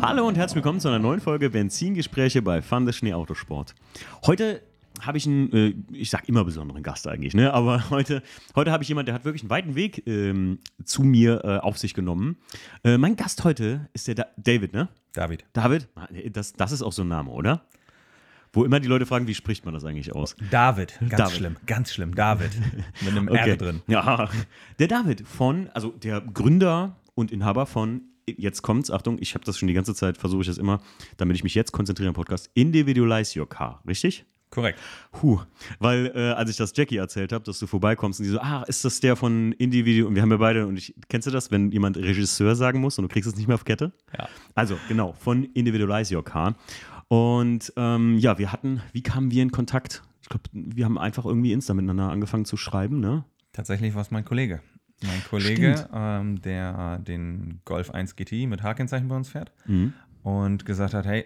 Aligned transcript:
Hallo 0.00 0.28
und 0.28 0.36
herzlich 0.36 0.56
willkommen 0.56 0.78
zu 0.78 0.88
einer 0.88 1.00
neuen 1.00 1.20
Folge 1.20 1.50
Benzingespräche 1.50 2.40
bei 2.40 2.62
Fun 2.62 2.86
des 2.86 2.96
Schnee 2.96 3.14
Autosport. 3.14 3.74
Heute 4.26 4.62
habe 5.00 5.18
ich 5.18 5.26
einen, 5.26 5.52
äh, 5.52 5.74
ich 5.92 6.10
sag 6.10 6.28
immer 6.28 6.44
besonderen 6.44 6.82
Gast 6.84 7.08
eigentlich, 7.08 7.34
ne? 7.34 7.52
aber 7.52 7.90
heute, 7.90 8.22
heute 8.54 8.70
habe 8.70 8.82
ich 8.84 8.88
jemanden, 8.88 9.06
der 9.06 9.14
hat 9.16 9.24
wirklich 9.24 9.42
einen 9.42 9.50
weiten 9.50 9.74
Weg 9.74 10.06
ähm, 10.06 10.60
zu 10.84 11.02
mir 11.02 11.44
äh, 11.44 11.58
auf 11.58 11.78
sich 11.78 11.94
genommen. 11.94 12.36
Äh, 12.84 12.96
mein 12.96 13.16
Gast 13.16 13.42
heute 13.44 13.88
ist 13.92 14.06
der 14.06 14.14
da 14.14 14.26
David, 14.36 14.72
ne? 14.72 14.88
David. 15.12 15.44
David, 15.52 15.88
das, 16.32 16.52
das 16.52 16.72
ist 16.72 16.82
auch 16.82 16.92
so 16.92 17.02
ein 17.02 17.08
Name, 17.08 17.30
oder? 17.30 17.62
Wo 18.52 18.64
immer 18.64 18.80
die 18.80 18.88
Leute 18.88 19.04
fragen, 19.04 19.26
wie 19.26 19.34
spricht 19.34 19.64
man 19.64 19.74
das 19.74 19.84
eigentlich 19.84 20.14
aus? 20.14 20.36
David, 20.50 20.98
ganz 21.00 21.16
David. 21.16 21.36
schlimm, 21.36 21.56
ganz 21.66 21.92
schlimm, 21.92 22.14
David. 22.14 22.50
Mit 23.02 23.10
einem 23.10 23.28
Okay. 23.28 23.50
R 23.50 23.56
drin. 23.56 23.82
Ja, 23.88 24.30
der 24.78 24.88
David 24.88 25.26
von, 25.26 25.68
also 25.74 25.90
der 25.90 26.20
Gründer 26.20 26.96
und 27.14 27.30
Inhaber 27.30 27.66
von, 27.66 28.02
jetzt 28.38 28.62
kommt's, 28.62 28.90
Achtung, 28.90 29.18
ich 29.20 29.34
habe 29.34 29.44
das 29.44 29.58
schon 29.58 29.68
die 29.68 29.74
ganze 29.74 29.94
Zeit, 29.94 30.18
versuche 30.18 30.42
ich 30.42 30.46
das 30.46 30.58
immer, 30.58 30.80
damit 31.16 31.36
ich 31.36 31.44
mich 31.44 31.54
jetzt 31.54 31.72
konzentriere 31.72 32.08
am 32.08 32.14
Podcast, 32.14 32.50
Individualize 32.54 33.38
Your 33.38 33.48
Car, 33.48 33.82
richtig? 33.86 34.24
Korrekt. 34.50 34.78
Puh, 35.12 35.40
weil 35.78 36.10
äh, 36.14 36.30
als 36.30 36.50
ich 36.50 36.56
das 36.56 36.72
Jackie 36.74 36.96
erzählt 36.96 37.32
habe, 37.32 37.44
dass 37.44 37.58
du 37.58 37.66
vorbeikommst 37.66 38.20
und 38.20 38.24
die 38.24 38.30
so, 38.30 38.40
ah, 38.40 38.64
ist 38.66 38.84
das 38.84 39.00
der 39.00 39.14
von 39.14 39.52
Individu 39.52 40.06
und 40.06 40.14
wir 40.14 40.22
haben 40.22 40.30
ja 40.30 40.38
beide 40.38 40.66
und 40.66 40.78
ich 40.78 40.94
kennst 41.08 41.26
du 41.26 41.30
das, 41.30 41.50
wenn 41.50 41.70
jemand 41.70 41.98
Regisseur 41.98 42.56
sagen 42.56 42.80
muss 42.80 42.98
und 42.98 43.02
du 43.02 43.08
kriegst 43.08 43.28
es 43.28 43.36
nicht 43.36 43.46
mehr 43.46 43.56
auf 43.56 43.64
Kette? 43.64 43.92
Ja. 44.16 44.28
Also 44.54 44.78
genau 44.88 45.12
von 45.12 45.44
Individualize 45.44 46.16
Your 46.16 46.24
Car 46.24 46.54
und 47.08 47.72
ähm, 47.76 48.18
ja, 48.18 48.38
wir 48.38 48.52
hatten, 48.52 48.82
wie 48.92 49.02
kamen 49.02 49.30
wir 49.30 49.42
in 49.42 49.50
Kontakt? 49.50 50.02
Ich 50.22 50.28
glaube, 50.28 50.44
wir 50.52 50.84
haben 50.84 50.98
einfach 50.98 51.26
irgendwie 51.26 51.52
Insta 51.52 51.74
miteinander 51.74 52.10
angefangen 52.10 52.44
zu 52.44 52.56
schreiben, 52.56 53.00
ne? 53.00 53.24
Tatsächlich 53.52 53.94
war 53.94 54.02
es 54.02 54.10
mein 54.10 54.24
Kollege. 54.24 54.62
Mein 55.06 55.22
Kollege, 55.24 55.88
ähm, 55.92 56.40
der 56.42 56.98
den 56.98 57.60
Golf 57.64 57.90
1 57.90 58.16
GTI 58.16 58.46
mit 58.46 58.62
H-Kennzeichen 58.62 59.08
bei 59.08 59.16
uns 59.16 59.28
fährt 59.28 59.52
Mhm. 59.66 59.92
und 60.22 60.64
gesagt 60.66 60.94
hat, 60.94 61.06
hey, 61.06 61.24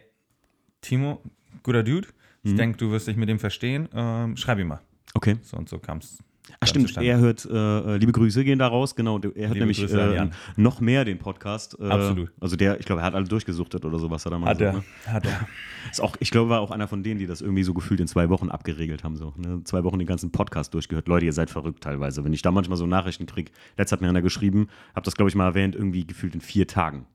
Timo, 0.82 1.22
guter 1.62 1.82
Dude, 1.82 2.08
Mhm. 2.42 2.50
ich 2.50 2.54
denke, 2.56 2.78
du 2.78 2.90
wirst 2.90 3.06
dich 3.08 3.16
mit 3.16 3.28
dem 3.28 3.38
verstehen, 3.38 3.88
ähm, 3.94 4.36
schreib 4.36 4.58
ihm 4.58 4.68
mal. 4.68 4.80
Okay. 5.14 5.36
So 5.42 5.56
und 5.56 5.68
so 5.68 5.78
kam 5.78 5.98
es. 5.98 6.22
Ach 6.58 6.66
stimmt, 6.66 6.96
er 6.96 7.18
hört, 7.18 7.44
äh, 7.44 7.96
liebe 7.98 8.12
Grüße 8.12 8.44
gehen 8.44 8.58
da 8.58 8.66
raus, 8.66 8.96
genau. 8.96 9.18
Er 9.18 9.48
hat 9.48 9.54
Liebe 9.54 9.58
nämlich 9.60 9.92
äh, 9.92 10.28
noch 10.56 10.80
mehr 10.80 11.04
den 11.04 11.18
Podcast. 11.18 11.76
Äh, 11.78 11.84
Absolut. 11.84 12.32
Also 12.40 12.56
der, 12.56 12.80
ich 12.80 12.86
glaube, 12.86 13.00
er 13.02 13.04
hat 13.06 13.14
alle 13.14 13.26
durchgesuchtet 13.26 13.84
oder 13.84 13.98
so, 13.98 14.10
was 14.10 14.24
er 14.26 14.30
da 14.32 14.38
mal 14.38 14.50
Hat 14.50 14.58
so, 14.58 14.64
er, 14.64 14.72
ne? 14.72 14.84
hat 15.06 15.26
er. 15.26 15.48
Ist 15.90 16.00
auch, 16.00 16.16
ich 16.18 16.30
glaube, 16.30 16.50
war 16.50 16.60
auch 16.60 16.72
einer 16.72 16.88
von 16.88 17.02
denen, 17.02 17.20
die 17.20 17.26
das 17.26 17.40
irgendwie 17.42 17.62
so 17.62 17.74
gefühlt 17.74 18.00
in 18.00 18.08
zwei 18.08 18.28
Wochen 18.28 18.48
abgeregelt 18.50 19.04
haben. 19.04 19.16
So, 19.16 19.34
ne? 19.36 19.62
Zwei 19.64 19.84
Wochen 19.84 19.98
den 19.98 20.08
ganzen 20.08 20.32
Podcast 20.32 20.74
durchgehört. 20.74 21.06
Leute, 21.06 21.26
ihr 21.26 21.32
seid 21.32 21.50
verrückt 21.50 21.82
teilweise. 21.82 22.24
Wenn 22.24 22.32
ich 22.32 22.42
da 22.42 22.50
manchmal 22.50 22.76
so 22.76 22.86
Nachrichten 22.86 23.26
kriege, 23.26 23.52
letztes 23.76 23.92
hat 23.92 24.00
mir 24.00 24.08
einer 24.08 24.22
geschrieben, 24.22 24.68
habe 24.94 25.04
das, 25.04 25.14
glaube 25.14 25.28
ich, 25.28 25.36
mal 25.36 25.46
erwähnt, 25.46 25.76
irgendwie 25.76 26.06
gefühlt 26.06 26.34
in 26.34 26.40
vier 26.40 26.66
Tagen. 26.66 27.06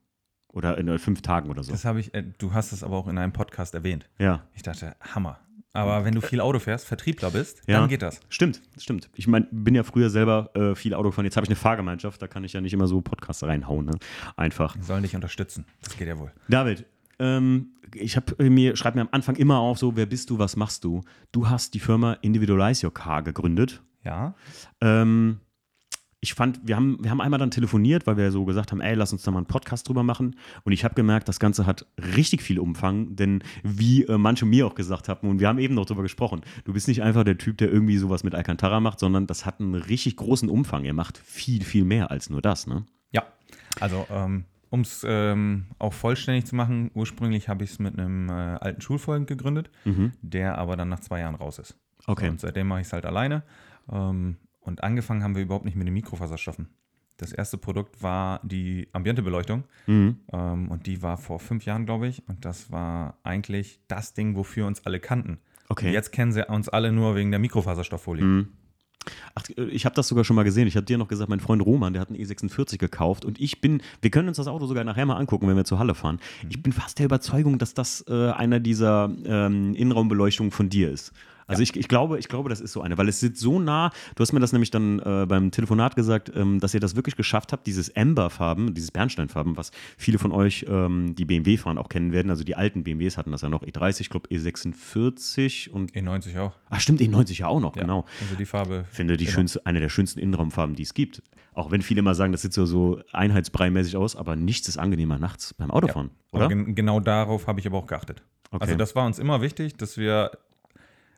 Oder 0.53 0.77
in 0.77 0.87
äh, 0.87 0.97
fünf 0.97 1.21
Tagen 1.21 1.49
oder 1.49 1.63
so. 1.63 1.71
Das 1.71 1.85
habe 1.85 1.99
ich, 1.99 2.13
äh, 2.13 2.23
du 2.37 2.53
hast 2.53 2.71
es 2.71 2.81
aber 2.83 2.95
auch 2.95 3.07
in 3.07 3.17
einem 3.17 3.33
Podcast 3.33 3.75
erwähnt. 3.75 4.09
ja. 4.17 4.43
Ich 4.55 4.63
dachte, 4.63 4.95
Hammer. 5.01 5.39
Aber 5.73 6.05
wenn 6.05 6.15
du 6.15 6.21
viel 6.21 6.41
Auto 6.41 6.57
fährst, 6.59 6.87
Vertriebler 6.87 7.29
bist, 7.31 7.61
Ja. 7.67 7.79
dann 7.79 7.89
geht 7.89 8.01
das. 8.01 8.19
Stimmt, 8.29 8.61
stimmt. 8.79 9.09
Ich 9.15 9.27
meine, 9.27 9.47
bin 9.51 9.75
ja 9.75 9.83
früher 9.83 10.09
selber 10.09 10.49
äh, 10.55 10.73
viel 10.75 10.93
Auto 10.95 11.09
gefahren. 11.09 11.25
Jetzt 11.25 11.37
habe 11.37 11.45
ich 11.45 11.49
eine 11.49 11.55
Fahrgemeinschaft, 11.55 12.19
da 12.21 12.27
kann 12.27 12.43
ich 12.43 12.53
ja 12.53 12.61
nicht 12.61 12.73
immer 12.73 12.87
so 12.87 13.01
Podcasts 13.01 13.43
reinhauen. 13.43 13.85
Ne? 13.85 13.91
Einfach. 14.35 14.73
Die 14.75 14.81
sollen 14.81 15.03
dich 15.03 15.15
unterstützen. 15.15 15.65
Das 15.83 15.95
geht 15.97 16.07
ja 16.07 16.17
wohl. 16.17 16.31
David, 16.49 16.85
ähm, 17.19 17.71
ich 17.93 18.15
habe 18.15 18.49
mir, 18.49 18.75
schreib 18.75 18.95
mir 18.95 19.01
am 19.01 19.09
Anfang 19.11 19.35
immer 19.35 19.59
auf, 19.59 19.77
so, 19.77 19.95
wer 19.95 20.05
bist 20.07 20.29
du, 20.29 20.39
was 20.39 20.55
machst 20.55 20.83
du? 20.83 21.01
Du 21.31 21.49
hast 21.49 21.73
die 21.73 21.79
Firma 21.79 22.13
Individualize 22.21 22.85
Your 22.85 22.93
Car 22.93 23.21
gegründet. 23.23 23.81
Ja. 24.03 24.35
Ähm, 24.81 25.39
ich 26.27 26.33
fand, 26.33 26.59
wir 26.67 26.75
haben, 26.75 26.97
wir 27.01 27.09
haben 27.09 27.21
einmal 27.21 27.39
dann 27.39 27.51
telefoniert, 27.51 28.05
weil 28.05 28.17
wir 28.17 28.31
so 28.31 28.43
gesagt 28.43 28.71
haben, 28.71 28.81
ey, 28.81 28.95
lass 28.95 29.13
uns 29.13 29.23
da 29.23 29.31
mal 29.31 29.39
einen 29.39 29.47
Podcast 29.47 29.87
drüber 29.87 30.03
machen. 30.03 30.35
Und 30.65 30.73
ich 30.73 30.83
habe 30.83 30.93
gemerkt, 30.93 31.29
das 31.29 31.39
Ganze 31.39 31.65
hat 31.65 31.85
richtig 32.15 32.41
viel 32.41 32.59
Umfang, 32.59 33.15
denn 33.15 33.43
wie 33.63 34.03
äh, 34.03 34.17
manche 34.17 34.45
mir 34.45 34.67
auch 34.67 34.75
gesagt 34.75 35.07
haben, 35.07 35.29
und 35.29 35.39
wir 35.39 35.47
haben 35.47 35.57
eben 35.57 35.73
noch 35.73 35.85
drüber 35.85 36.03
gesprochen, 36.03 36.41
du 36.65 36.73
bist 36.73 36.89
nicht 36.89 37.01
einfach 37.01 37.23
der 37.23 37.37
Typ, 37.37 37.57
der 37.59 37.71
irgendwie 37.71 37.97
sowas 37.97 38.25
mit 38.25 38.35
Alcantara 38.35 38.81
macht, 38.81 38.99
sondern 38.99 39.25
das 39.25 39.45
hat 39.45 39.61
einen 39.61 39.75
richtig 39.75 40.17
großen 40.17 40.49
Umfang. 40.49 40.83
Er 40.83 40.93
macht 40.93 41.17
viel, 41.17 41.63
viel 41.63 41.85
mehr 41.85 42.11
als 42.11 42.29
nur 42.29 42.41
das, 42.41 42.67
ne? 42.67 42.85
Ja, 43.11 43.23
also 43.79 44.05
ähm, 44.09 44.43
um 44.69 44.81
es 44.81 45.05
ähm, 45.07 45.67
auch 45.79 45.93
vollständig 45.93 46.45
zu 46.45 46.57
machen, 46.57 46.91
ursprünglich 46.93 47.47
habe 47.47 47.63
ich 47.63 47.71
es 47.71 47.79
mit 47.79 47.97
einem 47.97 48.27
äh, 48.27 48.33
alten 48.33 48.81
Schulfreund 48.81 49.27
gegründet, 49.27 49.69
der 50.21 50.57
aber 50.57 50.75
dann 50.75 50.89
nach 50.89 50.99
zwei 50.99 51.21
Jahren 51.21 51.35
raus 51.35 51.57
ist. 51.57 51.77
Okay. 52.05 52.25
So, 52.25 52.31
und 52.31 52.39
seitdem 52.41 52.67
mache 52.67 52.81
ich 52.81 52.87
es 52.87 52.93
halt 52.93 53.05
alleine. 53.05 53.43
Ähm, 53.89 54.35
und 54.67 54.83
angefangen 54.83 55.23
haben 55.23 55.35
wir 55.35 55.41
überhaupt 55.43 55.65
nicht 55.65 55.75
mit 55.75 55.87
den 55.87 55.93
Mikrofaserstoffen. 55.93 56.67
Das 57.17 57.31
erste 57.31 57.57
Produkt 57.57 58.03
war 58.03 58.41
die 58.43 58.87
Ambientebeleuchtung 58.91 59.63
Mhm. 59.87 60.17
ähm, 60.31 60.69
und 60.69 60.85
die 60.85 61.01
war 61.01 61.17
vor 61.17 61.39
fünf 61.39 61.65
Jahren, 61.65 61.85
glaube 61.87 62.07
ich. 62.07 62.21
Und 62.27 62.45
das 62.45 62.71
war 62.71 63.17
eigentlich 63.23 63.79
das 63.87 64.13
Ding, 64.13 64.35
wofür 64.35 64.67
uns 64.67 64.85
alle 64.85 64.99
kannten. 64.99 65.39
Okay. 65.69 65.87
Und 65.87 65.93
jetzt 65.93 66.11
kennen 66.11 66.31
sie 66.31 66.47
uns 66.47 66.69
alle 66.69 66.91
nur 66.91 67.15
wegen 67.15 67.31
der 67.31 67.39
Mikrofaserstofffolie. 67.39 68.23
Mhm. 68.23 68.47
Ach, 69.35 69.43
ich 69.71 69.85
habe 69.85 69.95
das 69.95 70.09
sogar 70.09 70.25
schon 70.25 70.35
mal 70.35 70.43
gesehen. 70.43 70.67
Ich 70.67 70.75
habe 70.75 70.85
dir 70.85 70.97
noch 70.97 71.07
gesagt, 71.07 71.29
mein 71.29 71.39
Freund 71.39 71.65
Roman, 71.65 71.93
der 71.93 72.01
hat 72.01 72.09
einen 72.09 72.19
E46 72.19 72.77
gekauft 72.77 73.25
und 73.25 73.39
ich 73.39 73.61
bin, 73.61 73.81
wir 74.01 74.11
können 74.11 74.27
uns 74.27 74.37
das 74.37 74.47
Auto 74.47 74.65
sogar 74.65 74.83
nachher 74.83 75.05
mal 75.05 75.15
angucken, 75.15 75.47
wenn 75.47 75.55
wir 75.55 75.63
zur 75.65 75.79
Halle 75.79 75.95
fahren. 75.95 76.19
Ich 76.49 76.61
bin 76.61 76.73
fast 76.73 76.99
der 76.99 77.05
Überzeugung, 77.05 77.57
dass 77.57 77.73
das 77.73 78.03
äh, 78.09 78.31
einer 78.31 78.59
dieser 78.59 79.09
ähm, 79.25 79.73
Innenraumbeleuchtungen 79.75 80.51
von 80.51 80.69
dir 80.69 80.91
ist. 80.91 81.13
Also 81.47 81.63
ich, 81.63 81.75
ich, 81.75 81.87
glaube, 81.87 82.19
ich 82.19 82.27
glaube, 82.27 82.49
das 82.49 82.59
ist 82.61 82.73
so 82.73 82.81
eine, 82.81 82.97
weil 82.97 83.07
es 83.07 83.19
sitzt 83.21 83.39
so 83.41 83.59
nah, 83.59 83.91
du 84.15 84.21
hast 84.21 84.33
mir 84.33 84.39
das 84.39 84.51
nämlich 84.51 84.69
dann 84.69 84.99
äh, 84.99 85.25
beim 85.27 85.49
Telefonat 85.51 85.95
gesagt, 85.95 86.31
ähm, 86.35 86.59
dass 86.59 86.73
ihr 86.73 86.79
das 86.81 86.95
wirklich 86.95 87.15
geschafft 87.15 87.53
habt, 87.53 87.65
dieses 87.67 87.95
Amberfarben, 87.95 88.73
dieses 88.73 88.91
Bernsteinfarben, 88.91 89.55
was 89.57 89.71
viele 89.97 90.19
von 90.19 90.31
euch, 90.31 90.65
ähm, 90.69 91.15
die 91.15 91.25
BMW 91.25 91.57
fahren, 91.57 91.77
auch 91.77 91.89
kennen 91.89 92.11
werden, 92.11 92.29
also 92.29 92.43
die 92.43 92.55
alten 92.55 92.83
BMWs 92.83 93.17
hatten 93.17 93.31
das 93.31 93.41
ja 93.41 93.49
noch, 93.49 93.63
E30, 93.63 94.01
ich 94.01 94.09
glaube 94.09 94.27
E46 94.29 95.69
und, 95.69 95.93
E90 95.93 96.39
auch. 96.39 96.53
ach 96.69 96.79
stimmt, 96.79 97.01
E90 97.01 97.39
ja 97.39 97.47
auch 97.47 97.59
noch, 97.59 97.75
Ja. 97.75 97.83
genau 97.83 98.05
Also 98.21 98.35
die 98.35 98.45
Farbe. 98.45 98.85
finde 98.91 99.17
die 99.17 99.25
Immer. 99.25 99.33
schönste, 99.33 99.65
eine 99.65 99.79
der 99.79 99.89
schönsten 99.89 100.19
Innenraumfarben, 100.19 100.75
die 100.75 100.83
es 100.83 100.93
gibt. 100.93 101.21
Auch 101.53 101.71
wenn 101.71 101.81
viele 101.81 101.99
immer 101.99 102.13
sagen, 102.13 102.31
das 102.33 102.43
sieht 102.43 102.53
so, 102.53 102.65
so 102.65 102.99
einheitsbrei-mäßig 103.13 103.95
aus, 103.97 104.15
aber 104.15 104.35
nichts 104.35 104.67
ist 104.67 104.77
angenehmer 104.77 105.17
nachts 105.17 105.53
beim 105.53 105.71
Autofahren, 105.71 106.11
Aber 106.31 106.45
oder? 106.45 106.47
gen 106.49 106.75
genau 106.75 106.99
darauf 106.99 107.47
habe 107.47 107.59
ich 107.59 107.65
aber 107.67 107.77
auch 107.77 107.87
geachtet. 107.87 108.21
Okay. 108.51 108.63
Also 108.63 108.75
das 108.75 108.95
war 108.95 109.05
uns 109.05 109.17
immer 109.19 109.41
wichtig, 109.41 109.75
dass 109.77 109.97
wir 109.97 110.31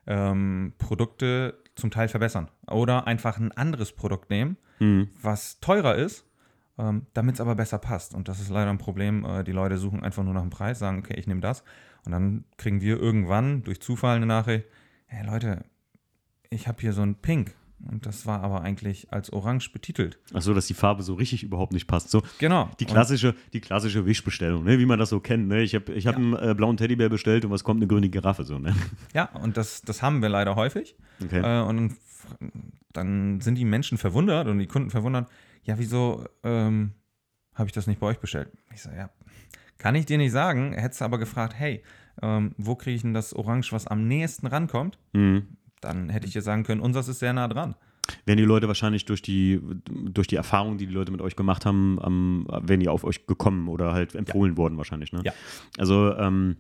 ähm, 0.07 0.73
Produkte 0.77 1.57
zum 1.75 1.91
Teil 1.91 2.07
verbessern 2.07 2.49
oder 2.69 3.07
einfach 3.07 3.37
ein 3.37 3.51
anderes 3.51 3.91
Produkt 3.93 4.29
nehmen, 4.29 4.57
Mhm. 4.79 5.09
was 5.21 5.59
teurer 5.59 5.95
ist, 5.95 6.25
ähm, 6.77 7.05
damit 7.13 7.35
es 7.35 7.41
aber 7.41 7.55
besser 7.55 7.77
passt. 7.79 8.13
Und 8.15 8.27
das 8.29 8.39
ist 8.39 8.49
leider 8.49 8.69
ein 8.69 8.77
Problem. 8.77 9.25
Äh, 9.25 9.43
die 9.43 9.51
Leute 9.51 9.77
suchen 9.77 10.03
einfach 10.03 10.23
nur 10.23 10.33
nach 10.33 10.41
dem 10.41 10.49
Preis, 10.49 10.79
sagen, 10.79 10.99
okay, 10.99 11.15
ich 11.17 11.27
nehme 11.27 11.41
das. 11.41 11.63
Und 12.05 12.13
dann 12.13 12.45
kriegen 12.57 12.79
wir 12.81 12.97
irgendwann 12.97 13.63
durch 13.63 13.81
Zufall 13.81 14.15
eine 14.15 14.25
Nachricht, 14.25 14.65
hey 15.07 15.25
Leute, 15.25 15.65
ich 16.49 16.67
habe 16.67 16.79
hier 16.81 16.93
so 16.93 17.01
ein 17.01 17.15
Pink. 17.15 17.53
Und 17.89 18.05
das 18.05 18.25
war 18.25 18.41
aber 18.43 18.61
eigentlich 18.61 19.13
als 19.13 19.31
Orange 19.31 19.71
betitelt. 19.71 20.19
Ach 20.33 20.41
so, 20.41 20.53
dass 20.53 20.67
die 20.67 20.73
Farbe 20.73 21.01
so 21.03 21.13
richtig 21.13 21.43
überhaupt 21.43 21.71
nicht 21.71 21.87
passt. 21.87 22.09
So 22.09 22.21
Genau. 22.39 22.69
die 22.79 22.85
Und- 22.85 22.91
klassische, 22.91 23.35
die 23.53 23.61
klassische 23.61 24.05
Wischbestellung, 24.05 24.63
ne? 24.65 24.79
wie 24.79 24.85
man 24.85 24.99
das 24.99 25.09
so 25.09 25.19
kennt. 25.19 25.47
Ne? 25.47 25.61
Ich 25.61 25.75
habe 25.75 25.93
ich 25.93 26.05
hab 26.07 26.15
einen 26.17 26.33
äh, 26.35 26.53
blauen 26.55 26.75
Teddybär 26.77 27.09
bestellt 27.09 27.45
und 27.45 27.51
was 27.51 27.63
kommt? 27.63 27.79
Eine 27.79 27.87
grüne 27.87 28.09
Giraffe. 28.09 28.43
So, 28.43 28.59
ne? 28.59 28.75
Ja, 29.13 29.25
und 29.41 29.55
das, 29.57 29.81
das 29.81 30.01
haben 30.01 30.21
wir 30.21 30.29
leider 30.29 30.55
häufig. 30.55 30.95
Okay. 31.23 31.39
Äh, 31.41 31.63
und 31.65 31.95
dann, 32.93 33.39
sind 33.41 33.55
die 33.55 33.65
Menschen 33.65 33.97
verwundert 33.97 34.47
und 34.47 34.59
die 34.59 34.67
Kunden 34.67 34.89
verwundert, 34.89 35.29
ja, 35.63 35.77
wieso 35.79 36.25
ähm, 36.43 36.93
habe 37.53 37.67
ich 37.67 37.73
das 37.73 37.87
nicht 37.87 37.99
bei 37.99 38.07
euch 38.07 38.19
bestellt? 38.19 38.49
Ich 38.73 38.81
so, 38.81 38.89
ja, 38.89 39.09
kann 39.77 39.95
ich 39.95 40.05
dir 40.05 40.17
nicht 40.17 40.31
sagen. 40.31 40.73
Hättest 40.73 41.01
du 41.01 41.05
aber 41.05 41.17
gefragt, 41.17 41.53
hey, 41.57 41.83
ähm, 42.21 42.53
wo 42.57 42.75
kriege 42.75 42.95
ich 42.95 43.01
denn 43.03 43.13
das 43.13 43.33
Orange, 43.33 43.71
was 43.71 43.87
am 43.87 44.07
nächsten 44.07 44.47
rankommt? 44.47 44.97
Mhm. 45.13 45.47
Dann 45.81 46.09
hätte 46.09 46.27
ich 46.27 46.33
dir 46.33 46.41
sagen 46.41 46.63
können, 46.63 46.81
unseres 46.81 47.07
ist 47.07 47.19
sehr 47.19 47.33
nah 47.33 47.47
dran. 47.47 47.75
Werden 48.25 48.37
die 48.37 48.43
Leute 48.43 48.67
wahrscheinlich 48.67 49.05
durch 49.05 49.21
die, 49.21 49.61
durch 49.85 50.27
die 50.27 50.35
Erfahrung, 50.35 50.77
die 50.77 50.87
die 50.87 50.93
Leute 50.93 51.11
mit 51.11 51.21
euch 51.21 51.35
gemacht 51.35 51.65
haben, 51.65 51.99
ähm, 52.03 52.47
werden 52.49 52.79
die 52.79 52.89
auf 52.89 53.03
euch 53.03 53.27
gekommen 53.27 53.67
oder 53.67 53.93
halt 53.93 54.15
empfohlen 54.15 54.57
worden 54.57 54.77
wahrscheinlich. 54.77 55.11
Ne? 55.13 55.21
Ja. 55.23 55.33
Also 55.77 56.15
ähm, 56.15 56.57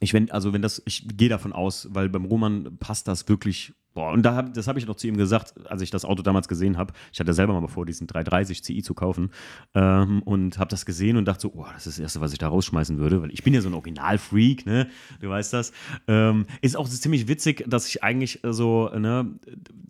ich 0.00 0.12
wenn, 0.12 0.30
also 0.30 0.52
wenn 0.52 0.62
das, 0.62 0.82
ich 0.84 1.06
gehe 1.16 1.28
davon 1.28 1.52
aus, 1.52 1.88
weil 1.92 2.08
beim 2.08 2.24
Roman 2.24 2.76
passt 2.78 3.08
das 3.08 3.28
wirklich. 3.28 3.74
Boah, 3.98 4.12
und 4.12 4.22
da 4.22 4.36
hab, 4.36 4.54
das 4.54 4.68
habe 4.68 4.78
ich 4.78 4.86
noch 4.86 4.94
zu 4.94 5.08
ihm 5.08 5.16
gesagt, 5.16 5.54
als 5.68 5.82
ich 5.82 5.90
das 5.90 6.04
Auto 6.04 6.22
damals 6.22 6.46
gesehen 6.46 6.78
habe. 6.78 6.92
Ich 7.12 7.18
hatte 7.18 7.34
selber 7.34 7.60
mal 7.60 7.66
vor, 7.66 7.84
diesen 7.84 8.06
330 8.06 8.62
Ci 8.62 8.80
zu 8.80 8.94
kaufen 8.94 9.32
ähm, 9.74 10.22
und 10.22 10.60
habe 10.60 10.70
das 10.70 10.86
gesehen 10.86 11.16
und 11.16 11.24
dachte 11.24 11.40
so, 11.40 11.52
oh, 11.56 11.66
das 11.74 11.88
ist 11.88 11.98
das 11.98 11.98
Erste, 11.98 12.20
was 12.20 12.32
ich 12.32 12.38
da 12.38 12.46
rausschmeißen 12.46 12.96
würde, 12.98 13.20
weil 13.22 13.32
ich 13.32 13.42
bin 13.42 13.54
ja 13.54 13.60
so 13.60 13.68
ein 13.68 13.74
Originalfreak, 13.74 14.66
ne? 14.66 14.86
Du 15.18 15.28
weißt 15.28 15.52
das. 15.52 15.72
Ähm, 16.06 16.46
ist 16.60 16.76
auch 16.76 16.88
ziemlich 16.88 17.26
witzig, 17.26 17.64
dass 17.66 17.88
ich 17.88 18.04
eigentlich 18.04 18.38
so, 18.44 18.88
ne, 18.96 19.34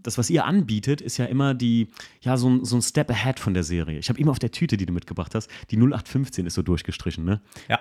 das, 0.03 0.17
was 0.17 0.31
ihr 0.31 0.47
anbietet, 0.47 1.03
ist 1.03 1.19
ja 1.19 1.27
immer 1.27 1.53
die, 1.53 1.89
ja, 2.23 2.39
so 2.39 2.49
ein, 2.49 2.65
so 2.65 2.77
ein 2.77 2.83
Step 2.83 3.11
ahead 3.11 3.39
von 3.39 3.53
der 3.53 3.63
Serie. 3.63 3.99
Ich 3.99 4.09
habe 4.09 4.19
immer 4.19 4.31
auf 4.31 4.39
der 4.39 4.53
Tüte, 4.53 4.79
die 4.79 4.87
du 4.87 4.95
mitgebracht 4.95 5.35
hast, 5.35 5.51
die 5.71 5.77
0815 5.77 6.47
ist 6.47 6.55
so 6.55 6.63
durchgestrichen, 6.63 7.27
ne? 7.27 7.43
Ja. 7.69 7.79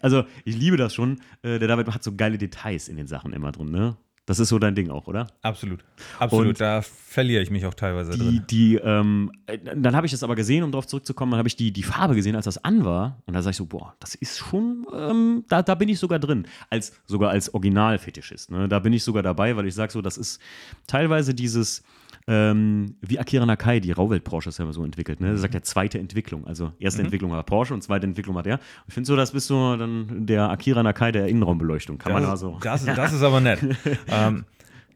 Also, 0.00 0.24
ich 0.46 0.56
liebe 0.56 0.78
das 0.78 0.94
schon. 0.94 1.20
Äh, 1.42 1.58
Der 1.58 1.68
David 1.68 1.92
hat 1.92 2.02
so 2.02 2.16
geile 2.16 2.38
Details 2.38 2.88
in 2.88 2.96
den 2.96 3.08
Sachen 3.08 3.34
immer 3.34 3.52
drin, 3.52 3.70
ne? 3.70 3.98
Das 4.26 4.40
ist 4.40 4.48
so 4.48 4.58
dein 4.58 4.74
Ding 4.74 4.90
auch, 4.90 5.06
oder? 5.06 5.28
Absolut. 5.42 5.84
Absolut. 6.18 6.48
Und 6.48 6.60
da 6.60 6.82
verliere 6.82 7.42
ich 7.42 7.50
mich 7.50 7.64
auch 7.64 7.74
teilweise 7.74 8.10
Die, 8.12 8.18
drin. 8.18 8.44
die, 8.50 8.74
ähm, 8.74 9.30
äh, 9.46 9.56
dann 9.76 9.94
habe 9.94 10.04
ich 10.06 10.10
das 10.12 10.24
aber 10.24 10.34
gesehen, 10.34 10.64
um 10.64 10.72
darauf 10.72 10.86
zurückzukommen, 10.88 11.30
dann 11.30 11.38
habe 11.38 11.48
ich 11.48 11.54
die, 11.54 11.70
die 11.72 11.84
Farbe 11.84 12.16
gesehen, 12.16 12.34
als 12.34 12.44
das 12.44 12.62
an 12.62 12.84
war. 12.84 13.22
Und 13.26 13.34
da 13.34 13.42
sage 13.42 13.52
ich 13.52 13.56
so, 13.56 13.66
boah, 13.66 13.94
das 14.00 14.16
ist 14.16 14.38
schon, 14.38 14.84
ähm, 14.92 15.44
da, 15.48 15.62
da 15.62 15.76
bin 15.76 15.88
ich 15.88 16.00
sogar 16.00 16.18
drin. 16.18 16.46
Als, 16.70 16.92
sogar 17.06 17.30
als 17.30 17.54
Originalfetischist. 17.54 18.50
Ne? 18.50 18.68
Da 18.68 18.80
bin 18.80 18.92
ich 18.92 19.04
sogar 19.04 19.22
dabei, 19.22 19.56
weil 19.56 19.66
ich 19.66 19.74
sage 19.74 19.92
so, 19.92 20.02
das 20.02 20.18
ist 20.18 20.40
teilweise 20.88 21.32
dieses, 21.32 21.84
ähm, 22.28 22.96
wie 23.00 23.20
Akira 23.20 23.46
Nakai, 23.46 23.78
die 23.78 23.92
Rauwelt-Porsche 23.92 24.48
ist 24.48 24.58
ja 24.58 24.64
immer 24.64 24.72
so 24.72 24.84
entwickelt. 24.84 25.20
Ne? 25.20 25.30
Das 25.30 25.40
sagt 25.40 25.54
ja 25.54 25.62
zweite 25.62 25.98
Entwicklung. 25.98 26.46
Also 26.46 26.72
erste 26.80 27.02
Entwicklung 27.02 27.30
war 27.30 27.42
Porsche 27.44 27.72
und 27.72 27.82
zweite 27.82 28.06
Entwicklung 28.06 28.36
hat 28.36 28.46
er. 28.48 28.58
Ich 28.88 28.94
finde 28.94 29.06
so, 29.06 29.14
das 29.14 29.30
bist 29.30 29.48
du 29.48 29.76
dann 29.76 30.26
der 30.26 30.50
Akira 30.50 30.82
Nakai 30.82 31.12
der 31.12 31.28
Innenraumbeleuchtung. 31.28 31.98
Kann 31.98 32.12
man 32.12 32.22
das, 32.22 32.30
also. 32.30 32.58
das, 32.60 32.84
das 32.84 33.12
ist 33.12 33.22
aber 33.22 33.40
nett. 33.40 33.60
ähm, 34.08 34.44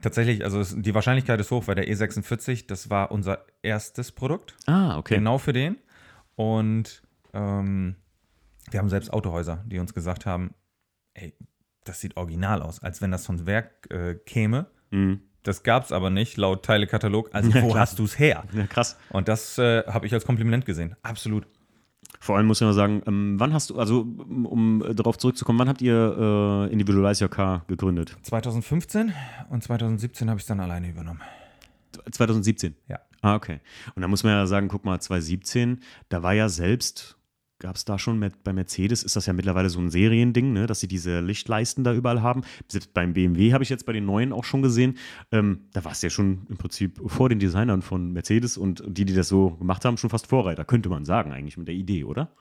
tatsächlich, 0.03 0.45
also 0.45 0.59
es, 0.59 0.75
die 0.77 0.93
Wahrscheinlichkeit 0.93 1.39
ist 1.39 1.53
hoch, 1.53 1.69
weil 1.69 1.77
der 1.77 1.89
E46, 1.89 2.67
das 2.67 2.91
war 2.91 3.13
unser 3.13 3.45
erstes 3.63 4.11
Produkt. 4.11 4.57
Ah, 4.67 4.99
okay. 4.99 5.15
Genau 5.15 5.39
für 5.39 5.53
den. 5.53 5.77
Und 6.35 7.03
ähm, 7.33 7.95
wir 8.71 8.81
haben 8.81 8.89
selbst 8.89 9.13
Autohäuser, 9.13 9.65
die 9.67 9.79
uns 9.79 9.95
gesagt 9.95 10.27
haben, 10.27 10.55
ey, 11.15 11.33
das 11.85 12.01
sieht 12.01 12.17
original 12.17 12.61
aus, 12.63 12.83
als 12.83 13.01
wenn 13.01 13.13
das 13.13 13.25
von 13.25 13.47
Werk 13.47 13.89
äh, 13.91 14.17
käme. 14.17 14.67
Mhm. 14.91 15.21
Das 15.43 15.63
gab 15.63 15.85
es 15.85 15.93
aber 15.93 16.11
nicht, 16.11 16.37
laut 16.37 16.65
Teilekatalog. 16.65 17.31
Also 17.33 17.51
Ja, 17.55 17.63
wo 17.63 17.69
klar. 17.69 17.81
hast 17.81 17.99
du 17.99 18.05
es 18.05 18.19
her? 18.19 18.45
Ja, 18.53 18.67
krass. 18.67 18.99
Und 19.11 19.29
das 19.29 19.59
äh, 19.59 19.85
habe 19.87 20.07
ich 20.07 20.13
als 20.15 20.25
Kompliment 20.25 20.67
gesehen. 20.67 20.97
Absolut. 21.03 21.47
Vor 22.19 22.37
allem 22.37 22.47
muss 22.47 22.61
ich 22.61 22.67
noch 22.67 22.75
sagen, 22.75 23.03
ähm, 23.07 23.41
wann 23.41 23.55
hast 23.55 23.71
du, 23.71 23.79
also 23.79 24.01
um, 24.01 24.45
um 24.45 24.85
äh, 24.85 24.95
darauf 24.95 25.17
zurückzukommen, 25.17 25.59
wann 25.59 25.69
habt 25.69 25.81
ihr 25.81 26.67
äh, 26.69 26.73
Individualize 26.73 27.25
Your 27.25 27.31
Car 27.31 27.65
gegründet? 27.67 28.15
2015 28.23 29.15
und 29.49 29.63
2017 29.63 30.29
habe 30.29 30.37
ich 30.39 30.43
es 30.43 30.47
dann 30.49 30.61
alleine 30.61 30.89
übernommen. 30.89 31.23
2017. 32.11 32.75
Ja. 32.89 33.01
Ah, 33.23 33.35
okay. 33.35 33.61
Und 33.95 34.03
da 34.03 34.09
muss 34.09 34.23
man 34.23 34.33
ja 34.33 34.47
sagen, 34.47 34.69
guck 34.69 34.85
mal, 34.85 35.01
2017, 35.01 35.81
da 36.09 36.23
war 36.23 36.35
ja 36.35 36.49
selbst, 36.49 37.17
gab 37.61 37.77
es 37.77 37.85
da 37.85 37.99
schon 37.99 38.19
mit, 38.19 38.43
bei 38.43 38.53
Mercedes, 38.53 39.05
ist 39.05 39.15
das 39.15 39.27
ja 39.27 39.33
mittlerweile 39.33 39.71
so 39.71 39.79
ein 39.79 39.91
Seriending, 39.91 40.53
ne, 40.53 40.67
dass 40.67 40.81
sie 40.81 40.89
diese 40.89 41.21
Lichtleisten 41.21 41.85
da 41.85 41.95
überall 41.95 42.23
haben. 42.23 42.43
Selbst 42.67 42.93
beim 42.93 43.13
BMW 43.13 43.53
habe 43.53 43.63
ich 43.63 43.71
jetzt 43.71 43.87
bei 43.87 43.93
den 43.93 44.07
neuen 44.07 44.33
auch 44.33 44.45
schon 44.45 44.63
gesehen. 44.63 44.97
Ähm, 45.31 45.67
da 45.73 45.85
war 45.85 45.93
es 45.93 46.03
ja 46.03 46.11
schon 46.11 46.47
im 46.49 46.57
Prinzip 46.57 47.01
vor 47.07 47.29
den 47.29 47.39
Designern 47.39 47.83
von 47.83 48.13
Mercedes 48.13 48.57
und 48.57 48.83
die, 48.87 49.05
die 49.05 49.15
das 49.15 49.29
so 49.29 49.51
gemacht 49.51 49.85
haben, 49.85 49.97
schon 49.97 50.11
fast 50.11 50.27
Vorreiter, 50.27 50.65
könnte 50.65 50.89
man 50.89 51.05
sagen, 51.05 51.33
eigentlich 51.33 51.57
mit 51.57 51.69
der 51.69 51.75
Idee, 51.75 52.05
oder? 52.05 52.33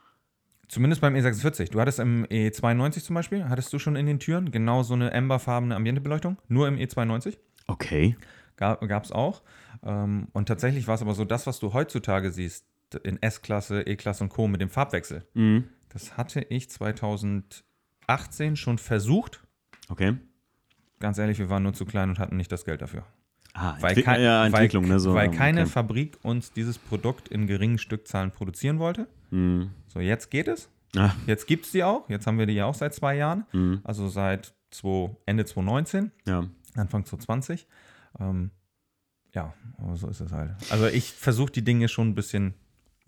Zumindest 0.69 1.01
beim 1.01 1.15
E46. 1.15 1.71
Du 1.71 1.81
hattest 1.81 1.99
im 1.99 2.25
E92 2.27 3.03
zum 3.03 3.15
Beispiel, 3.15 3.49
hattest 3.49 3.73
du 3.73 3.79
schon 3.79 3.95
in 3.95 4.05
den 4.05 4.19
Türen 4.19 4.51
genau 4.51 4.83
so 4.83 4.93
eine 4.93 5.13
amberfarbene 5.13 5.75
Ambientebeleuchtung? 5.75 6.37
Nur 6.47 6.67
im 6.67 6.75
E92? 6.77 7.37
Okay. 7.67 8.15
Gab 8.55 9.03
es 9.03 9.11
auch. 9.11 9.41
Ähm, 9.83 10.27
und 10.33 10.47
tatsächlich 10.47 10.87
war 10.87 10.95
es 10.95 11.01
aber 11.01 11.13
so, 11.13 11.25
das, 11.25 11.47
was 11.47 11.59
du 11.59 11.73
heutzutage 11.73 12.31
siehst, 12.31 12.65
in 12.97 13.21
S-Klasse, 13.21 13.81
E-Klasse 13.83 14.23
und 14.23 14.29
Co. 14.29 14.47
mit 14.47 14.61
dem 14.61 14.69
Farbwechsel, 14.69 15.25
Mhm. 15.33 15.65
das 15.89 16.17
hatte 16.17 16.41
ich 16.49 16.69
2018 16.69 18.55
schon 18.55 18.77
versucht. 18.77 19.41
Okay. 19.89 20.17
Ganz 20.99 21.17
ehrlich, 21.17 21.39
wir 21.39 21.49
waren 21.49 21.63
nur 21.63 21.73
zu 21.73 21.85
klein 21.85 22.09
und 22.09 22.19
hatten 22.19 22.37
nicht 22.37 22.51
das 22.51 22.65
Geld 22.65 22.81
dafür. 22.81 23.05
Ah, 23.53 23.75
Weil, 23.79 23.91
Entwick- 23.91 24.05
kei- 24.05 24.21
ja, 24.21 24.45
Entwicklung, 24.45 24.83
weil, 24.83 24.89
ne? 24.91 24.99
So, 24.99 25.13
weil 25.13 25.31
keine 25.31 25.61
okay. 25.61 25.69
Fabrik 25.69 26.17
uns 26.23 26.51
dieses 26.51 26.77
Produkt 26.77 27.29
in 27.29 27.47
geringen 27.47 27.77
Stückzahlen 27.77 28.31
produzieren 28.31 28.79
wollte. 28.79 29.07
Mhm. 29.31 29.71
So, 29.87 29.99
jetzt 29.99 30.29
geht 30.29 30.47
es. 30.47 30.69
Ah, 30.95 31.11
Jetzt 31.27 31.45
gibt 31.47 31.65
es 31.65 31.71
die 31.71 31.83
auch. 31.83 32.09
Jetzt 32.09 32.25
haben 32.27 32.37
wir 32.39 32.45
die 32.47 32.53
ja 32.53 32.65
auch 32.65 32.73
seit 32.73 32.93
zwei 32.95 33.15
Jahren. 33.15 33.45
mhm. 33.53 33.81
Also 33.83 34.07
seit 34.07 34.53
zwei, 34.71 35.15
Ende 35.25 35.45
2019, 35.45 36.11
Ja. 36.27 36.47
Anfang 36.75 37.05
2020. 37.05 37.67
Ähm, 38.19 38.51
ja, 39.33 39.53
aber 39.77 39.95
so 39.95 40.07
ist 40.09 40.19
es 40.19 40.31
halt. 40.31 40.51
Also 40.71 40.87
ich 40.87 41.11
versuche 41.13 41.51
die 41.51 41.63
Dinge 41.63 41.87
schon 41.87 42.09
ein 42.09 42.15
bisschen. 42.15 42.53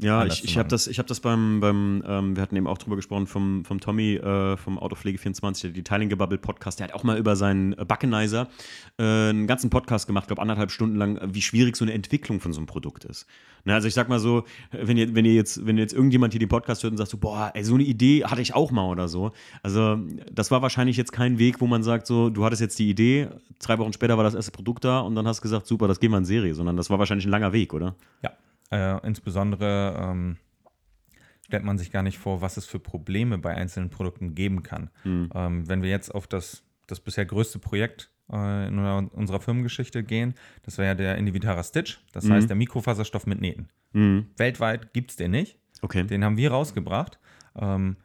Ja, 0.01 0.25
ich, 0.25 0.44
ich 0.44 0.57
habe 0.57 0.68
das, 0.68 0.88
ich 0.88 0.98
hab 0.98 1.06
das 1.06 1.19
beim, 1.19 1.59
beim 1.59 2.03
ähm, 2.07 2.36
wir 2.36 2.42
hatten 2.42 2.56
eben 2.56 2.65
auch 2.65 2.80
drüber 2.80 2.95
gesprochen, 2.95 3.27
vom, 3.27 3.63
vom 3.65 3.80
Tommy 3.80 4.15
äh, 4.15 4.57
vom 4.57 4.80
Autopflege24, 4.80 5.62
der 5.62 5.71
Detailing-Gebubble-Podcast, 5.71 6.80
der 6.80 6.88
hat 6.88 6.95
auch 6.95 7.03
mal 7.03 7.19
über 7.19 7.36
seinen 7.36 7.74
äh, 7.74 7.86
Buckenizer 7.86 8.48
äh, 8.98 9.03
einen 9.03 9.45
ganzen 9.45 9.69
Podcast 9.69 10.07
gemacht, 10.07 10.25
glaube 10.25 10.42
anderthalb 10.42 10.71
Stunden 10.71 10.95
lang, 10.95 11.18
äh, 11.18 11.27
wie 11.33 11.42
schwierig 11.42 11.77
so 11.77 11.86
eine 11.86 11.94
Entwicklung 11.94 12.39
von 12.39 12.51
so 12.51 12.59
einem 12.59 12.65
Produkt 12.65 13.06
ist. 13.06 13.27
Ne, 13.63 13.75
also 13.75 13.88
ich 13.88 13.94
sag 13.94 14.09
mal 14.09 14.19
so, 14.19 14.44
wenn 14.71 14.98
ihr, 14.98 15.13
wenn 15.13 15.24
ihr 15.24 15.36
jetzt, 15.36 15.68
wenn 15.68 15.77
jetzt 15.77 15.94
irgendjemand 15.94 16.33
hier 16.33 16.39
den 16.39 16.50
Podcast 16.50 16.81
hört 16.81 16.92
und 16.92 16.98
sagt 16.98 17.12
so, 17.12 17.18
boah, 17.18 17.51
ey, 17.53 17.63
so 17.63 17.75
eine 17.75 17.83
Idee 17.83 18.24
hatte 18.25 18.42
ich 18.42 18.56
auch 18.56 18.71
mal 18.71 18.89
oder 18.89 19.07
so. 19.07 19.33
Also 19.62 20.00
das 20.31 20.50
war 20.50 20.63
wahrscheinlich 20.63 20.98
jetzt 20.98 21.12
kein 21.12 21.38
Weg, 21.38 21.62
wo 21.62 21.68
man 21.68 21.83
sagt 21.83 22.07
so, 22.07 22.31
du 22.31 22.44
hattest 22.44 22.62
jetzt 22.62 22.80
die 22.80 22.89
Idee, 22.89 23.27
drei 23.59 23.77
Wochen 23.77 23.94
später 23.94 24.18
war 24.18 24.24
das 24.24 24.33
erste 24.33 24.51
Produkt 24.51 24.83
da 24.83 25.01
und 25.01 25.13
dann 25.13 25.27
hast 25.27 25.39
du 25.39 25.42
gesagt, 25.44 25.68
super, 25.68 25.88
das 25.88 26.00
gehen 26.00 26.09
wir 26.09 26.18
in 26.18 26.25
Serie, 26.25 26.56
sondern 26.56 26.75
das 26.75 26.89
war 26.89 26.98
wahrscheinlich 26.98 27.27
ein 27.27 27.31
langer 27.31 27.53
Weg, 27.53 27.75
oder? 27.75 27.95
Ja. 28.24 28.31
Äh, 28.72 29.06
insbesondere 29.06 29.98
ähm, 30.00 30.38
stellt 31.46 31.64
man 31.64 31.78
sich 31.78 31.92
gar 31.92 32.04
nicht 32.04 32.18
vor, 32.18 32.42
was 32.42 32.58
es 32.58 32.66
für 32.66 32.80
Probleme 32.80 33.38
bei 33.38 33.54
einzelnen 33.54 33.90
Produkten 33.90 34.36
geben 34.36 34.64
kann. 34.64 34.90
Ähm, 35.36 35.68
wenn 35.68 35.82
wir 35.82 35.90
jetzt 35.90 36.14
auf 36.14 36.28
das, 36.28 36.64
das 36.88 37.02
bisher 37.02 37.26
größte 37.26 37.60
Projekt 37.60 38.10
äh, 38.32 38.68
in 38.68 38.80
unserer 38.80 39.42
Firmengeschichte 39.42 40.04
gehen, 40.04 40.34
das 40.64 40.78
wäre 40.78 40.88
ja 40.88 40.96
der 40.96 41.18
Individualer 41.18 41.64
Stitch, 41.64 42.00
das 42.14 42.30
heißt 42.30 42.50
der 42.50 42.56
Mikrofaserstoff 42.56 43.28
mit 43.28 43.42
Nähten. 43.42 43.68
Mhm. 43.92 44.28
Weltweit 44.38 44.94
gibt 44.94 45.12
es 45.12 45.18
den 45.18 45.32
nicht. 45.32 45.58
Okay. 45.82 46.04
Den 46.04 46.24
haben 46.24 46.38
wir 46.38 46.52
rausgebracht. 46.52 47.20
Ähm, 47.56 47.98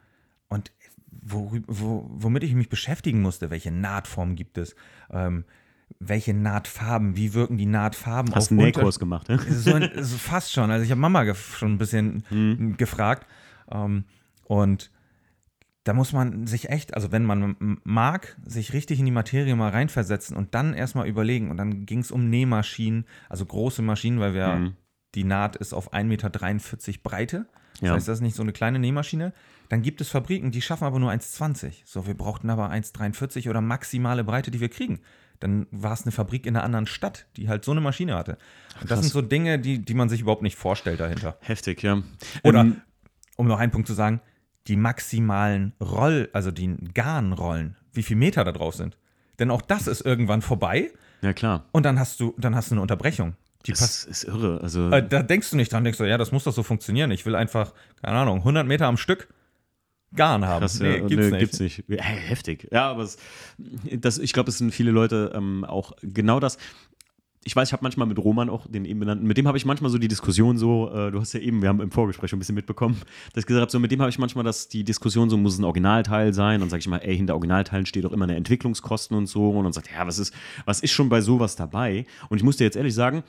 und 0.49 0.71
wo, 1.09 1.51
wo, 1.67 2.05
womit 2.09 2.43
ich 2.43 2.53
mich 2.53 2.69
beschäftigen 2.69 3.21
musste, 3.21 3.49
welche 3.49 3.71
Nahtform 3.71 4.35
gibt 4.35 4.57
es, 4.57 4.75
ähm, 5.09 5.45
welche 5.99 6.33
Nahtfarben, 6.33 7.15
wie 7.15 7.33
wirken 7.33 7.57
die 7.57 7.65
Nahtfarben 7.65 8.33
Hast 8.35 8.51
einen 8.51 8.59
Unter- 8.59 8.79
Nähkurs 8.79 8.99
gemacht, 8.99 9.29
ne? 9.29 9.39
so, 9.49 9.73
ein, 9.73 9.83
ist 9.83 10.13
fast 10.15 10.51
schon. 10.51 10.69
Also 10.71 10.83
ich 10.83 10.91
habe 10.91 11.01
Mama 11.01 11.33
schon 11.33 11.73
ein 11.73 11.77
bisschen 11.77 12.23
Mhm. 12.29 12.77
gefragt. 12.77 13.25
Ähm, 13.71 14.03
und 14.43 14.91
da 15.83 15.93
muss 15.93 16.11
man 16.11 16.45
sich 16.47 16.69
echt, 16.69 16.93
also 16.95 17.11
wenn 17.13 17.23
man 17.23 17.79
mag, 17.85 18.37
sich 18.45 18.73
richtig 18.73 18.99
in 18.99 19.05
die 19.05 19.11
Materie 19.11 19.55
mal 19.55 19.69
reinversetzen 19.69 20.35
und 20.35 20.53
dann 20.53 20.73
erstmal 20.73 21.07
überlegen. 21.07 21.49
Und 21.49 21.57
dann 21.57 21.85
ging 21.85 21.99
es 21.99 22.11
um 22.11 22.29
Nähmaschinen, 22.29 23.05
also 23.29 23.45
große 23.45 23.81
Maschinen, 23.81 24.19
weil 24.19 24.33
wir, 24.33 24.47
Mhm. 24.55 24.73
die 25.15 25.23
Naht 25.23 25.55
ist 25.55 25.73
auf 25.73 25.93
1,43 25.93 26.07
Meter 26.97 27.09
Breite. 27.09 27.45
Das 27.79 27.81
Ja. 27.81 27.93
heißt, 27.93 28.07
das 28.07 28.17
ist 28.17 28.21
nicht 28.21 28.35
so 28.35 28.43
eine 28.43 28.51
kleine 28.53 28.79
Nähmaschine. 28.79 29.33
Dann 29.69 29.81
gibt 29.81 30.01
es 30.01 30.09
Fabriken, 30.09 30.51
die 30.51 30.61
schaffen 30.61 30.83
aber 30.85 30.99
nur 30.99 31.11
1,20. 31.11 31.83
So, 31.85 32.05
wir 32.07 32.15
brauchten 32.15 32.49
aber 32.49 32.69
1,43 32.69 33.49
oder 33.49 33.61
maximale 33.61 34.23
Breite, 34.23 34.51
die 34.51 34.59
wir 34.59 34.69
kriegen. 34.69 34.99
Dann 35.39 35.67
war 35.71 35.93
es 35.93 36.03
eine 36.03 36.11
Fabrik 36.11 36.45
in 36.45 36.55
einer 36.55 36.63
anderen 36.63 36.87
Stadt, 36.87 37.27
die 37.37 37.47
halt 37.47 37.63
so 37.63 37.71
eine 37.71 37.81
Maschine 37.81 38.15
hatte. 38.15 38.37
Und 38.81 38.89
das 38.89 39.01
sind 39.01 39.11
so 39.11 39.21
Dinge, 39.21 39.59
die, 39.59 39.79
die 39.79 39.93
man 39.93 40.09
sich 40.09 40.21
überhaupt 40.21 40.41
nicht 40.41 40.55
vorstellt 40.55 40.99
dahinter. 40.99 41.37
Heftig, 41.41 41.83
ja. 41.83 42.01
Oder, 42.43 42.61
Ähm, 42.61 42.81
um 43.35 43.47
noch 43.47 43.59
einen 43.59 43.71
Punkt 43.71 43.87
zu 43.87 43.93
sagen, 43.93 44.21
die 44.67 44.75
maximalen 44.75 45.73
Roll, 45.79 46.29
also 46.33 46.51
die 46.51 46.75
Garnrollen, 46.93 47.77
wie 47.93 48.03
viel 48.03 48.17
Meter 48.17 48.43
da 48.43 48.51
drauf 48.51 48.75
sind. 48.75 48.97
Denn 49.39 49.51
auch 49.51 49.61
das 49.61 49.87
ist 49.87 50.01
irgendwann 50.01 50.41
vorbei 50.41 50.91
ja, 51.21 51.33
klar. 51.33 51.65
und 51.71 51.85
dann 51.85 51.99
hast 51.99 52.19
du, 52.19 52.33
dann 52.37 52.55
hast 52.55 52.71
du 52.71 52.75
eine 52.75 52.81
Unterbrechung. 52.81 53.35
Die 53.65 53.71
Das 53.71 54.05
ist 54.05 54.23
irre. 54.23 54.59
Also, 54.61 54.89
äh, 54.91 55.07
da 55.07 55.23
denkst 55.23 55.49
du 55.49 55.57
nicht 55.57 55.71
dran, 55.71 55.83
denkst 55.83 55.97
du, 55.97 56.05
ja, 56.05 56.17
das 56.17 56.31
muss 56.31 56.43
doch 56.45 56.53
so 56.53 56.63
funktionieren. 56.63 57.11
Ich 57.11 57.25
will 57.25 57.35
einfach, 57.35 57.73
keine 58.01 58.17
Ahnung, 58.17 58.39
100 58.39 58.65
Meter 58.65 58.87
am 58.87 58.97
Stück 58.97 59.27
Garn 60.15 60.45
haben. 60.45 60.61
krass, 60.61 60.79
nee, 60.79 60.97
ja, 60.97 60.99
gibt's 60.99 61.15
nee, 61.15 61.31
nicht. 61.31 61.39
gibt's 61.39 61.59
nicht. 61.59 61.83
Heftig. 61.89 62.67
Ja, 62.71 62.89
aber 62.89 63.03
es, 63.03 63.17
das, 63.57 64.17
ich 64.17 64.33
glaube, 64.33 64.49
es 64.49 64.57
sind 64.57 64.71
viele 64.73 64.91
Leute 64.91 65.31
ähm, 65.35 65.65
auch 65.65 65.93
genau 66.01 66.39
das. 66.39 66.57
Ich 67.43 67.55
weiß, 67.55 67.69
ich 67.69 67.73
habe 67.73 67.83
manchmal 67.83 68.07
mit 68.07 68.17
Roman 68.19 68.49
auch, 68.49 68.67
den 68.67 68.83
eben 68.83 68.99
benannten, 68.99 69.25
mit 69.25 69.37
dem 69.37 69.47
habe 69.47 69.57
ich 69.57 69.63
manchmal 69.63 69.89
so 69.89 69.97
die 69.97 70.09
Diskussion 70.09 70.57
so, 70.57 70.91
äh, 70.93 71.11
du 71.11 71.21
hast 71.21 71.31
ja 71.31 71.39
eben, 71.39 71.61
wir 71.61 71.69
haben 71.69 71.79
im 71.79 71.91
Vorgespräch 71.91 72.29
schon 72.29 72.37
ein 72.37 72.41
bisschen 72.41 72.55
mitbekommen, 72.55 72.97
dass 73.33 73.43
ich 73.43 73.45
gesagt 73.45 73.61
habe, 73.61 73.71
so 73.71 73.79
mit 73.79 73.89
dem 73.89 74.01
habe 74.01 74.09
ich 74.09 74.19
manchmal 74.19 74.43
das, 74.43 74.67
die 74.67 74.83
Diskussion 74.83 75.29
so, 75.29 75.37
muss 75.37 75.53
es 75.53 75.59
ein 75.59 75.63
Originalteil 75.63 76.33
sein? 76.33 76.61
Und 76.61 76.69
sage 76.69 76.81
ich 76.81 76.87
mal, 76.87 76.97
ey, 76.97 77.15
hinter 77.15 77.35
Originalteilen 77.35 77.85
steht 77.85 78.03
doch 78.03 78.11
immer 78.11 78.25
eine 78.25 78.35
Entwicklungskosten 78.35 79.15
und 79.15 79.27
so. 79.27 79.51
Und 79.51 79.63
dann 79.63 79.71
sagt, 79.71 79.89
ja, 79.93 80.05
was 80.05 80.19
ist, 80.19 80.33
was 80.65 80.81
ist 80.81 80.91
schon 80.91 81.07
bei 81.07 81.21
sowas 81.21 81.55
dabei? 81.55 82.05
Und 82.27 82.37
ich 82.37 82.43
muss 82.43 82.57
dir 82.57 82.65
jetzt 82.65 82.75
ehrlich 82.75 82.93
sagen, 82.93 83.23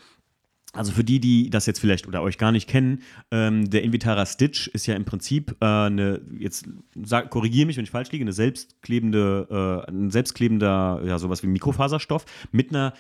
also 0.73 0.93
für 0.93 1.05
die, 1.05 1.19
die 1.19 1.51
das 1.51 1.67
jetzt 1.67 1.81
vielleicht 1.81 2.07
oder 2.07 2.23
euch 2.23 2.37
gar 2.39 2.53
nicht 2.53 2.69
kennen, 2.69 3.03
ähm, 3.31 3.71
der 3.71 3.83
Invitara 3.83 4.27
Stitch 4.27 4.69
ist 4.69 4.87
ja 4.87 4.95
im 4.95 5.05
Prinzip 5.05 5.57
äh, 5.61 5.65
eine, 5.65 6.21
jetzt 6.39 6.69
sag, 7.05 7.31
korrigiere 7.31 7.67
mich, 7.67 7.77
wenn 7.77 7.85
ich 7.85 7.91
falsch 7.91 8.13
liege, 8.13 8.25
eine 8.25 8.33
selbstklebende, 8.33 9.85
äh, 9.87 9.91
ein 9.91 10.11
selbstklebender, 10.11 11.03
ja, 11.05 11.19
sowas 11.19 11.43
wie 11.43 11.47
Mikrofaserstoff 11.47 12.27
mit 12.53 12.71
einer 12.71 12.93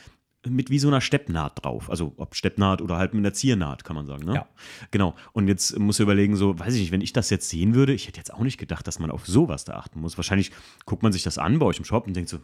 mit 0.46 0.70
wie 0.70 0.78
so 0.78 0.88
einer 0.88 1.00
Steppnaht 1.00 1.64
drauf. 1.64 1.90
Also 1.90 2.14
ob 2.16 2.36
Steppnaht 2.36 2.80
oder 2.80 2.96
halt 2.96 3.12
mit 3.12 3.20
einer 3.20 3.32
Ziernaht, 3.32 3.84
kann 3.84 3.96
man 3.96 4.06
sagen. 4.06 4.24
Ne? 4.24 4.34
Ja. 4.34 4.46
Genau. 4.92 5.14
Und 5.32 5.48
jetzt 5.48 5.76
muss 5.78 5.98
ich 5.98 6.02
überlegen, 6.04 6.36
so, 6.36 6.58
weiß 6.58 6.74
ich 6.74 6.80
nicht, 6.80 6.92
wenn 6.92 7.00
ich 7.00 7.12
das 7.12 7.28
jetzt 7.28 7.48
sehen 7.48 7.74
würde, 7.74 7.92
ich 7.92 8.06
hätte 8.06 8.18
jetzt 8.18 8.32
auch 8.32 8.40
nicht 8.40 8.56
gedacht, 8.56 8.86
dass 8.86 9.00
man 9.00 9.10
auf 9.10 9.26
sowas 9.26 9.64
da 9.64 9.74
achten 9.74 10.00
muss. 10.00 10.16
Wahrscheinlich 10.16 10.52
guckt 10.86 11.02
man 11.02 11.12
sich 11.12 11.24
das 11.24 11.38
an 11.38 11.58
bei 11.58 11.66
euch 11.66 11.78
im 11.78 11.84
Shop 11.84 12.06
und 12.06 12.14
denkt 12.14 12.30
so, 12.30 12.38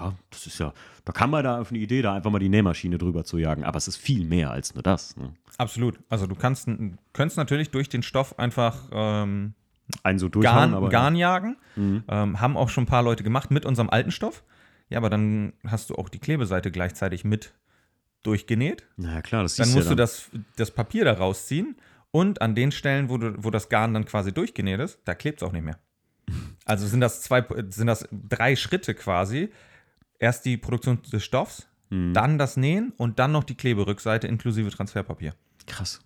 naja, 0.00 0.14
das 0.30 0.46
ist 0.46 0.58
ja, 0.58 0.72
da 1.04 1.12
kann 1.12 1.30
man 1.30 1.44
da 1.44 1.60
auf 1.60 1.70
eine 1.70 1.78
Idee, 1.78 2.02
da 2.02 2.14
einfach 2.14 2.30
mal 2.30 2.38
die 2.38 2.48
Nähmaschine 2.48 2.98
drüber 2.98 3.24
zu 3.24 3.38
jagen. 3.38 3.64
Aber 3.64 3.78
es 3.78 3.88
ist 3.88 3.96
viel 3.96 4.24
mehr 4.24 4.50
als 4.50 4.74
nur 4.74 4.82
das. 4.82 5.16
Ne? 5.16 5.34
Absolut. 5.58 5.98
Also 6.08 6.26
du 6.26 6.34
kannst, 6.34 6.68
könntest 7.12 7.36
natürlich 7.36 7.70
durch 7.70 7.88
den 7.88 8.02
Stoff 8.02 8.38
einfach 8.38 8.88
ähm, 8.92 9.54
Einen 10.02 10.18
so 10.18 10.30
Garn, 10.30 10.74
aber. 10.74 10.88
Garn 10.88 11.16
jagen. 11.16 11.56
Ähm, 11.76 12.40
haben 12.40 12.56
auch 12.56 12.68
schon 12.68 12.84
ein 12.84 12.88
paar 12.88 13.02
Leute 13.02 13.22
gemacht 13.22 13.50
mit 13.50 13.64
unserem 13.64 13.90
alten 13.90 14.10
Stoff. 14.10 14.44
Ja, 14.88 14.98
aber 14.98 15.10
dann 15.10 15.52
hast 15.66 15.90
du 15.90 15.94
auch 15.94 16.08
die 16.08 16.18
Klebeseite 16.18 16.70
gleichzeitig 16.70 17.24
mit 17.24 17.54
durchgenäht. 18.22 18.86
Naja, 18.96 19.22
klar, 19.22 19.42
das 19.42 19.56
Dann 19.56 19.66
siehst 19.66 19.76
musst 19.76 19.86
ja 19.88 19.94
du 19.94 19.96
das, 19.96 20.30
das 20.56 20.70
Papier 20.72 21.04
da 21.04 21.12
rausziehen 21.14 21.76
und 22.10 22.42
an 22.42 22.54
den 22.54 22.72
Stellen, 22.72 23.08
wo, 23.08 23.16
du, 23.16 23.34
wo 23.38 23.50
das 23.50 23.68
Garn 23.68 23.94
dann 23.94 24.04
quasi 24.04 24.32
durchgenäht 24.32 24.80
ist, 24.80 24.98
da 25.04 25.14
klebt 25.14 25.40
es 25.40 25.48
auch 25.48 25.52
nicht 25.52 25.64
mehr. 25.64 25.78
Also 26.64 26.86
sind 26.86 27.00
das 27.00 27.22
zwei, 27.22 27.44
sind 27.70 27.86
das 27.86 28.08
drei 28.12 28.56
Schritte 28.56 28.94
quasi. 28.94 29.50
Erst 30.20 30.44
die 30.44 30.56
Produktion 30.56 31.00
des 31.12 31.24
Stoffs, 31.24 31.66
Mhm. 31.92 32.14
dann 32.14 32.38
das 32.38 32.56
Nähen 32.56 32.92
und 32.96 33.18
dann 33.18 33.32
noch 33.32 33.42
die 33.42 33.56
Kleberückseite 33.56 34.28
inklusive 34.28 34.70
Transferpapier. 34.70 35.34
Krass. 35.66 36.00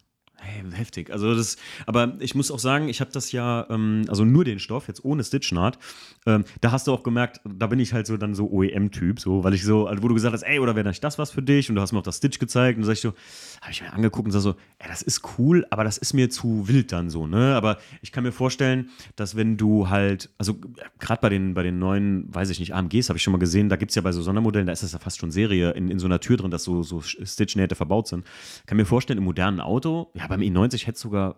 Hey, 0.46 0.62
heftig. 0.72 1.10
Also 1.10 1.34
das, 1.34 1.56
aber 1.86 2.16
ich 2.20 2.34
muss 2.34 2.50
auch 2.50 2.58
sagen, 2.58 2.90
ich 2.90 3.00
habe 3.00 3.10
das 3.10 3.32
ja, 3.32 3.66
ähm, 3.70 4.04
also 4.08 4.26
nur 4.26 4.44
den 4.44 4.58
Stoff, 4.58 4.88
jetzt 4.88 5.02
ohne 5.02 5.24
Stitchnaht. 5.24 5.78
Ähm, 6.26 6.44
da 6.60 6.70
hast 6.70 6.86
du 6.86 6.92
auch 6.92 7.02
gemerkt, 7.02 7.40
da 7.44 7.66
bin 7.66 7.80
ich 7.80 7.94
halt 7.94 8.06
so 8.06 8.18
dann 8.18 8.34
so 8.34 8.50
OEM-Typ, 8.50 9.20
so, 9.20 9.42
weil 9.42 9.54
ich 9.54 9.64
so, 9.64 9.86
also 9.86 10.02
wo 10.02 10.08
du 10.08 10.14
gesagt 10.14 10.34
hast, 10.34 10.42
ey, 10.42 10.58
oder 10.58 10.76
wäre 10.76 10.92
das 10.92 11.18
was 11.18 11.30
für 11.30 11.40
dich? 11.40 11.70
Und 11.70 11.76
du 11.76 11.80
hast 11.80 11.92
mir 11.92 11.98
auch 11.98 12.04
das 12.04 12.18
Stitch 12.18 12.38
gezeigt 12.38 12.76
und 12.76 12.84
sag 12.84 12.92
ich 12.92 13.00
so, 13.00 13.14
habe 13.62 13.72
ich 13.72 13.80
mir 13.80 13.92
angeguckt 13.94 14.26
und 14.26 14.32
sag 14.32 14.40
so, 14.40 14.50
ey, 14.78 14.88
das 14.88 15.00
ist 15.00 15.22
cool, 15.38 15.66
aber 15.70 15.82
das 15.82 15.96
ist 15.96 16.12
mir 16.12 16.28
zu 16.28 16.68
wild 16.68 16.92
dann 16.92 17.08
so, 17.08 17.26
ne? 17.26 17.54
Aber 17.54 17.78
ich 18.02 18.12
kann 18.12 18.22
mir 18.22 18.32
vorstellen, 18.32 18.90
dass 19.16 19.36
wenn 19.36 19.56
du 19.56 19.88
halt, 19.88 20.28
also 20.36 20.56
gerade 20.98 21.22
bei 21.22 21.30
den, 21.30 21.54
bei 21.54 21.62
den 21.62 21.78
neuen, 21.78 22.34
weiß 22.34 22.50
ich 22.50 22.60
nicht, 22.60 22.74
AMGs 22.74 23.08
habe 23.08 23.16
ich 23.16 23.22
schon 23.22 23.32
mal 23.32 23.38
gesehen, 23.38 23.70
da 23.70 23.76
gibt 23.76 23.92
es 23.92 23.94
ja 23.94 24.02
bei 24.02 24.12
so 24.12 24.20
Sondermodellen, 24.20 24.66
da 24.66 24.74
ist 24.74 24.82
das 24.82 24.92
ja 24.92 24.98
fast 24.98 25.18
schon 25.18 25.30
Serie 25.30 25.70
in, 25.70 25.88
in 25.88 25.98
so 25.98 26.06
einer 26.06 26.20
Tür 26.20 26.36
drin, 26.36 26.50
dass 26.50 26.64
so, 26.64 26.82
so 26.82 27.00
Stitch-Nähte 27.00 27.74
verbaut 27.74 28.08
sind. 28.08 28.26
Kann 28.66 28.76
mir 28.76 28.84
vorstellen, 28.84 29.18
im 29.18 29.24
modernen 29.24 29.60
Auto, 29.60 30.10
ja, 30.14 30.28
beim 30.36 30.40
E90 30.40 30.82
hätte 30.82 30.96
es 30.96 31.00
sogar 31.00 31.36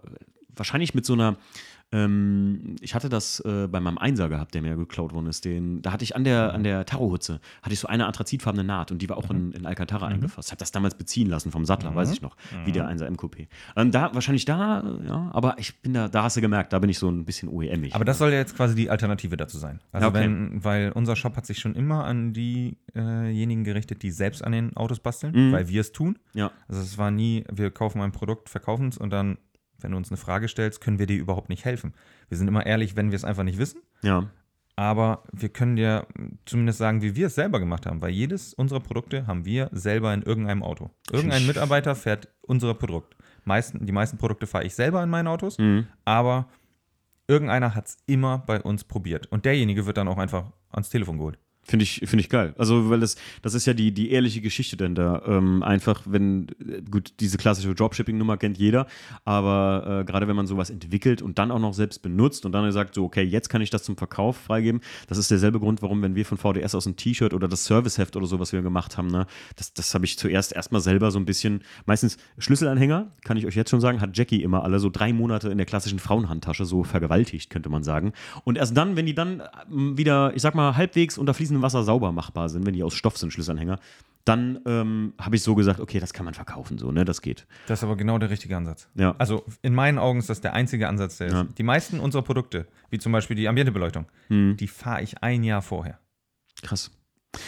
wahrscheinlich 0.55 0.95
mit 0.95 1.05
so 1.05 1.13
einer, 1.13 1.37
ähm, 1.93 2.77
ich 2.81 2.95
hatte 2.95 3.09
das 3.09 3.41
äh, 3.41 3.69
bei 3.69 3.81
meinem 3.81 3.99
Einser 3.99 4.29
gehabt, 4.29 4.55
der 4.55 4.63
mir 4.63 4.77
geklaut 4.77 5.13
worden 5.13 5.27
ist. 5.27 5.45
Den, 5.45 5.83
da 5.83 5.93
hatte 5.93 6.03
ich 6.03 6.17
an 6.17 6.25
der, 6.25 6.53
an 6.53 6.65
der 6.65 6.85
Tarohutze, 6.85 7.41
hatte 7.63 7.75
ich 7.75 7.81
so 7.81 7.87
eine 7.87 8.07
anthrazitfarbene 8.07 8.65
Naht 8.65 8.91
und 8.91 9.01
die 9.03 9.09
war 9.09 9.17
auch 9.17 9.31
in, 9.31 9.53
in 9.53 9.67
Alcantara 9.67 10.07
eingefasst. 10.07 10.51
Habe 10.51 10.59
das 10.59 10.73
damals 10.73 10.97
beziehen 10.97 11.29
lassen 11.29 11.53
vom 11.53 11.65
Sattler, 11.65 11.95
weiß 11.95 12.13
ich 12.13 12.23
noch, 12.23 12.37
wie 12.65 12.73
der 12.73 12.89
1er 12.89 13.09
MQP. 13.11 13.49
Ähm, 13.77 13.93
da, 13.93 14.13
wahrscheinlich 14.15 14.45
da, 14.45 14.81
äh, 14.81 15.07
ja, 15.07 15.31
aber 15.33 15.59
ich 15.59 15.81
bin 15.81 15.95
da, 15.95 16.09
da 16.09 16.25
hast 16.25 16.37
du 16.37 16.41
gemerkt, 16.41 16.73
da 16.73 16.81
bin 16.81 16.91
ich 16.91 16.99
so 16.99 17.09
ein 17.09 17.25
bisschen 17.25 17.49
OEM-ig. 17.49 17.95
Aber 17.95 18.05
das 18.05 18.19
soll 18.19 18.33
ja 18.33 18.39
jetzt 18.39 18.57
quasi 18.57 18.75
die 18.75 18.91
Alternative 18.91 19.37
dazu 19.37 19.59
sein. 19.59 19.81
Also 19.93 20.09
okay. 20.09 20.21
wenn, 20.21 20.65
weil 20.65 20.91
unser 20.93 21.15
Shop 21.15 21.37
hat 21.37 21.47
sich 21.47 21.59
schon 21.59 21.75
immer 21.75 22.05
an 22.05 22.33
diejenigen 22.33 23.63
gerichtet, 23.63 24.03
die 24.03 24.11
selbst 24.11 24.43
an 24.45 24.53
den 24.53 24.77
Autos 24.77 24.99
basteln, 24.99 25.53
weil 25.53 25.69
wir 25.69 25.81
es 25.81 25.93
tun. 25.93 26.19
ja. 26.35 26.51
Also 26.69 26.81
es 26.81 26.99
war 26.99 27.11
nie, 27.11 27.45
wir 27.53 27.71
kaufen 27.71 28.01
ein 28.01 28.13
Produkt, 28.13 28.49
verkaufen 28.49 28.89
es 28.89 28.99
und 28.99 29.11
dann, 29.11 29.39
wenn 29.81 29.91
du 29.93 29.97
uns 29.97 30.11
eine 30.11 30.17
Frage 30.17 30.49
stellst, 30.49 30.81
können 30.81 30.99
wir 30.99 31.07
dir 31.07 31.17
überhaupt 31.19 31.49
nicht 31.49 31.65
helfen. 31.65 31.95
Wir 32.29 32.39
sind 32.39 32.49
immer 32.49 32.67
ehrlich, 32.67 32.97
wenn 32.97 33.11
wir 33.11 33.17
es 33.17 33.25
einfach 33.25 33.43
nicht 33.45 33.59
wissen. 33.59 33.81
Ja. 34.03 34.29
Aber 34.79 35.23
wir 35.33 35.49
können 35.49 35.77
dir 35.77 36.07
zumindest 36.45 36.79
sagen, 36.79 37.01
wie 37.01 37.17
wir 37.17 37.29
es 37.29 37.35
selber 37.35 37.59
gemacht 37.61 37.87
haben, 37.87 38.03
weil 38.03 38.11
jedes 38.11 38.53
unserer 38.53 38.81
Produkte 38.81 39.27
haben 39.27 39.47
wir 39.47 39.71
selber 39.73 40.13
in 40.13 40.21
irgendeinem 40.23 40.63
Auto. 40.63 40.91
Irgendein 41.11 41.47
Mitarbeiter 41.47 41.95
fährt 41.95 42.29
unser 42.43 42.75
Produkt. 42.75 43.17
Meisten, 43.45 43.87
die 43.87 43.93
meisten 43.93 44.19
Produkte 44.19 44.47
fahre 44.47 44.65
ich 44.67 44.75
selber 44.75 45.03
in 45.03 45.09
meinen 45.09 45.29
Autos, 45.29 45.57
Mhm. 45.59 45.87
aber 46.05 46.49
irgendeiner 47.27 47.75
hat 47.75 47.87
es 47.87 47.97
immer 48.07 48.39
bei 48.39 48.61
uns 48.61 48.85
probiert. 48.85 49.27
Und 49.29 49.45
derjenige 49.47 49.87
wird 49.87 49.97
dann 49.97 50.09
auch 50.09 50.19
einfach 50.19 50.53
ans 50.71 50.91
Telefon 50.91 51.17
geholt. 51.17 51.39
Finde 51.67 51.83
ich, 51.83 52.03
finde 52.05 52.21
ich 52.21 52.29
geil. 52.29 52.55
Also, 52.59 52.91
weil 52.91 53.01
das, 53.01 53.17
das 53.43 53.55
ist 53.55 53.67
ja 53.67 53.75
die, 53.75 53.91
die 53.93 54.13
ehrliche 54.13 54.41
Geschichte 54.41 54.77
denn 54.77 54.95
da. 54.95 55.23
Ähm, 55.27 55.65
einfach, 55.65 56.03
wenn, 56.05 56.47
äh, 56.61 56.83
gut, 56.89 57.15
diese 57.19 57.39
klassische 57.39 57.75
Dropshipping-Nummer 57.75 58.37
kennt 58.37 58.57
jeder, 58.57 58.87
aber 59.25 60.01
äh, 60.03 60.05
gerade 60.05 60.29
wenn 60.29 60.37
man 60.37 60.47
sowas 60.47 60.71
entwickelt 60.71 61.23
und 61.23 61.39
dann 61.39 61.51
auch 61.51 61.59
noch 61.59 61.75
selbst 61.75 62.03
benutzt 62.03 62.47
und 62.47 62.53
dann 62.53 62.71
sagt, 62.71 62.95
so, 62.95 63.05
okay, 63.05 63.23
jetzt 63.23 63.49
kann 63.49 63.63
ich 63.63 63.71
das 63.71 63.83
zum 63.83 63.97
Verkauf 63.97 64.37
freigeben, 64.37 64.81
das 65.09 65.19
ist 65.19 65.31
derselbe 65.31 65.59
Grund, 65.59 65.83
warum, 65.83 66.03
wenn 66.03 66.15
wir 66.15 66.25
von 66.25 66.39
VDS 66.39 66.75
aus 66.75 66.87
ein 66.87 66.97
T-Shirt 66.97 67.35
oder 67.35 67.49
das 67.49 67.65
Serviceheft 67.65 68.17
oder 68.17 68.27
so, 68.27 68.39
was 68.39 68.53
wir 68.53 68.63
gemacht 68.63 68.97
haben, 68.97 69.09
ne, 69.09 69.27
das, 69.57 69.73
das 69.73 69.93
habe 69.95 70.05
ich 70.05 70.19
zuerst 70.19 70.53
erstmal 70.53 70.81
selber 70.81 71.11
so 71.11 71.19
ein 71.19 71.25
bisschen, 71.25 71.63
meistens 71.85 72.17
Schlüsselanhänger, 72.39 73.11
kann 73.25 73.37
ich 73.37 73.47
euch 73.47 73.57
jetzt 73.57 73.71
schon 73.71 73.81
sagen, 73.81 74.01
hat 74.01 74.17
Jackie 74.17 74.43
immer 74.43 74.63
alle 74.63 74.79
so 74.79 74.89
drei 74.89 75.13
Monate 75.13 75.49
in 75.49 75.59
der 75.59 75.67
klassischen 75.67 75.99
Frauenhandtasche 75.99 76.65
so 76.65 76.85
vergewaltigt, 76.85 77.51
könnte 77.51 77.69
man 77.69 77.83
sagen. 77.83 78.13
Und 78.45 78.57
erst 78.57 78.77
dann, 78.77 78.97
wenn 78.97 79.07
die 79.07 79.15
dann 79.15 79.43
ähm, 79.71 79.99
wieder, 79.99 80.35
ich 80.37 80.43
sag 80.43 80.55
mal, 80.55 80.77
halbwegs 80.77 81.19
unter 81.19 81.35
fließendem 81.57 81.63
Wasser 81.63 81.83
sauber 81.85 82.13
machbar 82.13 82.49
sind, 82.49 82.67
wenn 82.67 82.75
die 82.75 82.83
aus 82.83 82.95
Stoff 82.95 83.17
sind, 83.17 83.33
Schlüsselanhänger, 83.33 83.79
dann 84.25 84.59
ähm, 84.67 85.15
habe 85.21 85.37
ich 85.37 85.43
so 85.43 85.55
gesagt, 85.55 85.79
okay, 85.81 86.01
das 86.01 86.13
kann 86.13 86.25
man 86.25 86.35
verkaufen, 86.35 86.79
so, 86.79 86.91
ne, 86.91 87.05
das 87.05 87.21
geht. 87.23 87.47
Das 87.69 87.79
ist 87.81 87.85
aber 87.85 87.97
genau 87.97 88.19
der 88.19 88.29
richtige 88.31 88.57
Ansatz. 88.57 88.89
Ja. 88.95 89.15
Also 89.19 89.45
in 89.63 89.73
meinen 89.75 89.99
Augen 89.99 90.19
ist 90.19 90.29
das 90.29 90.41
der 90.41 90.53
einzige 90.53 90.89
Ansatz, 90.89 91.19
der 91.19 91.29
Ja. 91.29 91.43
ist. 91.43 91.59
Die 91.59 91.63
meisten 91.63 92.01
unserer 92.01 92.23
Produkte, 92.23 92.67
wie 92.91 92.99
zum 92.99 93.13
Beispiel 93.13 93.37
die 93.37 93.47
Ambientebeleuchtung, 93.49 94.07
Hm. 94.29 94.57
die 94.57 94.67
fahre 94.67 95.03
ich 95.03 95.23
ein 95.23 95.45
Jahr 95.45 95.63
vorher. 95.63 95.99
Krass. 96.63 96.91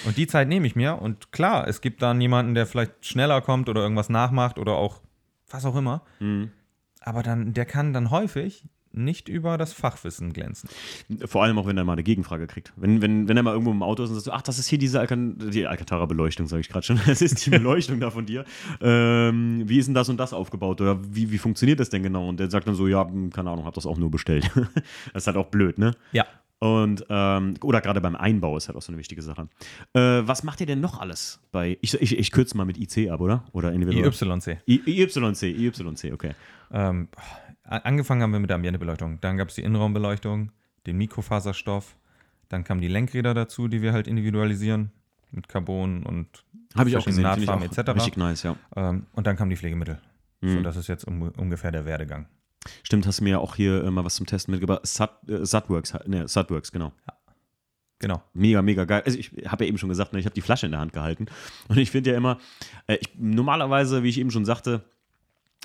Und 0.07 0.17
die 0.19 0.27
Zeit 0.27 0.49
nehme 0.49 0.67
ich 0.67 0.77
mir. 0.77 1.01
Und 1.01 1.33
klar, 1.33 1.67
es 1.67 1.81
gibt 1.81 2.03
dann 2.03 2.21
jemanden, 2.21 2.55
der 2.55 2.67
vielleicht 2.67 3.07
schneller 3.07 3.41
kommt 3.41 3.69
oder 3.69 3.81
irgendwas 3.83 4.09
nachmacht 4.11 4.59
oder 4.59 4.75
auch 4.75 5.01
was 5.51 5.65
auch 5.65 5.75
immer. 5.77 6.03
Hm. 6.19 6.51
Aber 7.01 7.23
dann, 7.23 7.55
der 7.55 7.65
kann 7.65 7.93
dann 7.93 8.11
häufig 8.11 8.65
nicht 8.93 9.29
über 9.29 9.59
das 9.59 9.73
Fachwissen 9.73 10.33
glänzen. 10.33 10.69
Vor 11.27 11.43
allem 11.43 11.59
auch, 11.59 11.67
wenn 11.67 11.77
er 11.77 11.85
mal 11.85 11.93
eine 11.93 12.03
Gegenfrage 12.03 12.47
kriegt. 12.47 12.73
Wenn, 12.77 13.03
wenn, 13.03 13.29
wenn 13.29 13.37
er 13.37 13.43
mal 13.43 13.53
irgendwo 13.53 13.71
im 13.71 13.83
Auto 13.83 14.03
ist 14.03 14.11
und 14.11 14.17
sagt, 14.17 14.25
so, 14.25 14.33
ach, 14.33 14.43
das 14.43 14.59
ist 14.59 14.69
hier 14.69 14.79
diese 14.79 15.01
Alcan 15.01 15.51
die 15.51 15.67
Alcantara-Beleuchtung, 15.67 16.47
sage 16.47 16.61
ich 16.61 16.69
gerade 16.69 16.85
schon. 16.85 17.01
Das 17.09 17.23
ist 17.23 17.47
die 17.47 17.51
Beleuchtung 17.51 18.01
da 18.01 18.11
von 18.11 18.27
dir. 18.27 18.45
Ähm, 18.81 19.63
wie 19.67 19.79
ist 19.79 19.87
denn 19.87 19.95
das 19.95 20.09
und 20.09 20.19
das 20.19 20.33
aufgebaut? 20.33 20.81
Oder 20.81 21.01
wie, 21.03 21.31
wie 21.31 21.39
funktioniert 21.39 21.81
das 21.81 21.91
denn 21.91 22.03
genau? 22.03 22.29
Und 22.29 22.39
der 22.39 22.51
sagt 22.51 22.69
dann 22.69 22.75
so, 22.75 22.87
ja, 22.87 23.07
hm, 23.07 23.31
keine 23.31 23.51
Ahnung, 23.51 23.65
hab 23.65 23.75
das 23.75 23.87
auch 23.87 23.97
nur 23.97 24.11
bestellt. 24.11 24.51
das 25.13 25.23
ist 25.23 25.27
halt 25.27 25.37
auch 25.37 25.47
blöd, 25.47 25.79
ne? 25.79 25.93
Ja. 26.13 26.27
Und, 26.61 27.07
ähm, 27.09 27.55
oder 27.63 27.81
gerade 27.81 28.01
beim 28.01 28.17
Einbau 28.17 28.57
ist 28.57 28.69
halt 28.69 28.77
auch 28.77 28.83
so 28.83 28.91
eine 28.91 28.99
wichtige 28.99 29.23
Sache. 29.23 29.49
Äh, 29.93 30.01
was 30.01 30.43
macht 30.43 30.61
ihr 30.61 30.67
denn 30.67 30.81
noch 30.81 31.01
alles 31.01 31.41
bei, 31.53 31.79
ich, 31.81 31.95
ich, 31.95 32.19
ich 32.19 32.31
kürze 32.33 32.57
mal 32.57 32.65
mit 32.65 32.79
IC 32.79 33.11
ab, 33.11 33.21
oder? 33.21 33.45
Oder 33.53 33.73
individuell? 33.73 34.07
IYC. 34.07 34.59
I, 34.67 34.81
IYC, 34.85 35.43
IYC, 35.43 36.13
okay. 36.13 36.35
Ähm, 36.73 37.09
angefangen 37.77 38.23
haben 38.23 38.33
wir 38.33 38.41
mit 38.41 38.51
der 38.51 38.57
Ambientebeleuchtung. 38.57 39.21
Dann 39.21 39.37
gab 39.37 39.49
es 39.49 39.55
die 39.55 39.63
Innenraumbeleuchtung, 39.63 40.53
den 40.87 40.97
Mikrofaserstoff. 40.97 41.97
Dann 42.49 42.65
kamen 42.65 42.81
die 42.81 42.89
Lenkräder 42.89 43.35
dazu, 43.35 43.69
die 43.69 43.83
wir 43.83 43.93
halt 43.93 44.07
individualisieren 44.09 44.91
mit 45.31 45.49
Carbon 45.49 46.05
und 46.05 46.45
Habe 46.75 46.89
ich 46.89 46.97
auch 46.97 47.05
gesehen, 47.05 47.25
finde 47.25 47.41
ich 47.43 47.47
Nahtfarben 47.47 47.69
auch 47.69 47.79
etc. 47.79 47.95
richtig 47.97 48.17
nice, 48.17 48.43
ja. 48.45 48.57
Ähm, 48.77 49.07
und 49.13 49.27
dann 49.27 49.37
kamen 49.37 49.51
die 49.51 49.57
Pflegemittel. 49.57 49.99
So, 50.41 50.49
Mhm. 50.59 50.63
das 50.63 50.77
ist 50.77 50.87
jetzt 50.87 51.05
um, 51.05 51.23
ungefähr 51.37 51.73
der 51.73 51.85
Werdegang. 51.85 52.27
Stimmt, 52.83 53.07
hast 53.07 53.21
du 53.21 53.25
mir 53.25 53.31
ja 53.31 53.39
auch 53.39 53.57
hier 53.57 53.85
äh, 53.85 53.91
mal 53.91 54.05
was 54.05 54.15
zum 54.15 54.27
Testen 54.27 54.53
mitgebracht. 54.53 54.87
Sat, 54.87 55.19
äh, 55.29 55.45
Satworks, 55.45 55.95
ne, 56.07 56.27
Satworks, 56.29 56.73
genau. 56.73 56.93
Genau. 58.01 58.23
Mega, 58.33 58.63
mega 58.63 58.85
geil. 58.85 59.03
Also 59.05 59.19
ich 59.19 59.33
habe 59.47 59.65
ja 59.65 59.69
eben 59.69 59.79
schon 59.79 59.89
gesagt, 59.89 60.13
ne, 60.13 60.21
ich 60.21 60.25
habe 60.27 60.35
die 60.35 60.41
Flasche 60.41 60.67
in 60.67 60.73
der 60.73 60.81
Hand 60.81 60.93
gehalten. 60.93 61.27
Und 61.69 61.79
ich 61.79 61.91
finde 61.91 62.11
ja 62.11 62.17
immer, 62.17 62.39
äh, 62.87 62.97
ich, 63.01 63.11
normalerweise, 63.19 64.03
wie 64.05 64.09
ich 64.09 64.19
eben 64.19 64.31
schon 64.31 64.45
sagte, 64.45 64.85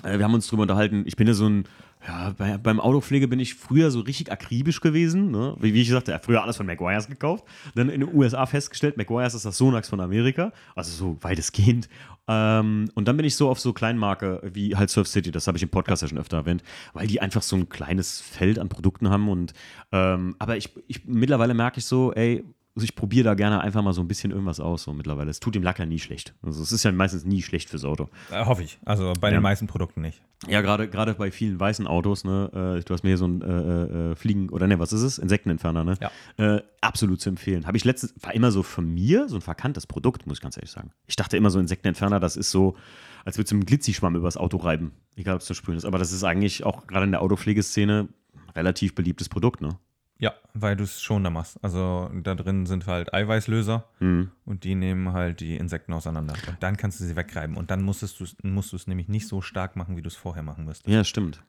wir 0.02 0.24
haben 0.24 0.34
uns 0.34 0.46
drüber 0.48 0.62
unterhalten, 0.62 1.04
ich 1.06 1.16
bin 1.16 1.26
ja 1.26 1.34
so 1.34 1.48
ein, 1.48 1.64
ja, 2.06 2.34
bei, 2.36 2.58
beim 2.58 2.80
Autopflege 2.80 3.28
bin 3.28 3.40
ich 3.40 3.54
früher 3.54 3.90
so 3.90 4.00
richtig 4.00 4.30
akribisch 4.30 4.80
gewesen. 4.80 5.30
Ne? 5.30 5.56
Wie, 5.58 5.72
wie 5.72 5.80
ich 5.80 5.88
sagte, 5.88 6.12
ja, 6.12 6.18
früher 6.18 6.42
alles 6.42 6.58
von 6.58 6.66
McGuire's 6.66 7.06
gekauft. 7.06 7.44
Dann 7.74 7.88
in 7.88 8.00
den 8.00 8.14
USA 8.14 8.44
festgestellt, 8.44 8.98
McGuire's 8.98 9.34
ist 9.34 9.46
das 9.46 9.56
Sonax 9.56 9.88
von 9.88 10.00
Amerika. 10.00 10.52
Also 10.74 10.90
so 10.90 11.16
weitestgehend. 11.22 11.88
Ähm, 12.28 12.90
und 12.94 13.08
dann 13.08 13.16
bin 13.16 13.24
ich 13.24 13.36
so 13.36 13.48
auf 13.48 13.58
so 13.58 13.72
Kleinmarke 13.72 14.42
wie 14.52 14.76
halt 14.76 14.90
Surf 14.90 15.08
City, 15.08 15.30
das 15.30 15.46
habe 15.46 15.56
ich 15.56 15.62
im 15.62 15.68
Podcast 15.68 16.02
ja 16.02 16.08
schon 16.08 16.18
öfter 16.18 16.38
erwähnt, 16.38 16.62
weil 16.94 17.06
die 17.06 17.20
einfach 17.20 17.42
so 17.42 17.56
ein 17.56 17.68
kleines 17.68 18.20
Feld 18.20 18.58
an 18.58 18.68
Produkten 18.68 19.08
haben. 19.10 19.28
Und 19.28 19.52
ähm, 19.92 20.36
aber 20.38 20.56
ich, 20.56 20.70
ich 20.88 21.04
mittlerweile 21.06 21.54
merke 21.54 21.78
ich 21.78 21.86
so, 21.86 22.12
ey, 22.12 22.44
also 22.76 22.84
ich 22.84 22.96
probiere 22.96 23.24
da 23.24 23.34
gerne 23.34 23.60
einfach 23.60 23.82
mal 23.82 23.92
so 23.92 24.00
ein 24.00 24.08
bisschen 24.08 24.32
irgendwas 24.32 24.58
aus, 24.58 24.82
so 24.82 24.92
mittlerweile. 24.92 25.30
Es 25.30 25.38
tut 25.38 25.54
dem 25.54 25.62
Lack 25.62 25.78
ja 25.78 25.86
nie 25.86 26.00
schlecht. 26.00 26.34
Also 26.42 26.60
es 26.62 26.72
ist 26.72 26.82
ja 26.82 26.90
meistens 26.90 27.24
nie 27.24 27.40
schlecht 27.40 27.70
fürs 27.70 27.84
Auto. 27.84 28.08
Äh, 28.32 28.44
hoffe 28.44 28.64
ich. 28.64 28.78
Also 28.84 29.12
bei 29.20 29.28
Ja. 29.28 29.34
den 29.38 29.42
meisten 29.42 29.66
Produkten 29.68 30.00
nicht. 30.00 30.20
Ja, 30.48 30.60
gerade 30.60 30.88
gerade 30.88 31.14
bei 31.14 31.30
vielen 31.30 31.58
weißen 31.60 31.86
Autos, 31.86 32.24
ne, 32.24 32.50
äh, 32.78 32.84
du 32.84 32.92
hast 32.92 33.04
mir 33.04 33.10
hier 33.10 33.16
so 33.18 33.26
ein 33.28 33.42
äh, 33.42 34.10
äh, 34.10 34.16
Fliegen, 34.16 34.48
oder 34.48 34.66
ne, 34.66 34.78
was 34.80 34.92
ist 34.92 35.02
es? 35.02 35.18
Insektenentferner, 35.18 35.84
ne? 35.84 35.94
Ja. 36.00 36.56
Äh, 36.56 36.62
absolut 36.80 37.20
zu 37.20 37.28
empfehlen. 37.30 37.66
Habe 37.66 37.76
ich 37.76 37.84
letztens, 37.84 38.12
war 38.20 38.34
immer 38.34 38.50
so 38.50 38.62
von 38.64 38.92
mir 38.92 39.28
so 39.28 39.36
ein 39.36 39.40
verkanntes 39.42 39.86
Produkt, 39.86 40.26
muss 40.26 40.38
ich 40.38 40.42
ganz 40.42 40.56
ehrlich 40.56 40.72
sagen. 40.72 40.90
Ich 41.06 41.14
dachte 41.16 41.36
immer 41.36 41.50
so 41.50 41.60
Insektenentferner, 41.60 42.18
das 42.18 42.36
ist 42.36 42.50
so, 42.50 42.76
als 43.24 43.38
würdest 43.38 43.52
du 43.52 43.56
einen 43.56 43.66
Glitzischwamm 43.66 44.16
übers 44.16 44.36
Auto 44.36 44.56
reiben. 44.56 44.92
Egal, 45.16 45.36
ob 45.36 45.40
es 45.42 45.46
zu 45.46 45.54
sprühen 45.54 45.78
ist. 45.78 45.84
Aber 45.84 45.98
das 45.98 46.10
ist 46.12 46.24
eigentlich 46.24 46.64
auch 46.64 46.86
gerade 46.88 47.04
in 47.06 47.12
der 47.12 47.22
Autopflegeszene 47.22 48.08
relativ 48.56 48.94
beliebtes 48.96 49.28
Produkt, 49.28 49.60
ne? 49.60 49.78
Ja, 50.18 50.32
weil 50.54 50.76
du 50.76 50.84
es 50.84 51.02
schon 51.02 51.24
da 51.24 51.30
machst. 51.30 51.58
Also 51.62 52.08
da 52.22 52.34
drin 52.34 52.66
sind 52.66 52.86
halt 52.86 53.12
Eiweißlöser 53.12 53.84
Mhm. 54.00 54.30
und 54.44 54.64
die 54.64 54.74
nehmen 54.76 55.12
halt 55.12 55.40
die 55.40 55.56
Insekten 55.56 55.92
auseinander. 55.92 56.34
Und 56.48 56.62
dann 56.62 56.76
kannst 56.76 57.00
du 57.00 57.04
sie 57.04 57.16
wegreiben. 57.16 57.56
Und 57.56 57.70
dann 57.70 57.82
musstest 57.82 58.20
du's- 58.20 58.36
musst 58.42 58.72
du 58.72 58.76
es 58.76 58.86
nämlich 58.86 59.08
nicht 59.08 59.26
so 59.26 59.40
stark 59.42 59.74
machen, 59.76 59.96
wie 59.96 60.02
du 60.02 60.08
es 60.08 60.16
vorher 60.16 60.42
machen 60.44 60.64
müsstest. 60.66 60.88
Ja, 60.88 61.02
stimmt. 61.02 61.42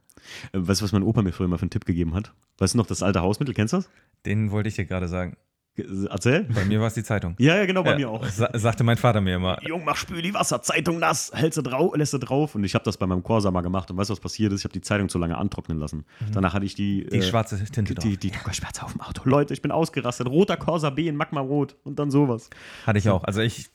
Äh, 0.51 0.59
weißt 0.67 0.81
du, 0.81 0.85
was 0.85 0.91
mein 0.93 1.03
Opa 1.03 1.21
mir 1.21 1.31
früher 1.31 1.45
immer 1.45 1.57
für 1.59 1.63
einen 1.63 1.69
Tipp 1.69 1.85
gegeben 1.85 2.15
hat? 2.15 2.33
Weißt 2.57 2.73
du 2.73 2.77
noch, 2.79 2.87
das 2.87 3.03
alte 3.03 3.21
Hausmittel, 3.21 3.53
kennst 3.53 3.73
du 3.73 3.77
das? 3.77 3.89
Den 4.25 4.49
wollte 4.49 4.69
ich 4.69 4.75
dir 4.75 4.85
gerade 4.85 5.07
sagen. 5.07 5.37
Erzähl. 5.77 6.43
Bei 6.43 6.63
mir 6.63 6.79
war 6.79 6.87
es 6.87 6.93
die 6.93 7.03
Zeitung. 7.03 7.35
Ja, 7.37 7.57
ja, 7.57 7.65
genau, 7.65 7.83
bei 7.83 7.97
mir 7.97 8.09
auch. 8.09 8.25
Sa 8.25 8.49
sagte 8.53 8.83
mein 8.83 8.97
Vater 8.97 9.19
mir 9.19 9.35
immer. 9.35 9.57
Jung, 9.67 9.83
mach 9.83 9.97
spül 9.97 10.21
die 10.21 10.33
Wasser, 10.33 10.61
Zeitung 10.61 10.99
nass, 10.99 11.31
hältst 11.33 11.57
du 11.57 11.61
drauf, 11.61 11.95
lässt 11.95 12.13
du 12.13 12.17
drauf. 12.17 12.55
Und 12.55 12.63
ich 12.63 12.75
habe 12.75 12.85
das 12.85 12.97
bei 12.97 13.05
meinem 13.05 13.23
Corsa 13.23 13.51
mal 13.51 13.61
gemacht. 13.61 13.91
Und 13.91 13.97
weißt 13.97 14.09
du, 14.09 14.13
was 14.13 14.19
passiert 14.19 14.53
ist? 14.53 14.61
Ich 14.61 14.65
habe 14.65 14.73
die 14.73 14.81
Zeitung 14.81 15.09
zu 15.09 15.17
lange 15.17 15.37
antrocknen 15.37 15.77
lassen. 15.77 16.05
Danach 16.33 16.53
hatte 16.53 16.65
ich 16.65 16.75
die. 16.75 17.05
Mhm. 17.05 17.09
Die 17.09 17.21
schwarze 17.21 17.57
Tinte 17.65 17.93
die, 17.93 18.01
drauf. 18.01 18.17
die 18.19 18.31
Druckerschwärze 18.31 18.83
auf 18.83 18.93
dem 18.93 19.01
Auto. 19.01 19.21
Leute, 19.25 19.53
ich 19.53 19.61
bin 19.61 19.71
ausgerastet. 19.71 20.27
Roter 20.27 20.57
Corsa 20.57 20.89
B 20.89 21.07
in 21.07 21.15
Magma 21.15 21.41
Rot 21.41 21.75
und 21.83 21.99
dann 21.99 22.09
sowas. 22.09 22.49
Hatte 22.85 22.99
ich 22.99 23.09
auch. 23.09 23.23
Also 23.23 23.41
ich, 23.41 23.65
äh, 23.65 23.69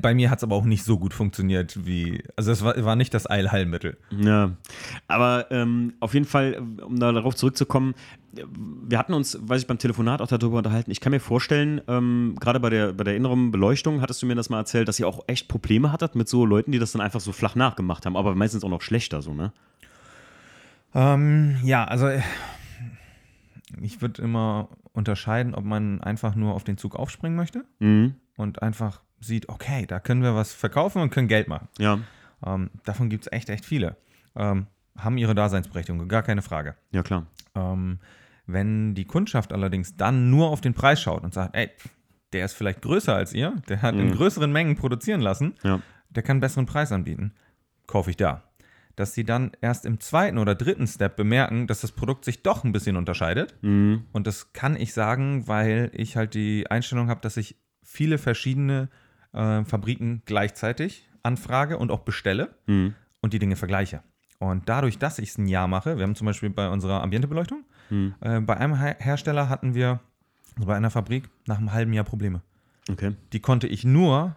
bei 0.00 0.14
mir 0.14 0.30
hat 0.30 0.38
es 0.38 0.44
aber 0.44 0.54
auch 0.54 0.64
nicht 0.64 0.84
so 0.84 0.98
gut 0.98 1.12
funktioniert 1.12 1.84
wie, 1.84 2.22
also 2.36 2.52
es 2.52 2.62
war, 2.62 2.82
war 2.84 2.94
nicht 2.96 3.12
das 3.12 3.28
Eilheilmittel. 3.28 3.96
Ja, 4.10 4.52
aber 5.08 5.46
ähm, 5.50 5.94
auf 6.00 6.14
jeden 6.14 6.26
Fall, 6.26 6.62
um 6.86 6.98
da 6.98 7.10
darauf 7.10 7.34
zurückzukommen, 7.34 7.94
wir 8.88 8.98
hatten 8.98 9.14
uns, 9.14 9.36
weiß 9.40 9.62
ich, 9.62 9.66
beim 9.66 9.78
Telefonat 9.78 10.20
auch 10.22 10.26
darüber 10.28 10.58
unterhalten. 10.58 10.90
Ich 10.90 11.00
kann 11.00 11.10
mir 11.12 11.20
vorstellen, 11.20 11.80
ähm, 11.88 12.36
gerade 12.40 12.60
bei 12.60 12.70
der, 12.70 12.92
bei 12.92 13.04
der 13.04 13.16
inneren 13.16 13.50
Beleuchtung 13.50 14.00
hattest 14.00 14.22
du 14.22 14.26
mir 14.26 14.34
das 14.36 14.48
mal 14.50 14.58
erzählt, 14.58 14.86
dass 14.88 14.98
ihr 15.00 15.08
auch 15.08 15.24
echt 15.26 15.48
Probleme 15.48 15.90
hattet 15.92 16.14
mit 16.14 16.28
so 16.28 16.44
Leuten, 16.46 16.70
die 16.72 16.78
das 16.78 16.92
dann 16.92 17.02
einfach 17.02 17.20
so 17.20 17.32
flach 17.32 17.54
nachgemacht 17.56 18.06
haben, 18.06 18.16
aber 18.16 18.34
meistens 18.34 18.62
auch 18.64 18.70
noch 18.70 18.82
schlechter 18.82 19.22
so, 19.22 19.34
ne? 19.34 19.52
Ähm, 20.94 21.56
ja, 21.64 21.84
also 21.84 22.06
äh, 22.06 22.22
ich 23.80 24.00
würde 24.00 24.22
immer 24.22 24.68
unterscheiden, 24.92 25.54
ob 25.54 25.64
man 25.64 26.00
einfach 26.00 26.36
nur 26.36 26.54
auf 26.54 26.62
den 26.64 26.76
Zug 26.78 26.94
aufspringen 26.96 27.36
möchte 27.36 27.64
Mhm. 27.80 28.14
und 28.36 28.62
einfach 28.62 29.00
sieht, 29.26 29.48
okay, 29.48 29.86
da 29.86 30.00
können 30.00 30.22
wir 30.22 30.34
was 30.34 30.52
verkaufen 30.52 31.00
und 31.02 31.10
können 31.10 31.28
Geld 31.28 31.48
machen. 31.48 31.68
Ja, 31.78 31.98
Ähm, 32.46 32.70
davon 32.84 33.08
gibt 33.08 33.26
es 33.26 33.32
echt, 33.32 33.48
echt 33.48 33.64
viele. 33.64 33.96
Ähm, 34.36 34.66
haben 34.96 35.16
ihre 35.18 35.34
Daseinsberechtigung, 35.34 36.06
gar 36.08 36.22
keine 36.22 36.42
Frage. 36.42 36.76
ja 36.92 37.02
klar. 37.02 37.26
Ähm, 37.54 37.98
wenn 38.46 38.94
die 38.94 39.06
Kundschaft 39.06 39.52
allerdings 39.52 39.96
dann 39.96 40.30
nur 40.30 40.48
auf 40.50 40.60
den 40.60 40.74
Preis 40.74 41.00
schaut 41.00 41.24
und 41.24 41.32
sagt, 41.32 41.56
ey, 41.56 41.70
der 42.32 42.44
ist 42.44 42.52
vielleicht 42.54 42.82
größer 42.82 43.14
als 43.14 43.32
ihr, 43.32 43.54
der 43.68 43.80
hat 43.80 43.94
in 43.94 44.08
Mhm. 44.08 44.12
größeren 44.16 44.52
Mengen 44.52 44.76
produzieren 44.76 45.20
lassen, 45.20 45.54
Ja. 45.62 45.80
der 46.10 46.22
kann 46.22 46.34
einen 46.34 46.40
besseren 46.40 46.66
Preis 46.66 46.92
anbieten, 46.92 47.32
kaufe 47.86 48.10
ich 48.10 48.16
da. 48.16 48.42
Dass 48.96 49.14
sie 49.14 49.24
dann 49.24 49.52
erst 49.60 49.86
im 49.86 49.98
zweiten 50.00 50.36
oder 50.38 50.54
dritten 50.54 50.86
Step 50.86 51.16
bemerken, 51.16 51.66
dass 51.66 51.80
das 51.80 51.92
Produkt 51.92 52.24
sich 52.24 52.42
doch 52.42 52.62
ein 52.64 52.72
bisschen 52.72 52.96
unterscheidet. 52.96 53.56
Mhm. 53.62 54.04
Und 54.12 54.26
das 54.26 54.52
kann 54.52 54.76
ich 54.76 54.92
sagen, 54.92 55.48
weil 55.48 55.90
ich 55.94 56.16
halt 56.16 56.34
die 56.34 56.70
Einstellung 56.70 57.08
habe, 57.08 57.20
dass 57.22 57.36
ich 57.36 57.56
viele 57.82 58.18
verschiedene 58.18 58.88
äh, 59.34 59.64
Fabriken 59.64 60.22
gleichzeitig 60.24 61.08
anfrage 61.22 61.78
und 61.78 61.90
auch 61.90 62.00
bestelle 62.00 62.54
Mhm. 62.66 62.94
und 63.20 63.32
die 63.32 63.38
Dinge 63.38 63.56
vergleiche. 63.56 64.02
Und 64.38 64.68
dadurch, 64.68 64.98
dass 64.98 65.18
ich 65.18 65.30
es 65.30 65.38
ein 65.38 65.46
Jahr 65.46 65.68
mache, 65.68 65.96
wir 65.96 66.02
haben 66.02 66.14
zum 66.16 66.26
Beispiel 66.26 66.50
bei 66.50 66.68
unserer 66.68 67.02
Ambientebeleuchtung, 67.02 67.64
Mhm. 67.90 68.14
äh, 68.20 68.40
bei 68.40 68.56
einem 68.56 68.76
Her 68.78 68.96
Hersteller 68.98 69.48
hatten 69.48 69.74
wir, 69.74 70.00
also 70.56 70.66
bei 70.66 70.76
einer 70.76 70.90
Fabrik, 70.90 71.28
nach 71.46 71.58
einem 71.58 71.72
halben 71.72 71.92
Jahr 71.92 72.04
Probleme. 72.04 72.42
Okay. 72.90 73.14
Die 73.32 73.40
konnte 73.40 73.66
ich 73.66 73.84
nur 73.84 74.36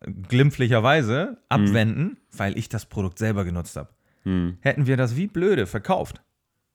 äh, 0.00 0.10
glimpflicherweise 0.28 1.38
abwenden, 1.48 2.18
weil 2.36 2.56
ich 2.56 2.68
das 2.68 2.86
Produkt 2.86 3.18
selber 3.18 3.44
genutzt 3.44 3.76
habe. 3.76 3.88
Mhm. 4.24 4.58
Hätten 4.60 4.86
wir 4.86 4.96
das 4.96 5.16
wie 5.16 5.26
blöde 5.26 5.66
verkauft, 5.66 6.22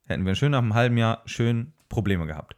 hätten 0.06 0.26
wir 0.26 0.36
schön 0.36 0.52
nach 0.52 0.60
einem 0.62 0.74
halben 0.74 0.98
Jahr 0.98 1.22
schön 1.26 1.74
Probleme 1.88 2.26
gehabt. 2.28 2.56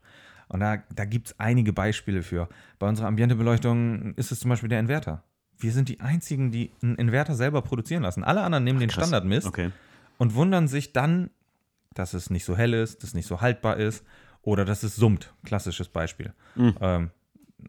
Und 0.51 0.60
da, 0.60 0.84
da 0.93 1.05
gibt 1.05 1.27
es 1.27 1.39
einige 1.39 1.72
Beispiele 1.72 2.24
für. 2.24 2.50
Bei 2.77 2.88
unserer 2.89 3.08
Ambientebeleuchtung 3.08 4.13
ist 4.15 4.31
es 4.31 4.41
zum 4.41 4.50
Beispiel 4.50 4.67
der 4.67 4.81
Inverter. 4.81 5.24
Wir 5.58 5.72
sind 5.72 5.88
die 5.88 6.01
einzigen, 6.01 6.51
die 6.51 6.72
einen 6.81 6.96
Inverter 6.96 7.36
selber 7.36 7.62
produzieren 7.62 8.03
lassen. 8.03 8.24
Alle 8.25 8.41
anderen 8.41 8.63
nehmen 8.65 8.79
den 8.79 8.89
Krass. 8.89 9.05
Standardmist 9.08 9.48
Okay. 9.48 9.72
und 10.17 10.36
wundern 10.36 10.67
sich 10.67 10.91
dann, 10.91 11.29
dass 11.93 12.13
es 12.13 12.29
nicht 12.29 12.43
so 12.43 12.58
hell 12.58 12.74
ist, 12.74 12.98
dass 13.01 13.10
es 13.10 13.13
nicht 13.13 13.27
so 13.27 13.39
haltbar 13.39 13.77
ist 13.77 14.03
oder 14.41 14.65
dass 14.65 14.84
es 14.84 14.96
summt. 14.96 15.34
Klassisches 15.46 15.88
Beispiel. 15.88 16.34
Mhm. 16.55 16.75
Ähm, 16.81 17.12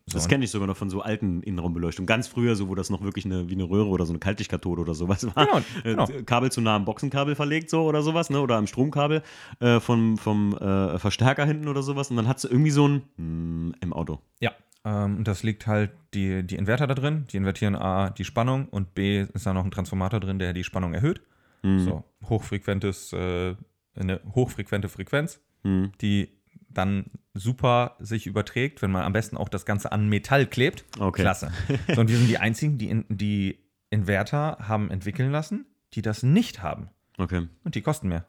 so, 0.07 0.15
Das 0.15 0.25
und- 0.25 0.29
kenne 0.31 0.45
ich 0.45 0.51
sogar 0.51 0.67
noch 0.67 0.77
von 0.77 0.91
so 0.91 1.01
alten 1.03 1.43
Innenraumbeleuchtungen. 1.43 2.07
Ganz 2.07 2.29
früher, 2.29 2.57
so 2.57 2.69
wo 2.69 2.75
das 2.75 2.91
noch 2.91 3.03
wirklich 3.03 3.25
eine, 3.25 3.49
wie 3.49 3.55
eine 3.55 3.65
Röhre 3.65 3.89
oder 3.89 4.05
so 4.07 4.13
eine 4.13 4.19
Kaltlichtkathode 4.21 4.81
oder 4.81 4.95
sowas 4.95 5.25
war. 5.35 5.47
Genau, 5.47 5.59
Äh, 5.85 5.91
genau. 6.15 6.25
Kabel 6.27 6.51
zu 6.53 6.61
nah 6.61 6.77
am 6.77 6.85
Boxenkabel 6.85 7.35
verlegt, 7.35 7.71
so 7.71 7.83
oder 7.85 8.03
sowas, 8.03 8.31
ne? 8.31 8.41
Oder 8.41 8.57
am 8.57 8.67
Stromkabel 8.67 9.23
äh, 9.61 9.81
vom, 9.81 10.19
vom 10.19 10.57
äh, 10.57 10.99
Verstärker 10.99 11.45
hinten 11.47 11.69
oder 11.69 11.83
sowas. 11.83 12.11
Und 12.11 12.17
dann 12.17 12.29
hat 12.29 12.41
sie 12.41 12.49
irgendwie 12.49 12.71
so 12.71 12.89
ein 12.89 13.03
mm, 13.17 13.75
im 13.81 13.93
Auto. 13.93 14.19
Ja, 14.41 14.53
ähm, 14.85 15.19
und 15.19 15.29
das 15.29 15.43
liegt 15.43 15.67
halt 15.67 15.91
die, 16.15 16.43
die 16.43 16.57
Inverter 16.57 16.87
da 16.87 16.95
drin. 16.95 17.27
Die 17.33 17.37
invertieren 17.37 17.77
A 17.77 18.11
die 18.11 18.25
Spannung 18.25 18.69
und 18.69 18.95
B 18.95 19.27
ist 19.33 19.47
da 19.47 19.53
noch 19.55 19.65
ein 19.65 19.71
Transformator 19.71 20.21
drin, 20.21 20.39
der 20.39 20.53
die 20.53 20.65
Spannung 20.65 20.95
erhöht. 20.95 21.21
Mhm. 21.63 21.79
So, 21.81 22.05
hochfrequentes, 22.29 23.13
äh, 23.13 23.55
eine 23.95 24.21
hochfrequente 24.35 24.89
Frequenz, 24.89 25.41
Mhm. 25.65 25.93
die 26.01 26.29
dann 26.75 27.07
super 27.35 27.97
sich 28.01 28.27
überträgt, 28.27 28.83
wenn 28.83 28.91
man 28.91 29.03
am 29.03 29.13
besten 29.13 29.37
auch 29.37 29.49
das 29.49 29.65
Ganze 29.65 29.93
an 29.93 30.09
Metall 30.09 30.47
klebt. 30.47 30.85
Okay. 30.99 31.23
Klasse. 31.23 31.51
So, 31.95 32.01
und 32.01 32.09
wir 32.09 32.17
sind 32.17 32.29
die 32.29 32.39
einzigen, 32.39 32.79
die, 32.79 32.91
in, 32.91 33.05
die 33.09 33.59
Inverter 33.91 34.59
haben 34.61 34.91
entwickeln 34.91 35.31
lassen, 35.31 35.67
die 35.95 36.03
das 36.03 36.23
nicht 36.23 36.63
haben. 36.63 36.89
Okay. 37.19 37.49
Und 37.65 37.75
die 37.75 37.83
kosten 37.83 38.09
mehr. 38.09 38.27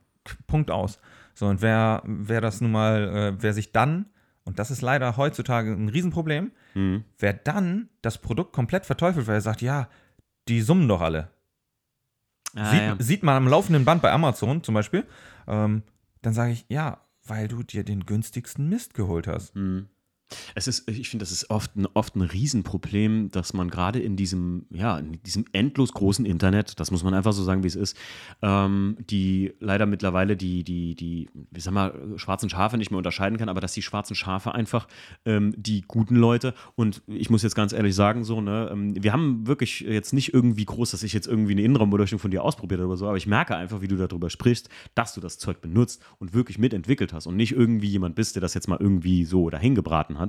Punkt 0.47 0.71
aus. 0.71 0.99
So, 1.33 1.47
und 1.47 1.61
wer, 1.61 2.01
wer 2.05 2.41
das 2.41 2.61
nun 2.61 2.71
mal, 2.71 3.33
äh, 3.37 3.41
wer 3.41 3.53
sich 3.53 3.71
dann, 3.71 4.05
und 4.45 4.59
das 4.59 4.71
ist 4.71 4.81
leider 4.81 5.17
heutzutage 5.17 5.71
ein 5.71 5.89
Riesenproblem, 5.89 6.51
Mhm. 6.75 7.03
wer 7.19 7.33
dann 7.33 7.89
das 8.01 8.17
Produkt 8.17 8.51
komplett 8.51 8.85
verteufelt, 8.85 9.27
weil 9.27 9.35
er 9.35 9.41
sagt, 9.41 9.61
ja, 9.61 9.89
die 10.47 10.61
summen 10.61 10.87
doch 10.87 11.01
alle. 11.01 11.29
Ah, 12.55 12.71
sieht, 12.71 12.81
ja. 12.81 12.95
sieht 12.99 13.23
man 13.23 13.35
am 13.35 13.47
laufenden 13.47 13.85
Band 13.85 14.01
bei 14.01 14.11
Amazon 14.11 14.63
zum 14.63 14.73
Beispiel, 14.75 15.05
ähm, 15.47 15.83
dann 16.21 16.33
sage 16.33 16.51
ich, 16.51 16.65
ja, 16.69 16.99
weil 17.25 17.47
du 17.47 17.63
dir 17.63 17.83
den 17.83 18.05
günstigsten 18.05 18.67
Mist 18.69 18.93
geholt 18.93 19.27
hast. 19.27 19.55
Mhm. 19.55 19.89
Es 20.55 20.67
ist, 20.67 20.89
ich 20.89 21.09
finde, 21.09 21.23
das 21.23 21.31
ist 21.31 21.49
oft 21.49 21.75
ein, 21.75 21.87
oft 21.93 22.15
ein 22.15 22.21
Riesenproblem, 22.21 23.29
dass 23.31 23.53
man 23.53 23.69
gerade 23.69 23.99
in 23.99 24.15
diesem, 24.15 24.65
ja, 24.71 24.97
in 24.97 25.21
diesem 25.23 25.45
endlos 25.51 25.93
großen 25.93 26.25
Internet, 26.25 26.79
das 26.79 26.91
muss 26.91 27.03
man 27.03 27.13
einfach 27.13 27.33
so 27.33 27.43
sagen, 27.43 27.63
wie 27.63 27.67
es 27.67 27.75
ist, 27.75 27.97
ähm, 28.41 28.97
die 29.09 29.53
leider 29.59 29.85
mittlerweile 29.85 30.35
die, 30.35 30.63
die, 30.63 30.95
die, 30.95 31.29
wie 31.51 31.59
sag 31.59 31.73
mal, 31.73 31.93
schwarzen 32.17 32.49
Schafe 32.49 32.77
nicht 32.77 32.91
mehr 32.91 32.97
unterscheiden 32.97 33.37
kann, 33.37 33.49
aber 33.49 33.61
dass 33.61 33.73
die 33.73 33.81
schwarzen 33.81 34.15
Schafe 34.15 34.53
einfach 34.53 34.87
ähm, 35.25 35.53
die 35.57 35.81
guten 35.87 36.15
Leute 36.15 36.53
und 36.75 37.01
ich 37.07 37.29
muss 37.29 37.43
jetzt 37.43 37.55
ganz 37.55 37.73
ehrlich 37.73 37.95
sagen, 37.95 38.23
so, 38.23 38.41
ne, 38.41 38.69
ähm, 38.71 39.01
wir 39.01 39.13
haben 39.13 39.47
wirklich 39.47 39.81
jetzt 39.81 40.13
nicht 40.13 40.33
irgendwie 40.33 40.65
groß, 40.65 40.91
dass 40.91 41.03
ich 41.03 41.13
jetzt 41.13 41.27
irgendwie 41.27 41.53
eine 41.53 41.61
Innenraumbeleuchtung 41.61 42.19
von 42.19 42.31
dir 42.31 42.43
ausprobiert 42.43 42.79
habe 42.79 42.89
oder 42.89 42.97
so, 42.97 43.07
aber 43.07 43.17
ich 43.17 43.27
merke 43.27 43.55
einfach, 43.55 43.81
wie 43.81 43.87
du 43.87 43.95
darüber 43.95 44.29
sprichst, 44.29 44.69
dass 44.95 45.13
du 45.13 45.21
das 45.21 45.37
Zeug 45.37 45.61
benutzt 45.61 46.01
und 46.19 46.33
wirklich 46.33 46.57
mitentwickelt 46.57 47.13
hast 47.13 47.27
und 47.27 47.35
nicht 47.35 47.51
irgendwie 47.51 47.87
jemand 47.87 48.15
bist, 48.15 48.35
der 48.35 48.41
das 48.41 48.53
jetzt 48.53 48.67
mal 48.67 48.77
irgendwie 48.79 49.25
so 49.25 49.49
dahin 49.49 49.75
gebraten 49.75 50.19
hat. 50.19 50.22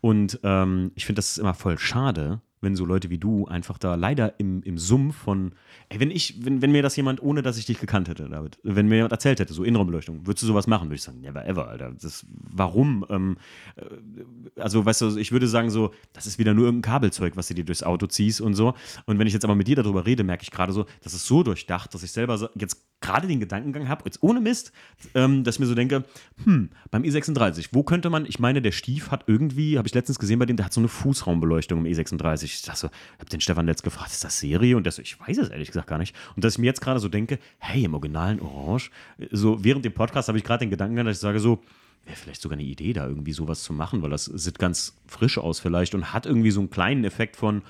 Und 0.00 0.38
ähm, 0.44 0.92
ich 0.94 1.06
finde, 1.06 1.18
das 1.18 1.32
ist 1.32 1.38
immer 1.38 1.54
voll 1.54 1.78
schade, 1.78 2.40
wenn 2.62 2.76
so 2.76 2.86
Leute 2.86 3.10
wie 3.10 3.18
du 3.18 3.46
einfach 3.46 3.76
da 3.76 3.96
leider 3.96 4.38
im, 4.38 4.62
im 4.62 4.78
Sumpf 4.78 5.16
von, 5.16 5.52
ey, 5.88 6.00
wenn 6.00 6.10
ich, 6.10 6.44
wenn, 6.44 6.62
wenn 6.62 6.72
mir 6.72 6.82
das 6.82 6.96
jemand, 6.96 7.22
ohne 7.22 7.42
dass 7.42 7.58
ich 7.58 7.66
dich 7.66 7.78
gekannt 7.78 8.08
hätte, 8.08 8.28
David, 8.28 8.58
wenn 8.62 8.88
mir 8.88 8.96
jemand 8.96 9.12
erzählt 9.12 9.40
hätte, 9.40 9.52
so 9.52 9.64
Innenraumbeleuchtung, 9.64 10.26
würdest 10.26 10.42
du 10.44 10.46
sowas 10.46 10.66
machen? 10.66 10.88
Würde 10.88 10.94
ich 10.94 11.02
sagen, 11.02 11.20
never 11.20 11.44
ever, 11.44 11.68
Alter. 11.68 11.92
Das, 12.00 12.24
warum? 12.30 13.04
Ähm, 13.10 13.36
äh, 13.76 14.60
also, 14.60 14.86
weißt 14.86 15.02
du, 15.02 15.16
ich 15.18 15.32
würde 15.32 15.48
sagen 15.48 15.70
so, 15.70 15.92
das 16.12 16.26
ist 16.26 16.38
wieder 16.38 16.54
nur 16.54 16.66
irgendein 16.66 16.90
Kabelzeug, 16.90 17.36
was 17.36 17.48
du 17.48 17.54
dir 17.54 17.64
durchs 17.64 17.82
Auto 17.82 18.06
ziehst 18.06 18.40
und 18.40 18.54
so. 18.54 18.74
Und 19.06 19.18
wenn 19.18 19.26
ich 19.26 19.32
jetzt 19.32 19.44
aber 19.44 19.56
mit 19.56 19.68
dir 19.68 19.76
darüber 19.76 20.06
rede, 20.06 20.24
merke 20.24 20.44
ich 20.44 20.50
gerade 20.50 20.72
so, 20.72 20.86
das 21.02 21.14
ist 21.14 21.26
so 21.26 21.42
durchdacht, 21.42 21.92
dass 21.92 22.02
ich 22.02 22.12
selber 22.12 22.50
jetzt 22.54 22.86
gerade 23.02 23.26
den 23.26 23.40
Gedankengang 23.40 23.88
habe, 23.88 24.02
jetzt 24.06 24.22
ohne 24.22 24.40
Mist, 24.40 24.72
ähm, 25.14 25.44
dass 25.44 25.56
ich 25.56 25.60
mir 25.60 25.66
so 25.66 25.74
denke, 25.74 26.04
hm, 26.44 26.70
beim 26.90 27.02
E36, 27.02 27.68
wo 27.72 27.82
könnte 27.82 28.08
man, 28.08 28.24
ich 28.24 28.38
meine, 28.38 28.62
der 28.62 28.72
Stief 28.72 29.10
hat 29.10 29.24
irgendwie, 29.26 29.76
habe 29.76 29.88
ich 29.88 29.94
letztens 29.94 30.18
gesehen 30.18 30.38
bei 30.38 30.46
dem, 30.46 30.56
der 30.56 30.66
hat 30.66 30.72
so 30.72 30.80
eine 30.80 30.88
Fußraumbeleuchtung 30.88 31.84
im 31.84 31.92
E36. 31.92 32.51
Ich 32.54 32.62
dachte 32.62 32.80
so, 32.80 32.90
habe 33.18 33.30
den 33.30 33.40
Stefan 33.40 33.66
letzt 33.66 33.82
gefragt, 33.82 34.12
ist 34.12 34.24
das 34.24 34.38
Serie? 34.38 34.76
Und 34.76 34.84
der 34.84 34.92
so, 34.92 35.02
ich 35.02 35.18
weiß 35.18 35.38
es 35.38 35.48
ehrlich 35.48 35.68
gesagt 35.68 35.86
gar 35.86 35.98
nicht. 35.98 36.14
Und 36.36 36.44
dass 36.44 36.54
ich 36.54 36.58
mir 36.58 36.66
jetzt 36.66 36.80
gerade 36.80 37.00
so 37.00 37.08
denke, 37.08 37.38
hey, 37.58 37.84
im 37.84 37.94
originalen 37.94 38.40
Orange, 38.40 38.90
so 39.30 39.62
während 39.64 39.84
dem 39.84 39.92
Podcast 39.92 40.28
habe 40.28 40.38
ich 40.38 40.44
gerade 40.44 40.64
den 40.64 40.70
Gedankengang, 40.70 41.06
dass 41.06 41.16
ich 41.16 41.20
sage 41.20 41.40
so, 41.40 41.62
wäre 42.04 42.16
vielleicht 42.16 42.42
sogar 42.42 42.58
eine 42.58 42.66
Idee, 42.66 42.92
da 42.92 43.06
irgendwie 43.06 43.32
sowas 43.32 43.62
zu 43.62 43.72
machen, 43.72 44.02
weil 44.02 44.10
das 44.10 44.24
sieht 44.24 44.58
ganz 44.58 44.96
frisch 45.06 45.38
aus 45.38 45.60
vielleicht 45.60 45.94
und 45.94 46.12
hat 46.12 46.26
irgendwie 46.26 46.50
so 46.50 46.60
einen 46.60 46.70
kleinen 46.70 47.04
Effekt 47.04 47.36
von, 47.36 47.62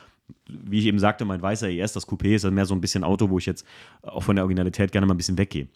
wie 0.46 0.78
ich 0.78 0.86
eben 0.86 0.98
sagte, 0.98 1.24
mein 1.24 1.42
weißer 1.42 1.68
ES, 1.68 1.92
das 1.92 2.08
Coupé, 2.08 2.34
ist 2.34 2.50
mehr 2.50 2.66
so 2.66 2.74
ein 2.74 2.80
bisschen 2.80 3.04
Auto, 3.04 3.30
wo 3.30 3.38
ich 3.38 3.46
jetzt 3.46 3.66
auch 4.02 4.22
von 4.22 4.36
der 4.36 4.44
Originalität 4.44 4.92
gerne 4.92 5.06
mal 5.06 5.14
ein 5.14 5.18
bisschen 5.18 5.38
weggehe. 5.38 5.68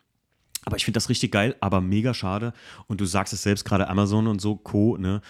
Aber 0.65 0.77
ich 0.77 0.85
finde 0.85 0.97
das 0.97 1.09
richtig 1.09 1.31
geil, 1.31 1.55
aber 1.61 1.81
mega 1.81 2.13
schade. 2.13 2.53
Und 2.89 3.01
du 3.01 3.05
sagst 3.05 3.33
es 3.33 3.43
selbst 3.43 3.65
gerade 3.65 3.89
Amazon 3.89 4.27
und 4.27 4.41
so, 4.41 4.57
Co., 4.57 4.97
ne? 4.97 5.21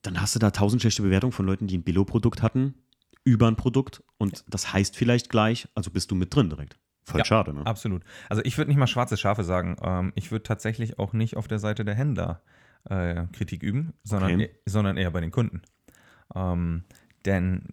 Dann 0.00 0.20
hast 0.20 0.34
du 0.34 0.38
da 0.38 0.50
tausend 0.50 0.82
schlechte 0.82 1.02
Bewertungen 1.02 1.32
von 1.32 1.46
Leuten, 1.46 1.66
die 1.66 1.78
ein 1.78 1.82
Billo-Produkt 1.82 2.42
hatten, 2.42 2.74
über 3.24 3.48
ein 3.48 3.56
Produkt. 3.56 4.02
Und 4.18 4.44
das 4.48 4.72
heißt 4.72 4.96
vielleicht 4.96 5.30
gleich, 5.30 5.68
also 5.74 5.90
bist 5.90 6.10
du 6.10 6.14
mit 6.14 6.34
drin 6.34 6.50
direkt. 6.50 6.78
Voll 7.04 7.18
Ja, 7.18 7.24
schade, 7.24 7.52
ne? 7.52 7.66
Absolut. 7.66 8.02
Also 8.28 8.42
ich 8.44 8.56
würde 8.56 8.70
nicht 8.70 8.78
mal 8.78 8.86
schwarze 8.86 9.16
Schafe 9.16 9.44
sagen. 9.44 9.76
Ähm, 9.82 10.12
ich 10.14 10.30
würde 10.30 10.42
tatsächlich 10.42 10.98
auch 10.98 11.12
nicht 11.12 11.36
auf 11.36 11.48
der 11.48 11.58
Seite 11.58 11.84
der 11.84 11.94
Händler 11.94 12.42
äh, 12.84 13.26
Kritik 13.32 13.62
üben, 13.62 13.92
sondern, 14.04 14.34
Okay. 14.34 14.44
e 14.44 14.50
sondern 14.66 14.96
eher 14.96 15.10
bei 15.10 15.20
den 15.20 15.30
Kunden. 15.30 15.62
Ähm, 16.34 16.84
denn 17.24 17.68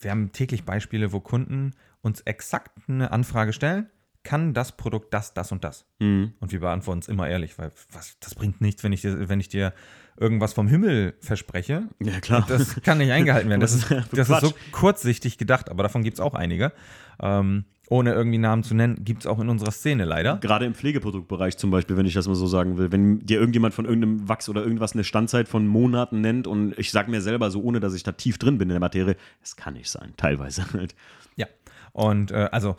wir 0.00 0.10
haben 0.10 0.32
täglich 0.32 0.64
Beispiele, 0.64 1.12
wo 1.12 1.20
Kunden 1.20 1.72
uns 2.00 2.20
exakt 2.22 2.88
eine 2.88 3.12
Anfrage 3.12 3.52
stellen, 3.52 3.88
kann 4.24 4.54
das 4.54 4.72
Produkt 4.72 5.14
das, 5.14 5.34
das 5.34 5.52
und 5.52 5.62
das? 5.62 5.86
Mhm. 6.00 6.32
Und 6.40 6.50
wir 6.50 6.60
beantworten 6.60 7.00
es 7.00 7.08
immer 7.08 7.28
ehrlich, 7.28 7.58
weil 7.58 7.70
was, 7.92 8.18
das 8.20 8.34
bringt 8.34 8.60
nichts, 8.60 8.82
wenn 8.82 8.92
ich, 8.92 9.02
dir, 9.02 9.28
wenn 9.28 9.38
ich 9.38 9.48
dir 9.48 9.72
irgendwas 10.18 10.52
vom 10.52 10.66
Himmel 10.66 11.14
verspreche. 11.20 11.88
Ja, 12.00 12.20
klar. 12.20 12.44
Das 12.48 12.80
kann 12.82 12.98
nicht 12.98 13.12
eingehalten 13.12 13.48
werden. 13.48 13.60
Das 13.64 13.74
ist, 13.74 13.90
das 14.12 14.28
ist 14.28 14.40
so 14.40 14.54
kurzsichtig 14.72 15.38
gedacht, 15.38 15.70
aber 15.70 15.82
davon 15.82 16.02
gibt 16.02 16.14
es 16.14 16.20
auch 16.20 16.34
einige. 16.34 16.72
Ähm, 17.20 17.64
ohne 17.88 18.12
irgendwie 18.12 18.38
Namen 18.38 18.62
zu 18.62 18.74
nennen, 18.74 19.04
gibt 19.04 19.20
es 19.22 19.26
auch 19.26 19.38
in 19.40 19.48
unserer 19.48 19.70
Szene 19.70 20.04
leider. 20.04 20.38
Gerade 20.38 20.64
im 20.64 20.74
Pflegeproduktbereich 20.74 21.58
zum 21.58 21.70
Beispiel, 21.70 21.96
wenn 21.96 22.06
ich 22.06 22.14
das 22.14 22.26
mal 22.26 22.34
so 22.34 22.46
sagen 22.46 22.78
will, 22.78 22.92
wenn 22.92 23.20
dir 23.20 23.38
irgendjemand 23.38 23.74
von 23.74 23.84
irgendeinem 23.84 24.26
Wachs 24.28 24.48
oder 24.48 24.62
irgendwas 24.62 24.94
eine 24.94 25.04
Standzeit 25.04 25.48
von 25.48 25.66
Monaten 25.66 26.20
nennt 26.20 26.46
und 26.46 26.78
ich 26.78 26.90
sage 26.90 27.10
mir 27.10 27.20
selber 27.20 27.50
so, 27.50 27.62
ohne 27.62 27.80
dass 27.80 27.94
ich 27.94 28.02
da 28.02 28.12
tief 28.12 28.38
drin 28.38 28.56
bin 28.56 28.68
in 28.70 28.74
der 28.74 28.80
Materie, 28.80 29.16
es 29.42 29.56
kann 29.56 29.74
nicht 29.74 29.90
sein, 29.90 30.14
teilweise 30.16 30.64
halt. 30.72 30.94
Ja. 31.36 31.46
Und 31.92 32.30
äh, 32.30 32.48
also 32.52 32.76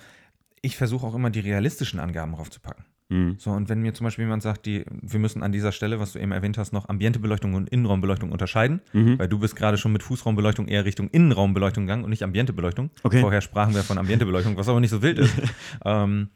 ich 0.66 0.78
versuche 0.78 1.06
auch 1.06 1.16
immer 1.16 1.30
die 1.30 1.40
realistischen 1.42 2.00
Angaben 2.00 2.34
draufzupacken. 2.34 2.86
Mhm. 3.10 3.36
So, 3.38 3.52
und 3.52 3.70
wenn 3.70 3.82
mir 3.82 3.94
zum 3.94 4.06
Beispiel 4.06 4.24
jemand 4.26 4.42
sagt, 4.42 4.66
die, 4.66 4.84
wir 4.90 5.20
müssen 5.20 5.44
an 5.44 5.52
dieser 5.52 5.72
Stelle, 5.72 6.00
was 6.00 6.14
du 6.14 6.20
eben 6.20 6.32
erwähnt 6.32 6.58
hast, 6.58 6.74
noch 6.74 6.90
Ambientebeleuchtung 6.90 7.54
und 7.54 7.70
Innenraumbeleuchtung 7.70 8.32
unterscheiden, 8.32 8.82
Mhm. 8.94 9.20
weil 9.20 9.28
du 9.28 9.38
bist 9.38 9.56
gerade 9.56 9.78
schon 9.78 9.92
mit 9.94 10.02
Fußraumbeleuchtung 10.02 10.68
eher 10.68 10.86
Richtung 10.86 11.10
Innenraumbeleuchtung 11.10 11.86
gegangen 11.86 12.04
und 12.04 12.10
nicht 12.10 12.24
Ambientebeleuchtung. 12.24 12.90
Okay. 13.04 13.22
Vorher 13.22 13.42
sprachen 13.42 13.76
wir 13.76 13.84
von 13.84 14.00
Ambientebeleuchtung, 14.00 14.58
was 14.58 14.68
aber 14.68 14.80
nicht 14.80 14.90
so 14.90 15.04
wild 15.04 15.20
ist. 15.20 15.36
ähm, 15.86 16.30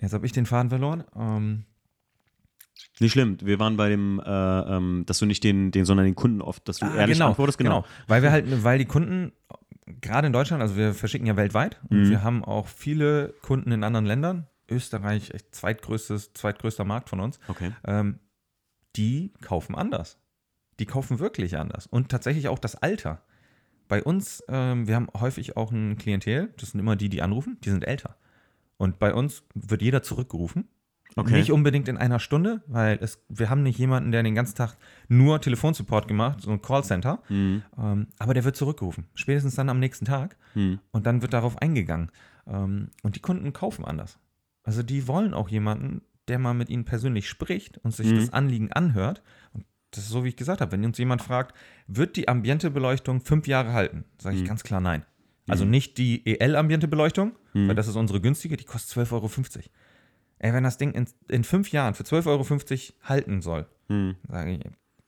jetzt 0.00 0.12
habe 0.12 0.24
ich 0.26 0.32
den 0.32 0.46
Faden 0.46 0.70
verloren. 0.70 1.02
Ähm, 1.16 1.64
Nicht 3.00 3.12
schlimm, 3.12 3.38
wir 3.42 3.58
waren 3.58 3.76
bei 3.76 3.88
dem, 3.88 4.20
äh, 4.24 4.30
ähm, 4.30 5.02
dass 5.06 5.18
du 5.18 5.26
nicht 5.26 5.42
den, 5.42 5.72
den, 5.72 5.84
sondern 5.84 6.06
den 6.06 6.14
Kunden 6.14 6.40
oft, 6.40 6.68
dass 6.68 6.78
du 6.78 6.86
Ah, 6.86 6.94
ehrlich 6.96 7.16
genau, 7.18 7.30
antwortest, 7.30 7.58
genau. 7.58 7.84
Weil 8.06 8.22
wir 8.22 8.30
halt, 8.30 8.62
weil 8.62 8.78
die 8.78 8.84
Kunden, 8.86 9.32
gerade 10.00 10.26
in 10.26 10.32
Deutschland, 10.32 10.62
also 10.62 10.76
wir 10.76 10.94
verschicken 10.94 11.26
ja 11.26 11.36
weltweit 11.36 11.80
und 11.90 12.02
Mhm. 12.04 12.10
wir 12.10 12.22
haben 12.22 12.44
auch 12.44 12.68
viele 12.68 13.34
Kunden 13.42 13.72
in 13.72 13.84
anderen 13.84 14.06
Ländern. 14.06 14.46
Österreich, 14.70 15.30
echt 15.32 15.54
zweitgrößtes, 15.54 16.34
zweitgrößter 16.34 16.84
Markt 16.84 17.08
von 17.08 17.20
uns. 17.20 17.40
Okay. 17.48 17.72
Ähm, 17.86 18.20
die 18.96 19.32
kaufen 19.40 19.74
anders. 19.74 20.18
Die 20.78 20.86
kaufen 20.86 21.18
wirklich 21.18 21.56
anders. 21.56 21.86
Und 21.86 22.10
tatsächlich 22.10 22.48
auch 22.48 22.58
das 22.58 22.76
Alter. 22.76 23.22
Bei 23.88 24.02
uns, 24.02 24.44
ähm, 24.48 24.86
wir 24.86 24.94
haben 24.96 25.08
häufig 25.18 25.56
auch 25.56 25.72
ein 25.72 25.96
Klientel, 25.96 26.52
das 26.58 26.72
sind 26.72 26.80
immer 26.80 26.96
die, 26.96 27.08
die 27.08 27.22
anrufen, 27.22 27.56
die 27.64 27.70
sind 27.70 27.84
älter. 27.84 28.16
Und 28.76 28.98
bei 28.98 29.14
uns 29.14 29.42
wird 29.54 29.80
jeder 29.82 30.02
zurückgerufen. 30.02 30.68
Okay. 31.18 31.32
Nicht 31.38 31.50
unbedingt 31.52 31.88
in 31.88 31.96
einer 31.96 32.20
Stunde, 32.20 32.62
weil 32.66 32.98
es, 33.00 33.24
wir 33.28 33.50
haben 33.50 33.62
nicht 33.62 33.78
jemanden, 33.78 34.12
der 34.12 34.22
den 34.22 34.34
ganzen 34.34 34.54
Tag 34.56 34.76
nur 35.08 35.40
Telefonsupport 35.40 36.06
gemacht, 36.06 36.40
so 36.42 36.50
ein 36.50 36.62
Callcenter. 36.62 37.20
Mhm. 37.28 37.62
Ähm, 37.76 38.06
aber 38.18 38.34
der 38.34 38.44
wird 38.44 38.56
zurückgerufen. 38.56 39.04
Spätestens 39.14 39.56
dann 39.56 39.68
am 39.68 39.80
nächsten 39.80 40.04
Tag. 40.04 40.36
Mhm. 40.54 40.78
Und 40.92 41.06
dann 41.06 41.20
wird 41.22 41.32
darauf 41.32 41.58
eingegangen. 41.60 42.10
Ähm, 42.46 42.90
und 43.02 43.16
die 43.16 43.20
Kunden 43.20 43.52
kaufen 43.52 43.84
anders. 43.84 44.18
Also 44.62 44.82
die 44.82 45.08
wollen 45.08 45.34
auch 45.34 45.48
jemanden, 45.48 46.02
der 46.28 46.38
mal 46.38 46.54
mit 46.54 46.68
ihnen 46.68 46.84
persönlich 46.84 47.28
spricht 47.28 47.78
und 47.78 47.92
sich 47.94 48.06
Mhm. 48.12 48.16
das 48.16 48.32
Anliegen 48.32 48.70
anhört. 48.72 49.22
Und 49.54 49.64
das 49.90 50.04
ist 50.04 50.10
so, 50.10 50.22
wie 50.24 50.28
ich 50.28 50.36
gesagt 50.36 50.60
habe. 50.60 50.70
Wenn 50.72 50.84
uns 50.84 50.98
jemand 50.98 51.22
fragt, 51.22 51.56
wird 51.86 52.16
die 52.16 52.28
Ambientebeleuchtung 52.28 53.22
fünf 53.22 53.46
Jahre 53.46 53.72
halten? 53.72 54.04
Sage 54.18 54.36
ich 54.36 54.42
Mhm. 54.42 54.46
ganz 54.48 54.62
klar 54.62 54.80
nein. 54.80 55.04
Also 55.48 55.64
nicht 55.64 55.96
die 55.96 56.26
EL-Ambientebeleuchtung, 56.26 57.32
Mhm. 57.54 57.68
weil 57.68 57.74
das 57.74 57.88
ist 57.88 57.96
unsere 57.96 58.20
günstige, 58.20 58.56
die 58.58 58.64
kostet 58.64 58.90
12,50 58.90 59.56
Euro. 59.56 59.70
Ey, 60.38 60.52
wenn 60.52 60.64
das 60.64 60.78
Ding 60.78 60.92
in, 60.92 61.06
in 61.28 61.44
fünf 61.44 61.72
Jahren 61.72 61.94
für 61.94 62.04
12,50 62.04 62.26
Euro 62.28 63.08
halten 63.08 63.42
soll, 63.42 63.66
Mhm. 63.88 64.16
sage 64.28 64.50
ich, 64.52 64.60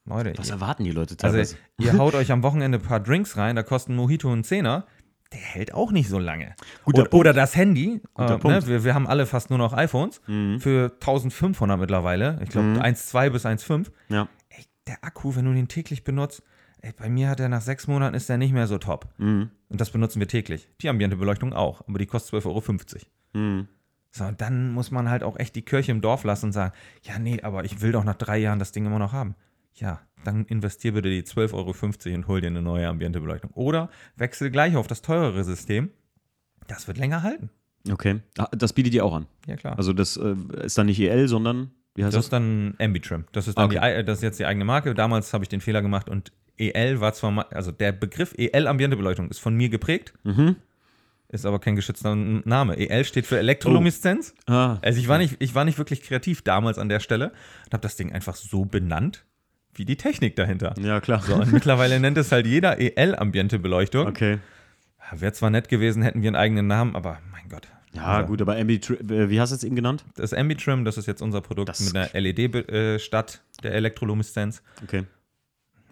Leute, 0.07 0.33
Was 0.37 0.49
ihr, 0.49 0.55
erwarten 0.55 0.85
die 0.85 0.91
Leute 0.93 1.17
teilweise? 1.17 1.57
also 1.79 1.93
ihr 1.93 1.99
haut 1.99 2.15
euch 2.15 2.33
am 2.33 2.43
Wochenende 2.43 2.79
ein 2.79 2.83
paar 2.85 3.01
Drinks 3.01 3.37
rein, 3.37 3.57
da 3.57 3.63
kostet 3.63 3.91
ein 3.93 3.97
Mojito 3.97 4.33
einen 4.33 4.43
Zehner, 4.45 4.87
der 5.33 5.39
hält 5.41 5.75
auch 5.75 5.93
nicht 5.93 6.09
so 6.09 6.19
lange. 6.19 6.55
Guter 6.85 7.03
oder, 7.03 7.15
oder 7.15 7.33
das 7.33 7.55
Handy, 7.55 8.01
Guter 8.15 8.35
äh, 8.35 8.39
Punkt. 8.39 8.63
Ne, 8.63 8.67
wir, 8.67 8.85
wir 8.85 8.95
haben 8.95 9.07
alle 9.07 9.27
fast 9.27 9.51
nur 9.51 9.59
noch 9.59 9.73
iPhones, 9.75 10.21
Mhm. 10.27 10.59
für 10.61 10.91
1500 11.01 11.79
mittlerweile, 11.79 12.41
ich 12.43 12.49
glaube 12.49 12.69
Mhm. 12.69 12.79
1,2 12.81 13.31
bis 13.31 13.45
1,5. 13.47 13.91
ja. 14.09 14.29
Ey, 14.49 14.65
der 14.89 15.05
Akku, 15.05 15.37
wenn 15.37 15.45
du 15.45 15.53
den 15.53 15.69
täglich 15.69 16.03
benutzt, 16.03 16.43
ey, 16.83 16.93
bei 16.97 17.09
mir 17.09 17.29
hat 17.29 17.39
er 17.39 17.49
nach 17.51 17.61
sechs 17.61 17.87
Monaten 17.87 18.15
ist 18.17 18.29
der 18.29 18.39
nicht 18.39 18.53
mehr 18.53 18.67
so 18.67 18.79
top. 18.79 19.07
Mhm. 19.19 19.51
Und 19.69 19.81
das 19.81 19.91
benutzen 19.91 20.19
wir 20.19 20.27
täglich. 20.27 20.69
Die 20.81 20.89
Ambientebeleuchtung 20.89 21.53
auch, 21.53 21.87
aber 21.87 21.99
die 21.99 22.07
kostet 22.07 22.43
12,50 22.43 22.47
Euro. 22.47 23.41
Mhm. 23.47 23.69
So, 24.13 24.25
und 24.25 24.41
dann 24.41 24.73
muss 24.73 24.91
man 24.91 25.09
halt 25.09 25.23
auch 25.23 25.39
echt 25.39 25.55
die 25.55 25.63
Kirche 25.63 25.93
im 25.93 26.01
Dorf 26.01 26.25
lassen 26.25 26.47
und 26.47 26.53
sagen, 26.53 26.73
ja, 27.03 27.19
nee, 27.19 27.41
aber 27.43 27.65
ich 27.65 27.81
will 27.81 27.93
doch 27.93 28.05
nach 28.05 28.17
drei 28.17 28.39
Jahren 28.39 28.59
das 28.59 28.73
Ding 28.73 28.85
immer 28.87 28.99
noch 28.99 29.13
haben. 29.13 29.35
Ja, 29.75 30.01
dann 30.25 30.45
investier 30.47 30.93
bitte 30.93 31.09
die 31.09 31.23
12,50 31.23 31.55
Euro 31.55 32.17
und 32.17 32.27
hol 32.29 32.41
dir 32.41 32.49
eine 32.49 32.61
neue 32.63 32.89
Ambientebeleuchtung. 32.89 33.51
Oder 33.53 33.89
wechsel 34.17 34.51
gleich 34.51 34.75
auf 34.77 34.89
das 34.89 35.01
teurere 35.03 35.45
System. 35.45 35.91
Das 36.67 36.89
wird 36.89 36.99
länger 36.99 37.23
halten. 37.23 37.51
Okay. 37.91 38.21
Ah, 38.37 38.49
Das 38.53 38.73
bietet 38.73 38.93
ihr 38.95 39.05
auch 39.05 39.15
an. 39.15 39.27
Ja, 39.47 39.57
klar. 39.57 39.79
Also 39.79 39.93
das 39.93 40.17
äh, 40.17 40.35
ist 40.65 40.77
dann 40.77 40.87
nicht 40.87 41.01
EL, 41.01 41.29
sondern 41.29 41.71
wie 41.95 42.05
heißt 42.05 42.15
das 42.15 42.19
das? 42.19 42.27
ist 42.27 42.33
dann 42.33 42.75
Ambitrim. 42.79 43.25
Das 43.33 43.49
ist, 43.49 43.57
dann 43.59 43.67
Okay. 43.67 43.99
die, 43.99 44.05
das 44.05 44.19
ist 44.19 44.23
jetzt 44.23 44.39
die 44.41 44.45
eigene 44.47 44.65
Marke. 44.65 44.93
Damals 44.95 45.33
habe 45.33 45.45
ich 45.45 45.49
den 45.49 45.61
Fehler 45.61 45.83
gemacht 45.83 46.09
und 46.09 46.33
EL 46.59 47.01
war 47.01 47.15
zwar, 47.15 47.51
also 47.53 47.73
der 47.73 47.93
Begriff 47.93 48.35
EL 48.37 48.67
Ambientebeleuchtung 48.67 49.31
ist 49.31 49.39
von 49.39 49.55
mir 49.57 49.69
geprägt, 49.71 50.13
Mhm. 50.25 50.57
Ist 51.33 51.47
aber 51.47 51.59
kein 51.59 51.77
geschützter 51.77 52.15
Name. 52.15 52.77
EL 52.77 53.05
steht 53.05 53.27
für 53.27 53.39
Elektrolumineszenz. 53.39 54.35
Ah, 54.47 54.79
Also 54.83 54.99
ich 55.01 55.09
war 55.09 55.19
nicht, 55.19 55.37
ich 55.39 55.55
war 55.55 55.65
nicht 55.65 55.79
wirklich 55.79 56.03
kreativ 56.03 56.43
damals 56.43 56.79
an 56.79 56.89
der 56.89 57.01
Stelle 57.01 57.33
und 57.67 57.73
habe 57.73 57.83
das 57.83 57.97
Ding 57.97 58.13
einfach 58.13 58.35
so 58.37 58.65
benannt, 58.65 59.25
wie 59.75 59.85
die 59.85 59.97
Technik 59.97 60.37
dahinter. 60.37 60.75
ja, 60.81 61.01
klar. 61.01 61.23
So, 61.23 61.35
und 61.37 61.53
mittlerweile 61.53 62.01
nennt 62.01 62.19
es 62.19 62.33
halt 62.33 62.47
jeder 62.47 62.79
EL-Ambiente-Beleuchtung. 62.81 64.07
Okay. 64.09 64.39
Wäre 65.13 65.33
zwar 65.33 65.51
nett 65.51 65.69
gewesen, 65.69 66.03
hätten 66.03 66.23
wir 66.23 66.29
einen 66.29 66.37
eigenen 66.37 66.67
Namen, 66.67 66.95
aber 66.95 67.19
mein 67.33 67.49
Gott. 67.49 67.69
Ja, 67.93 68.05
Also, 68.05 68.29
gut, 68.29 68.41
aber 68.43 68.57
Ambi, 68.57 68.81
wie 69.01 69.41
hast 69.41 69.51
du 69.51 69.57
es 69.57 69.65
eben 69.65 69.75
genannt? 69.75 70.05
Das 70.15 70.33
Ambitrim, 70.33 70.85
das 70.85 70.97
ist 70.97 71.07
jetzt 71.07 71.21
unser 71.23 71.41
Produkt 71.41 71.69
Das- 71.69 71.81
mit 71.81 71.97
einer 71.97 72.15
LED 72.15 72.55
äh, 72.55 72.99
statt 73.01 73.43
der 73.65 73.73
Elektrolumineszenz. 73.75 74.63
Okay. 74.85 75.05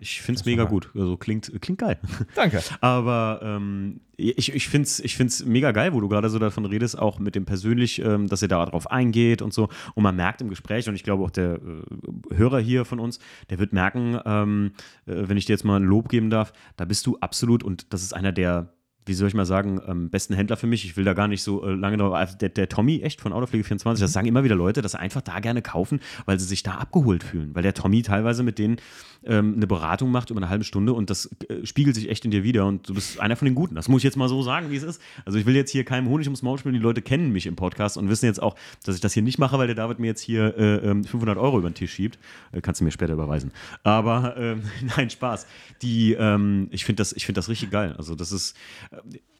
Ich 0.00 0.22
finde 0.22 0.40
es 0.40 0.46
mega 0.46 0.64
gut. 0.64 0.90
Also 0.94 1.16
klingt, 1.16 1.52
klingt 1.60 1.78
geil. 1.78 1.98
Danke. 2.34 2.62
Aber 2.80 3.40
ähm, 3.42 4.00
ich, 4.16 4.52
ich 4.52 4.68
finde 4.68 4.86
es 4.86 5.00
ich 5.00 5.16
find's 5.16 5.44
mega 5.44 5.72
geil, 5.72 5.92
wo 5.92 6.00
du 6.00 6.08
gerade 6.08 6.28
so 6.28 6.38
davon 6.38 6.64
redest, 6.64 6.98
auch 6.98 7.18
mit 7.18 7.34
dem 7.34 7.44
persönlich, 7.44 8.00
ähm, 8.00 8.28
dass 8.28 8.42
ihr 8.42 8.48
da 8.48 8.64
drauf 8.66 8.90
eingeht 8.90 9.42
und 9.42 9.52
so. 9.52 9.68
Und 9.94 10.02
man 10.02 10.16
merkt 10.16 10.40
im 10.40 10.48
Gespräch, 10.48 10.88
und 10.88 10.94
ich 10.94 11.04
glaube 11.04 11.24
auch 11.24 11.30
der 11.30 11.54
äh, 11.54 12.34
Hörer 12.34 12.60
hier 12.60 12.84
von 12.84 12.98
uns, 12.98 13.18
der 13.50 13.58
wird 13.58 13.72
merken, 13.72 14.18
ähm, 14.24 14.72
äh, 15.06 15.14
wenn 15.28 15.36
ich 15.36 15.46
dir 15.46 15.52
jetzt 15.52 15.64
mal 15.64 15.76
ein 15.76 15.84
Lob 15.84 16.08
geben 16.08 16.30
darf, 16.30 16.52
da 16.76 16.84
bist 16.84 17.06
du 17.06 17.16
absolut, 17.18 17.62
und 17.62 17.92
das 17.92 18.02
ist 18.02 18.12
einer 18.12 18.32
der, 18.32 18.72
wie 19.08 19.14
soll 19.14 19.28
ich 19.28 19.34
mal 19.34 19.46
sagen, 19.46 19.80
ähm, 19.86 20.10
besten 20.10 20.34
Händler 20.34 20.56
für 20.56 20.66
mich. 20.66 20.84
Ich 20.84 20.96
will 20.96 21.04
da 21.04 21.14
gar 21.14 21.28
nicht 21.28 21.42
so 21.42 21.64
äh, 21.64 21.74
lange 21.74 21.96
drauf. 21.96 22.14
also 22.14 22.36
Der, 22.38 22.50
der 22.50 22.68
Tommy, 22.68 23.00
echt 23.00 23.20
von 23.20 23.32
Autopflege24, 23.32 23.98
das 23.98 24.12
sagen 24.12 24.26
immer 24.26 24.44
wieder 24.44 24.54
Leute, 24.54 24.82
dass 24.82 24.92
sie 24.92 24.98
einfach 24.98 25.22
da 25.22 25.40
gerne 25.40 25.62
kaufen, 25.62 26.00
weil 26.26 26.38
sie 26.38 26.46
sich 26.46 26.62
da 26.62 26.74
abgeholt 26.74 27.24
fühlen. 27.24 27.54
Weil 27.54 27.62
der 27.62 27.74
Tommy 27.74 28.02
teilweise 28.02 28.42
mit 28.42 28.58
denen 28.58 28.76
ähm, 29.24 29.54
eine 29.56 29.66
Beratung 29.66 30.10
macht 30.10 30.30
über 30.30 30.38
eine 30.38 30.48
halbe 30.48 30.64
Stunde 30.64 30.92
und 30.92 31.10
das 31.10 31.30
äh, 31.48 31.66
spiegelt 31.66 31.94
sich 31.94 32.08
echt 32.08 32.24
in 32.24 32.30
dir 32.30 32.44
wieder 32.44 32.66
und 32.66 32.88
du 32.88 32.94
bist 32.94 33.20
einer 33.20 33.36
von 33.36 33.46
den 33.46 33.54
Guten. 33.54 33.74
Das 33.74 33.88
muss 33.88 34.00
ich 34.00 34.04
jetzt 34.04 34.16
mal 34.16 34.28
so 34.28 34.42
sagen, 34.42 34.70
wie 34.70 34.76
es 34.76 34.82
ist. 34.82 35.00
Also 35.24 35.38
ich 35.38 35.46
will 35.46 35.56
jetzt 35.56 35.70
hier 35.70 35.84
keinem 35.84 36.08
Honig 36.08 36.26
ums 36.26 36.42
Maul 36.42 36.58
spielen. 36.58 36.74
Die 36.74 36.80
Leute 36.80 37.02
kennen 37.02 37.32
mich 37.32 37.46
im 37.46 37.56
Podcast 37.56 37.96
und 37.96 38.08
wissen 38.08 38.26
jetzt 38.26 38.40
auch, 38.40 38.54
dass 38.84 38.94
ich 38.94 39.00
das 39.00 39.12
hier 39.12 39.22
nicht 39.22 39.38
mache, 39.38 39.58
weil 39.58 39.66
der 39.66 39.76
David 39.76 39.98
mir 39.98 40.06
jetzt 40.06 40.20
hier 40.20 40.56
äh, 40.56 40.76
ähm, 40.76 41.04
500 41.04 41.36
Euro 41.36 41.58
über 41.58 41.70
den 41.70 41.74
Tisch 41.74 41.92
schiebt. 41.92 42.18
Äh, 42.52 42.60
kannst 42.60 42.80
du 42.80 42.84
mir 42.84 42.90
später 42.90 43.12
überweisen. 43.14 43.52
Aber 43.82 44.36
ähm, 44.36 44.62
nein, 44.96 45.10
Spaß. 45.10 45.46
Die, 45.82 46.12
ähm, 46.14 46.68
ich 46.70 46.84
finde 46.84 47.00
das, 47.00 47.12
ich 47.12 47.26
finde 47.26 47.38
das 47.38 47.48
richtig 47.48 47.70
geil. 47.70 47.94
Also 47.98 48.14
das 48.14 48.32
ist, 48.32 48.56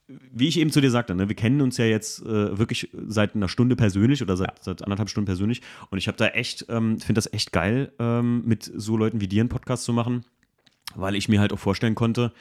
wie 0.09 0.49
ich 0.49 0.59
eben 0.59 0.71
zu 0.71 0.81
dir 0.81 0.90
sagte, 0.90 1.14
ne, 1.14 1.29
wir 1.29 1.37
kennen 1.37 1.61
uns 1.61 1.77
ja 1.77 1.85
jetzt 1.85 2.23
äh, 2.23 2.59
wirklich 2.59 2.90
seit 3.07 3.35
einer 3.35 3.49
Stunde 3.49 3.77
persönlich 3.77 4.23
oder 4.23 4.37
seit, 4.37 4.64
seit 4.64 4.83
anderthalb 4.83 5.11
Stunden 5.11 5.27
persönlich 5.27 5.61
und 5.90 5.99
ich 5.99 6.09
habe 6.09 6.16
da 6.16 6.29
echt, 6.29 6.66
ähm, 6.71 6.99
finde 6.99 7.18
das 7.18 7.33
echt 7.33 7.53
geil, 7.53 7.92
ähm, 7.99 8.42
mit 8.47 8.71
so 8.75 8.97
Leuten 8.97 9.21
wie 9.21 9.29
dir 9.29 9.42
einen 9.42 9.51
Podcast 9.51 9.85
zu 9.85 9.92
machen, 9.92 10.25
weil 10.94 11.14
ich 11.14 11.29
mir 11.29 11.40
halt 11.40 11.53
auch 11.53 11.59
vorstellen 11.59 11.94
konnte, 11.94 12.33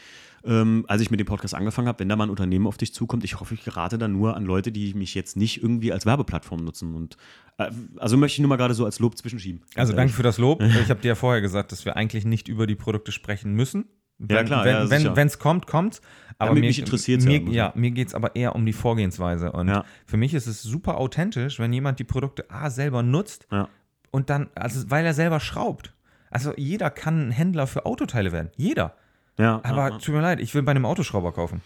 ähm, 0.45 0.86
als 0.88 1.01
ich 1.01 1.12
mit 1.12 1.19
dem 1.19 1.27
Podcast 1.27 1.56
angefangen 1.56 1.89
habe, 1.89 1.99
wenn 1.99 2.08
da 2.08 2.15
mal 2.15 2.25
ein 2.25 2.30
Unternehmen 2.30 2.67
auf 2.67 2.77
dich 2.77 2.93
zukommt, 2.93 3.25
ich 3.25 3.39
hoffe, 3.39 3.53
ich 3.53 3.65
gerate 3.65 3.97
dann 3.97 4.13
nur 4.13 4.38
an 4.38 4.45
Leute, 4.45 4.71
die 4.71 4.93
mich 4.93 5.13
jetzt 5.13 5.36
nicht 5.36 5.62
irgendwie 5.62 5.91
als 5.91 6.06
Werbeplattform 6.06 6.63
nutzen 6.63 6.95
und 6.95 7.17
äh, 7.58 7.69
also 7.97 8.15
möchte 8.15 8.36
ich 8.36 8.39
nur 8.39 8.49
mal 8.49 8.56
gerade 8.56 8.73
so 8.73 8.86
als 8.86 8.99
Lob 8.99 9.17
zwischenschieben. 9.17 9.62
Also 9.75 9.91
danke 9.93 10.13
für 10.13 10.23
das 10.23 10.38
Lob. 10.38 10.62
Ich 10.82 10.89
habe 10.89 11.01
dir 11.01 11.10
ja 11.10 11.15
vorher 11.15 11.41
gesagt, 11.41 11.71
dass 11.71 11.84
wir 11.86 11.97
eigentlich 11.97 12.23
nicht 12.23 12.47
über 12.47 12.65
die 12.67 12.75
Produkte 12.75 13.12
sprechen 13.12 13.53
müssen. 13.53 13.86
Wenn, 14.19 14.38
Ja, 14.38 14.43
klar, 14.43 14.67
ja, 14.67 14.89
wenn 14.89 15.15
wenn 15.15 15.27
es 15.27 15.38
kommt, 15.38 15.67
kommt. 15.67 16.01
Aber 16.39 16.54
mich- 16.54 16.62
mir, 16.62 16.67
mich 16.67 16.80
interessiert's 16.80 17.26
ja, 17.26 17.32
mir, 17.32 17.41
muss 17.41 17.56
ja, 17.56 17.71
mir 17.76 17.91
geht 17.91 18.10
es 18.10 18.13
aber 18.15 18.36
eher 18.36 18.56
um 18.56 18.65
die 18.65 18.73
Vorgehensweise. 18.73 19.52
Und 19.52 19.69
Ja. 19.69 19.86
für 20.06 20.17
mich 20.17 20.34
ist 20.34 20.45
es 20.47 20.62
super 20.62 20.97
authentisch, 21.00 21.60
wenn 21.60 21.73
jemand 21.73 22.00
die 22.00 22.04
Produkte 22.04 22.50
A 22.50 22.69
selber 22.69 23.02
nutzt 23.04 23.47
Ja. 23.52 23.69
und 24.12 24.30
dann, 24.30 24.50
also 24.56 24.89
weil 24.91 25.06
er 25.06 25.13
selber 25.13 25.39
schraubt. 25.39 25.93
Also 26.30 26.54
jeder 26.58 26.89
kann 26.89 27.30
ein 27.30 27.32
Händler 27.32 27.65
für 27.67 27.86
Autoteile 27.86 28.32
werden. 28.32 28.52
Jeder. 28.58 28.95
Ja, 29.39 29.62
Aber 29.63 29.89
ja, 29.89 29.97
tut 29.97 30.13
mir 30.13 30.21
leid, 30.21 30.39
ich 30.39 30.54
will 30.56 30.63
bei 30.63 30.71
einem 30.71 30.86
Autoschrauber 30.86 31.32
kaufen. 31.32 31.62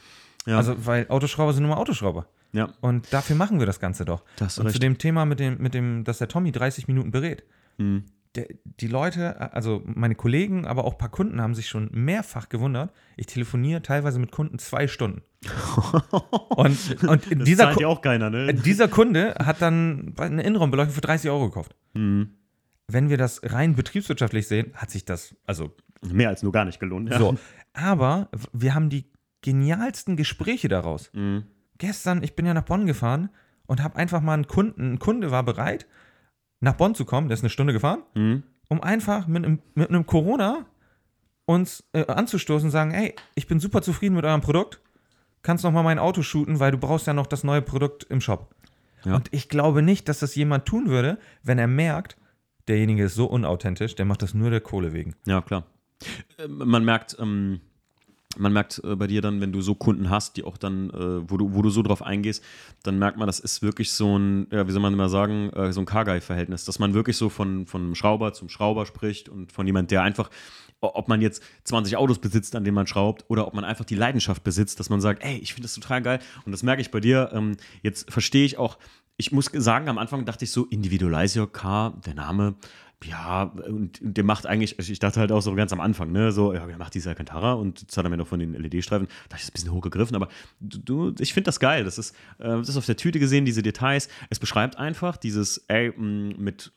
ja, 0.45 0.57
Also, 0.57 0.85
weil 0.85 1.05
Autoschrauber 1.09 1.53
sind 1.53 1.63
nur 1.63 1.75
mal 1.75 1.81
Autoschrauber. 1.81 2.27
ja. 2.53 2.69
Und 2.81 3.11
dafür 3.13 3.35
machen 3.35 3.59
wir 3.59 3.65
das 3.65 3.79
Ganze 3.79 4.05
doch. 4.05 4.23
Da 4.37 4.45
hast 4.45 4.57
du 4.57 4.61
Und 4.61 4.67
recht. 4.67 4.75
zu 4.75 4.79
dem 4.79 4.97
Thema 4.97 5.25
mit 5.25 5.39
dem, 5.39 5.57
mit 5.57 5.73
dem, 5.73 6.03
dass 6.03 6.17
der 6.19 6.27
Tommy 6.27 6.51
30 6.51 6.87
Minuten 6.87 7.11
berät. 7.11 7.43
Hm. 7.77 8.03
Der, 8.35 8.47
die 8.63 8.87
Leute, 8.87 9.53
also 9.53 9.81
meine 9.85 10.15
Kollegen, 10.15 10.65
aber 10.65 10.85
auch 10.85 10.93
ein 10.93 10.97
paar 10.97 11.09
Kunden 11.09 11.41
haben 11.41 11.53
sich 11.53 11.67
schon 11.67 11.89
mehrfach 11.91 12.49
gewundert. 12.49 12.93
Ich 13.17 13.25
telefoniere 13.25 13.81
teilweise 13.81 14.19
mit 14.19 14.31
Kunden 14.31 14.57
zwei 14.59 14.87
Stunden. 14.87 15.21
und 16.49 17.03
und 17.03 17.31
Das 17.31 17.43
dieser, 17.43 17.75
keiner, 18.01 18.29
ne? 18.29 18.53
dieser 18.53 18.87
Kunde 18.87 19.35
hat 19.39 19.61
dann 19.61 20.13
eine 20.17 20.43
Innenraumbeleuchtung 20.43 20.93
für 20.93 21.01
30 21.01 21.29
Euro 21.29 21.49
gekauft. 21.49 21.75
Mhm. 21.93 22.35
Wenn 22.87 23.09
wir 23.09 23.17
das 23.17 23.41
rein 23.43 23.75
betriebswirtschaftlich 23.75 24.47
sehen, 24.47 24.71
hat 24.75 24.91
sich 24.91 25.05
das, 25.05 25.35
also 25.45 25.73
Mehr 26.01 26.29
als 26.29 26.43
nur 26.43 26.51
gar 26.51 26.65
nicht 26.65 26.79
gelohnt. 26.79 27.09
Ja. 27.09 27.19
so. 27.19 27.37
Aber 27.73 28.29
wir 28.53 28.73
haben 28.73 28.89
die 28.89 29.05
genialsten 29.41 30.17
Gespräche 30.17 30.67
daraus. 30.67 31.11
Mhm. 31.13 31.43
Gestern, 31.77 32.23
ich 32.23 32.35
bin 32.35 32.45
ja 32.45 32.53
nach 32.53 32.63
Bonn 32.63 32.85
gefahren 32.85 33.29
und 33.65 33.81
habe 33.81 33.95
einfach 33.95 34.21
mal 34.21 34.33
einen 34.33 34.47
Kunden, 34.47 34.93
ein 34.93 34.99
Kunde 34.99 35.31
war 35.31 35.43
bereit, 35.43 35.87
nach 36.61 36.73
Bonn 36.75 36.95
zu 36.95 37.03
kommen, 37.05 37.27
der 37.27 37.35
ist 37.35 37.41
eine 37.43 37.49
Stunde 37.49 37.73
gefahren, 37.73 38.03
Mhm. 38.15 38.43
um 38.69 38.81
einfach 38.81 39.27
mit 39.27 39.43
einem, 39.45 39.59
mit 39.75 39.89
einem 39.89 40.05
Corona 40.05 40.65
uns 41.45 41.83
äh, 41.93 42.05
anzustoßen 42.07 42.67
und 42.67 42.71
sagen, 42.71 42.91
hey, 42.91 43.13
ich 43.35 43.47
bin 43.47 43.59
super 43.59 43.81
zufrieden 43.81 44.15
mit 44.15 44.23
eurem 44.25 44.41
Produkt, 44.41 44.79
kannst 45.41 45.63
noch 45.63 45.71
mal 45.71 45.83
mein 45.83 45.99
Auto 45.99 46.21
shooten, 46.21 46.59
weil 46.59 46.71
du 46.71 46.77
brauchst 46.77 47.07
ja 47.07 47.13
noch 47.13 47.27
das 47.27 47.43
neue 47.43 47.61
Produkt 47.61 48.03
im 48.05 48.21
Shop. 48.21 48.53
Ja. 49.03 49.15
Und 49.15 49.27
ich 49.31 49.49
glaube 49.49 49.81
nicht, 49.81 50.07
dass 50.07 50.19
das 50.19 50.35
jemand 50.35 50.65
tun 50.65 50.87
würde, 50.87 51.17
wenn 51.43 51.57
er 51.57 51.67
merkt, 51.67 52.15
derjenige 52.67 53.03
ist 53.05 53.15
so 53.15 53.25
unauthentisch, 53.25 53.95
der 53.95 54.05
macht 54.05 54.21
das 54.21 54.33
nur 54.35 54.51
der 54.51 54.61
Kohle 54.61 54.93
wegen. 54.93 55.15
Ja, 55.25 55.41
klar. 55.41 55.65
Äh, 56.37 56.47
Man 56.47 56.85
merkt, 56.85 57.17
ähm, 57.19 57.59
man 58.37 58.53
merkt 58.53 58.81
äh, 58.83 58.95
bei 58.95 59.07
dir 59.07 59.21
dann, 59.21 59.41
wenn 59.41 59.51
du 59.51 59.61
so 59.61 59.75
Kunden 59.75 60.09
hast, 60.09 60.37
die 60.37 60.43
auch 60.43 60.57
dann, 60.57 60.89
äh, 60.89 61.29
wo, 61.29 61.37
du, 61.37 61.53
wo 61.53 61.61
du 61.61 61.69
so 61.69 61.81
drauf 61.81 62.01
eingehst, 62.01 62.43
dann 62.83 62.99
merkt 62.99 63.17
man, 63.17 63.27
das 63.27 63.39
ist 63.39 63.61
wirklich 63.61 63.91
so 63.91 64.17
ein, 64.17 64.47
ja, 64.51 64.67
wie 64.67 64.71
soll 64.71 64.81
man 64.81 64.93
immer 64.93 65.09
sagen, 65.09 65.49
äh, 65.51 65.71
so 65.71 65.81
ein 65.81 65.85
Car-Guy-Verhältnis, 65.85 66.65
dass 66.65 66.79
man 66.79 66.93
wirklich 66.93 67.17
so 67.17 67.29
von, 67.29 67.65
von 67.65 67.95
Schrauber 67.95 68.33
zum 68.33 68.49
Schrauber 68.49 68.85
spricht 68.85 69.29
und 69.29 69.51
von 69.51 69.65
jemand, 69.65 69.91
der 69.91 70.03
einfach, 70.03 70.29
ob 70.79 71.07
man 71.07 71.21
jetzt 71.21 71.43
20 71.65 71.97
Autos 71.97 72.19
besitzt, 72.19 72.55
an 72.55 72.63
denen 72.63 72.75
man 72.75 72.87
schraubt, 72.87 73.25
oder 73.27 73.47
ob 73.47 73.53
man 73.53 73.63
einfach 73.63 73.85
die 73.85 73.95
Leidenschaft 73.95 74.43
besitzt, 74.43 74.79
dass 74.79 74.89
man 74.89 75.01
sagt, 75.01 75.23
ey, 75.23 75.37
ich 75.37 75.53
finde 75.53 75.67
das 75.67 75.75
total 75.75 76.01
geil 76.01 76.19
und 76.45 76.51
das 76.51 76.63
merke 76.63 76.81
ich 76.81 76.91
bei 76.91 76.99
dir. 76.99 77.29
Ähm, 77.33 77.57
jetzt 77.83 78.11
verstehe 78.11 78.45
ich 78.45 78.57
auch, 78.57 78.77
ich 79.17 79.31
muss 79.31 79.51
sagen, 79.53 79.87
am 79.87 79.99
Anfang 79.99 80.25
dachte 80.25 80.45
ich 80.45 80.51
so, 80.51 80.65
Individualize 80.65 81.39
Your 81.39 81.51
Car, 81.51 81.93
der 82.05 82.15
Name, 82.15 82.55
ja, 83.05 83.43
und 83.43 83.99
der 84.01 84.23
macht 84.23 84.45
eigentlich, 84.45 84.77
also 84.77 84.91
ich 84.91 84.99
dachte 84.99 85.19
halt 85.19 85.31
auch 85.31 85.41
so 85.41 85.53
ganz 85.55 85.73
am 85.73 85.79
Anfang, 85.79 86.11
ne, 86.11 86.31
so, 86.31 86.53
ja, 86.53 86.67
wer 86.67 86.77
macht 86.77 86.93
diese 86.93 87.09
Alcantara 87.09 87.53
und 87.53 87.81
jetzt 87.81 87.97
hat 87.97 88.05
er 88.05 88.09
mir 88.09 88.17
noch 88.17 88.27
von 88.27 88.39
den 88.39 88.53
LED-Streifen, 88.53 89.07
da 89.07 89.13
dachte 89.13 89.17
ich, 89.23 89.29
das 89.29 89.41
ist 89.43 89.49
ein 89.49 89.53
bisschen 89.53 89.71
hochgegriffen, 89.73 90.15
aber 90.15 90.27
du, 90.59 91.13
ich 91.19 91.33
finde 91.33 91.45
das 91.45 91.59
geil, 91.59 91.83
das 91.83 91.97
ist, 91.97 92.15
äh, 92.39 92.49
das 92.49 92.69
ist 92.69 92.77
auf 92.77 92.85
der 92.85 92.97
Tüte 92.97 93.19
gesehen, 93.19 93.45
diese 93.45 93.61
Details, 93.61 94.09
es 94.29 94.39
beschreibt 94.39 94.77
einfach 94.77 95.17
dieses, 95.17 95.57
ey, 95.67 95.91
mh, 95.95 96.35
mit 96.37 96.71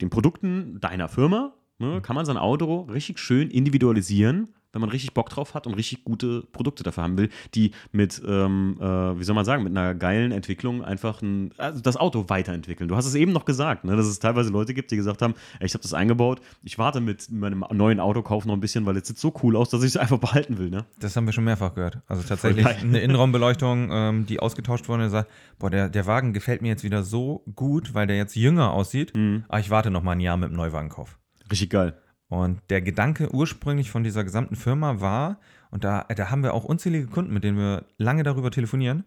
den 0.00 0.10
Produkten 0.10 0.80
deiner 0.80 1.08
Firma, 1.08 1.54
ne, 1.78 2.00
kann 2.02 2.14
man 2.14 2.24
sein 2.24 2.36
Auto 2.36 2.82
richtig 2.82 3.18
schön 3.18 3.50
individualisieren, 3.50 4.50
wenn 4.74 4.80
man 4.80 4.90
richtig 4.90 5.14
Bock 5.14 5.30
drauf 5.30 5.54
hat 5.54 5.66
und 5.66 5.74
richtig 5.74 6.04
gute 6.04 6.42
Produkte 6.52 6.82
dafür 6.82 7.04
haben 7.04 7.16
will, 7.16 7.30
die 7.54 7.70
mit, 7.92 8.20
ähm, 8.26 8.76
äh, 8.80 8.84
wie 8.84 9.24
soll 9.24 9.34
man 9.34 9.44
sagen, 9.44 9.62
mit 9.62 9.76
einer 9.76 9.94
geilen 9.94 10.32
Entwicklung 10.32 10.84
einfach 10.84 11.22
ein, 11.22 11.52
also 11.56 11.80
das 11.80 11.96
Auto 11.96 12.28
weiterentwickeln. 12.28 12.88
Du 12.88 12.96
hast 12.96 13.06
es 13.06 13.14
eben 13.14 13.32
noch 13.32 13.44
gesagt, 13.44 13.84
ne, 13.84 13.96
dass 13.96 14.06
es 14.06 14.18
teilweise 14.18 14.50
Leute 14.50 14.74
gibt, 14.74 14.90
die 14.90 14.96
gesagt 14.96 15.22
haben, 15.22 15.34
ey, 15.60 15.66
ich 15.66 15.74
habe 15.74 15.82
das 15.82 15.94
eingebaut, 15.94 16.40
ich 16.62 16.78
warte 16.78 17.00
mit 17.00 17.30
meinem 17.30 17.64
neuen 17.72 18.00
Autokauf 18.00 18.44
noch 18.44 18.54
ein 18.54 18.60
bisschen, 18.60 18.84
weil 18.84 18.96
es 18.96 19.06
sieht 19.06 19.18
so 19.18 19.32
cool 19.42 19.56
aus, 19.56 19.70
dass 19.70 19.82
ich 19.82 19.90
es 19.90 19.96
einfach 19.96 20.18
behalten 20.18 20.58
will. 20.58 20.70
Ne? 20.70 20.84
Das 20.98 21.16
haben 21.16 21.26
wir 21.26 21.32
schon 21.32 21.44
mehrfach 21.44 21.74
gehört. 21.74 22.00
Also 22.08 22.22
tatsächlich 22.22 22.66
eine 22.66 23.00
Innenraumbeleuchtung, 23.00 23.88
ähm, 23.92 24.26
die 24.26 24.40
ausgetauscht 24.40 24.88
wurde 24.88 25.04
und 25.04 25.10
sagt, 25.10 25.30
boah, 25.58 25.70
der, 25.70 25.88
der 25.88 26.06
Wagen 26.06 26.32
gefällt 26.32 26.62
mir 26.62 26.68
jetzt 26.68 26.84
wieder 26.84 27.02
so 27.04 27.44
gut, 27.54 27.94
weil 27.94 28.06
der 28.06 28.16
jetzt 28.16 28.34
jünger 28.34 28.72
aussieht. 28.72 29.12
Aber 29.48 29.60
ich 29.60 29.70
warte 29.70 29.90
noch 29.90 30.02
mal 30.02 30.12
ein 30.12 30.20
Jahr 30.20 30.36
mit 30.36 30.50
dem 30.50 30.56
Neuwagenkauf. 30.56 31.18
Richtig 31.50 31.70
geil. 31.70 31.96
Und 32.34 32.60
der 32.68 32.82
Gedanke 32.82 33.32
ursprünglich 33.32 33.92
von 33.92 34.02
dieser 34.02 34.24
gesamten 34.24 34.56
Firma 34.56 35.00
war, 35.00 35.38
und 35.70 35.84
da, 35.84 36.02
da 36.02 36.30
haben 36.30 36.42
wir 36.42 36.52
auch 36.52 36.64
unzählige 36.64 37.06
Kunden, 37.06 37.32
mit 37.32 37.44
denen 37.44 37.56
wir 37.56 37.84
lange 37.96 38.24
darüber 38.24 38.50
telefonieren, 38.50 39.04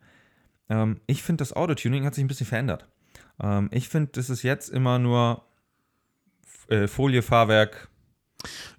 ähm, 0.70 1.02
ich 1.08 1.24
finde, 1.24 1.42
das 1.42 1.52
Autotuning 1.52 2.06
hat 2.06 2.16
sich 2.16 2.24
ein 2.24 2.30
bisschen 2.30 2.48
verändert. 2.48 2.88
Ähm, 3.42 3.68
ich 3.74 3.90
finde, 3.90 4.12
das 4.13 4.30
ist 4.30 4.44
jetzt 4.44 4.70
immer 4.70 4.98
nur 4.98 5.44
äh, 6.70 6.88
Folie, 6.88 7.22
Fahrwerk, 7.22 7.90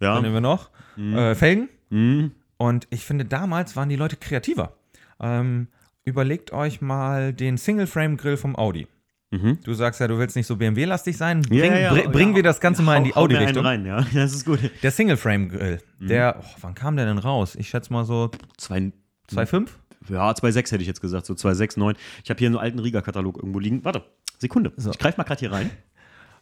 Ja. 0.01 0.19
nehmen 0.19 0.33
wir 0.33 0.41
noch? 0.41 0.71
Äh, 0.97 1.35
Felgen. 1.35 1.69
Mhm. 1.91 2.33
Und 2.57 2.87
ich 2.89 3.05
finde, 3.05 3.27
damals 3.27 3.77
waren 3.77 3.91
die 3.91 3.97
Leute 3.97 4.17
kreativer. 4.17 4.79
Ähm, 5.21 5.69
überlegt 6.05 6.53
euch 6.55 6.81
mal 6.81 7.35
den 7.35 7.59
Single-Frame-Grill 7.59 8.39
vom 8.39 8.57
Audi. 8.57 8.89
Mhm. 9.31 9.59
Du 9.63 9.75
sagst 9.75 10.01
ja, 10.01 10.09
du 10.09 10.17
willst 10.19 10.37
nicht 10.37 10.47
so 10.47 10.57
BMW-lastig 10.57 11.17
sein. 11.17 11.43
Bring, 11.43 11.59
ja, 11.59 11.79
ja. 11.79 11.93
bring, 11.93 12.11
bringen 12.13 12.35
wir 12.35 12.43
das 12.43 12.61
Ganze 12.61 12.83
mal 12.83 12.97
in 12.97 13.05
die 13.05 13.15
Audi-Richtung. 13.15 13.65
rein, 13.65 13.85
ja, 13.85 14.01
das 14.15 14.33
ist 14.33 14.45
gut. 14.47 14.59
Der 14.83 14.91
Single-Frame-Grill, 14.91 15.81
Mhm. 15.99 16.07
der, 16.09 16.41
oh, 16.41 16.45
wann 16.63 16.75
kam 16.75 16.97
der 16.97 17.05
denn 17.07 17.19
raus? 17.19 17.55
Ich 17.57 17.69
schätze 17.69 17.93
mal 17.93 18.05
so 18.07 18.31
Zwei, 18.57 18.91
2,5? 19.31 19.69
Ja, 20.09 20.31
2,6 20.31 20.73
hätte 20.73 20.77
ich 20.83 20.87
jetzt 20.87 21.01
gesagt, 21.03 21.27
so 21.27 21.35
2,6, 21.35 21.79
9. 21.79 21.95
Ich 22.25 22.31
habe 22.31 22.39
hier 22.39 22.47
einen 22.49 22.57
alten 22.57 22.79
Riga-Katalog 22.79 23.37
irgendwo 23.37 23.59
liegen. 23.59 23.85
Warte, 23.85 24.03
Sekunde. 24.39 24.73
So. 24.77 24.91
Ich 24.93 24.99
greife 24.99 25.19
mal 25.19 25.25
gerade 25.25 25.41
hier 25.41 25.53
rein. 25.53 25.71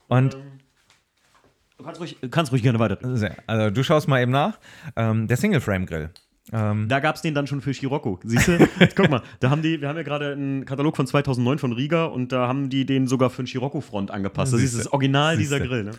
Und 0.08 0.36
Du 1.78 1.84
kannst 1.84 2.00
ruhig, 2.00 2.16
kannst 2.30 2.52
ruhig 2.52 2.62
gerne 2.62 2.78
weiter. 2.78 2.98
also 3.46 3.70
du 3.70 3.82
schaust 3.82 4.08
mal 4.08 4.22
eben 4.22 4.30
nach. 4.32 4.58
Ähm, 4.96 5.26
der 5.26 5.36
Single-Frame-Grill. 5.36 6.10
Ähm, 6.52 6.88
Da 6.88 7.00
gab 7.00 7.16
es 7.16 7.22
den 7.22 7.34
dann 7.34 7.46
schon 7.46 7.60
für 7.60 7.74
Scirocco. 7.74 8.20
Siehst 8.22 8.48
du? 8.48 8.68
Guck 8.94 9.10
mal, 9.10 9.22
da 9.40 9.50
haben 9.50 9.62
die, 9.62 9.80
wir 9.80 9.88
haben 9.88 9.96
ja 9.96 10.02
gerade 10.02 10.32
einen 10.32 10.64
Katalog 10.64 10.96
von 10.96 11.06
2009 11.06 11.58
von 11.58 11.72
Riga 11.72 12.04
und 12.06 12.32
da 12.32 12.46
haben 12.48 12.70
die 12.70 12.86
den 12.86 13.06
sogar 13.08 13.30
für 13.30 13.40
einen 13.40 13.48
Scirocco-Front 13.48 14.10
angepasst. 14.10 14.52
Das 14.52 14.60
ist 14.60 14.70
Siehste. 14.72 14.84
das 14.84 14.92
Original 14.92 15.36
Siehste. 15.36 15.56
dieser 15.58 15.66
Grill. 15.68 15.84
Ne? 15.84 15.90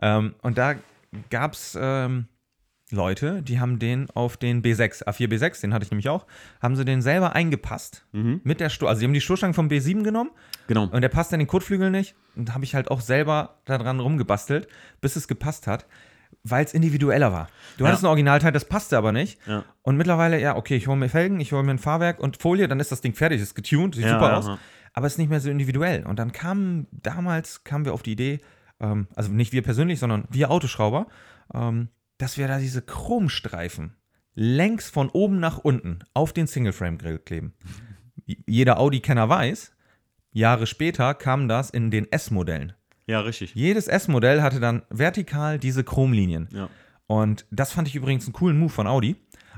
ähm, 0.00 0.34
und 0.42 0.58
da 0.58 0.74
gab 1.30 1.52
es 1.52 1.78
ähm, 1.80 2.26
Leute, 2.90 3.42
die 3.42 3.58
haben 3.60 3.78
den 3.78 4.08
auf 4.10 4.36
den 4.36 4.62
B6, 4.62 5.04
A4 5.06 5.28
B6, 5.28 5.60
den 5.62 5.72
hatte 5.72 5.84
ich 5.84 5.90
nämlich 5.90 6.08
auch, 6.08 6.26
haben 6.60 6.76
sie 6.76 6.84
den 6.84 7.00
selber 7.00 7.34
eingepasst. 7.34 8.04
Mit 8.12 8.60
der 8.60 8.68
Sto 8.68 8.86
also 8.86 9.00
die 9.00 9.06
haben 9.06 9.14
die 9.14 9.20
Stoßstange 9.20 9.54
vom 9.54 9.68
B7 9.68 10.02
genommen 10.02 10.30
Genau. 10.66 10.84
Und 10.84 11.00
der 11.00 11.08
passt 11.08 11.32
an 11.32 11.38
den 11.38 11.48
Kotflügel 11.48 11.90
nicht. 11.90 12.14
Und 12.36 12.48
da 12.48 12.54
habe 12.54 12.64
ich 12.64 12.74
halt 12.74 12.90
auch 12.90 13.00
selber 13.00 13.56
daran 13.64 14.00
rumgebastelt, 14.00 14.68
bis 15.00 15.16
es 15.16 15.28
gepasst 15.28 15.66
hat, 15.66 15.86
weil 16.44 16.64
es 16.64 16.74
individueller 16.74 17.32
war. 17.32 17.48
Du 17.78 17.84
Ja. 17.84 17.88
hattest 17.88 18.04
ein 18.04 18.08
Originalteil, 18.08 18.52
das 18.52 18.64
passte 18.64 18.96
aber 18.98 19.12
nicht. 19.12 19.38
Ja. 19.46 19.64
Und 19.82 19.96
mittlerweile, 19.96 20.40
ja, 20.40 20.56
okay, 20.56 20.76
ich 20.76 20.86
hole 20.88 20.96
mir 20.96 21.08
Felgen, 21.08 21.40
ich 21.40 21.52
hole 21.52 21.62
mir 21.62 21.72
ein 21.72 21.78
Fahrwerk 21.78 22.18
und 22.20 22.36
Folie, 22.36 22.68
dann 22.68 22.80
ist 22.80 22.92
das 22.92 23.00
Ding 23.00 23.14
fertig, 23.14 23.40
ist 23.40 23.54
getuned, 23.54 23.94
sieht 23.94 24.04
Ja, 24.04 24.12
super 24.14 24.36
aus. 24.36 24.58
Aber 24.94 25.06
es 25.06 25.14
ist 25.14 25.18
nicht 25.18 25.30
mehr 25.30 25.40
so 25.40 25.50
individuell. 25.50 26.04
Und 26.06 26.18
dann 26.18 26.32
kam, 26.32 26.86
damals 26.90 27.64
kamen 27.64 27.84
wir 27.84 27.94
auf 27.94 28.02
die 28.02 28.12
Idee, 28.12 28.40
ähm, 28.80 29.08
also 29.14 29.30
nicht 29.30 29.52
wir 29.52 29.62
persönlich, 29.62 29.98
sondern 29.98 30.24
wir 30.30 30.50
Autoschrauber, 30.50 31.06
ähm, 31.54 31.88
dass 32.18 32.36
wir 32.38 32.46
da 32.48 32.58
diese 32.58 32.82
Chromstreifen 32.82 33.96
längs 34.34 34.90
von 34.90 35.08
oben 35.10 35.40
nach 35.40 35.58
unten 35.58 36.00
auf 36.14 36.32
den 36.32 36.46
Single-Frame-Grill 36.46 37.18
kleben. 37.18 37.54
Jeder 38.46 38.78
Audi-Kenner 38.78 39.28
weiß, 39.28 39.72
Jahre 40.32 40.66
später 40.66 41.14
kam 41.14 41.48
das 41.48 41.70
in 41.70 41.90
den 41.90 42.10
S-Modellen. 42.10 42.72
Ja, 43.06 43.20
richtig. 43.20 43.54
Jedes 43.54 43.88
S-Modell 43.88 44.42
hatte 44.42 44.60
dann 44.60 44.82
vertikal 44.90 45.58
diese 45.58 45.84
Chromlinien. 45.84 46.48
Ja. 46.52 46.68
Und 47.06 47.46
das 47.50 47.72
fand 47.72 47.88
ich 47.88 47.94
übrigens 47.96 48.24
einen 48.26 48.32
coolen 48.32 48.58
Move 48.58 48.70
von 48.70 48.86
Audi. 48.86 49.16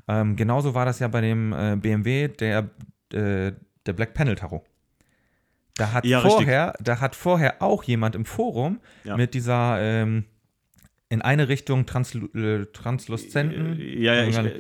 Ähm, 0.09 0.37
genauso 0.37 0.75
war 0.75 0.85
das 0.85 0.99
ja 0.99 1.09
bei 1.09 1.21
dem 1.21 1.53
äh, 1.53 1.77
BMW, 1.77 2.29
der, 2.29 2.71
äh, 3.13 3.53
der 3.87 3.93
Black 3.93 4.15
Panel 4.15 4.35
Tacho. 4.35 4.65
Da 5.77 5.93
hat, 5.93 6.05
Ja, 6.05 6.21
vorher, 6.21 6.75
da 6.81 7.01
hat 7.01 7.17
vorher 7.17 7.61
auch 7.63 7.83
jemand 7.85 8.15
im 8.15 8.25
Forum 8.25 8.81
Ja. 9.05 9.17
mit 9.17 9.35
dieser 9.35 9.79
ähm, 9.81 10.25
in 11.09 11.23
eine 11.23 11.49
Richtung 11.49 11.87
translu 11.87 12.27
äh, 12.35 12.67
transluzenten, 12.73 13.79
Ja, 13.79 14.15
ja, 14.15 14.25
ich, 14.27 14.53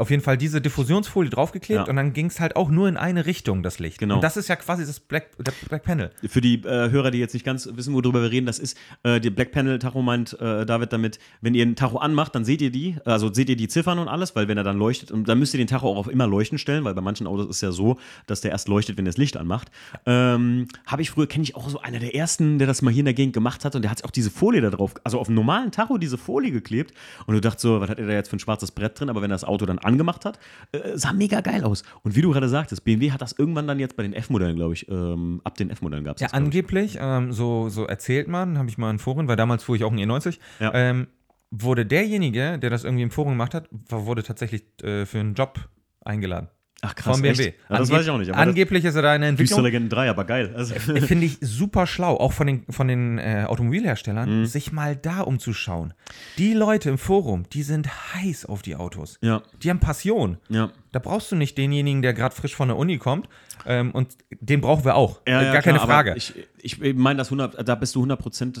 auf 0.00 0.10
jeden 0.10 0.22
Fall 0.22 0.36
diese 0.36 0.60
Diffusionsfolie 0.60 1.30
draufgeklebt 1.30 1.86
Ja. 1.86 1.90
und 1.90 1.96
dann 1.96 2.12
ging 2.12 2.26
es 2.26 2.40
halt 2.40 2.56
auch 2.56 2.70
nur 2.70 2.88
in 2.88 2.96
eine 2.96 3.26
Richtung, 3.26 3.62
das 3.62 3.78
Licht. 3.78 3.98
Genau. 3.98 4.16
Und 4.16 4.24
das 4.24 4.36
ist 4.36 4.48
ja 4.48 4.56
quasi 4.56 4.84
das 4.86 5.00
Black, 5.00 5.30
Black 5.68 5.82
Panel. 5.82 6.10
Für 6.26 6.40
die 6.40 6.62
äh, 6.64 6.90
Hörer, 6.90 7.10
die 7.10 7.18
jetzt 7.18 7.34
nicht 7.34 7.44
ganz 7.44 7.68
wissen, 7.72 7.94
worüber 7.94 8.22
wir 8.22 8.30
reden, 8.30 8.46
das 8.46 8.58
ist 8.58 8.76
äh, 9.02 9.20
der 9.20 9.30
Black 9.30 9.52
Panel 9.52 9.78
Tacho 9.78 10.02
meint 10.02 10.38
äh, 10.40 10.64
David 10.66 10.92
damit, 10.92 11.18
wenn 11.40 11.54
ihr 11.54 11.64
ein 11.66 11.76
Tacho 11.76 11.98
anmacht, 11.98 12.34
dann 12.34 12.44
seht 12.44 12.60
ihr 12.62 12.70
die, 12.70 12.96
also 13.04 13.32
seht 13.32 13.48
ihr 13.48 13.56
die 13.56 13.68
Ziffern 13.68 13.98
und 13.98 14.08
alles, 14.08 14.34
weil 14.36 14.48
wenn 14.48 14.56
er 14.58 14.64
dann 14.64 14.78
leuchtet, 14.78 15.10
und 15.10 15.28
dann 15.28 15.38
müsst 15.38 15.54
ihr 15.54 15.58
den 15.58 15.66
Tacho 15.66 15.88
auch 15.88 15.96
auf 15.96 16.08
immer 16.08 16.26
leuchten 16.26 16.58
stellen, 16.58 16.84
weil 16.84 16.94
bei 16.94 17.00
manchen 17.00 17.26
Autos 17.26 17.46
ist 17.48 17.56
es 17.56 17.60
ja 17.62 17.72
so, 17.72 17.98
dass 18.26 18.40
der 18.40 18.50
erst 18.52 18.68
leuchtet, 18.68 18.96
wenn 18.98 19.06
er 19.06 19.10
das 19.10 19.16
Licht 19.18 19.36
anmacht. 19.36 19.70
Ähm, 20.06 20.68
Habe 20.86 21.02
ich 21.02 21.10
früher, 21.10 21.26
kenne 21.26 21.42
ich 21.44 21.54
auch 21.56 21.68
so 21.68 21.80
einer 21.80 21.98
der 21.98 22.14
ersten, 22.14 22.58
der 22.58 22.66
das 22.66 22.82
mal 22.82 22.90
hier 22.90 23.00
in 23.00 23.04
der 23.06 23.14
Gegend 23.14 23.34
gemacht 23.34 23.64
hat 23.64 23.74
und 23.74 23.82
der 23.82 23.90
hat 23.90 24.04
auch 24.04 24.10
diese 24.10 24.30
Folie 24.30 24.60
da 24.60 24.70
drauf, 24.70 24.94
also 25.04 25.18
auf 25.18 25.28
einem 25.28 25.34
normalen 25.36 25.70
Tacho 25.70 25.98
diese 25.98 26.18
Folie 26.18 26.50
geklebt 26.50 26.94
und 27.26 27.34
du 27.34 27.40
dachtest 27.40 27.62
so, 27.62 27.80
was 27.80 27.90
hat 27.90 27.98
er 27.98 28.06
da 28.06 28.12
jetzt 28.12 28.28
für 28.30 28.36
ein 28.36 28.40
schwarzes 28.40 28.70
Brett 28.70 28.98
drin, 28.98 29.08
aber 29.10 29.22
wenn 29.22 29.30
das 29.30 29.44
Auto 29.44 29.66
dann 29.66 29.78
angemacht 29.88 30.24
hat, 30.24 30.38
äh, 30.72 30.96
sah 30.96 31.12
mega 31.12 31.40
geil 31.40 31.64
aus. 31.64 31.82
Und 32.02 32.14
wie 32.14 32.22
du 32.22 32.30
gerade 32.30 32.48
sagtest, 32.48 32.84
BMW 32.84 33.10
hat 33.10 33.20
das 33.22 33.32
irgendwann 33.32 33.66
dann 33.66 33.80
jetzt 33.80 33.96
bei 33.96 34.02
den 34.04 34.12
F-Modellen, 34.12 34.54
glaube 34.56 34.74
ich, 34.74 34.88
ähm, 34.88 35.40
ab 35.44 35.56
den 35.56 35.70
F-Modellen 35.70 36.04
gab 36.04 36.16
es 36.16 36.20
Ja, 36.22 36.28
das. 36.28 36.34
angeblich, 36.34 36.98
ähm, 37.00 37.32
so, 37.32 37.68
so 37.68 37.84
erzählt 37.86 38.28
man, 38.28 38.58
habe 38.58 38.68
ich 38.68 38.78
mal 38.78 38.90
in 38.90 38.98
Foren, 38.98 39.26
weil 39.28 39.36
damals 39.36 39.64
fuhr 39.64 39.74
ich 39.76 39.84
auch 39.84 39.90
einen 39.92 39.98
E90, 40.10 40.38
Ja. 40.60 40.72
ähm, 40.74 41.08
wurde 41.50 41.86
derjenige, 41.86 42.58
der 42.58 42.70
das 42.70 42.84
irgendwie 42.84 43.02
im 43.02 43.10
Forum 43.10 43.32
gemacht 43.32 43.54
hat, 43.54 43.68
wurde 43.88 44.22
tatsächlich 44.22 44.64
äh, 44.82 45.06
für 45.06 45.18
einen 45.18 45.34
Job 45.34 45.58
eingeladen. 46.04 46.48
Ach 46.80 46.94
krass, 46.94 47.14
Vom 47.16 47.22
BMW. 47.22 47.54
Ja, 47.68 47.78
das 47.78 47.90
weiß 47.90 48.04
ich 48.04 48.10
auch 48.10 48.18
nicht. 48.18 48.32
Angeblich 48.32 48.84
ist 48.84 48.94
er 48.94 49.02
da 49.02 49.12
in 49.14 49.20
der 49.22 49.32
Düstere 49.32 49.58
Entwicklung. 49.58 49.64
Legenden 49.64 49.88
3, 49.90 50.10
aber 50.10 50.24
geil. 50.24 50.52
Also, 50.56 50.74
Finde 50.76 51.26
ich 51.26 51.38
super 51.40 51.88
schlau, 51.88 52.14
auch 52.16 52.32
von 52.32 52.46
den, 52.46 52.64
von 52.70 52.86
den 52.86 53.18
äh, 53.18 53.44
Automobilherstellern, 53.48 54.42
Mhm. 54.42 54.46
sich 54.46 54.70
mal 54.70 54.94
da 54.94 55.22
umzuschauen. 55.22 55.92
Die 56.38 56.52
Leute 56.52 56.88
im 56.90 56.98
Forum, 56.98 57.44
die 57.52 57.64
sind 57.64 57.88
heiß 58.14 58.46
auf 58.46 58.62
die 58.62 58.76
Autos. 58.76 59.18
ja, 59.22 59.42
Die 59.62 59.70
haben 59.70 59.80
Passion. 59.80 60.38
ja. 60.48 60.70
Da 60.90 61.00
brauchst 61.00 61.30
du 61.30 61.36
nicht 61.36 61.58
denjenigen, 61.58 62.00
der 62.00 62.14
gerade 62.14 62.34
frisch 62.34 62.54
von 62.56 62.68
der 62.68 62.78
Uni 62.78 62.96
kommt. 62.96 63.28
Ähm, 63.66 63.90
und 63.90 64.16
den 64.40 64.62
brauchen 64.62 64.86
wir 64.86 64.94
auch. 64.94 65.20
Ja, 65.28 65.40
Äh, 65.42 65.44
ja, 65.44 65.52
Gar 65.52 65.62
klar, 65.62 65.74
keine 65.74 65.80
Frage. 65.80 66.14
Ich, 66.16 66.32
ich 66.62 66.78
meine, 66.94 67.18
das 67.18 67.26
100, 67.26 67.68
da 67.68 67.74
bist 67.74 67.94
du 67.94 67.98
100 68.00 68.18
Prozent, 68.18 68.56
äh, 68.56 68.60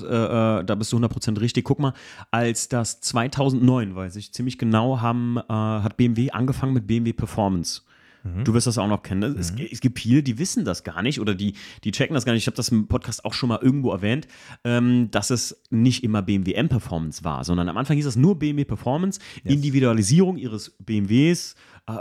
äh, 0.60 0.64
da 0.64 0.74
bist 0.74 0.92
du 0.92 0.96
100 0.96 1.10
Prozent 1.10 1.40
richtig. 1.40 1.64
Guck 1.64 1.78
mal, 1.78 1.94
als 2.30 2.68
das 2.68 3.00
2009, 3.00 3.94
weiß 3.96 4.16
ich 4.16 4.32
ziemlich 4.34 4.58
genau, 4.58 5.00
haben, 5.00 5.38
äh, 5.38 5.52
hat 5.52 5.96
BMW 5.96 6.30
angefangen 6.32 6.74
mit 6.74 6.86
BMW 6.86 7.14
Performance. 7.14 7.80
Mhm. 8.36 8.44
Du 8.44 8.54
wirst 8.54 8.66
das 8.66 8.78
auch 8.78 8.88
noch 8.88 9.02
kennen. 9.02 9.36
Es, 9.38 9.52
es 9.52 9.80
gibt 9.80 9.98
viele, 9.98 10.22
die 10.22 10.38
wissen 10.38 10.64
das 10.64 10.84
gar 10.84 11.02
nicht 11.02 11.20
oder 11.20 11.34
die, 11.34 11.54
die 11.84 11.92
checken 11.92 12.14
das 12.14 12.24
gar 12.24 12.32
nicht. 12.32 12.42
Ich 12.42 12.46
habe 12.46 12.56
das 12.56 12.68
im 12.68 12.88
Podcast 12.88 13.24
auch 13.24 13.34
schon 13.34 13.48
mal 13.48 13.58
irgendwo 13.62 13.90
erwähnt, 13.90 14.26
ähm, 14.64 15.10
dass 15.10 15.30
es 15.30 15.62
nicht 15.70 16.04
immer 16.04 16.22
BMW 16.22 16.54
M 16.54 16.68
Performance 16.68 17.24
war, 17.24 17.44
sondern 17.44 17.68
am 17.68 17.76
Anfang 17.76 17.96
hieß 17.96 18.06
es 18.06 18.16
nur 18.16 18.38
BMW 18.38 18.64
Performance, 18.64 19.20
Individualisierung 19.44 20.36
ihres 20.36 20.70
BMWs 20.78 21.54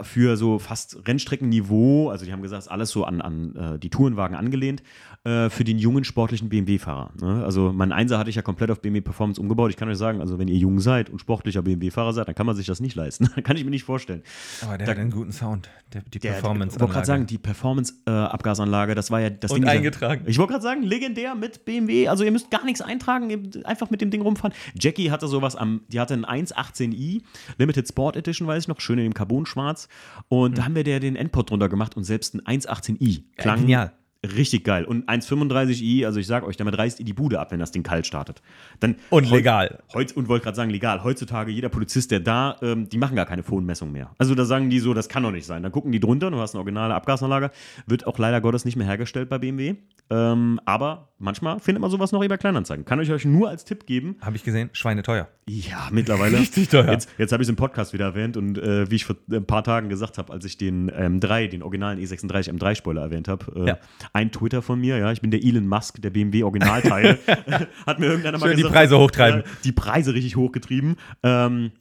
für 0.04 0.38
so 0.38 0.60
fast 0.60 0.97
Rennstreckenniveau. 1.08 2.10
Also 2.10 2.26
die 2.26 2.32
haben 2.34 2.41
gesagt, 2.41 2.60
es 2.62 2.65
ist 2.67 2.71
alles 2.71 2.89
so 2.89 3.04
an, 3.06 3.21
an 3.21 3.56
äh, 3.56 3.80
die 3.80 3.89
Tourenwagen 3.89 4.36
angelehnt 4.36 4.84
äh, 5.23 5.50
für 5.50 5.63
den 5.63 5.80
jungen 5.80 6.04
sportlichen 6.04 6.50
BMW-Fahrer. 6.50 7.12
Ne? 7.21 7.43
Also 7.43 7.71
mein 7.73 7.91
Einser 7.91 8.17
hatte 8.19 8.30
ich 8.30 8.36
ja 8.36 8.41
komplett 8.41 8.71
auf 8.71 8.82
BMW 8.82 9.02
Performance 9.02 9.39
umgebaut. 9.41 9.69
Ich 9.71 9.78
kann 9.78 9.89
euch 9.89 9.97
sagen, 9.97 10.21
also 10.21 10.39
wenn 10.39 10.47
ihr 10.47 10.58
jung 10.58 10.80
seid 10.80 11.10
und 11.10 11.19
sportlicher 11.19 11.62
BMW-Fahrer 11.62 12.13
seid, 12.13 12.28
dann 12.28 12.36
kann 12.36 12.45
man 12.45 12.56
sich 12.56 12.65
das 12.67 12.80
nicht 12.80 12.95
leisten. 12.95 13.30
kann 13.43 13.56
ich 13.58 13.63
mir 13.63 13.69
nicht 13.71 13.84
vorstellen. 13.84 14.23
Aber 14.62 14.78
der 14.78 14.88
da- 14.88 14.91
hat 14.93 15.00
einen 15.00 15.12
guten 15.12 15.32
Sound. 15.32 15.69
Der, 15.93 16.02
die 16.02 16.19
Der, 16.19 16.34
Performance. 16.34 16.76
Ich 16.76 16.82
wollte 16.82 16.93
gerade 16.93 17.06
sagen, 17.06 17.26
die 17.28 17.38
Performance-Abgasanlage, 17.38 18.95
das 18.95 19.12
war 19.12 19.21
ja 19.21 19.30
das 19.30 19.52
Und 19.52 19.62
Ding. 19.62 19.69
eingetragen. 19.69 20.23
Ich 20.28 20.38
wollte 20.38 20.52
gerade 20.54 20.63
sagen, 20.63 20.84
legendär 20.84 21.36
mit 21.36 21.65
BMW. 21.65 22.08
Also 22.08 22.23
ihr 22.23 22.32
müsst 22.32 22.52
gar 22.52 22.65
nichts 22.65 22.82
eintragen, 22.82 23.52
einfach 23.63 23.89
mit 23.89 24.02
dem 24.02 24.10
Ding 24.12 24.21
rumfahren. 24.21 24.54
Jackie 24.76 25.12
hatte 25.12 25.28
sowas 25.28 25.56
am, 25.56 25.82
die 25.88 26.00
hatte 26.00 26.13
einen 26.13 26.26
118i, 26.26 27.21
Limited 27.58 27.88
Sport 27.88 28.17
Edition, 28.17 28.47
weiß 28.47 28.63
ich 28.63 28.67
noch, 28.67 28.80
schön 28.82 28.97
in 29.00 29.06
dem 29.06 29.13
Carbon-Schwarz. 29.13 29.77
Und 30.30 30.58
da 30.58 30.66
haben 30.66 30.76
wir 30.76 30.84
der 30.84 31.00
den 31.00 31.16
Endpot 31.16 31.50
drunter 31.50 31.70
gemacht 31.70 31.96
und 31.96 32.04
selbst 32.04 32.36
ein 32.36 32.42
118i 32.62 33.24
klang 33.38 33.62
genial. 33.62 33.94
richtig 34.24 34.63
geil. 34.63 34.86
Und 34.86 35.08
135i, 35.10 36.06
also 36.06 36.20
ich 36.20 36.28
sag 36.28 36.44
euch, 36.44 36.58
damit 36.58 36.78
reißt 36.78 37.00
ihr 37.00 37.06
die 37.06 37.13
Bude 37.13 37.40
ab, 37.40 37.52
wenn 37.52 37.60
das 37.60 37.72
Ding 37.72 37.84
kalt 37.84 38.08
startet. 38.08 38.42
Dann 38.80 38.96
Und 39.10 39.30
legal. 39.30 39.80
Heut, 39.94 40.16
und 40.16 40.28
wollte 40.28 40.46
gerade 40.46 40.56
sagen, 40.56 40.70
legal. 40.72 41.04
Heutzutage, 41.04 41.52
jeder 41.52 41.70
Polizist, 41.70 42.12
der 42.12 42.20
da, 42.20 42.58
ähm, 42.62 42.90
die 42.90 42.98
machen 42.98 43.16
gar 43.16 43.26
keine 43.26 43.44
Phonmessung 43.44 43.92
mehr. 43.92 44.12
Also 44.18 44.36
da 44.36 44.46
sagen 44.46 44.70
die 44.70 44.80
so, 44.80 44.94
das 44.94 45.10
kann 45.10 45.24
doch 45.24 45.32
nicht 45.32 45.46
sein. 45.46 45.63
Dann 45.63 45.72
gucken 45.72 45.92
die 45.92 46.00
drunter, 46.00 46.32
du 46.32 46.40
hast 46.40 46.56
eine 46.56 46.60
originale 46.60 46.96
Abgasanlage. 46.96 47.52
Wird 47.86 48.08
auch 48.08 48.18
leider 48.18 48.42
Gottes 48.42 48.66
nicht 48.66 48.76
mehr 48.76 48.88
hergestellt 48.88 49.30
bei 49.30 49.38
BMW. 49.38 49.76
Ähm, 50.10 50.60
aber 50.66 51.10
manchmal 51.19 51.60
findet 51.60 51.82
man 51.82 51.89
sowas 51.91 52.12
noch 52.12 52.23
über 52.23 52.38
Kleinanzeigen. 52.38 52.86
Kann 52.86 52.99
ich 53.01 53.12
euch 53.12 53.25
nur 53.25 53.49
als 53.49 53.65
Tipp 53.65 53.86
geben. 53.86 54.15
Habe 54.21 54.36
ich 54.36 54.43
gesehen, 54.43 54.69
schweineteuer. 54.73 55.27
Ja, 55.47 55.88
mittlerweile. 55.91 56.38
Richtig 56.39 56.69
teuer. 56.69 56.91
Jetzt, 56.91 57.10
jetzt 57.17 57.32
habe 57.32 57.41
ich 57.41 57.47
es 57.47 57.49
im 57.49 57.56
Podcast 57.56 57.93
wieder 57.93 58.06
erwähnt 58.06 58.38
und 58.38 58.58
äh, 58.58 58.89
wie 58.91 58.95
ich 58.95 59.06
vor 59.06 59.15
ein 59.32 59.45
paar 59.45 59.63
Tagen 59.63 59.89
gesagt 59.89 60.17
habe, 60.17 60.32
als 60.34 60.45
ich 60.45 60.58
den 60.58 60.91
M3, 60.91 61.47
den 61.47 61.63
originalen 61.63 61.99
E 61.99 62.03
E36 62.06 62.51
M3-Spoiler 62.58 63.01
erwähnt 63.01 63.27
habe, 63.27 63.45
äh, 63.56 63.67
Ja. 63.69 63.77
ein 64.13 64.32
Twitter 64.32 64.62
von 64.62 64.80
mir, 64.80 64.97
ja, 64.97 65.12
ich 65.12 65.21
bin 65.21 65.32
der 65.32 65.43
Elon 65.43 65.67
Musk 65.67 66.01
der 66.01 66.10
BMW 66.10 66.43
Originalteile, 66.43 67.17
hat 67.86 67.99
mir 67.99 68.06
irgendeiner 68.08 68.38
mal 68.38 68.47
Schön 68.47 68.56
die 68.58 68.63
gesagt. 68.63 68.75
Preise 68.75 68.97
hochtreiben. 68.97 69.41
Ja, 69.41 69.51
die 69.63 69.71
Preise 69.71 70.13
richtig 70.13 70.36
hochgetrieben. 70.36 70.95
Ähm, 71.23 71.71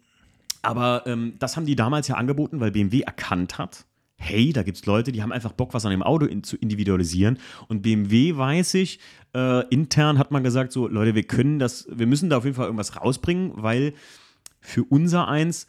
aber 0.63 1.05
ähm, 1.07 1.35
das 1.39 1.57
haben 1.57 1.67
die 1.67 1.77
damals 1.77 2.09
ja 2.09 2.17
angeboten, 2.17 2.59
weil 2.61 2.71
BMW 2.73 3.01
erkannt 3.03 3.59
hat, 3.59 3.85
hey, 4.17 4.53
da 4.53 4.63
gibt 4.63 4.79
es 4.79 4.87
Leute, 4.87 5.13
die 5.13 5.23
haben 5.23 5.33
einfach 5.33 5.53
Bock, 5.53 5.75
was 5.75 5.85
an 5.85 5.91
dem 5.91 6.03
Auto 6.03 6.27
in, 6.27 6.43
zu 6.43 6.57
individualisieren. 6.57 7.39
Und 7.69 7.83
BMW 7.83 8.37
weiß 8.37 8.75
ich, 8.75 8.99
äh, 9.35 9.67
intern 9.69 10.19
hat 10.19 10.31
man 10.31 10.43
gesagt, 10.43 10.73
so, 10.73 10.89
Leute, 10.89 11.15
wir 11.15 11.25
können 11.25 11.59
das, 11.59 11.87
wir 11.91 12.07
müssen 12.07 12.31
da 12.31 12.39
auf 12.39 12.45
jeden 12.45 12.57
Fall 12.57 12.67
irgendwas 12.67 12.97
rausbringen, 12.97 13.53
weil 13.57 13.95
für 14.61 14.85
unser 14.85 15.29
eins 15.29 15.67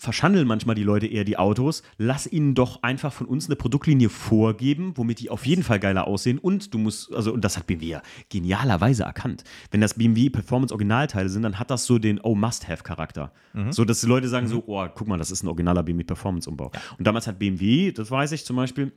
verschandeln 0.00 0.48
manchmal 0.48 0.74
die 0.74 0.82
Leute 0.82 1.06
eher 1.06 1.24
die 1.24 1.36
Autos. 1.36 1.82
Lass 1.98 2.26
ihnen 2.26 2.54
doch 2.54 2.82
einfach 2.82 3.12
von 3.12 3.26
uns 3.26 3.46
eine 3.46 3.56
Produktlinie 3.56 4.08
vorgeben, 4.08 4.92
womit 4.96 5.20
die 5.20 5.30
auf 5.30 5.46
jeden 5.46 5.62
Fall 5.62 5.78
geiler 5.78 6.06
aussehen. 6.06 6.38
Und 6.38 6.72
du 6.72 6.78
musst, 6.78 7.14
also, 7.14 7.32
und 7.32 7.44
das 7.44 7.56
hat 7.56 7.66
BMW 7.66 7.86
ja 7.86 8.02
genialerweise 8.30 9.02
erkannt. 9.02 9.44
Wenn 9.70 9.80
das 9.80 9.94
BMW 9.94 10.30
Performance 10.30 10.72
Originalteile 10.72 11.28
sind, 11.28 11.42
dann 11.42 11.58
hat 11.58 11.70
das 11.70 11.84
so 11.84 11.98
den 11.98 12.18
Oh 12.22 12.34
Must-Have-Charakter. 12.34 13.32
So, 13.70 13.84
dass 13.84 14.00
die 14.00 14.06
Leute 14.06 14.28
sagen 14.28 14.46
so, 14.46 14.64
oh, 14.66 14.86
guck 14.94 15.06
mal, 15.06 15.18
das 15.18 15.30
ist 15.30 15.42
ein 15.42 15.48
originaler 15.48 15.82
BMW 15.82 16.04
Performance-Umbau. 16.04 16.70
Und 16.98 17.06
damals 17.06 17.26
hat 17.26 17.38
BMW, 17.38 17.92
das 17.92 18.10
weiß 18.10 18.32
ich 18.32 18.44
zum 18.44 18.56
Beispiel, 18.56 18.92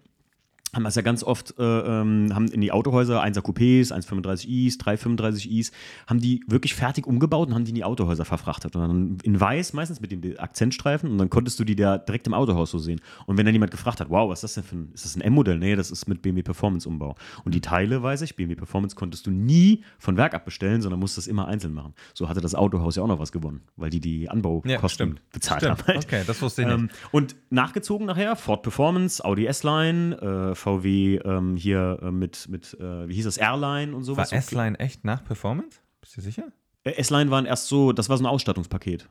haben 0.73 0.83
das 0.83 0.95
ja 0.95 1.01
ganz 1.01 1.23
oft, 1.23 1.57
äh, 1.59 1.63
ähm, 1.63 2.31
haben 2.33 2.47
in 2.47 2.62
die 2.62 2.71
Autohäuser 2.71 3.23
1er 3.23 3.41
Coupés, 3.41 3.93
135is, 3.93 4.79
335is, 4.79 5.71
haben 6.07 6.19
die 6.19 6.43
wirklich 6.47 6.73
fertig 6.73 7.05
umgebaut 7.05 7.49
und 7.49 7.55
haben 7.55 7.65
die 7.65 7.69
in 7.69 7.75
die 7.75 7.83
Autohäuser 7.83 8.25
verfrachtet. 8.25 8.75
Und 8.75 8.81
dann 8.81 9.17
in 9.23 9.39
weiß, 9.39 9.73
meistens 9.73 10.01
mit 10.01 10.12
dem 10.12 10.21
Akzentstreifen, 10.38 11.12
und 11.12 11.17
dann 11.17 11.29
konntest 11.29 11.59
du 11.59 11.63
die 11.63 11.75
da 11.75 11.97
direkt 11.97 12.27
im 12.27 12.33
Autohaus 12.33 12.71
so 12.71 12.79
sehen. 12.79 13.01
Und 13.25 13.38
wenn 13.38 13.45
dann 13.45 13.53
jemand 13.53 13.71
gefragt 13.71 13.99
hat, 13.99 14.09
wow, 14.09 14.29
was 14.29 14.43
ist 14.43 14.43
das 14.43 14.53
denn 14.55 14.63
für 14.63 14.75
ein, 14.75 14.91
ist 14.93 15.05
das 15.05 15.15
ein 15.15 15.21
M-Modell? 15.21 15.59
Nee, 15.59 15.75
das 15.75 15.91
ist 15.91 16.07
mit 16.07 16.21
BMW 16.21 16.41
Performance 16.41 16.88
Umbau. 16.89 17.15
Und 17.45 17.53
die 17.53 17.62
Teile, 17.62 18.01
weiß 18.01 18.21
ich, 18.23 18.36
BMW 18.36 18.55
Performance 18.55 18.95
konntest 18.95 19.27
du 19.27 19.31
nie 19.31 19.83
von 19.99 20.17
Werk 20.17 20.33
ab 20.33 20.45
bestellen, 20.45 20.81
sondern 20.81 20.99
musst 20.99 21.17
das 21.17 21.27
immer 21.27 21.47
einzeln 21.47 21.73
machen. 21.73 21.93
So 22.13 22.29
hatte 22.29 22.41
das 22.41 22.55
Autohaus 22.55 22.95
ja 22.95 23.03
auch 23.03 23.07
noch 23.07 23.19
was 23.19 23.31
gewonnen, 23.31 23.62
weil 23.75 23.89
die 23.89 23.99
die 23.99 24.29
Anbaukosten 24.29 25.19
bezahlt 25.31 25.62
Stimmt. 25.62 25.79
haben. 25.79 25.88
halt. 25.88 26.03
Okay, 26.13 26.23
das 26.27 26.41
wusste 26.41 26.63
ich 26.63 26.67
nicht. 26.67 26.77
Ähm, 26.77 26.89
und 27.12 27.36
nachgezogen 27.49 28.07
nachher 28.07 28.36
Ford 28.36 28.62
Performance, 28.62 29.23
Audi 29.23 29.45
S-Line, 29.45 30.51
äh, 30.51 30.55
VW 30.63 31.17
ähm, 31.23 31.56
hier 31.56 31.99
äh, 32.02 32.12
mit, 32.12 32.47
mit 32.49 32.73
äh, 32.80 33.08
wie 33.08 33.15
hieß 33.15 33.26
das, 33.26 33.38
Airline 33.38 33.95
und 33.95 34.08
War 34.08 34.26
sowas. 34.26 34.32
S-Line 34.32 34.80
echt 34.80 35.04
nach 35.04 35.23
Performance? 35.23 35.80
Bist 36.02 36.17
du 36.17 36.21
sicher? 36.21 36.52
Äh, 36.84 36.91
S-Line 36.91 37.32
waren 37.32 37.45
erst 37.45 37.67
so, 37.67 37.91
das 37.91 38.10
war 38.10 38.17
so 38.17 38.23
ein 38.23 38.28
Ausstattungspaket. 38.28 39.10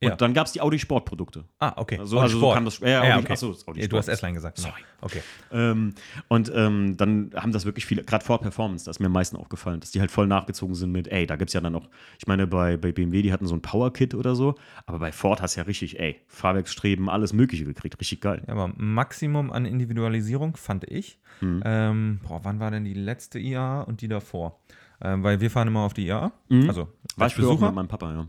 Und 0.00 0.08
Ja. 0.10 0.14
dann 0.14 0.32
gab 0.32 0.46
es 0.46 0.52
die 0.52 0.60
Audi 0.60 0.78
Sportprodukte. 0.78 1.44
Ah, 1.58 1.72
okay. 1.76 1.98
Also- 1.98 2.18
Und 2.18 2.22
also 2.22 2.34
so 2.34 2.40
Sport. 2.40 2.54
kam 2.54 2.64
das- 2.66 2.78
ja, 2.78 2.88
ja, 2.88 3.00
Audi- 3.16 3.24
okay. 3.24 3.32
achso, 3.32 3.56
Audi 3.66 3.80
Ja, 3.80 3.88
du 3.88 3.96
hast 3.96 4.04
Sport. 4.04 4.14
S-Line 4.18 4.34
gesagt. 4.34 4.58
Sorry. 4.58 4.80
Okay. 5.00 5.22
Ähm, 5.50 5.92
und 6.28 6.52
ähm, 6.54 6.96
dann 6.96 7.32
haben 7.34 7.50
das 7.50 7.64
wirklich 7.64 7.84
viele, 7.84 8.04
gerade 8.04 8.24
Ford 8.24 8.42
Performance, 8.42 8.84
das 8.84 8.96
ist 8.96 9.00
mir 9.00 9.06
am 9.06 9.12
meisten 9.12 9.36
aufgefallen, 9.36 9.80
dass 9.80 9.90
die 9.90 9.98
halt 10.00 10.12
voll 10.12 10.28
nachgezogen 10.28 10.76
sind 10.76 10.92
mit, 10.92 11.08
ey, 11.08 11.26
da 11.26 11.34
gibt 11.34 11.50
es 11.50 11.54
ja 11.54 11.60
dann 11.60 11.72
noch, 11.72 11.88
ich 12.16 12.28
meine, 12.28 12.46
bei, 12.46 12.76
bei 12.76 12.92
BMW, 12.92 13.22
die 13.22 13.32
hatten 13.32 13.46
so 13.48 13.56
ein 13.56 13.60
Power-Kit 13.62 14.14
oder 14.14 14.36
so, 14.36 14.54
aber 14.86 15.00
bei 15.00 15.10
Ford 15.10 15.42
hast 15.42 15.56
du 15.56 15.60
ja 15.60 15.64
richtig, 15.66 15.98
ey, 15.98 16.20
Fahrwerksstreben, 16.28 17.08
alles 17.08 17.32
Mögliche 17.32 17.64
gekriegt, 17.64 17.98
richtig 18.00 18.20
geil. 18.20 18.42
Ja, 18.46 18.52
aber 18.54 18.72
Maximum 18.76 19.50
an 19.50 19.64
Individualisierung 19.66 20.56
fand 20.56 20.84
ich. 20.84 21.18
Hm. 21.40 21.60
Ähm, 21.64 22.20
boah, 22.26 22.40
wann 22.44 22.60
war 22.60 22.70
denn 22.70 22.84
die 22.84 22.94
letzte 22.94 23.40
IA 23.40 23.80
und 23.82 24.00
die 24.00 24.08
davor? 24.08 24.60
Ähm, 25.00 25.22
weil 25.22 25.40
wir 25.40 25.48
fahren 25.50 25.68
immer 25.68 25.80
auf 25.82 25.94
die 25.94 26.08
IA, 26.08 26.32
Mhm. 26.48 26.68
also 26.68 26.88
War 27.16 27.24
als 27.24 27.32
ich 27.32 27.36
Besucher. 27.38 27.66
mit 27.66 27.74
meinem 27.76 27.86
Papa, 27.88 28.12
ja. 28.12 28.26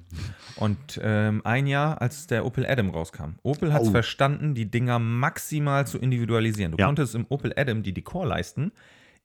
Und 0.58 1.00
ähm, 1.02 1.42
ein 1.44 1.66
Jahr, 1.66 2.00
als 2.02 2.28
der 2.28 2.46
Opel 2.46 2.66
Adam 2.68 2.92
rauskam. 2.92 3.36
Opel 3.42 3.74
hat 3.74 3.82
es 3.82 3.88
Oh. 3.88 3.92
verstanden, 3.92 4.54
die 4.54 4.70
Dinger 4.70 5.00
maximal 5.00 5.88
zu 5.88 5.98
individualisieren. 5.98 6.74
Du 6.74 6.78
Ja. 6.78 6.86
konntest 6.86 7.16
im 7.16 7.26
Opel 7.30 7.54
Adam 7.58 7.82
die 7.82 7.94
Dekorleisten 7.94 8.72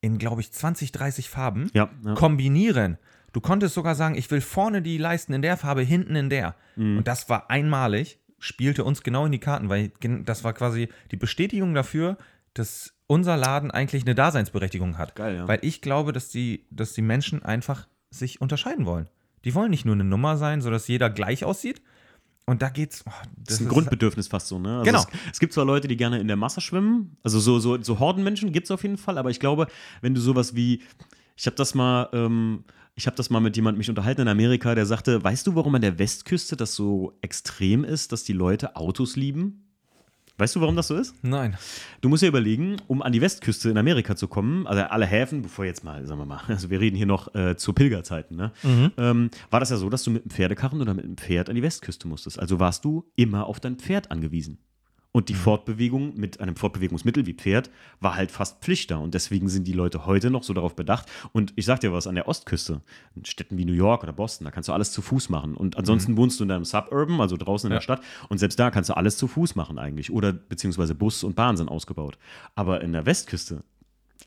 in, 0.00 0.16
glaube 0.18 0.40
ich, 0.40 0.52
20, 0.52 0.92
30 0.92 1.28
Farben 1.28 1.70
Ja, 1.74 1.90
ja. 2.04 2.14
kombinieren. 2.14 2.96
Du 3.32 3.40
konntest 3.40 3.74
sogar 3.74 3.94
sagen, 3.94 4.14
ich 4.14 4.30
will 4.30 4.40
vorne 4.40 4.80
die 4.80 4.96
Leisten 4.96 5.32
in 5.34 5.42
der 5.42 5.56
Farbe, 5.56 5.82
hinten 5.82 6.14
in 6.16 6.30
der. 6.30 6.54
Mhm. 6.76 6.98
Und 6.98 7.08
das 7.08 7.28
war 7.28 7.50
einmalig, 7.50 8.18
spielte 8.38 8.84
uns 8.84 9.02
genau 9.02 9.26
in 9.26 9.32
die 9.32 9.38
Karten, 9.38 9.68
weil 9.68 9.90
das 10.24 10.44
war 10.44 10.52
quasi 10.54 10.88
die 11.10 11.16
Bestätigung 11.16 11.74
dafür, 11.74 12.16
dass 12.54 12.94
unser 13.06 13.36
Laden 13.36 13.70
eigentlich 13.70 14.02
eine 14.04 14.14
Daseinsberechtigung 14.14 14.96
hat. 14.98 15.14
Geil, 15.14 15.36
ja. 15.36 15.48
Weil 15.48 15.58
ich 15.62 15.80
glaube, 15.80 16.12
dass 16.12 16.28
die, 16.28 16.66
dass 16.70 16.94
die 16.94 17.02
Menschen 17.02 17.42
einfach 17.42 17.86
sich 18.10 18.40
unterscheiden 18.40 18.86
wollen. 18.86 19.08
Die 19.44 19.54
wollen 19.54 19.70
nicht 19.70 19.84
nur 19.84 19.94
eine 19.94 20.04
Nummer 20.04 20.36
sein, 20.36 20.62
sodass 20.62 20.88
jeder 20.88 21.10
gleich 21.10 21.44
aussieht. 21.44 21.82
Und 22.46 22.62
da 22.62 22.68
geht's. 22.68 23.04
Oh, 23.06 23.10
Das 23.36 23.54
ist 23.56 23.60
ein 23.62 23.68
Grundbedürfnis 23.68 24.28
fast 24.28 24.48
so, 24.48 24.58
ne? 24.58 24.78
Also 24.78 24.84
Genau. 24.84 25.00
Es, 25.00 25.32
es 25.32 25.40
gibt 25.40 25.52
zwar 25.52 25.64
Leute, 25.64 25.88
die 25.88 25.96
gerne 25.96 26.18
in 26.18 26.28
der 26.28 26.36
Masse 26.36 26.60
schwimmen, 26.60 27.16
also 27.22 27.40
so, 27.40 27.58
so, 27.58 27.80
so 27.82 27.98
Hordenmenschen 27.98 28.52
gibt 28.52 28.66
es 28.66 28.70
auf 28.70 28.82
jeden 28.82 28.98
Fall, 28.98 29.18
aber 29.18 29.30
ich 29.30 29.40
glaube, 29.40 29.66
wenn 30.02 30.14
du 30.14 30.20
sowas 30.20 30.54
wie, 30.54 30.82
ich 31.36 31.46
habe 31.46 31.56
das 31.56 31.74
mal, 31.74 32.08
ähm, 32.12 32.64
ich 32.96 33.06
habe 33.06 33.16
das 33.16 33.30
mal 33.30 33.40
mit 33.40 33.56
jemandem 33.56 33.78
mich 33.78 33.88
unterhalten 33.88 34.22
in 34.22 34.28
Amerika, 34.28 34.74
der 34.74 34.86
sagte, 34.86 35.24
weißt 35.24 35.46
du, 35.46 35.54
warum 35.54 35.74
an 35.74 35.80
der 35.82 35.98
Westküste 35.98 36.56
das 36.56 36.74
so 36.74 37.16
extrem 37.22 37.82
ist, 37.82 38.12
dass 38.12 38.24
die 38.24 38.34
Leute 38.34 38.76
Autos 38.76 39.16
lieben? 39.16 39.63
Weißt 40.36 40.56
du, 40.56 40.60
warum 40.60 40.74
das 40.74 40.88
so 40.88 40.96
ist? 40.96 41.14
Nein. 41.22 41.56
Du 42.00 42.08
musst 42.08 42.22
ja 42.22 42.28
überlegen, 42.28 42.76
um 42.88 43.02
an 43.02 43.12
die 43.12 43.20
Westküste 43.20 43.70
in 43.70 43.78
Amerika 43.78 44.16
zu 44.16 44.26
kommen, 44.26 44.66
also 44.66 44.82
alle 44.82 45.06
Häfen, 45.06 45.42
bevor 45.42 45.64
jetzt 45.64 45.84
mal, 45.84 46.04
sagen 46.06 46.20
wir 46.20 46.26
mal, 46.26 46.40
also 46.48 46.70
wir 46.70 46.80
reden 46.80 46.96
hier 46.96 47.06
noch 47.06 47.32
äh, 47.34 47.56
zu 47.56 47.72
Pilgerzeiten, 47.72 48.36
ne? 48.36 48.52
Ähm, 48.98 49.30
war 49.50 49.60
das 49.60 49.70
ja 49.70 49.76
so, 49.76 49.88
dass 49.88 50.02
du 50.02 50.10
mit 50.10 50.22
einem 50.22 50.30
Pferdekarren 50.30 50.80
oder 50.80 50.92
mit 50.92 51.04
einem 51.04 51.16
Pferd 51.16 51.48
an 51.48 51.54
die 51.54 51.62
Westküste 51.62 52.08
musstest. 52.08 52.38
Also 52.38 52.58
warst 52.58 52.84
du 52.84 53.04
immer 53.14 53.46
auf 53.46 53.60
dein 53.60 53.76
Pferd 53.76 54.10
angewiesen. 54.10 54.58
Und 55.16 55.28
die 55.28 55.34
Fortbewegung 55.34 56.16
mit 56.16 56.40
einem 56.40 56.56
Fortbewegungsmittel 56.56 57.24
wie 57.24 57.34
Pferd 57.34 57.70
war 58.00 58.16
halt 58.16 58.32
fast 58.32 58.60
Pflicht 58.64 58.90
da. 58.90 58.96
Und 58.96 59.14
deswegen 59.14 59.48
sind 59.48 59.68
die 59.68 59.72
Leute 59.72 60.06
heute 60.06 60.28
noch 60.28 60.42
so 60.42 60.52
darauf 60.54 60.74
bedacht. 60.74 61.06
Und 61.30 61.52
ich 61.54 61.66
sag 61.66 61.78
dir 61.78 61.92
was, 61.92 62.08
an 62.08 62.16
der 62.16 62.26
Ostküste, 62.26 62.80
in 63.14 63.24
Städten 63.24 63.56
wie 63.56 63.64
New 63.64 63.74
York 63.74 64.02
oder 64.02 64.12
Boston, 64.12 64.44
da 64.44 64.50
kannst 64.50 64.68
du 64.68 64.72
alles 64.72 64.90
zu 64.90 65.02
Fuß 65.02 65.28
machen. 65.28 65.54
Und 65.54 65.76
ansonsten 65.78 66.16
wohnst 66.16 66.40
du 66.40 66.42
in 66.44 66.48
deinem 66.48 66.64
Suburban, 66.64 67.20
also 67.20 67.36
draußen 67.36 67.68
in 67.68 67.72
Ja. 67.72 67.76
der 67.78 67.82
Stadt. 67.82 68.02
Und 68.28 68.38
selbst 68.38 68.58
da 68.58 68.72
kannst 68.72 68.90
du 68.90 68.96
alles 68.96 69.16
zu 69.16 69.28
Fuß 69.28 69.54
machen 69.54 69.78
eigentlich. 69.78 70.10
Oder 70.10 70.32
beziehungsweise 70.32 70.96
Bus 70.96 71.22
und 71.22 71.36
Bahn 71.36 71.56
sind 71.56 71.68
ausgebaut. 71.68 72.18
Aber 72.56 72.80
in 72.80 72.92
der 72.92 73.06
Westküste, 73.06 73.62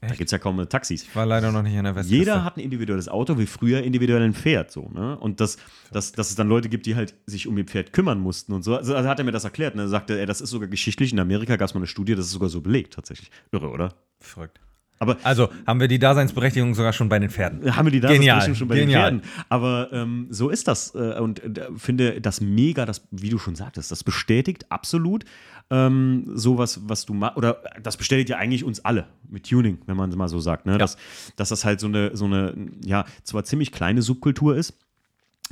da 0.01 0.07
Echt? 0.07 0.17
gibt 0.17 0.27
es 0.27 0.31
ja 0.31 0.37
kaum 0.37 0.63
Taxis. 0.69 1.03
Ich 1.03 1.15
war 1.15 1.25
leider 1.25 1.51
noch 1.51 1.63
nicht 1.63 1.73
in 1.73 1.83
der 1.83 1.95
Westküste. 1.95 2.15
Jeder 2.17 2.43
hat 2.43 2.57
ein 2.57 2.59
individuelles 2.59 3.07
Auto, 3.09 3.37
wie 3.39 3.47
früher 3.47 3.81
individuell 3.81 4.21
ein 4.21 4.33
Pferd. 4.33 4.71
So, 4.71 4.89
ne? 4.93 5.17
Und 5.17 5.39
dass, 5.41 5.57
dass, 5.91 6.11
dass 6.11 6.29
es 6.29 6.35
dann 6.35 6.47
Leute 6.47 6.69
gibt, 6.69 6.85
die 6.85 6.95
halt 6.95 7.15
sich 7.25 7.47
um 7.47 7.57
ihr 7.57 7.65
Pferd 7.65 7.93
kümmern 7.93 8.19
mussten 8.19 8.53
und 8.53 8.63
so. 8.63 8.75
Also, 8.75 8.95
also 8.95 9.09
hat 9.09 9.17
er 9.19 9.25
mir 9.25 9.31
das 9.31 9.43
erklärt. 9.43 9.75
Ne? 9.75 9.83
Er 9.83 9.87
sagte, 9.87 10.19
ey, 10.19 10.25
das 10.25 10.41
ist 10.41 10.51
sogar 10.51 10.67
geschichtlich. 10.67 11.11
In 11.13 11.19
Amerika 11.19 11.55
gab 11.55 11.67
es 11.67 11.73
mal 11.73 11.79
eine 11.79 11.87
Studie, 11.87 12.13
das 12.15 12.25
ist 12.25 12.31
sogar 12.31 12.49
so 12.49 12.61
belegt, 12.61 12.93
tatsächlich. 12.93 13.31
Irre, 13.51 13.69
oder? 13.69 13.93
Verrückt. 14.19 14.59
Aber 14.99 15.17
Also 15.21 15.49
haben 15.67 15.79
wir 15.79 15.87
die 15.87 15.99
Daseinsberechtigung 15.99 16.73
sogar 16.73 16.91
schon 16.91 17.07
bei 17.07 17.19
den 17.19 17.29
Pferden. 17.29 17.75
haben 17.75 17.85
wir 17.85 17.91
die 17.91 17.99
da 17.99 18.11
Genial, 18.11 18.55
schon 18.55 18.67
bei 18.67 18.79
genial. 18.79 19.11
den 19.11 19.21
Pferden. 19.21 19.43
Aber 19.49 19.89
ähm, 19.93 20.25
so 20.31 20.49
ist 20.49 20.67
das. 20.67 20.95
Äh, 20.95 21.19
und 21.19 21.43
äh, 21.57 21.67
finde 21.75 22.19
das 22.19 22.41
mega, 22.41 22.85
das, 22.85 23.07
wie 23.11 23.29
du 23.29 23.37
schon 23.37 23.55
sagtest, 23.55 23.91
das 23.91 24.03
bestätigt 24.03 24.71
absolut 24.71 25.23
ähm, 25.69 26.25
sowas, 26.33 26.81
was 26.87 27.05
du 27.05 27.13
machst. 27.13 27.37
Oder 27.37 27.61
das 27.81 27.97
bestätigt 27.97 28.29
ja 28.29 28.37
eigentlich 28.37 28.63
uns 28.63 28.83
alle 28.85 29.07
mit 29.29 29.49
Tuning, 29.49 29.79
wenn 29.85 29.97
man 29.97 30.09
es 30.09 30.15
mal 30.15 30.27
so 30.29 30.39
sagt. 30.39 30.65
Ne? 30.65 30.77
Dass, 30.77 30.97
dass 31.35 31.49
das 31.49 31.65
halt 31.65 31.79
so 31.79 31.87
eine, 31.87 32.15
so 32.15 32.25
eine, 32.25 32.53
ja, 32.85 33.05
zwar 33.23 33.43
ziemlich 33.43 33.71
kleine 33.71 34.01
Subkultur 34.01 34.55
ist. 34.55 34.77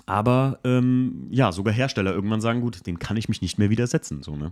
Aber 0.05 0.59
ähm, 0.63 1.28
ja, 1.32 1.51
sogar 1.51 1.74
Hersteller 1.74 2.13
irgendwann 2.13 2.41
sagen, 2.41 2.61
gut, 2.61 2.86
dem 2.86 2.99
kann 2.99 3.18
ich 3.18 3.30
mich 3.30 3.41
nicht 3.41 3.57
mehr 3.57 3.70
widersetzen. 3.70 4.24
So, 4.24 4.36
ne? 4.36 4.51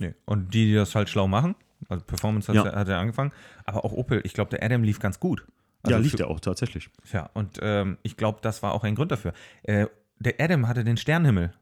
Nee. 0.00 0.14
Und 0.24 0.52
die, 0.54 0.66
die 0.66 0.74
das 0.74 0.94
halt 0.94 1.08
schlau 1.08 1.28
machen, 1.28 1.54
also 1.88 2.04
Performance 2.04 2.48
hat, 2.48 2.56
Ja. 2.66 2.74
hat 2.74 2.88
er 2.88 2.98
angefangen, 2.98 3.32
aber 3.64 3.84
auch 3.84 3.92
Opel, 3.92 4.20
ich 4.24 4.32
glaube, 4.34 4.50
der 4.50 4.62
Adam 4.64 4.82
lief 4.82 4.98
ganz 4.98 5.20
gut. 5.20 5.46
Also 5.82 5.96
ja, 5.96 6.02
liegt 6.02 6.16
für- 6.16 6.24
er 6.24 6.28
auch 6.28 6.40
tatsächlich. 6.40 6.90
Ja, 7.12 7.30
und 7.34 7.58
ähm, 7.62 7.98
ich 8.02 8.16
glaube, 8.16 8.38
das 8.42 8.62
war 8.62 8.72
auch 8.72 8.84
ein 8.84 8.94
Grund 8.96 9.12
dafür. 9.12 9.32
Äh, 9.62 9.86
der 10.18 10.34
Adam 10.40 10.66
hatte 10.66 10.82
den 10.82 10.96
Sternenhimmel. 10.96 11.52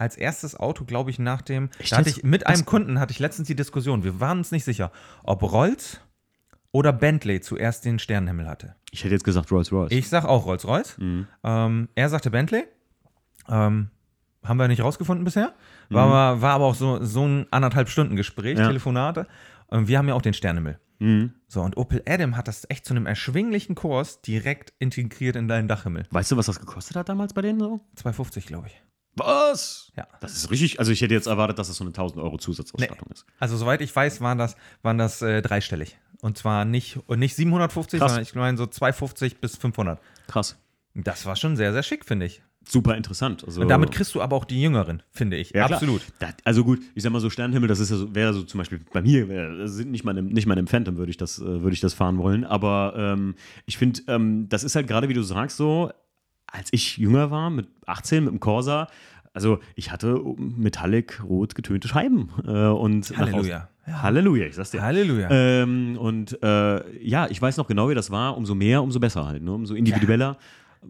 Als 0.00 0.16
erstes 0.16 0.58
Auto, 0.58 0.86
glaube 0.86 1.10
ich, 1.10 1.18
nach 1.18 1.42
dem. 1.42 1.68
Echt 1.78 1.92
Da 1.92 1.98
hatte 1.98 2.08
ich, 2.08 2.22
mit 2.22 2.46
einem 2.46 2.64
Kunden 2.64 2.98
hatte 2.98 3.12
ich 3.12 3.18
letztens 3.18 3.48
die 3.48 3.54
Diskussion. 3.54 4.02
Wir 4.02 4.18
waren 4.18 4.38
uns 4.38 4.50
nicht 4.50 4.64
sicher, 4.64 4.92
ob 5.22 5.42
Rolls 5.42 6.00
oder 6.72 6.92
Bentley 6.92 7.42
zuerst 7.42 7.84
den 7.84 7.98
Sternenhimmel 7.98 8.48
hatte. 8.48 8.76
Ich 8.92 9.04
hätte 9.04 9.12
jetzt 9.14 9.24
gesagt 9.24 9.52
Rolls 9.52 9.70
Royce. 9.70 9.92
Ich 9.92 10.08
sag 10.08 10.24
auch 10.24 10.46
Rolls-Royce. 10.46 10.96
Mhm. 10.98 11.26
Ähm, 11.44 11.88
er 11.94 12.08
sagte 12.08 12.30
Bentley. 12.30 12.64
Ähm, 13.48 13.90
haben 14.42 14.56
wir 14.58 14.68
nicht 14.68 14.82
rausgefunden 14.82 15.24
bisher. 15.24 15.52
Mhm. 15.90 15.94
War, 15.94 16.06
aber, 16.06 16.40
war 16.40 16.54
aber 16.54 16.64
auch 16.64 16.74
so, 16.74 17.04
so 17.04 17.26
ein 17.26 17.46
anderthalb 17.50 17.90
Stunden 17.90 18.16
Gespräch, 18.16 18.58
Ja. 18.58 18.66
Telefonate. 18.68 19.26
Und 19.66 19.86
wir 19.86 19.98
haben 19.98 20.08
ja 20.08 20.14
auch 20.14 20.22
den 20.22 20.32
Sternenhimmel. 20.32 20.80
Mhm. 20.98 21.34
So, 21.46 21.60
und 21.60 21.76
Opel 21.76 22.02
Adam 22.08 22.38
hat 22.38 22.48
das 22.48 22.64
echt 22.70 22.86
zu 22.86 22.94
einem 22.94 23.04
erschwinglichen 23.06 23.74
Kurs 23.74 24.22
direkt 24.22 24.72
integriert 24.78 25.36
in 25.36 25.46
deinen 25.46 25.68
Dachhimmel. 25.68 26.06
Weißt 26.10 26.30
du, 26.30 26.38
was 26.38 26.46
das 26.46 26.58
gekostet 26.58 26.96
hat 26.96 27.08
damals 27.10 27.34
bei 27.34 27.42
denen 27.42 27.60
so? 27.60 27.80
250, 27.96 28.46
glaube 28.46 28.68
ich. 28.68 28.82
Was? 29.26 29.92
Ja. 29.96 30.06
Das 30.20 30.34
ist 30.34 30.50
richtig. 30.50 30.78
Also 30.78 30.92
ich 30.92 31.00
hätte 31.00 31.14
jetzt 31.14 31.26
erwartet, 31.26 31.58
dass 31.58 31.68
das 31.68 31.76
so 31.76 31.84
eine 31.84 31.90
1000 31.90 32.22
Euro 32.22 32.38
Zusatzausstattung 32.38 33.08
ist. 33.12 33.24
Also, 33.38 33.56
soweit 33.56 33.80
ich 33.80 33.94
weiß, 33.94 34.20
waren 34.20 34.38
das, 34.38 34.56
waren 34.82 34.98
das 34.98 35.22
äh, 35.22 35.42
dreistellig. 35.42 35.98
Und 36.20 36.36
zwar 36.36 36.64
nicht, 36.64 36.98
und 37.06 37.18
nicht 37.18 37.34
750, 37.34 37.98
Krass. 37.98 38.10
sondern 38.10 38.22
ich 38.22 38.34
meine 38.34 38.58
so 38.58 38.66
250 38.66 39.40
bis 39.40 39.56
500. 39.56 40.00
Krass. 40.26 40.58
Das 40.94 41.24
war 41.26 41.36
schon 41.36 41.56
sehr, 41.56 41.72
sehr 41.72 41.82
schick, 41.82 42.04
finde 42.04 42.26
ich. 42.26 42.42
Super 42.68 42.94
interessant. 42.94 43.42
Also, 43.44 43.62
Und 43.62 43.68
damit 43.68 43.90
kriegst 43.90 44.14
du 44.14 44.20
aber 44.20 44.36
auch 44.36 44.44
die 44.44 44.60
Jüngeren, 44.60 45.02
finde 45.10 45.38
ich. 45.38 45.50
Ja. 45.50 45.64
Absolut. 45.66 46.02
Da, 46.18 46.28
also 46.44 46.62
gut, 46.62 46.80
ich 46.94 47.02
sag 47.02 47.10
mal 47.10 47.20
so 47.20 47.30
Sternenhimmel, 47.30 47.68
das 47.68 47.80
ist 47.80 47.90
ja 47.90 47.96
so, 47.96 48.14
wäre 48.14 48.34
so 48.34 48.42
zum 48.42 48.58
Beispiel 48.58 48.80
bei 48.92 49.00
mir, 49.00 49.28
wär, 49.28 49.56
das 49.56 49.72
sind 49.72 49.90
nicht 49.90 50.04
mal 50.04 50.16
im, 50.16 50.26
nicht 50.26 50.46
im 50.46 50.66
Phantom 50.66 50.96
würde 50.98 51.10
ich 51.10 51.16
das, 51.16 51.38
äh, 51.38 51.62
würde 51.62 51.72
ich 51.72 51.80
das 51.80 51.94
fahren 51.94 52.18
wollen. 52.18 52.44
Aber 52.44 52.94
ähm, 52.96 53.34
ich 53.64 53.78
finde, 53.78 54.02
ähm, 54.08 54.48
das 54.50 54.62
ist 54.62 54.76
halt 54.76 54.88
gerade, 54.88 55.08
wie 55.08 55.14
du 55.14 55.22
sagst, 55.22 55.56
so, 55.56 55.90
als 56.50 56.68
ich 56.72 56.96
jünger 56.96 57.30
war, 57.30 57.50
mit 57.50 57.68
18, 57.86 58.24
mit 58.24 58.32
dem 58.32 58.40
Corsa, 58.40 58.88
also 59.32 59.60
ich 59.76 59.92
hatte 59.92 60.20
metallic 60.36 61.22
rot 61.22 61.54
getönte 61.54 61.86
Scheiben. 61.88 62.30
Äh, 62.44 62.50
und 62.66 63.16
Halleluja. 63.16 63.68
außen- 63.86 64.02
Halleluja, 64.02 64.46
ich 64.46 64.54
sag's 64.54 64.70
dir. 64.70 64.82
Halleluja. 64.82 65.28
Ähm, 65.30 65.96
und 65.98 66.40
äh, 66.42 66.98
ja, 67.04 67.26
ich 67.28 67.40
weiß 67.40 67.56
noch 67.56 67.66
genau, 67.66 67.88
wie 67.88 67.94
das 67.94 68.10
war. 68.10 68.36
Umso 68.36 68.54
mehr, 68.54 68.82
umso 68.82 69.00
besser 69.00 69.26
halt. 69.26 69.42
Ne? 69.42 69.52
Umso 69.52 69.74
individueller. 69.74 70.36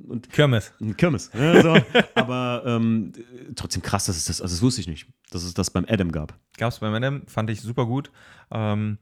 Und 0.07 0.31
Kirmes. 0.31 0.73
Kirmes. 0.97 1.33
Ne? 1.35 1.63
So. 1.63 1.77
Aber 2.15 2.63
ähm, 2.67 3.13
trotzdem 3.57 3.83
krass, 3.83 4.07
dass 4.07 4.17
es 4.17 4.27
das, 4.27 4.41
also 4.43 4.55
das 4.55 4.63
wusste 4.63 4.81
ich 4.83 4.87
nicht, 4.89 5.07
dass 5.31 5.45
es 5.45 5.55
das 5.55 5.71
beim 5.71 5.85
Adam 5.89 6.13
gab. 6.13 6.35
Gab 6.59 6.73
es 6.73 6.79
bei 6.79 6.91
Madame, 6.91 7.23
fand 7.27 7.49
ich 7.51 7.61
super 7.61 7.87
gut. 7.87 8.11
Ähm, 8.51 8.99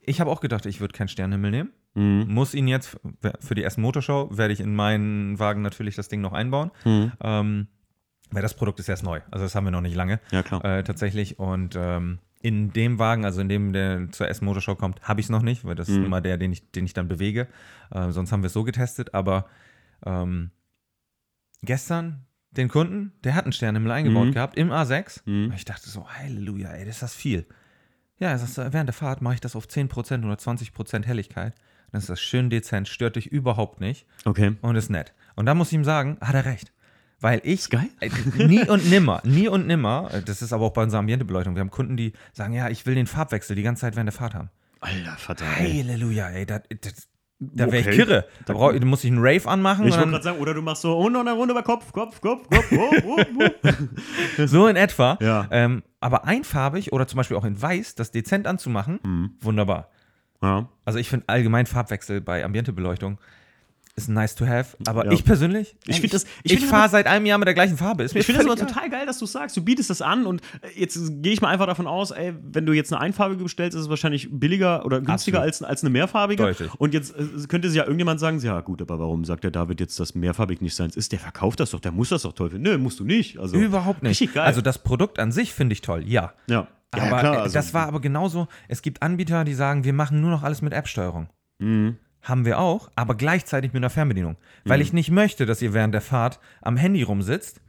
ich 0.00 0.20
habe 0.20 0.30
auch 0.30 0.40
gedacht, 0.40 0.64
ich 0.66 0.80
würde 0.80 0.94
keinen 0.94 1.08
Sternenhimmel 1.08 1.50
nehmen. 1.50 1.70
Mhm. 1.98 2.26
Muss 2.28 2.54
ihn 2.54 2.68
jetzt 2.68 2.96
für 3.40 3.54
die 3.54 3.62
erste 3.62 3.80
Motorshow, 3.80 4.28
werde 4.30 4.52
ich 4.52 4.60
in 4.60 4.74
meinen 4.74 5.38
Wagen 5.38 5.62
natürlich 5.62 5.96
das 5.96 6.08
Ding 6.08 6.20
noch 6.20 6.32
einbauen. 6.32 6.70
Mhm. 6.84 7.12
Ähm, 7.20 7.66
weil 8.30 8.42
das 8.42 8.54
Produkt 8.54 8.78
ist 8.78 8.88
erst 8.88 9.02
neu. 9.04 9.20
Also 9.30 9.44
das 9.44 9.54
haben 9.54 9.64
wir 9.64 9.70
noch 9.70 9.80
nicht 9.80 9.96
lange. 9.96 10.20
Ja, 10.30 10.42
klar. 10.42 10.62
Äh, 10.64 10.84
tatsächlich. 10.84 11.38
Und 11.38 11.74
ähm, 11.76 12.18
in 12.42 12.72
dem 12.72 12.98
Wagen, 12.98 13.24
also 13.24 13.40
in 13.40 13.48
dem, 13.48 13.72
der 13.72 14.10
zur 14.12 14.28
ersten 14.28 14.44
Motorshow 14.44 14.76
kommt, 14.76 15.00
habe 15.02 15.20
ich 15.20 15.26
es 15.26 15.30
noch 15.30 15.42
nicht, 15.42 15.64
weil 15.64 15.74
das 15.74 15.88
ist 15.88 15.96
Mhm. 15.98 16.04
immer 16.04 16.20
der, 16.20 16.36
den 16.36 16.52
ich, 16.52 16.70
den 16.70 16.84
ich 16.84 16.92
dann 16.92 17.08
bewege. 17.08 17.48
Äh, 17.90 18.10
sonst 18.12 18.30
haben 18.32 18.42
wir 18.42 18.46
es 18.48 18.52
so 18.52 18.64
getestet. 18.64 19.14
Aber 19.14 19.46
ähm, 20.06 20.50
gestern 21.62 22.26
den 22.50 22.68
Kunden, 22.68 23.12
der 23.24 23.34
hat 23.34 23.44
einen 23.44 23.52
Sternenhimmel 23.52 23.92
eingebaut 23.92 24.28
Mhm. 24.28 24.32
gehabt 24.32 24.56
im 24.56 24.70
A6. 24.70 25.22
Mhm. 25.26 25.52
Ich 25.56 25.64
dachte 25.64 25.88
so, 25.88 26.08
Halleluja, 26.08 26.70
ey, 26.70 26.84
das 26.84 26.96
ist 26.96 27.02
das 27.02 27.14
viel. 27.14 27.46
Ja, 28.18 28.28
er 28.30 28.38
sagt, 28.38 28.72
während 28.72 28.88
der 28.88 28.94
Fahrt 28.94 29.22
mache 29.22 29.34
ich 29.34 29.40
das 29.40 29.54
auf 29.56 29.66
10% 29.66 30.24
oder 30.24 30.34
20% 30.36 31.04
Helligkeit. 31.06 31.54
Dann 31.92 32.00
ist 32.00 32.08
das 32.10 32.20
schön 32.20 32.50
dezent, 32.50 32.88
stört 32.88 33.16
dich 33.16 33.26
überhaupt 33.28 33.80
nicht 33.80 34.06
Okay. 34.24 34.56
und 34.60 34.76
ist 34.76 34.90
nett. 34.90 35.14
Und 35.36 35.46
da 35.46 35.54
muss 35.54 35.68
ich 35.68 35.74
ihm 35.74 35.84
sagen, 35.84 36.18
hat 36.20 36.34
er 36.34 36.44
recht. 36.44 36.72
Weil 37.20 37.40
ich 37.42 37.60
Ist 37.60 37.70
geil. 37.70 37.88
äh, 38.00 38.10
nie 38.46 38.68
und 38.68 38.88
nimmer, 38.90 39.20
nie 39.24 39.48
und 39.48 39.66
nimmer, 39.66 40.08
äh, 40.12 40.22
das 40.22 40.40
ist 40.42 40.52
aber 40.52 40.66
auch 40.66 40.72
bei 40.72 40.82
unserer 40.84 41.00
Ambientebeleuchtung, 41.00 41.54
wir 41.56 41.60
haben 41.60 41.70
Kunden, 41.70 41.96
die 41.96 42.12
sagen, 42.32 42.52
ja, 42.52 42.68
ich 42.68 42.86
will 42.86 42.94
den 42.94 43.06
Farbwechsel 43.08 43.56
die 43.56 43.62
ganze 43.62 43.80
Zeit 43.80 43.96
während 43.96 44.06
der 44.08 44.12
Fahrt 44.12 44.34
haben. 44.34 44.50
Alter, 44.80 45.16
Vater. 45.16 45.44
ey. 45.58 45.82
Halleluja, 45.82 46.28
ey, 46.30 46.46
das, 46.46 46.62
da 47.40 47.66
wäre 47.72 47.78
Okay. 47.80 47.90
ich 47.90 47.96
kirre. 47.96 48.24
Da, 48.46 48.52
brauch, 48.52 48.72
da 48.72 48.84
muss 48.84 49.02
ich 49.02 49.10
einen 49.10 49.18
Rave 49.20 49.48
anmachen. 49.48 49.86
Ich 49.86 49.94
und 49.94 49.98
wollte 49.98 50.10
gerade 50.12 50.24
sagen, 50.24 50.38
oder 50.38 50.54
du 50.54 50.62
machst 50.62 50.82
so, 50.82 50.96
und 50.96 51.12
noch 51.12 51.20
eine 51.20 51.32
Runde 51.32 51.54
über 51.54 51.62
Kopf, 51.64 51.90
Kopf, 51.92 52.20
Kopf, 52.20 52.48
Kopf, 52.48 52.72
oh, 52.72 52.90
oh, 53.04 53.22
oh. 53.40 54.46
so 54.46 54.68
in 54.68 54.76
etwa. 54.76 55.18
Ja. 55.20 55.48
Ähm, 55.50 55.82
aber 56.00 56.24
einfarbig 56.24 56.92
oder 56.92 57.08
zum 57.08 57.16
Beispiel 57.16 57.36
auch 57.36 57.44
in 57.44 57.60
weiß, 57.60 57.96
das 57.96 58.12
dezent 58.12 58.46
anzumachen, 58.46 59.00
Mhm. 59.02 59.30
wunderbar. 59.40 59.90
Ja. 60.42 60.68
Also 60.84 60.98
ich 60.98 61.08
finde 61.08 61.28
allgemein 61.28 61.66
Farbwechsel 61.66 62.20
bei 62.20 62.44
Ambientebeleuchtung 62.44 63.18
ist 63.98 64.08
nice 64.08 64.34
to 64.34 64.46
have. 64.46 64.76
Aber 64.86 65.04
Ja. 65.06 65.12
ich 65.12 65.24
persönlich, 65.24 65.76
Ich 65.86 66.00
das- 66.10 66.24
ich, 66.42 66.52
ich 66.54 66.60
das 66.60 66.70
fahre 66.70 66.88
seit 66.88 67.06
einem 67.06 67.26
Jahr 67.26 67.38
mit 67.38 67.46
der 67.46 67.54
gleichen 67.54 67.76
Farbe. 67.76 68.04
Ich 68.04 68.12
finde 68.12 68.40
es 68.42 68.46
aber 68.46 68.56
total 68.56 68.88
geil, 68.88 69.04
dass 69.06 69.18
du 69.18 69.26
sagst, 69.26 69.56
du 69.56 69.62
bietest 69.62 69.90
das 69.90 70.00
an 70.02 70.24
und 70.26 70.40
äh, 70.62 70.68
jetzt 70.80 70.98
gehe 71.22 71.32
ich 71.32 71.40
mal 71.40 71.48
einfach 71.48 71.66
davon 71.66 71.86
aus, 71.86 72.10
ey, 72.10 72.34
wenn 72.42 72.64
du 72.66 72.72
jetzt 72.72 72.92
eine 72.92 73.00
einfarbige 73.02 73.42
bestellst, 73.42 73.76
ist 73.76 73.82
es 73.84 73.88
wahrscheinlich 73.90 74.28
billiger 74.30 74.84
oder 74.86 75.00
günstiger 75.00 75.40
als, 75.40 75.62
als 75.62 75.82
eine 75.82 75.90
mehrfarbige. 75.90 76.42
Deutlich. 76.42 76.72
Und 76.78 76.94
jetzt 76.94 77.14
äh, 77.18 77.24
könnte 77.48 77.68
sich 77.68 77.76
ja 77.76 77.84
irgendjemand 77.84 78.20
sagen, 78.20 78.38
ja 78.40 78.60
gut, 78.60 78.80
aber 78.80 78.98
warum 78.98 79.24
sagt 79.24 79.44
der 79.44 79.50
David 79.50 79.80
jetzt, 79.80 79.98
dass 80.00 80.14
mehrfarbig 80.14 80.60
nicht 80.60 80.74
seins 80.74 80.96
ist? 80.96 81.12
Der 81.12 81.18
verkauft 81.18 81.60
das 81.60 81.70
doch, 81.72 81.80
der 81.80 81.92
muss 81.92 82.08
das 82.08 82.22
doch 82.22 82.32
toll 82.32 82.50
finden. 82.50 82.64
Nö, 82.70 82.78
musst 82.78 83.00
du 83.00 83.04
nicht. 83.04 83.38
Also, 83.38 83.56
Überhaupt 83.56 84.02
nicht. 84.02 84.10
Richtig 84.10 84.34
geil. 84.34 84.46
Also 84.46 84.60
das 84.60 84.78
Produkt 84.78 85.18
an 85.18 85.32
sich 85.32 85.52
finde 85.52 85.72
ich 85.72 85.80
toll, 85.80 86.04
ja. 86.06 86.32
ja. 86.48 86.68
Ja, 86.96 87.02
aber 87.02 87.18
klar, 87.20 87.34
äh, 87.34 87.38
also- 87.40 87.52
das 87.54 87.74
war 87.74 87.86
aber 87.86 88.00
genauso, 88.00 88.48
es 88.68 88.80
gibt 88.80 89.02
Anbieter, 89.02 89.44
die 89.44 89.52
sagen, 89.54 89.84
wir 89.84 89.92
machen 89.92 90.20
nur 90.22 90.30
noch 90.30 90.42
alles 90.42 90.62
mit 90.62 90.72
App-Steuerung. 90.72 91.28
Mhm. 91.58 91.96
Haben 92.28 92.44
wir 92.44 92.58
auch, 92.58 92.90
aber 92.94 93.14
gleichzeitig 93.14 93.72
mit 93.72 93.80
einer 93.80 93.90
Fernbedienung. 93.90 94.36
Weil 94.64 94.80
ich 94.82 94.92
nicht 94.92 95.10
möchte, 95.10 95.46
dass 95.46 95.62
ihr 95.62 95.72
während 95.72 95.94
der 95.94 96.02
Fahrt 96.02 96.38
am 96.60 96.76
Handy 96.76 97.02
rumsitzt. 97.02 97.60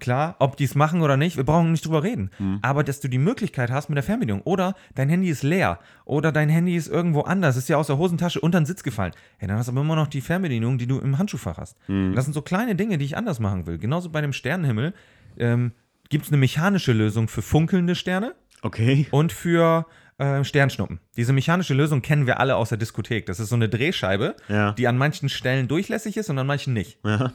Klar, 0.00 0.34
ob 0.40 0.56
die 0.56 0.64
es 0.64 0.74
machen 0.74 1.00
oder 1.02 1.16
nicht, 1.16 1.36
wir 1.36 1.44
brauchen 1.44 1.70
nicht 1.70 1.86
drüber 1.86 2.02
reden. 2.02 2.30
Aber 2.62 2.82
dass 2.82 2.98
du 2.98 3.06
die 3.06 3.18
Möglichkeit 3.18 3.70
hast 3.70 3.88
mit 3.88 3.94
der 3.96 4.02
Fernbedienung. 4.02 4.42
Oder 4.42 4.74
dein 4.96 5.08
Handy 5.08 5.28
ist 5.28 5.44
leer. 5.44 5.78
Oder 6.04 6.32
dein 6.32 6.48
Handy 6.48 6.74
ist 6.74 6.88
irgendwo 6.88 7.20
anders, 7.20 7.56
ist 7.56 7.68
ja 7.68 7.76
aus 7.76 7.86
der 7.86 7.98
Hosentasche 7.98 8.40
unter 8.40 8.58
den 8.60 8.66
Sitz 8.66 8.82
gefallen. 8.82 9.12
Ja, 9.40 9.46
dann 9.46 9.58
hast 9.58 9.66
du 9.68 9.72
aber 9.72 9.82
immer 9.82 9.94
noch 9.94 10.08
die 10.08 10.20
Fernbedienung, 10.20 10.78
die 10.78 10.88
du 10.88 10.98
im 10.98 11.18
Handschuhfach 11.18 11.56
hast. 11.58 11.76
Und 11.86 12.14
Das 12.16 12.24
sind 12.24 12.34
so 12.34 12.42
kleine 12.42 12.74
Dinge, 12.74 12.98
die 12.98 13.04
ich 13.04 13.16
anders 13.16 13.38
machen 13.38 13.66
will. 13.68 13.78
Genauso 13.78 14.10
bei 14.10 14.20
dem 14.20 14.32
Sternenhimmel 14.32 14.92
ähm, 15.38 15.70
gibt 16.08 16.24
es 16.24 16.32
eine 16.32 16.38
mechanische 16.38 16.92
Lösung 16.92 17.28
für 17.28 17.42
funkelnde 17.42 17.94
Sterne 17.94 18.34
Okay. 18.62 19.06
und 19.12 19.30
für 19.32 19.86
äh, 20.22 20.44
Sternschnuppen. 20.44 21.00
Diese 21.16 21.32
mechanische 21.32 21.74
Lösung 21.74 22.02
kennen 22.02 22.26
wir 22.26 22.38
alle 22.40 22.56
aus 22.56 22.68
der 22.70 22.78
Diskothek. 22.78 23.26
Das 23.26 23.40
ist 23.40 23.48
so 23.48 23.56
eine 23.56 23.68
Drehscheibe, 23.68 24.36
Ja. 24.48 24.72
die 24.72 24.86
an 24.88 24.96
manchen 24.98 25.28
Stellen 25.28 25.68
durchlässig 25.68 26.16
ist 26.16 26.30
und 26.30 26.38
an 26.38 26.46
manchen 26.46 26.72
nicht. 26.72 26.98
Ja. 27.04 27.32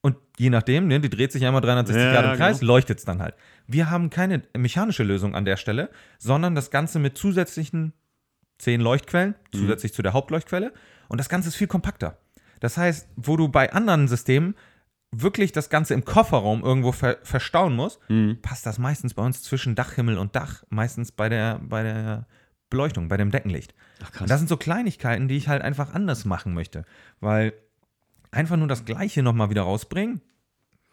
Und 0.00 0.16
je 0.38 0.50
nachdem, 0.50 0.86
ne, 0.88 1.00
die 1.00 1.08
dreht 1.08 1.32
sich 1.32 1.46
einmal 1.46 1.62
360 1.62 2.02
Ja, 2.04 2.12
Grad 2.12 2.32
im 2.32 2.36
Kreis, 2.38 2.60
genau. 2.60 2.72
leuchtet 2.74 2.98
es 2.98 3.04
dann 3.06 3.22
halt. 3.22 3.34
Wir 3.66 3.90
haben 3.90 4.10
keine 4.10 4.42
mechanische 4.56 5.02
Lösung 5.02 5.34
an 5.34 5.44
der 5.46 5.56
Stelle, 5.56 5.88
sondern 6.18 6.54
das 6.54 6.70
Ganze 6.70 6.98
mit 6.98 7.16
zusätzlichen 7.16 7.94
10 8.58 8.80
Leuchtquellen, 8.82 9.34
Mhm. 9.54 9.58
zusätzlich 9.58 9.94
zu 9.94 10.02
der 10.02 10.12
Hauptleuchtquelle. 10.12 10.72
Und 11.08 11.18
das 11.18 11.28
Ganze 11.30 11.48
ist 11.48 11.56
viel 11.56 11.66
kompakter. 11.68 12.18
Das 12.60 12.76
heißt, 12.76 13.08
wo 13.16 13.36
du 13.36 13.48
bei 13.48 13.72
anderen 13.72 14.06
Systemen 14.08 14.54
wirklich 15.22 15.52
das 15.52 15.70
Ganze 15.70 15.94
im 15.94 16.04
Kofferraum 16.04 16.62
irgendwo 16.62 16.92
ver 16.92 17.18
verstauen 17.22 17.74
muss, 17.76 17.98
Mhm. 18.08 18.38
passt 18.42 18.66
das 18.66 18.78
meistens 18.78 19.14
bei 19.14 19.22
uns 19.22 19.42
zwischen 19.42 19.74
Dachhimmel 19.74 20.18
und 20.18 20.34
Dach, 20.36 20.64
meistens 20.70 21.12
bei 21.12 21.28
der, 21.28 21.60
bei 21.62 21.82
der 21.82 22.26
Beleuchtung, 22.70 23.08
bei 23.08 23.16
dem 23.16 23.30
Deckenlicht. 23.30 23.74
Ach 24.02 24.06
Und 24.06 24.20
das 24.22 24.28
krass. 24.28 24.38
sind 24.40 24.48
so 24.48 24.56
Kleinigkeiten, 24.56 25.28
die 25.28 25.36
ich 25.36 25.48
halt 25.48 25.62
einfach 25.62 25.94
anders 25.94 26.24
machen 26.24 26.54
möchte. 26.54 26.84
Weil 27.20 27.52
einfach 28.30 28.56
nur 28.56 28.68
das 28.68 28.84
Gleiche 28.84 29.22
nochmal 29.22 29.50
wieder 29.50 29.62
rausbringen, 29.62 30.20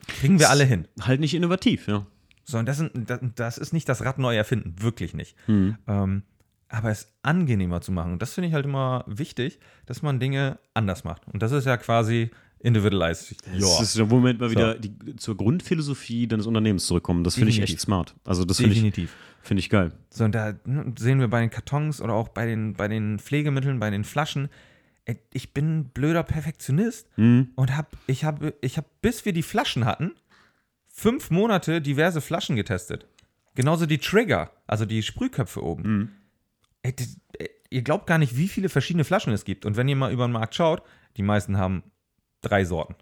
kriegen 0.08 0.40
wir 0.40 0.50
alle 0.50 0.64
hin. 0.64 0.88
Halt 1.02 1.20
nicht 1.20 1.34
innovativ, 1.34 1.88
ja. 1.88 2.06
So, 2.44 2.58
und 2.58 2.66
das, 2.68 2.78
sind, 2.78 3.10
das, 3.10 3.20
das 3.36 3.58
ist 3.58 3.72
nicht 3.74 3.88
das 3.88 4.04
Rad 4.04 4.18
neu 4.20 4.36
erfinden, 4.36 4.76
wirklich 4.82 5.14
nicht. 5.14 5.36
Mhm. 5.48 5.78
Ähm, 5.88 6.24
aber 6.70 6.90
es 6.90 7.08
angenehmer 7.24 7.82
zu 7.82 7.92
machen. 7.92 8.14
Und 8.14 8.22
das 8.22 8.34
finde 8.34 8.48
ich 8.48 8.54
halt 8.54 8.66
immer 8.66 9.04
wichtig, 9.08 9.60
dass 9.86 10.02
man 10.02 10.20
Dinge 10.20 10.58
anders 10.74 11.04
macht. 11.04 11.28
Und 11.28 11.42
das 11.42 11.52
ist 11.52 11.66
ja 11.66 11.78
quasi 11.78 12.32
individualized. 12.64 13.36
Das 13.60 13.82
ist 13.82 13.96
im 13.98 14.08
Moment 14.08 14.40
mal 14.40 14.52
wieder 14.52 14.76
die, 14.76 15.16
zur 15.18 15.36
Grundphilosophie 15.38 16.28
deines 16.28 16.46
Unternehmens 16.46 16.86
zurückkommen. 16.86 17.24
Das 17.24 17.36
finde 17.36 17.50
ich 17.50 17.62
echt 17.62 17.80
smart. 17.80 18.16
Also 18.24 18.46
das 18.46 18.58
finde 18.58 18.72
ich, 18.74 18.78
definitiv. 18.80 19.16
find 19.42 19.60
ich 19.60 19.70
geil. 19.70 19.92
So, 20.10 20.24
und 20.26 20.34
da 20.36 20.54
ne, 20.66 20.94
sehen 20.98 21.20
wir 21.20 21.28
bei 21.28 21.42
den 21.42 21.50
Kartons 21.50 22.02
oder 22.02 22.14
auch 22.14 22.30
bei 22.30 22.46
den, 22.46 22.74
bei 22.74 22.88
den 22.88 23.20
Pflegemitteln, 23.20 23.80
bei 23.80 23.90
den 23.90 24.04
Flaschen. 24.04 24.50
ey, 25.06 25.18
Ich 25.34 25.54
bin 25.54 25.80
ein 25.80 25.86
blöder 25.90 26.24
Perfektionist 26.24 27.08
Mhm. 27.18 27.50
und 27.56 27.76
hab, 27.76 27.96
ich 28.08 28.24
habe, 28.24 28.54
ich 28.62 28.78
hab, 28.78 29.02
bis 29.02 29.26
wir 29.26 29.34
die 29.34 29.44
Flaschen 29.44 29.86
hatten, 29.86 30.12
fünf 30.88 31.30
Monate 31.32 31.82
diverse 31.82 32.22
Flaschen 32.22 32.56
getestet. 32.56 33.08
Genauso 33.56 33.86
die 33.86 33.98
Trigger, 33.98 34.52
also 34.68 34.86
die 34.86 35.04
Sprühköpfe 35.04 35.64
oben. 35.64 35.84
Mhm. 35.98 36.10
Ey, 36.84 36.96
das, 36.96 37.18
ey, 37.38 37.50
ihr 37.70 37.82
glaubt 37.82 38.08
gar 38.08 38.18
nicht, 38.18 38.38
wie 38.38 38.48
viele 38.48 38.70
verschiedene 38.70 39.04
Flaschen 39.04 39.34
es 39.34 39.46
gibt. 39.46 39.66
Und 39.66 39.76
wenn 39.78 39.88
ihr 39.88 39.96
mal 39.96 40.12
über 40.12 40.28
den 40.28 40.32
Markt 40.32 40.56
schaut, 40.56 40.82
die 41.18 41.24
meisten 41.24 41.58
haben 41.58 41.84
drei 42.42 42.66
Sorten. 42.66 42.96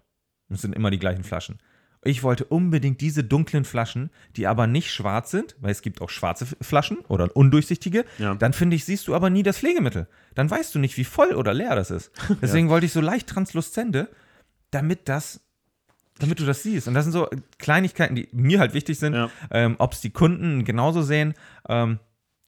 Es 0.48 0.62
sind 0.62 0.74
immer 0.74 0.90
die 0.90 0.98
gleichen 0.98 1.24
Flaschen. 1.24 1.58
Ich 2.02 2.22
wollte 2.22 2.44
unbedingt 2.46 3.02
diese 3.02 3.22
dunklen 3.24 3.64
Flaschen, 3.64 4.10
die 4.36 4.46
aber 4.46 4.66
nicht 4.66 4.90
schwarz 4.90 5.30
sind, 5.30 5.56
weil 5.60 5.70
es 5.70 5.82
gibt 5.82 6.00
auch 6.00 6.08
schwarze 6.08 6.46
Flaschen 6.60 6.98
oder 7.08 7.34
undurchsichtige. 7.36 8.06
Ja. 8.18 8.34
Dann 8.34 8.54
finde 8.54 8.76
ich, 8.76 8.86
siehst 8.86 9.06
du 9.06 9.14
aber 9.14 9.28
nie 9.28 9.42
das 9.42 9.58
Pflegemittel. 9.58 10.08
Dann 10.34 10.50
weißt 10.50 10.74
du 10.74 10.78
nicht, 10.78 10.96
wie 10.96 11.04
voll 11.04 11.34
oder 11.34 11.52
leer 11.52 11.76
das 11.76 11.90
ist. 11.90 12.10
Deswegen 12.42 12.70
wollte 12.70 12.86
ich 12.86 12.92
so 12.92 13.02
leicht 13.02 13.28
transluzente, 13.28 14.08
damit 14.70 15.10
das, 15.10 15.40
damit 16.18 16.40
du 16.40 16.46
das 16.46 16.62
siehst. 16.62 16.88
Und 16.88 16.94
das 16.94 17.04
sind 17.04 17.12
so 17.12 17.28
Kleinigkeiten, 17.58 18.14
die 18.14 18.28
mir 18.32 18.60
halt 18.60 18.72
wichtig 18.72 18.98
sind. 18.98 19.12
Ja. 19.12 19.30
Ähm, 19.50 19.76
Ob 19.78 19.92
es 19.92 20.00
die 20.00 20.10
Kunden 20.10 20.64
genauso 20.64 21.02
sehen, 21.02 21.34
ähm, 21.68 21.98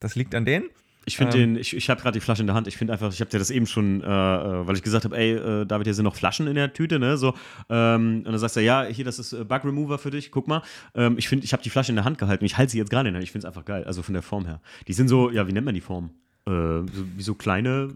das 0.01 0.15
liegt 0.15 0.35
an 0.35 0.47
denen. 0.47 0.71
Ich 1.05 1.17
finde 1.17 1.37
Ähm. 1.37 1.55
den, 1.55 1.61
ich, 1.61 1.77
ich 1.77 1.91
habe 1.91 2.01
gerade 2.01 2.13
die 2.13 2.21
Flasche 2.21 2.43
in 2.43 2.47
der 2.47 2.55
Hand. 2.55 2.69
Ich 2.69 2.77
finde 2.77 2.93
einfach, 2.93 3.13
ich 3.13 3.21
habe 3.21 3.31
dir 3.31 3.39
das 3.39 3.51
eben 3.51 3.67
schon, 3.67 4.03
äh, 4.03 4.07
äh, 4.07 4.67
weil 4.67 4.77
ich 4.77 4.83
gesagt 4.83 5.05
habe, 5.05 5.17
ey, 5.17 5.33
äh, 5.33 5.67
David, 5.67 5.87
hier 5.87 5.95
sind 5.95 6.05
noch 6.05 6.15
Flaschen 6.15 6.47
in 6.47 6.55
der 6.55 6.73
Tüte, 6.73 6.99
ne? 6.99 7.17
So, 7.17 7.35
ähm, 7.69 8.19
und 8.19 8.27
dann 8.27 8.39
sagst 8.39 8.57
du, 8.57 8.61
ja, 8.61 8.85
hier, 8.85 9.05
das 9.05 9.19
ist 9.19 9.33
äh, 9.33 9.45
Bug 9.45 9.65
Remover 9.65 9.99
für 9.99 10.11
dich, 10.11 10.31
guck 10.31 10.47
mal. 10.47 10.63
Ähm, 10.95 11.17
ich 11.19 11.29
finde, 11.29 11.45
ich 11.45 11.53
habe 11.53 11.63
die 11.63 11.71
Flasche 11.71 11.91
in 11.91 11.97
der 11.97 12.05
Hand 12.05 12.19
gehalten 12.19 12.45
ich 12.45 12.57
halte 12.57 12.73
sie 12.73 12.79
jetzt 12.79 12.91
gerade 12.91 13.09
in 13.09 13.15
der 13.15 13.19
Hand. 13.19 13.25
Ich 13.25 13.33
finde 13.33 13.47
es 13.47 13.49
einfach 13.49 13.65
geil, 13.65 13.85
also 13.85 14.03
von 14.03 14.15
der 14.15 14.23
Form 14.23 14.47
her. 14.47 14.61
Die 14.87 14.93
sind 14.93 15.09
so, 15.09 15.31
ja, 15.31 15.47
wie 15.47 15.53
nennt 15.53 15.65
man 15.65 15.75
die 15.75 15.81
Form? 15.81 16.11
Äh, 16.47 16.51
so, 16.51 16.87
wie 17.17 17.23
so 17.23 17.35
kleine. 17.35 17.89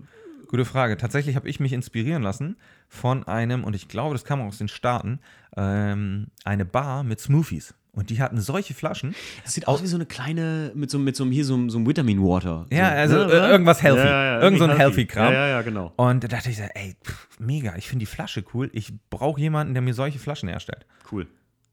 Gute 0.48 0.64
Frage. 0.64 0.96
Tatsächlich 0.96 1.34
habe 1.34 1.48
ich 1.48 1.58
mich 1.58 1.72
inspirieren 1.72 2.22
lassen 2.22 2.56
von 2.88 3.24
einem, 3.24 3.64
und 3.64 3.74
ich 3.74 3.88
glaube, 3.88 4.14
das 4.14 4.24
kam 4.24 4.40
aus 4.40 4.58
den 4.58 4.68
Staaten, 4.68 5.18
ähm, 5.56 6.28
eine 6.44 6.64
Bar 6.64 7.02
mit 7.02 7.20
Smoothies. 7.20 7.74
Und 7.96 8.10
die 8.10 8.20
hatten 8.20 8.38
solche 8.40 8.72
Flaschen. 8.74 9.14
Das 9.42 9.54
sieht 9.54 9.66
aus 9.66 9.82
wie 9.82 9.86
so 9.88 9.96
eine 9.96 10.06
kleine, 10.06 10.70
mit 10.74 10.90
so, 10.90 10.98
mit 11.00 11.16
so 11.16 11.24
einem, 11.24 11.32
hier 11.32 11.44
so, 11.44 11.54
einem- 11.54 11.70
so 11.70 11.78
einem 11.78 11.88
Vitamin 11.88 12.20
Water. 12.22 12.66
Ja, 12.70 12.90
so, 13.08 13.16
also, 13.18 13.26
ne, 13.26 13.32
äh, 13.32 13.40
ne? 13.40 13.48
irgendwas 13.48 13.82
healthy. 13.82 14.00
Ja, 14.06 14.24
ja, 14.36 14.40
Irgend 14.40 14.58
so 14.58 14.64
ein 14.64 14.70
irgendwie 14.70 14.82
healthy-Kram. 14.84 15.32
Ja, 15.32 15.38
ja, 15.40 15.48
ja, 15.48 15.62
genau. 15.62 15.92
Und 15.96 16.22
da 16.22 16.28
dachte 16.28 16.50
ich 16.50 16.56
so, 16.58 16.62
ey, 16.74 16.94
pff, 17.04 17.28
mega, 17.40 17.74
ich 17.76 17.88
finde 17.88 18.04
die 18.04 18.06
Flasche 18.06 18.44
cool. 18.54 18.68
Ich 18.74 18.92
brauche 19.10 19.40
jemanden, 19.40 19.74
der 19.74 19.82
mir 19.82 19.94
solche 19.94 20.18
Flaschen 20.18 20.48
herstellt. 20.48 20.86
Cool. 21.10 21.26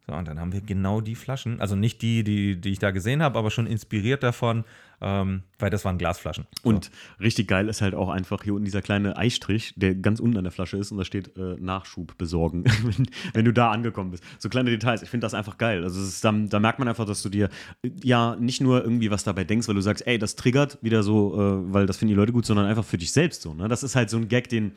So, 0.06 0.14
und 0.14 0.28
dann 0.28 0.38
haben 0.40 0.52
wir 0.52 0.60
genau 0.60 1.00
die 1.00 1.16
Flaschen, 1.16 1.62
also 1.62 1.78
nicht 1.78 2.02
die, 2.02 2.26
die, 2.26 2.60
die 2.60 2.72
ich 2.72 2.80
da 2.80 2.92
gesehen 2.92 3.24
habe, 3.24 3.40
aber 3.40 3.50
schon 3.52 3.68
inspiriert 3.68 4.22
davon, 4.22 4.66
ähm, 5.00 5.44
weil 5.60 5.70
das 5.70 5.86
waren 5.86 5.98
Glasflaschen. 5.98 6.46
So. 6.62 6.70
Und 6.70 6.92
richtig 7.22 7.48
geil 7.48 7.70
ist 7.70 7.82
halt 7.82 7.96
auch 7.96 8.10
einfach 8.10 8.44
hier 8.44 8.54
unten 8.54 8.66
dieser 8.66 8.82
kleine 8.82 9.16
Eistrich, 9.16 9.74
der 9.78 9.96
ganz 9.96 10.20
unten 10.20 10.38
an 10.38 10.44
der 10.44 10.52
Flasche 10.52 10.76
ist 10.76 10.92
und 10.92 10.98
da 10.98 11.06
steht 11.06 11.38
äh, 11.38 11.56
Nachschub 11.58 12.18
besorgen, 12.18 12.66
wenn, 12.84 13.08
wenn 13.34 13.46
du 13.46 13.54
da 13.54 13.72
angekommen 13.72 14.12
bist. 14.12 14.26
So 14.40 14.50
kleine 14.50 14.72
Details. 14.72 15.04
Ich 15.04 15.10
finde 15.10 15.24
das 15.24 15.34
einfach 15.34 15.58
geil. 15.58 15.84
Also 15.84 16.02
ist 16.02 16.24
dann, 16.26 16.50
da 16.50 16.60
merkt 16.60 16.80
man 16.80 16.90
einfach, 16.90 17.06
dass 17.06 17.24
du 17.24 17.30
dir 17.30 17.50
äh, 17.82 17.90
ja 18.04 18.36
nicht 18.36 18.60
nur 18.60 18.84
irgendwie 18.84 19.10
was 19.10 19.24
dabei 19.24 19.46
denkst, 19.46 19.70
weil 19.70 19.76
du 19.76 19.82
sagst, 19.82 20.06
ey, 20.06 20.20
das 20.20 20.36
triggert 20.36 20.80
wieder 20.82 21.02
so, 21.04 21.34
äh, 21.34 21.74
weil 21.74 21.86
das 21.86 21.96
finden 21.96 22.10
die 22.10 22.20
Leute 22.20 22.34
gut, 22.34 22.46
sondern 22.46 22.66
einfach 22.66 22.84
für 22.84 22.98
dich 22.98 23.14
selbst 23.14 23.42
so. 23.42 23.54
Ne? 23.54 23.70
Das 23.70 23.84
ist 23.84 23.96
halt 23.96 24.10
so 24.10 24.18
ein 24.18 24.28
Gag, 24.28 24.50
den 24.50 24.74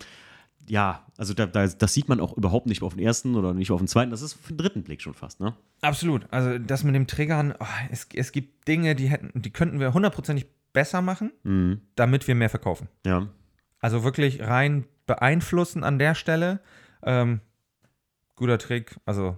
ja, 0.69 1.05
also 1.17 1.35
da, 1.35 1.47
da, 1.47 1.67
das 1.67 1.95
sieht 1.95 2.09
man 2.09 2.21
auch 2.21 2.37
überhaupt 2.37 2.67
nicht 2.67 2.83
auf 2.83 2.95
den 2.95 3.03
ersten 3.05 3.35
oder 3.37 3.55
nicht 3.55 3.71
auf 3.71 3.81
den 3.81 3.89
zweiten. 3.89 4.11
Das 4.11 4.23
ist 4.23 4.35
für 4.35 4.53
den 4.53 4.59
dritten 4.59 4.83
Blick 4.83 5.01
schon 5.03 5.15
fast, 5.15 5.41
ne? 5.41 5.55
Absolut. 5.81 6.27
Also 6.33 6.59
das 6.59 6.85
mit 6.85 6.95
dem 6.95 7.07
Triggern, 7.07 7.55
oh, 7.59 7.65
es, 7.91 8.07
es 8.15 8.33
gibt 8.33 8.67
Dinge, 8.69 8.95
die 8.95 9.09
hätten, 9.09 9.41
die 9.41 9.51
könnten 9.51 9.81
wir 9.81 9.95
hundertprozentig 9.95 10.47
besser 10.73 11.03
machen, 11.03 11.33
Mhm. 11.45 11.81
damit 11.95 12.27
wir 12.29 12.35
mehr 12.35 12.51
verkaufen. 12.51 12.89
Ja. 13.07 13.29
Also 13.81 14.05
wirklich 14.05 14.41
rein 14.43 14.85
beeinflussen 15.07 15.85
an 15.85 15.99
der 15.99 16.15
Stelle. 16.15 16.61
Ähm, 17.03 17.41
guter 18.35 18.59
Trick. 18.59 18.97
Also 19.07 19.37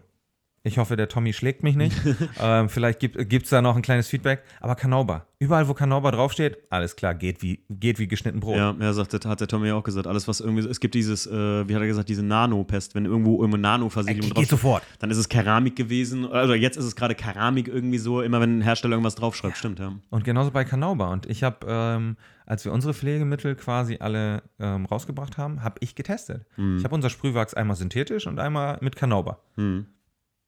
ich 0.64 0.78
hoffe, 0.78 0.96
der 0.96 1.08
Tommy 1.08 1.32
schlägt 1.32 1.62
mich 1.62 1.76
nicht. 1.76 1.96
ähm, 2.40 2.68
vielleicht 2.68 3.00
gibt 3.00 3.44
es 3.44 3.50
da 3.50 3.62
noch 3.62 3.76
ein 3.76 3.82
kleines 3.82 4.08
Feedback. 4.08 4.42
Aber 4.60 4.74
Kanauba. 4.74 5.26
Überall, 5.38 5.68
wo 5.68 5.74
Kanauba 5.74 6.10
draufsteht, 6.10 6.58
alles 6.68 6.96
klar, 6.96 7.14
geht 7.14 7.42
wie, 7.42 7.64
geht 7.70 8.00
wie 8.00 8.08
geschnitten 8.08 8.40
Brot. 8.40 8.56
Ja, 8.56 8.74
er 8.78 8.92
sagt, 8.92 9.24
hat 9.24 9.40
der 9.40 9.46
Tommy 9.46 9.70
auch 9.70 9.84
gesagt. 9.84 10.08
Alles, 10.08 10.26
was 10.26 10.40
irgendwie, 10.40 10.66
es 10.66 10.80
gibt 10.80 10.94
dieses, 10.94 11.26
äh, 11.26 11.68
wie 11.68 11.74
hat 11.74 11.80
er 11.80 11.86
gesagt, 11.86 12.08
diese 12.08 12.24
Nanopest, 12.24 12.94
wenn 12.96 13.04
irgendwo 13.04 13.40
irgendwo 13.40 13.56
Äh, 13.56 13.60
Nano-Versiegelung 13.60 14.30
geht 14.30 14.36
drauf 14.36 14.46
sofort. 14.46 14.82
dann 14.98 15.10
ist 15.10 15.16
es 15.18 15.28
Keramik 15.28 15.76
gewesen. 15.76 16.26
Also 16.26 16.54
jetzt 16.54 16.76
ist 16.76 16.84
es 16.84 16.96
gerade 16.96 17.14
Keramik 17.14 17.68
irgendwie 17.68 17.98
so, 17.98 18.20
immer 18.20 18.40
wenn 18.40 18.58
ein 18.58 18.62
Hersteller 18.62 18.94
irgendwas 18.94 19.14
draufschreibt, 19.14 19.56
stimmt, 19.56 19.78
ja. 19.78 19.92
Und 20.10 20.24
genauso 20.24 20.50
bei 20.50 20.64
Kanauba. 20.64 21.12
Und 21.12 21.26
ich 21.26 21.44
habe, 21.44 21.58
ähm, 21.68 22.16
als 22.46 22.64
wir 22.64 22.72
unsere 22.72 22.92
Pflegemittel 22.92 23.54
quasi 23.54 23.98
alle 24.00 24.42
ähm, 24.58 24.86
rausgebracht 24.86 25.38
haben, 25.38 25.62
habe 25.62 25.76
ich 25.80 25.94
getestet. 25.94 26.46
Ich 26.56 26.84
habe 26.84 26.94
unser 26.94 27.10
Sprühwachs 27.10 27.54
einmal 27.54 27.76
synthetisch 27.76 28.26
und 28.26 28.38
einmal 28.40 28.78
mit 28.80 28.96
Kanauba. 28.96 29.38
Hm. 29.56 29.86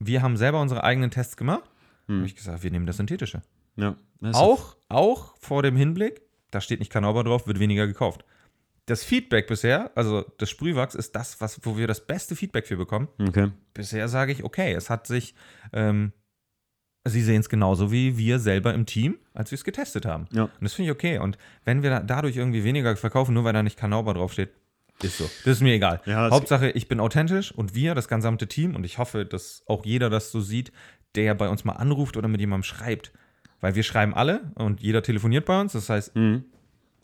Wir 0.01 0.23
haben 0.23 0.37
selber 0.37 0.61
unsere 0.61 0.83
eigenen 0.83 1.11
Tests 1.11 1.37
gemacht. 1.37 1.71
Hm. 2.09 2.17
Habe 2.19 2.27
ich 2.27 2.35
gesagt, 2.35 2.63
wir 2.63 2.71
nehmen 2.71 2.87
das 2.87 2.97
synthetische. 2.97 3.43
Ja. 3.77 3.95
Das 4.21 4.37
Auch, 4.37 4.77
auch 4.89 5.37
vor 5.39 5.63
dem 5.63 5.77
Hinblick, 5.77 6.23
da 6.51 6.61
steht 6.61 6.81
nicht 6.81 6.91
Kanauba 6.91 7.23
drauf, 7.23 7.47
wird 7.47 7.61
weniger 7.61 7.87
gekauft. 7.87 8.25
Das 8.87 9.05
Feedback 9.05 9.47
bisher, 9.47 9.93
also 9.95 10.23
das 10.39 10.51
Sprühwachs, 10.51 10.95
ist 10.97 11.15
das, 11.15 11.41
was, 11.41 11.61
wo 11.65 11.77
wir 11.77 11.87
das 11.87 12.05
beste 12.07 12.35
Feedback 12.35 12.67
für 12.67 12.77
bekommen. 12.77 13.09
Okay. 13.21 13.53
Bisher 13.73 14.09
sage 14.09 14.33
ich, 14.33 14.43
okay, 14.43 14.73
es 14.73 14.91
hat 14.91 15.07
sich, 15.07 15.35
ähm, 15.73 16.13
Sie 17.07 17.23
sehen 17.23 17.41
es 17.41 17.49
genauso 17.49 17.91
wie 17.93 18.19
wir 18.19 18.39
selber 18.39 18.75
im 18.75 18.85
Team, 18.85 19.19
als 19.33 19.51
wir 19.51 19.57
es 19.57 19.65
getestet 19.65 20.05
haben. 20.05 20.27
Ja. 20.33 20.45
Und 20.45 20.51
das 20.61 20.75
finde 20.75 20.91
ich 20.91 20.95
okay. 20.95 21.19
Und 21.19 21.39
wenn 21.65 21.83
wir 21.83 21.89
da- 21.89 22.01
dadurch 22.01 22.37
irgendwie 22.37 22.63
weniger 22.63 22.95
verkaufen, 22.97 23.33
nur 23.33 23.45
weil 23.45 23.55
da 23.55 23.63
nicht 23.63 23.79
Kanauba 23.79 24.13
draufsteht, 24.13 24.51
ist 25.03 25.19
so. 25.19 25.25
Das 25.45 25.57
ist 25.57 25.61
mir 25.63 25.75
egal. 25.75 26.01
Ja, 26.07 26.31
Hauptsache, 26.31 26.71
ich 26.71 26.89
bin 26.89 27.01
authentisch 27.01 27.53
und 27.53 27.75
wir, 27.75 27.95
das 27.95 28.09
gesamte 28.09 28.47
Team, 28.47 28.75
und 28.77 28.85
ich 28.85 28.99
hoffe, 28.99 29.25
dass 29.25 29.63
auch 29.67 29.85
jeder 29.85 30.11
das 30.11 30.31
so 30.33 30.41
sieht, 30.41 30.73
der 31.15 31.35
bei 31.35 31.49
uns 31.49 31.65
mal 31.65 31.73
anruft 31.75 32.17
oder 32.17 32.29
mit 32.29 32.41
jemandem 32.41 32.65
schreibt. 32.65 33.13
Weil 33.61 33.75
wir 33.75 33.83
schreiben 33.83 34.15
alle 34.15 34.53
und 34.55 34.81
jeder 34.81 35.03
telefoniert 35.03 35.45
bei 35.45 35.61
uns. 35.61 35.73
Das 35.73 35.89
heißt, 35.91 36.17
Mhm. 36.17 36.45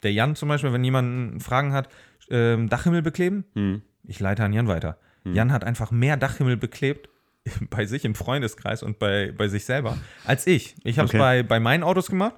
der 0.03 0.12
Jan 0.12 0.36
zum 0.36 0.49
Beispiel, 0.49 0.72
wenn 0.72 0.84
jemand 0.84 1.42
Fragen 1.42 1.72
hat, 1.72 1.88
ähm, 2.30 2.68
Dachhimmel 2.68 3.03
bekleben, 3.03 3.44
Mhm. 3.55 3.82
ich 4.05 4.20
leite 4.20 4.42
an 4.44 4.53
Jan 4.53 4.68
weiter. 4.68 4.99
Jan 5.24 5.51
hat 5.53 5.64
einfach 5.64 5.90
mehr 5.90 6.16
Dachhimmel 6.16 6.57
beklebt 6.57 7.09
bei 7.70 7.84
sich 7.84 8.05
im 8.05 8.14
Freundeskreis 8.14 8.82
und 8.84 8.99
bei, 9.01 9.32
bei 9.36 9.49
sich 9.49 9.64
selber 9.64 9.99
als 10.24 10.47
ich. 10.47 10.76
Ich 10.84 10.99
habe 10.99 11.07
es 11.07 11.11
Okay. 11.11 11.18
bei, 11.18 11.42
bei 11.42 11.59
meinen 11.61 11.82
Autos 11.82 12.09
gemacht, 12.09 12.34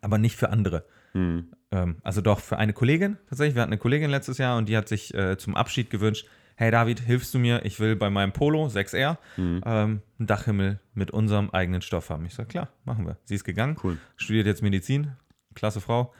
aber 0.00 0.18
nicht 0.18 0.36
für 0.36 0.50
andere. 0.50 0.84
Mhm. 1.14 1.48
Ähm, 1.70 1.96
also 2.02 2.20
doch 2.20 2.40
für 2.40 2.58
eine 2.58 2.72
Kollegin 2.72 3.16
tatsächlich. 3.28 3.54
Wir 3.54 3.62
hatten 3.62 3.72
eine 3.72 3.78
Kollegin 3.80 4.10
letztes 4.10 4.38
Jahr 4.38 4.58
und 4.58 4.68
die 4.68 4.76
hat 4.76 4.88
sich 4.88 5.14
äh, 5.14 5.36
zum 5.38 5.54
Abschied 5.56 5.90
gewünscht, 5.90 6.26
hey 6.56 6.70
David, 6.70 7.00
hilfst 7.00 7.32
du 7.34 7.38
mir? 7.38 7.64
Ich 7.64 7.80
will 7.80 7.96
bei 7.96 8.10
meinem 8.10 8.32
Polo 8.32 8.66
6R 8.66 9.16
Mhm. 9.36 9.60
ähm, 9.64 10.02
einen 10.18 10.26
Dachhimmel 10.26 10.78
mit 10.94 11.10
unserem 11.10 11.50
eigenen 11.50 11.82
Stoff 11.82 12.10
haben. 12.10 12.26
Ich 12.26 12.34
sage, 12.34 12.48
klar, 12.48 12.68
machen 12.84 13.06
wir. 13.06 13.16
Sie 13.24 13.34
ist 13.34 13.44
gegangen, 13.44 13.76
Cool. 13.82 13.98
studiert 14.16 14.46
jetzt 14.46 14.62
Medizin, 14.62 15.12
klasse 15.54 15.80
Frau. 15.80 16.12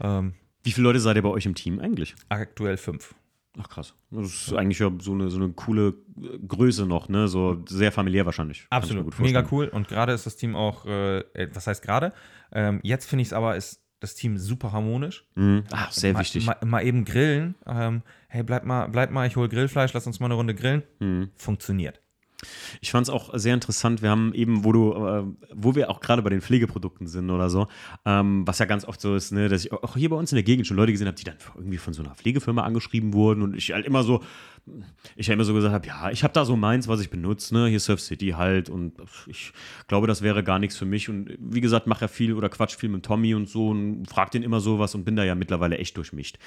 Ähm, 0.00 0.34
Wie 0.62 0.72
viele 0.72 0.84
Leute 0.84 1.00
seid 1.00 1.16
ihr 1.16 1.22
bei 1.22 1.28
euch 1.30 1.46
im 1.46 1.54
Team 1.54 1.80
eigentlich? 1.80 2.14
aktuell 2.28 2.76
fünf. 2.76 3.14
Ach 3.58 3.68
krass. 3.68 3.94
Das 4.12 4.26
ist 4.28 4.52
eigentlich 4.54 4.78
ja 4.78 4.92
so 5.00 5.12
eine, 5.12 5.28
so 5.28 5.38
eine 5.38 5.48
coole 5.50 5.88
äh, 6.22 6.38
Größe 6.46 6.86
noch, 6.86 7.08
ne? 7.08 7.26
So 7.26 7.64
sehr 7.68 7.90
familiär 7.90 8.24
wahrscheinlich. 8.24 8.66
Absolut, 8.70 9.18
mega 9.18 9.44
cool. 9.50 9.66
Und 9.66 9.88
gerade 9.88 10.12
ist 10.12 10.24
das 10.24 10.36
Team 10.36 10.54
auch, 10.54 10.86
äh, 10.86 11.18
äh, 11.34 11.48
was 11.52 11.66
heißt 11.66 11.82
gerade? 11.82 12.12
Ähm, 12.52 12.78
jetzt 12.84 13.06
finde 13.10 13.22
ich 13.22 13.28
es 13.28 13.32
aber, 13.32 13.56
ist 13.56 13.82
das 14.00 14.14
Team 14.14 14.38
super 14.38 14.72
harmonisch. 14.72 15.24
Mhm. 15.34 15.64
Ah, 15.70 15.88
sehr 15.90 16.14
mal, 16.14 16.20
wichtig. 16.20 16.46
Mal, 16.46 16.56
mal 16.64 16.84
eben 16.84 17.04
grillen. 17.04 17.54
Ähm, 17.66 18.02
hey, 18.28 18.42
bleib 18.42 18.64
mal, 18.64 18.88
bleib 18.88 19.10
mal, 19.10 19.26
ich 19.26 19.36
hole 19.36 19.48
Grillfleisch, 19.48 19.92
lass 19.92 20.06
uns 20.06 20.20
mal 20.20 20.26
eine 20.26 20.34
Runde 20.34 20.54
grillen. 20.54 20.82
Mhm. 20.98 21.30
Funktioniert. 21.36 22.00
Ich 22.80 22.90
fand 22.90 23.06
es 23.06 23.10
auch 23.12 23.30
sehr 23.34 23.52
interessant. 23.52 24.00
Wir 24.00 24.10
haben 24.10 24.32
eben, 24.34 24.64
wo 24.64 24.72
du, 24.72 24.92
äh, 24.94 25.24
wo 25.52 25.74
wir 25.74 25.90
auch 25.90 26.00
gerade 26.00 26.22
bei 26.22 26.30
den 26.30 26.40
Pflegeprodukten 26.40 27.06
sind 27.06 27.30
oder 27.30 27.50
so, 27.50 27.68
ähm, 28.06 28.46
was 28.46 28.58
ja 28.58 28.64
ganz 28.64 28.84
oft 28.86 29.00
so 29.00 29.14
ist, 29.14 29.32
ne, 29.32 29.48
dass 29.48 29.64
ich 29.64 29.72
auch 29.72 29.94
hier 29.96 30.08
bei 30.08 30.16
uns 30.16 30.32
in 30.32 30.36
der 30.36 30.42
Gegend 30.42 30.66
schon 30.66 30.76
Leute 30.76 30.92
gesehen 30.92 31.06
habe, 31.06 31.16
die 31.16 31.24
dann 31.24 31.36
irgendwie 31.54 31.76
von 31.76 31.92
so 31.92 32.02
einer 32.02 32.14
Pflegefirma 32.14 32.62
angeschrieben 32.62 33.12
wurden 33.12 33.42
und 33.42 33.54
ich 33.54 33.72
halt 33.72 33.84
immer 33.84 34.02
so, 34.04 34.22
ich 35.16 35.26
ja 35.26 35.34
immer 35.34 35.44
so 35.44 35.54
gesagt 35.54 35.74
habe, 35.74 35.86
ja, 35.86 36.10
ich 36.10 36.22
habe 36.22 36.32
da 36.32 36.44
so 36.44 36.56
meins, 36.56 36.88
was 36.88 37.00
ich 37.00 37.10
benutze, 37.10 37.54
ne, 37.54 37.66
hier 37.66 37.80
Surf 37.80 38.00
City 38.00 38.30
halt 38.30 38.68
und 38.70 38.94
ich 39.26 39.52
glaube, 39.88 40.06
das 40.06 40.22
wäre 40.22 40.44
gar 40.44 40.58
nichts 40.58 40.76
für 40.76 40.84
mich 40.84 41.08
und 41.08 41.36
wie 41.38 41.60
gesagt, 41.60 41.86
mache 41.86 42.02
ja 42.02 42.08
viel 42.08 42.34
oder 42.34 42.48
quatsch 42.48 42.76
viel 42.76 42.88
mit 42.88 43.04
Tommy 43.04 43.34
und 43.34 43.48
so 43.48 43.68
und 43.68 44.06
frag 44.06 44.30
den 44.30 44.42
immer 44.42 44.60
sowas 44.60 44.94
und 44.94 45.04
bin 45.04 45.16
da 45.16 45.24
ja 45.24 45.34
mittlerweile 45.34 45.78
echt 45.78 45.96
durchmischt. 45.96 46.38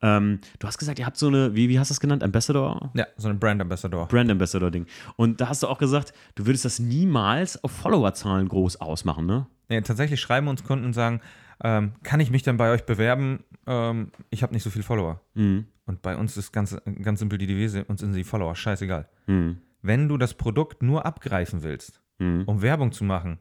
Ähm, 0.00 0.40
du 0.58 0.66
hast 0.66 0.78
gesagt, 0.78 0.98
ihr 0.98 1.06
habt 1.06 1.16
so 1.16 1.28
eine, 1.28 1.54
wie, 1.54 1.68
wie 1.68 1.78
hast 1.78 1.90
du 1.90 1.94
das 1.94 2.00
genannt, 2.00 2.22
Ambassador? 2.22 2.90
Ja, 2.94 3.06
so 3.16 3.28
ein 3.28 3.38
Brand 3.38 3.60
Ambassador. 3.60 4.06
Brand 4.08 4.30
Ambassador 4.30 4.70
Ding. 4.70 4.86
Und 5.16 5.40
da 5.40 5.48
hast 5.48 5.62
du 5.62 5.68
auch 5.68 5.78
gesagt, 5.78 6.12
du 6.34 6.46
würdest 6.46 6.64
das 6.64 6.78
niemals 6.78 7.62
auf 7.62 7.72
Followerzahlen 7.72 8.48
groß 8.48 8.80
ausmachen, 8.80 9.26
ne? 9.26 9.46
Nee, 9.68 9.80
tatsächlich 9.80 10.20
schreiben 10.20 10.48
uns 10.48 10.64
Kunden 10.64 10.84
und 10.84 10.92
sagen, 10.92 11.20
ähm, 11.64 11.92
kann 12.02 12.20
ich 12.20 12.30
mich 12.30 12.42
dann 12.42 12.56
bei 12.56 12.70
euch 12.72 12.84
bewerben? 12.84 13.44
Ähm, 13.66 14.10
ich 14.30 14.42
habe 14.42 14.52
nicht 14.52 14.62
so 14.62 14.70
viele 14.70 14.82
Follower. 14.82 15.20
Mhm. 15.34 15.66
Und 15.86 16.02
bei 16.02 16.16
uns 16.16 16.36
ist 16.36 16.52
ganz, 16.52 16.76
ganz 17.02 17.18
simpel 17.18 17.38
die 17.38 17.46
Devise, 17.46 17.84
uns 17.84 18.00
sind 18.00 18.12
die 18.14 18.24
Follower 18.24 18.54
scheißegal. 18.54 19.08
Mhm. 19.26 19.58
Wenn 19.82 20.08
du 20.08 20.16
das 20.16 20.34
Produkt 20.34 20.82
nur 20.82 21.04
abgreifen 21.06 21.62
willst, 21.62 22.00
Mhm. 22.18 22.44
um 22.46 22.62
Werbung 22.62 22.92
zu 22.92 23.02
machen, 23.04 23.40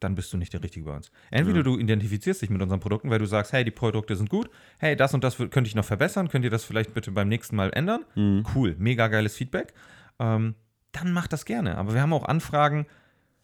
dann 0.00 0.14
bist 0.14 0.32
du 0.32 0.36
nicht 0.36 0.52
der 0.52 0.62
Richtige 0.62 0.86
bei 0.86 0.96
uns. 0.96 1.12
Entweder 1.30 1.62
du 1.62 1.78
identifizierst 1.78 2.40
dich 2.42 2.50
mit 2.50 2.60
unseren 2.62 2.80
Produkten, 2.80 3.10
weil 3.10 3.18
du 3.18 3.26
sagst, 3.26 3.52
hey, 3.52 3.62
die 3.62 3.70
Produkte 3.70 4.16
sind 4.16 4.30
gut, 4.30 4.48
hey, 4.78 4.96
das 4.96 5.12
und 5.14 5.22
das 5.22 5.36
könnte 5.36 5.64
ich 5.64 5.74
noch 5.74 5.84
verbessern, 5.84 6.28
könnt 6.28 6.44
ihr 6.44 6.50
das 6.50 6.64
vielleicht 6.64 6.94
bitte 6.94 7.12
beim 7.12 7.28
nächsten 7.28 7.54
Mal 7.56 7.70
ändern? 7.74 8.04
Mhm. 8.14 8.44
Cool, 8.54 8.74
mega 8.78 9.06
geiles 9.08 9.36
Feedback. 9.36 9.74
Ähm, 10.18 10.54
dann 10.92 11.12
mach 11.12 11.26
das 11.28 11.44
gerne. 11.44 11.76
Aber 11.78 11.94
wir 11.94 12.00
haben 12.02 12.12
auch 12.12 12.24
Anfragen, 12.24 12.86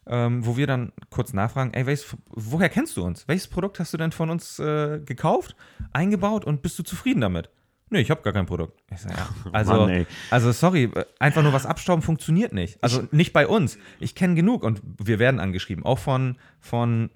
ähm, 0.07 0.44
wo 0.46 0.57
wir 0.57 0.66
dann 0.66 0.92
kurz 1.11 1.32
nachfragen, 1.32 1.74
ey, 1.74 1.86
welches, 1.86 2.16
woher 2.30 2.68
kennst 2.70 2.96
du 2.96 3.05
uns? 3.05 3.28
Welches 3.28 3.46
Produkt 3.46 3.78
hast 3.78 3.92
du 3.92 3.99
denn 3.99 4.11
von 4.12 4.30
uns 4.30 4.59
äh, 4.59 5.01
gekauft, 5.05 5.55
eingebaut 5.92 6.44
und 6.44 6.62
bist 6.62 6.78
du 6.78 6.82
zufrieden 6.82 7.20
damit? 7.20 7.51
Nee, 7.91 8.01
ich 8.01 8.11
habe 8.11 8.22
gar 8.22 8.32
kein 8.32 8.47
Produkt. 8.47 8.78
Ich 8.93 9.01
sag, 9.01 9.16
ja, 9.16 9.28
also, 9.53 9.72
Mann, 9.86 10.07
also 10.30 10.53
sorry, 10.53 10.91
einfach 11.18 11.43
nur 11.43 11.53
was 11.53 11.64
abstauben 11.66 12.03
funktioniert 12.03 12.53
nicht. 12.53 12.78
Also 12.82 13.05
nicht 13.12 13.32
bei 13.32 13.47
uns. 13.47 13.78
Ich 14.01 14.14
kenne 14.14 14.34
genug 14.34 14.62
und 14.62 14.82
wir 15.03 15.18
werden 15.18 15.41
angeschrieben, 15.41 15.84
auch 15.84 15.99
von, 15.99 16.36
von 16.61 17.11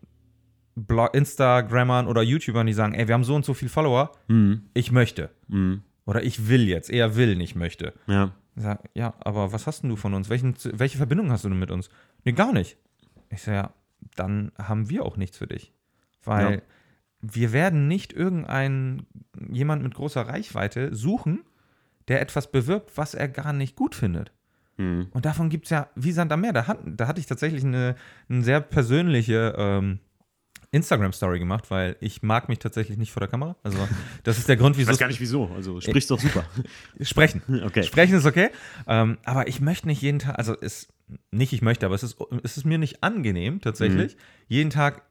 Blog 0.74 1.14
Instagrammern 1.14 2.06
oder 2.06 2.22
YouTubern, 2.22 2.66
die 2.66 2.72
sagen, 2.72 2.94
ey, 2.94 3.06
wir 3.06 3.14
haben 3.14 3.24
so 3.24 3.34
und 3.34 3.44
so 3.44 3.52
viel 3.54 3.68
Follower, 3.68 4.12
Mhm. 4.28 4.62
ich 4.74 4.90
möchte. 4.92 5.30
Mhm. 5.48 5.82
Oder 6.06 6.22
ich 6.22 6.48
will 6.48 6.66
jetzt, 6.66 6.90
eher 6.90 7.14
will, 7.16 7.36
nicht 7.36 7.54
möchte. 7.54 7.92
Ja. 8.06 8.32
Ich 8.56 8.62
sag, 8.62 8.80
ja, 8.94 9.14
aber 9.20 9.52
was 9.52 9.66
hast 9.66 9.82
denn 9.82 9.90
du 9.90 9.96
von 9.96 10.14
uns? 10.14 10.28
Welchen, 10.30 10.54
welche 10.72 10.96
Verbindung 10.98 11.30
hast 11.30 11.44
du 11.44 11.48
denn 11.48 11.58
mit 11.58 11.70
uns? 11.70 11.90
Nee, 12.24 12.32
gar 12.32 12.52
nicht. 12.52 12.76
Ich 13.30 13.42
sage, 13.42 13.56
ja, 13.56 13.70
dann 14.16 14.52
haben 14.58 14.88
wir 14.90 15.04
auch 15.04 15.16
nichts 15.16 15.36
für 15.38 15.46
dich. 15.46 15.72
Weil 16.24 16.54
Ja. 16.54 16.60
Wir 17.22 17.52
werden 17.52 17.88
nicht 17.88 18.12
irgendeinen, 18.12 19.06
jemand 19.50 19.82
mit 19.82 19.94
großer 19.94 20.22
Reichweite 20.22 20.94
suchen, 20.94 21.40
der 22.08 22.20
etwas 22.20 22.50
bewirbt, 22.50 22.96
was 22.96 23.14
er 23.14 23.28
gar 23.28 23.52
nicht 23.52 23.76
gut 23.76 23.94
findet. 23.94 24.32
Mhm. 24.76 25.06
Und 25.12 25.24
davon 25.24 25.48
gibt 25.48 25.66
es 25.66 25.70
ja 25.70 25.88
wie 25.94 26.12
Sand 26.12 26.32
am 26.32 26.40
Meer. 26.40 26.52
Da, 26.52 26.66
hat, 26.66 26.78
da 26.84 27.06
hatte 27.06 27.20
ich 27.20 27.26
tatsächlich 27.26 27.64
eine, 27.64 27.94
eine 28.28 28.42
sehr 28.42 28.60
persönliche 28.60 29.54
ähm, 29.56 30.00
Instagram-Story 30.72 31.38
gemacht, 31.38 31.70
weil 31.70 31.96
ich 32.00 32.22
mag 32.22 32.48
mich 32.48 32.58
tatsächlich 32.58 32.98
nicht 32.98 33.12
vor 33.12 33.20
der 33.20 33.28
Kamera. 33.28 33.56
Also 33.62 33.78
das 34.24 34.38
ist 34.38 34.48
der 34.48 34.56
Grund, 34.56 34.74
Ich 34.76 34.80
wieso 34.80 34.90
weiß 34.90 34.98
gar 34.98 35.08
nicht 35.08 35.20
wieso. 35.20 35.48
Also 35.54 35.80
sprichst 35.80 36.10
doch 36.10 36.18
super. 36.18 36.44
sprechen. 37.00 37.42
Okay. 37.64 37.84
Sprechen 37.84 38.16
ist 38.16 38.26
okay. 38.26 38.48
Ähm, 38.88 39.18
aber 39.24 39.46
ich 39.46 39.60
möchte 39.60 39.86
nicht 39.86 40.02
jeden 40.02 40.18
Tag, 40.18 40.38
also 40.38 40.56
es, 40.60 40.88
nicht 41.30 41.52
ich 41.52 41.62
möchte, 41.62 41.86
aber 41.86 41.94
es 41.94 42.02
ist, 42.02 42.16
es 42.42 42.56
ist 42.56 42.64
mir 42.64 42.78
nicht 42.78 43.04
angenehm 43.04 43.60
tatsächlich, 43.60 44.16
jeden 44.48 44.70
Tag 44.70 45.02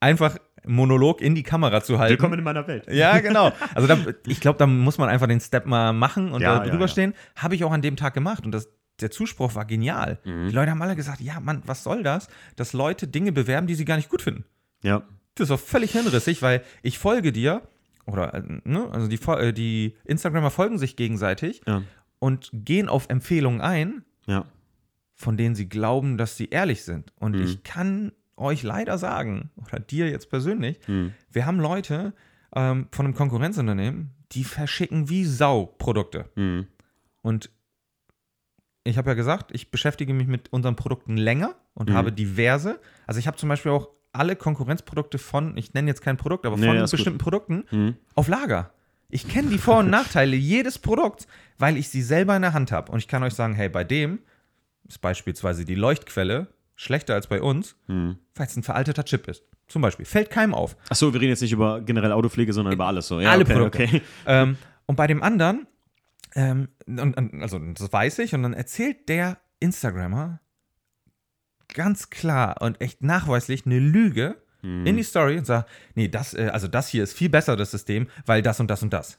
einfach 0.00 0.38
Monolog 0.68 1.20
in 1.20 1.34
die 1.34 1.42
Kamera 1.42 1.82
zu 1.82 1.98
halten. 1.98 2.12
Willkommen 2.12 2.38
in 2.38 2.44
meiner 2.44 2.66
Welt. 2.66 2.86
Ja, 2.90 3.18
genau. 3.18 3.52
Also 3.74 3.88
da, 3.88 3.98
ich 4.26 4.40
glaube, 4.40 4.58
da 4.58 4.66
muss 4.66 4.98
man 4.98 5.08
einfach 5.08 5.26
den 5.26 5.40
Step 5.40 5.66
mal 5.66 5.92
machen 5.92 6.30
und 6.32 6.40
Ja, 6.40 6.58
da 6.58 6.64
ja, 6.64 6.70
drüber 6.70 6.84
ja. 6.84 6.88
stehen. 6.88 7.14
Habe 7.36 7.54
ich 7.54 7.64
auch 7.64 7.72
an 7.72 7.82
dem 7.82 7.96
Tag 7.96 8.14
gemacht 8.14 8.44
und 8.44 8.52
das, 8.52 8.68
der 9.00 9.10
Zuspruch 9.10 9.54
war 9.54 9.64
genial. 9.64 10.18
Mhm. 10.24 10.48
Die 10.48 10.54
Leute 10.54 10.70
haben 10.70 10.82
alle 10.82 10.96
gesagt, 10.96 11.20
ja, 11.20 11.40
Mann, 11.40 11.62
was 11.66 11.82
soll 11.82 12.02
das, 12.02 12.28
dass 12.56 12.72
Leute 12.72 13.08
Dinge 13.08 13.32
bewerben, 13.32 13.66
die 13.66 13.74
sie 13.74 13.84
gar 13.84 13.96
nicht 13.96 14.08
gut 14.08 14.22
finden. 14.22 14.44
Ja. 14.82 15.02
Das 15.34 15.44
ist 15.44 15.50
doch 15.50 15.60
völlig 15.60 15.92
hinrissig, 15.92 16.42
weil 16.42 16.62
ich 16.82 16.98
folge 16.98 17.32
dir, 17.32 17.62
oder, 18.06 18.34
äh, 18.34 18.42
ne, 18.64 18.88
also 18.90 19.06
die, 19.06 19.20
äh, 19.30 19.52
die 19.52 19.96
Instagrammer 20.04 20.50
folgen 20.50 20.78
sich 20.78 20.96
gegenseitig 20.96 21.60
Ja. 21.66 21.82
und 22.18 22.50
gehen 22.52 22.88
auf 22.88 23.06
Empfehlungen 23.08 23.60
ein, 23.60 24.02
Ja. 24.26 24.46
von 25.14 25.36
denen 25.36 25.54
sie 25.54 25.68
glauben, 25.68 26.16
dass 26.18 26.36
sie 26.36 26.48
ehrlich 26.48 26.82
sind. 26.84 27.12
Und 27.16 27.36
Mhm. 27.36 27.42
ich 27.42 27.62
kann 27.62 28.12
euch 28.38 28.62
leider 28.62 28.98
sagen, 28.98 29.50
oder 29.56 29.80
dir 29.80 30.08
jetzt 30.08 30.30
persönlich, 30.30 30.78
Mhm. 30.88 31.12
wir 31.30 31.46
haben 31.46 31.60
Leute 31.60 32.12
ähm, 32.56 32.88
von 32.92 33.04
einem 33.06 33.14
Konkurrenzunternehmen, 33.14 34.10
die 34.32 34.44
verschicken 34.44 35.08
wie 35.10 35.24
Sau 35.24 35.66
Produkte. 35.66 36.26
Mhm. 36.34 36.66
Und 37.22 37.50
ich 38.84 38.96
habe 38.96 39.10
ja 39.10 39.14
gesagt, 39.14 39.50
ich 39.52 39.70
beschäftige 39.70 40.14
mich 40.14 40.26
mit 40.26 40.52
unseren 40.52 40.76
Produkten 40.76 41.16
länger 41.16 41.54
und 41.74 41.90
Mhm. 41.90 41.94
habe 41.94 42.12
diverse. 42.12 42.80
Also 43.06 43.20
ich 43.20 43.26
habe 43.26 43.36
zum 43.36 43.48
Beispiel 43.50 43.70
auch 43.72 43.88
alle 44.12 44.34
Konkurrenzprodukte 44.34 45.18
von, 45.18 45.56
ich 45.58 45.74
nenne 45.74 45.88
jetzt 45.88 46.00
kein 46.00 46.16
Produkt, 46.16 46.46
aber 46.46 46.56
Nee, 46.56 46.66
von 46.66 46.78
gut. 46.78 46.90
bestimmten 46.90 47.18
Produkten 47.18 47.64
Mhm. 47.70 47.96
auf 48.14 48.28
Lager. 48.28 48.72
Ich 49.10 49.28
kenne 49.28 49.48
die 49.50 49.58
Vor- 49.58 49.78
und 49.80 49.90
Nachteile 49.90 50.36
jedes 50.36 50.78
Produkts, 50.78 51.26
weil 51.58 51.76
ich 51.76 51.88
sie 51.88 52.02
selber 52.02 52.34
in 52.36 52.42
der 52.42 52.52
Hand 52.54 52.72
habe. 52.72 52.90
Und 52.92 52.98
ich 52.98 53.08
kann 53.08 53.22
euch 53.22 53.34
sagen, 53.34 53.54
hey, 53.54 53.68
bei 53.68 53.84
dem 53.84 54.20
ist 54.86 55.00
beispielsweise 55.00 55.64
die 55.64 55.74
Leuchtquelle 55.74 56.48
schlechter 56.78 57.14
als 57.14 57.26
bei 57.26 57.42
uns, 57.42 57.76
Mhm. 57.88 58.18
weil 58.36 58.46
es 58.46 58.56
ein 58.56 58.62
veralteter 58.62 59.04
Chip 59.04 59.26
ist. 59.28 59.42
Zum 59.66 59.82
Beispiel. 59.82 60.06
Fällt 60.06 60.30
keinem 60.30 60.54
auf. 60.54 60.76
Achso, 60.88 61.12
wir 61.12 61.20
reden 61.20 61.30
jetzt 61.30 61.42
nicht 61.42 61.52
über 61.52 61.80
generell 61.82 62.12
Autopflege, 62.12 62.52
sondern 62.54 62.72
über 62.72 62.86
alles 62.86 63.08
so. 63.08 63.20
Ja, 63.20 63.32
Alle 63.32 63.44
okay, 63.44 63.52
Produkte. 63.52 63.82
Okay. 63.84 64.02
Ähm, 64.26 64.56
und 64.86 64.96
bei 64.96 65.06
dem 65.06 65.22
anderen, 65.22 65.66
ähm, 66.34 66.68
und, 66.86 67.16
und, 67.18 67.42
also 67.42 67.58
das 67.58 67.92
weiß 67.92 68.20
ich, 68.20 68.34
und 68.34 68.42
dann 68.44 68.54
erzählt 68.54 69.08
der 69.08 69.38
Instagrammer 69.60 70.40
ganz 71.74 72.08
klar 72.10 72.62
und 72.62 72.80
echt 72.80 73.02
nachweislich 73.02 73.66
eine 73.66 73.78
Lüge 73.78 74.36
Mhm. 74.62 74.86
in 74.86 74.96
die 74.96 75.02
Story 75.04 75.38
und 75.38 75.44
sagt, 75.44 75.68
nee, 75.94 76.08
das, 76.08 76.34
äh, 76.34 76.48
also 76.52 76.66
das 76.66 76.88
hier 76.88 77.04
ist 77.04 77.12
viel 77.12 77.28
besser, 77.28 77.54
das 77.56 77.70
System, 77.70 78.08
weil 78.26 78.42
das 78.42 78.58
und 78.58 78.68
das 78.68 78.82
und 78.82 78.92
das. 78.92 79.18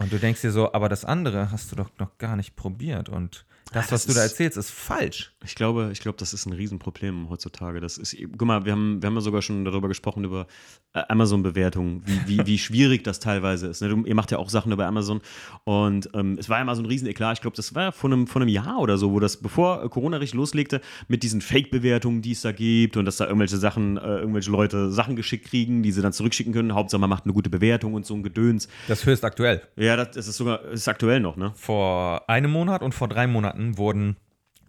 Und 0.00 0.12
du 0.12 0.18
denkst 0.18 0.42
dir 0.42 0.50
so, 0.50 0.72
aber 0.74 0.90
das 0.90 1.04
andere 1.06 1.50
hast 1.50 1.72
du 1.72 1.76
doch 1.76 1.90
noch 1.98 2.18
gar 2.18 2.36
nicht 2.36 2.56
probiert 2.56 3.08
und 3.08 3.46
das, 3.72 3.86
Ah, 3.86 3.90
das 3.90 3.92
was 3.92 4.06
du 4.06 4.14
da 4.14 4.22
erzählst, 4.22 4.56
ist 4.56 4.70
falsch. 4.70 5.32
Ich 5.44 5.54
glaube, 5.54 5.90
ich 5.92 6.00
glaube, 6.00 6.18
das 6.18 6.32
ist 6.32 6.46
ein 6.46 6.52
Riesenproblem 6.52 7.28
heutzutage. 7.28 7.80
Das 7.80 7.98
ist, 7.98 8.16
guck 8.38 8.46
mal, 8.46 8.64
wir 8.64 8.72
haben, 8.72 9.02
wir 9.02 9.08
haben 9.08 9.14
ja 9.14 9.20
sogar 9.20 9.42
schon 9.42 9.64
darüber 9.64 9.88
gesprochen, 9.88 10.24
über 10.24 10.46
äh, 10.92 11.02
Amazon-Bewertungen, 11.08 12.02
wie, 12.06 12.38
wie, 12.38 12.46
wie 12.46 12.58
schwierig 12.58 13.02
das 13.04 13.18
teilweise 13.18 13.66
ist. 13.66 13.82
Ne? 13.82 13.88
Du, 13.88 14.04
ihr 14.04 14.14
macht 14.14 14.30
ja 14.30 14.38
auch 14.38 14.48
Sachen 14.50 14.72
über 14.72 14.86
Amazon 14.86 15.20
und 15.64 16.08
ähm, 16.14 16.36
es 16.38 16.48
war 16.48 16.58
ja 16.58 16.64
mal 16.64 16.76
so 16.76 16.82
ein 16.82 16.86
Rieseneklat. 16.86 17.38
Ich 17.38 17.42
glaube, 17.42 17.56
das 17.56 17.74
war 17.74 17.82
ja 17.82 17.92
vor 17.92 18.10
einem, 18.10 18.26
vor 18.26 18.40
einem 18.40 18.48
Jahr 18.48 18.78
oder 18.78 18.98
so, 18.98 19.12
wo 19.12 19.20
das, 19.20 19.36
bevor 19.38 19.84
äh, 19.84 19.88
Corona 19.88 20.18
richtig 20.18 20.36
loslegte, 20.36 20.80
mit 21.08 21.22
diesen 21.22 21.40
Fake-Bewertungen, 21.40 22.22
die 22.22 22.32
es 22.32 22.42
da 22.42 22.52
gibt 22.52 22.96
und 22.96 23.04
dass 23.04 23.16
da 23.16 23.26
irgendwelche 23.26 23.56
Sachen, 23.56 23.96
äh, 23.96 24.18
irgendwelche 24.18 24.50
Leute 24.50 24.90
Sachen 24.92 25.16
geschickt 25.16 25.46
kriegen, 25.46 25.82
die 25.82 25.90
sie 25.92 26.02
dann 26.02 26.12
zurückschicken 26.12 26.52
können. 26.52 26.72
Hauptsache, 26.72 27.00
man 27.00 27.10
macht 27.10 27.24
eine 27.24 27.32
gute 27.32 27.50
Bewertung 27.50 27.94
und 27.94 28.06
so 28.06 28.14
ein 28.14 28.22
Gedöns. 28.22 28.68
Das 28.86 29.04
höchst 29.04 29.24
aktuell. 29.24 29.62
Ja, 29.76 29.96
das, 29.96 30.12
das 30.12 30.28
ist 30.28 30.36
sogar, 30.36 30.64
ist 30.66 30.88
aktuell 30.88 31.20
noch, 31.20 31.36
ne? 31.36 31.52
Vor 31.56 32.28
einem 32.28 32.50
Monat 32.50 32.82
und 32.82 32.94
vor 32.94 33.08
drei 33.08 33.26
Monaten 33.26 33.55
wurden 33.76 34.16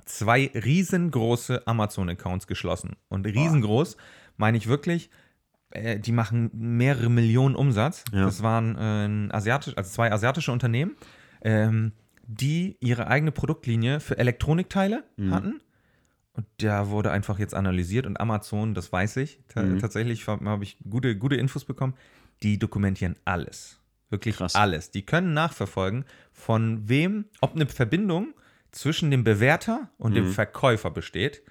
zwei 0.05 0.51
riesengroße 0.53 1.67
Amazon-Accounts 1.67 2.47
geschlossen. 2.47 2.95
Und 3.09 3.25
riesengroß 3.25 3.97
meine 4.37 4.57
ich 4.57 4.67
wirklich, 4.67 5.09
äh, 5.71 5.99
die 5.99 6.11
machen 6.11 6.49
mehrere 6.53 7.09
Millionen 7.09 7.55
Umsatz. 7.55 8.03
Ja. 8.13 8.25
Das 8.25 8.41
waren 8.41 9.29
äh, 9.29 9.33
asiatisch, 9.33 9.75
also 9.75 9.89
zwei 9.89 10.11
asiatische 10.11 10.51
Unternehmen, 10.51 10.95
ähm, 11.41 11.91
die 12.23 12.77
ihre 12.79 13.07
eigene 13.07 13.31
Produktlinie 13.31 13.99
für 13.99 14.17
Elektronikteile 14.17 15.03
hatten. 15.31 15.61
Und 16.33 16.45
da 16.57 16.89
wurde 16.89 17.11
einfach 17.11 17.39
jetzt 17.39 17.55
analysiert 17.55 18.05
und 18.05 18.19
Amazon, 18.19 18.73
das 18.75 18.91
weiß 18.91 19.17
ich, 19.17 19.39
Mhm. 19.55 19.79
tatsächlich 19.79 20.27
habe 20.27 20.63
ich 20.63 20.77
gute, 20.87 21.17
gute 21.17 21.35
Infos 21.35 21.65
bekommen, 21.65 21.95
die 22.43 22.59
dokumentieren 22.59 23.15
alles. 23.25 23.79
Wirklich 24.09 24.35
Krass. 24.37 24.55
alles. 24.55 24.91
Die 24.91 25.01
können 25.03 25.33
nachverfolgen, 25.33 26.05
von 26.31 26.87
wem, 26.87 27.25
ob 27.41 27.55
eine 27.55 27.65
Verbindung 27.65 28.33
zwischen 28.77 29.11
dem 29.11 29.23
Bewerter 29.23 29.89
und 29.97 30.13
dem 30.15 30.25
Mhm. 30.27 30.31
Verkäufer 30.33 30.91
besteht. 30.91 31.41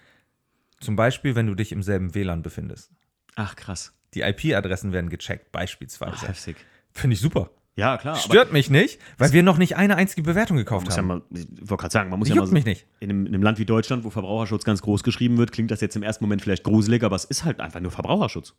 Zum 0.81 0.95
Beispiel, 0.97 1.35
wenn 1.35 1.47
du 1.47 1.55
dich 1.55 1.73
im 1.73 1.83
selben 1.83 2.15
WLAN 2.15 2.43
befindest. 2.43 2.93
Ach, 3.35 3.57
krass. 3.57 3.93
Die 4.15 4.21
IP-Adressen 4.23 4.93
werden 4.93 5.11
gecheckt, 5.11 5.47
Ach, 5.49 5.53
beispielsweise. 5.53 6.29
heftig. 6.29 6.57
Finde 6.93 7.15
ich 7.15 7.21
super. 7.21 7.51
Ja, 7.75 7.99
klar. 7.99 8.17
Stört 8.17 8.53
mich 8.55 8.71
nicht, 8.71 8.99
weil 9.19 9.33
wir 9.33 9.43
noch 9.43 9.59
nicht 9.59 9.77
eine 9.77 9.97
einzige 9.97 10.23
Bewertung 10.23 10.57
gekauft 10.57 10.87
muss 10.87 10.95
ja 10.97 11.03
haben. 11.03 11.09
mal, 11.09 11.23
ich 11.31 11.47
wollte 11.69 11.77
gerade 11.83 11.93
sagen, 11.93 12.09
man 12.09 12.19
muss 12.19 12.29
Die 12.29 12.35
ja 12.35 12.41
mal 12.41 12.47
so, 12.47 12.53
mich 12.55 12.65
nicht. 12.65 12.87
in 13.01 13.11
einem, 13.11 13.27
in 13.27 13.35
einem 13.35 13.43
Land 13.43 13.59
wie 13.59 13.67
Deutschland, 13.67 14.05
wo 14.05 14.09
Verbraucherschutz 14.11 14.65
ganz 14.65 14.81
groß 14.81 15.03
geschrieben 15.03 15.37
wird, 15.37 15.53
klingt 15.53 15.71
das 15.71 15.83
jetzt 15.83 15.95
im 15.95 16.03
ersten 16.03 16.25
Moment 16.25 16.41
vielleicht 16.41 16.65
gruselig, 16.65 17.03
aber 17.03 17.17
es 17.17 17.25
ist 17.27 17.45
halt 17.45 17.61
einfach 17.61 17.81
nur 17.81 17.91
Verbraucherschutz. 17.91 18.55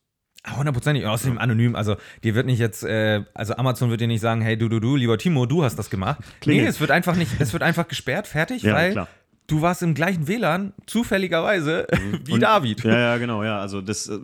Hundertprozentig. 0.56 1.04
Und 1.04 1.10
Außerdem 1.10 1.38
anonym. 1.38 1.76
Also, 1.76 1.98
dir 2.24 2.36
wird 2.36 2.46
nicht 2.46 2.60
jetzt, 2.60 2.84
äh, 2.84 3.24
also 3.34 3.56
Amazon 3.56 3.90
wird 3.90 4.02
dir 4.02 4.08
nicht 4.08 4.22
sagen, 4.22 4.42
hey, 4.42 4.58
du, 4.58 4.70
du, 4.70 4.80
du, 4.80 4.96
lieber 4.96 5.18
Timo, 5.18 5.46
du 5.46 5.64
hast 5.64 5.78
das 5.78 5.90
gemacht. 5.90 6.20
Klingelt. 6.42 6.64
Nee, 6.64 6.70
es 6.70 6.80
wird 6.80 6.92
einfach 6.92 7.16
nicht, 7.16 7.32
es 7.40 7.54
wird 7.54 7.64
einfach 7.64 7.88
gesperrt, 7.88 8.28
fertig, 8.28 8.64
Ja, 8.64 8.74
weil 8.74 8.92
klar. 8.92 9.08
Du 9.48 9.62
warst 9.62 9.82
im 9.82 9.94
gleichen 9.94 10.28
WLAN, 10.28 10.74
zufälligerweise, 10.86 11.88
wie 12.26 12.34
Und- 12.34 12.42
David. 12.42 12.84
Ja, 12.84 12.98
ja, 13.00 13.18
genau, 13.18 13.44
ja. 13.44 13.60
Also 13.60 13.82
das 13.82 14.08
äh, 14.08 14.20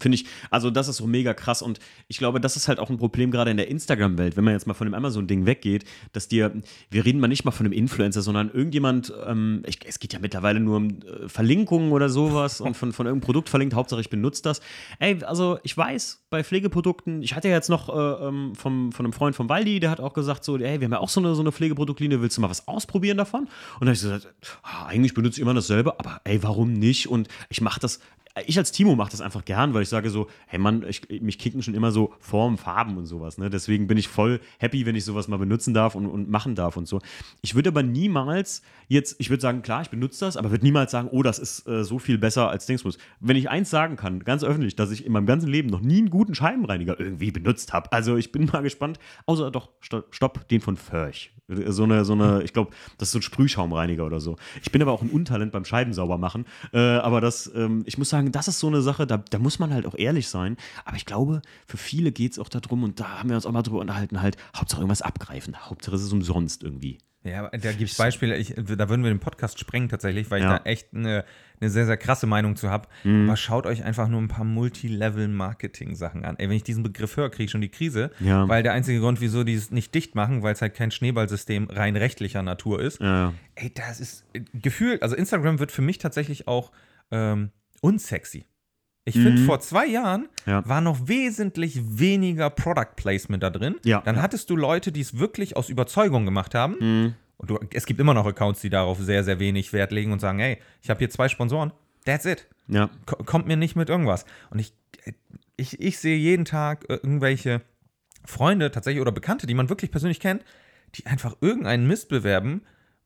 finde 0.00 0.16
ich, 0.16 0.26
also 0.50 0.70
das 0.70 0.88
ist 0.88 0.96
so 0.96 1.06
mega 1.06 1.34
krass 1.34 1.62
und 1.62 1.78
ich 2.08 2.18
glaube, 2.18 2.40
das 2.40 2.56
ist 2.56 2.68
halt 2.68 2.78
auch 2.78 2.90
ein 2.90 2.98
Problem 2.98 3.30
gerade 3.30 3.50
in 3.50 3.56
der 3.56 3.68
Instagram-Welt, 3.68 4.36
wenn 4.36 4.44
man 4.44 4.54
jetzt 4.54 4.66
mal 4.66 4.74
von 4.74 4.86
dem 4.86 4.94
Amazon-Ding 4.94 5.46
weggeht, 5.46 5.84
dass 6.12 6.28
dir, 6.28 6.52
wir 6.90 7.04
reden 7.04 7.20
mal 7.20 7.28
nicht 7.28 7.44
mal 7.44 7.52
von 7.52 7.66
einem 7.66 7.72
Influencer, 7.72 8.22
sondern 8.22 8.50
irgendjemand, 8.50 9.12
ähm, 9.26 9.62
ich, 9.66 9.78
es 9.86 9.98
geht 9.98 10.12
ja 10.12 10.18
mittlerweile 10.18 10.60
nur 10.60 10.76
um 10.78 10.88
äh, 10.88 11.28
Verlinkungen 11.28 11.92
oder 11.92 12.08
sowas 12.08 12.60
und 12.60 12.76
von, 12.76 12.92
von 12.92 13.06
irgendeinem 13.06 13.24
Produkt 13.26 13.48
verlinkt, 13.48 13.74
Hauptsache 13.74 14.00
ich 14.00 14.10
benutze 14.10 14.42
das. 14.42 14.60
Ey, 14.98 15.22
also 15.24 15.58
ich 15.62 15.76
weiß, 15.76 16.26
bei 16.30 16.42
Pflegeprodukten, 16.42 17.22
ich 17.22 17.34
hatte 17.34 17.48
ja 17.48 17.54
jetzt 17.54 17.70
noch 17.70 17.88
äh, 17.88 18.26
ähm, 18.26 18.54
vom, 18.54 18.92
von 18.92 19.06
einem 19.06 19.12
Freund 19.12 19.36
von 19.36 19.48
Waldi, 19.48 19.80
der 19.80 19.90
hat 19.90 20.00
auch 20.00 20.12
gesagt 20.12 20.44
so, 20.44 20.56
ey, 20.58 20.80
wir 20.80 20.86
haben 20.86 20.92
ja 20.92 20.98
auch 20.98 21.08
so 21.08 21.20
eine, 21.20 21.34
so 21.34 21.40
eine 21.42 21.52
Pflegeproduktlinie, 21.52 22.20
willst 22.20 22.36
du 22.36 22.40
mal 22.40 22.50
was 22.50 22.66
ausprobieren 22.68 23.16
davon? 23.16 23.42
Und 23.42 23.50
dann 23.80 23.88
habe 23.88 23.92
ich 23.94 24.00
so 24.00 24.08
gesagt, 24.10 24.34
ah, 24.62 24.86
eigentlich 24.86 25.14
benutze 25.14 25.38
ich 25.38 25.42
immer 25.42 25.54
dasselbe, 25.54 25.98
aber 25.98 26.20
ey, 26.24 26.42
warum 26.42 26.72
nicht? 26.72 27.08
Und 27.08 27.28
ich 27.48 27.60
mache 27.60 27.80
das, 27.80 28.00
ich 28.44 28.58
als 28.58 28.70
Timo 28.72 28.94
mache 28.96 29.10
das 29.10 29.20
einfach 29.20 29.44
gern, 29.44 29.72
weil 29.72 29.82
ich 29.82 29.88
sage 29.88 30.10
so, 30.10 30.26
hey 30.46 30.58
Mann, 30.58 30.84
ich, 30.86 31.08
mich 31.22 31.38
kicken 31.38 31.62
schon 31.62 31.74
immer 31.74 31.90
so 31.90 32.12
Formen, 32.18 32.58
Farben 32.58 32.98
und 32.98 33.06
sowas. 33.06 33.38
Ne? 33.38 33.48
Deswegen 33.48 33.86
bin 33.86 33.96
ich 33.96 34.08
voll 34.08 34.40
happy, 34.58 34.84
wenn 34.84 34.94
ich 34.94 35.04
sowas 35.04 35.28
mal 35.28 35.38
benutzen 35.38 35.72
darf 35.72 35.94
und, 35.94 36.06
und 36.06 36.28
machen 36.28 36.54
darf 36.54 36.76
und 36.76 36.86
so. 36.86 37.00
Ich 37.40 37.54
würde 37.54 37.70
aber 37.70 37.82
niemals 37.82 38.62
jetzt, 38.88 39.16
ich 39.18 39.30
würde 39.30 39.40
sagen, 39.40 39.62
klar, 39.62 39.82
ich 39.82 39.90
benutze 39.90 40.24
das, 40.24 40.36
aber 40.36 40.50
würde 40.50 40.64
niemals 40.64 40.90
sagen, 40.92 41.08
oh, 41.10 41.22
das 41.22 41.38
ist 41.38 41.66
äh, 41.66 41.82
so 41.82 41.98
viel 41.98 42.18
besser 42.18 42.50
als 42.50 42.66
Dingsbus. 42.66 42.98
Wenn 43.20 43.36
ich 43.36 43.48
eins 43.48 43.70
sagen 43.70 43.96
kann, 43.96 44.20
ganz 44.20 44.44
öffentlich, 44.44 44.76
dass 44.76 44.90
ich 44.90 45.06
in 45.06 45.12
meinem 45.12 45.26
ganzen 45.26 45.48
Leben 45.48 45.70
noch 45.70 45.80
nie 45.80 45.98
einen 45.98 46.10
guten 46.10 46.34
Scheibenreiniger 46.34 46.98
irgendwie 47.00 47.30
benutzt 47.30 47.72
habe. 47.72 47.90
Also 47.92 48.16
ich 48.16 48.32
bin 48.32 48.46
mal 48.52 48.62
gespannt, 48.62 48.98
außer 49.24 49.50
doch, 49.50 49.70
stopp, 49.80 50.48
den 50.48 50.60
von 50.60 50.76
Förch. 50.76 51.32
So 51.48 51.84
eine, 51.84 52.04
so 52.04 52.12
eine, 52.12 52.42
ich 52.42 52.52
glaube, 52.52 52.72
das 52.98 53.08
ist 53.08 53.12
so 53.12 53.20
ein 53.20 53.22
Sprühschaumreiniger 53.22 54.04
oder 54.04 54.18
so. 54.18 54.36
Ich 54.62 54.72
bin 54.72 54.82
aber 54.82 54.90
auch 54.90 55.02
ein 55.02 55.10
Untalent 55.10 55.52
beim 55.52 55.64
Scheibensauber 55.64 56.18
machen. 56.18 56.44
Äh, 56.72 56.78
aber 56.78 57.20
das, 57.20 57.50
ähm, 57.54 57.84
ich 57.86 57.98
muss 57.98 58.10
sagen, 58.10 58.25
das 58.32 58.48
ist 58.48 58.58
so 58.58 58.66
eine 58.68 58.82
Sache, 58.82 59.06
da, 59.06 59.18
da 59.18 59.38
muss 59.38 59.58
man 59.58 59.72
halt 59.72 59.86
auch 59.86 59.94
ehrlich 59.96 60.28
sein. 60.28 60.56
Aber 60.84 60.96
ich 60.96 61.04
glaube, 61.06 61.42
für 61.66 61.76
viele 61.76 62.12
geht 62.12 62.32
es 62.32 62.38
auch 62.38 62.48
darum, 62.48 62.82
und 62.82 62.98
da 63.00 63.18
haben 63.20 63.28
wir 63.28 63.36
uns 63.36 63.46
auch 63.46 63.52
mal 63.52 63.62
drüber 63.62 63.80
unterhalten, 63.80 64.20
halt, 64.22 64.36
Hauptsache 64.56 64.80
irgendwas 64.80 65.02
abgreifen. 65.02 65.56
Hauptsache 65.68 65.96
es 65.96 66.02
ist 66.02 66.12
umsonst 66.12 66.62
irgendwie. 66.62 66.98
Ja, 67.24 67.48
da 67.48 67.72
gibt 67.72 67.90
es 67.90 67.96
Beispiele, 67.96 68.36
ich, 68.36 68.54
da 68.54 68.88
würden 68.88 69.02
wir 69.02 69.08
den 69.10 69.18
Podcast 69.18 69.58
sprengen 69.58 69.88
tatsächlich, 69.88 70.30
weil 70.30 70.38
ich 70.38 70.44
Ja. 70.44 70.58
da 70.60 70.64
echt 70.64 70.94
eine, 70.94 71.24
eine 71.60 71.70
sehr, 71.70 71.84
sehr 71.84 71.96
krasse 71.96 72.24
Meinung 72.28 72.54
zu 72.54 72.70
habe. 72.70 72.86
Mhm. 73.02 73.26
Aber 73.28 73.36
schaut 73.36 73.66
euch 73.66 73.82
einfach 73.82 74.06
nur 74.06 74.20
ein 74.20 74.28
paar 74.28 74.44
Multilevel-Marketing-Sachen 74.44 76.24
an. 76.24 76.36
Ey, 76.38 76.48
wenn 76.48 76.56
ich 76.56 76.62
diesen 76.62 76.82
Begriff 76.82 77.16
höre, 77.16 77.30
kriege 77.30 77.44
ich 77.44 77.50
schon 77.50 77.60
die 77.60 77.68
Krise, 77.68 78.10
Ja. 78.20 78.48
weil 78.48 78.62
der 78.62 78.72
einzige 78.72 79.00
Grund, 79.00 79.20
wieso 79.20 79.44
die 79.44 79.54
es 79.54 79.70
nicht 79.70 79.94
dicht 79.94 80.14
machen, 80.14 80.42
weil 80.42 80.52
es 80.52 80.62
halt 80.62 80.74
kein 80.74 80.90
Schneeballsystem 80.90 81.68
rein 81.70 81.96
rechtlicher 81.96 82.42
Natur 82.42 82.80
ist. 82.80 83.00
Ja. 83.00 83.32
Ey, 83.54 83.72
das 83.74 84.00
ist 84.00 84.24
äh, 84.32 84.42
gefühlt, 84.54 85.02
also 85.02 85.16
Instagram 85.16 85.58
wird 85.58 85.72
für 85.72 85.82
mich 85.82 85.98
tatsächlich 85.98 86.46
auch 86.46 86.70
ähm, 87.10 87.50
unsexy. 87.86 88.44
Ich 89.08 89.14
finde, 89.14 89.42
vor 89.42 89.60
zwei 89.60 89.86
Jahren 89.86 90.22
Mhm. 90.22 90.26
Ja. 90.50 90.68
war 90.68 90.80
noch 90.80 91.06
wesentlich 91.06 91.80
weniger 91.98 92.50
Product 92.50 92.96
Placement 92.96 93.40
da 93.42 93.50
drin. 93.50 93.76
Ja. 93.84 94.00
Dann 94.00 94.20
hattest 94.20 94.50
du 94.50 94.56
Leute, 94.56 94.90
die 94.90 95.00
es 95.00 95.18
wirklich 95.18 95.56
aus 95.56 95.68
Überzeugung 95.68 96.24
gemacht 96.24 96.54
haben. 96.56 97.14
Und 97.36 97.50
du, 97.50 97.58
es 97.72 97.86
gibt 97.86 98.00
immer 98.00 98.14
noch 98.14 98.26
Accounts, 98.26 98.60
die 98.62 98.70
darauf 98.70 98.98
sehr, 98.98 99.22
sehr 99.22 99.38
wenig 99.38 99.72
Wert 99.72 99.92
legen 99.92 100.10
und 100.12 100.20
sagen, 100.20 100.38
hey, 100.40 100.58
ich 100.82 100.90
habe 100.90 100.98
hier 100.98 101.10
zwei 101.10 101.28
Sponsoren, 101.28 101.72
that's 102.04 102.24
it. 102.24 102.48
Ja. 102.66 102.90
Ko- 103.06 103.22
kommt 103.24 103.46
mir 103.46 103.56
nicht 103.56 103.76
mit 103.76 103.88
irgendwas. 103.88 104.24
Und 104.50 104.58
ich, 104.58 104.72
ich, 105.56 105.80
ich 105.80 105.98
sehe 105.98 106.16
jeden 106.16 106.44
Tag 106.44 106.84
äh, 106.88 106.94
irgendwelche 106.94 107.60
Freunde 108.24 108.72
tatsächlich 108.72 109.00
oder 109.00 109.12
Bekannte, 109.12 109.46
die 109.46 109.54
man 109.54 109.68
wirklich 109.68 109.92
persönlich 109.92 110.18
kennt, 110.18 110.42
die 110.96 111.06
einfach 111.06 111.36
irgendeinen 111.40 111.86
Mist 111.86 112.08
bewerben, 112.08 112.62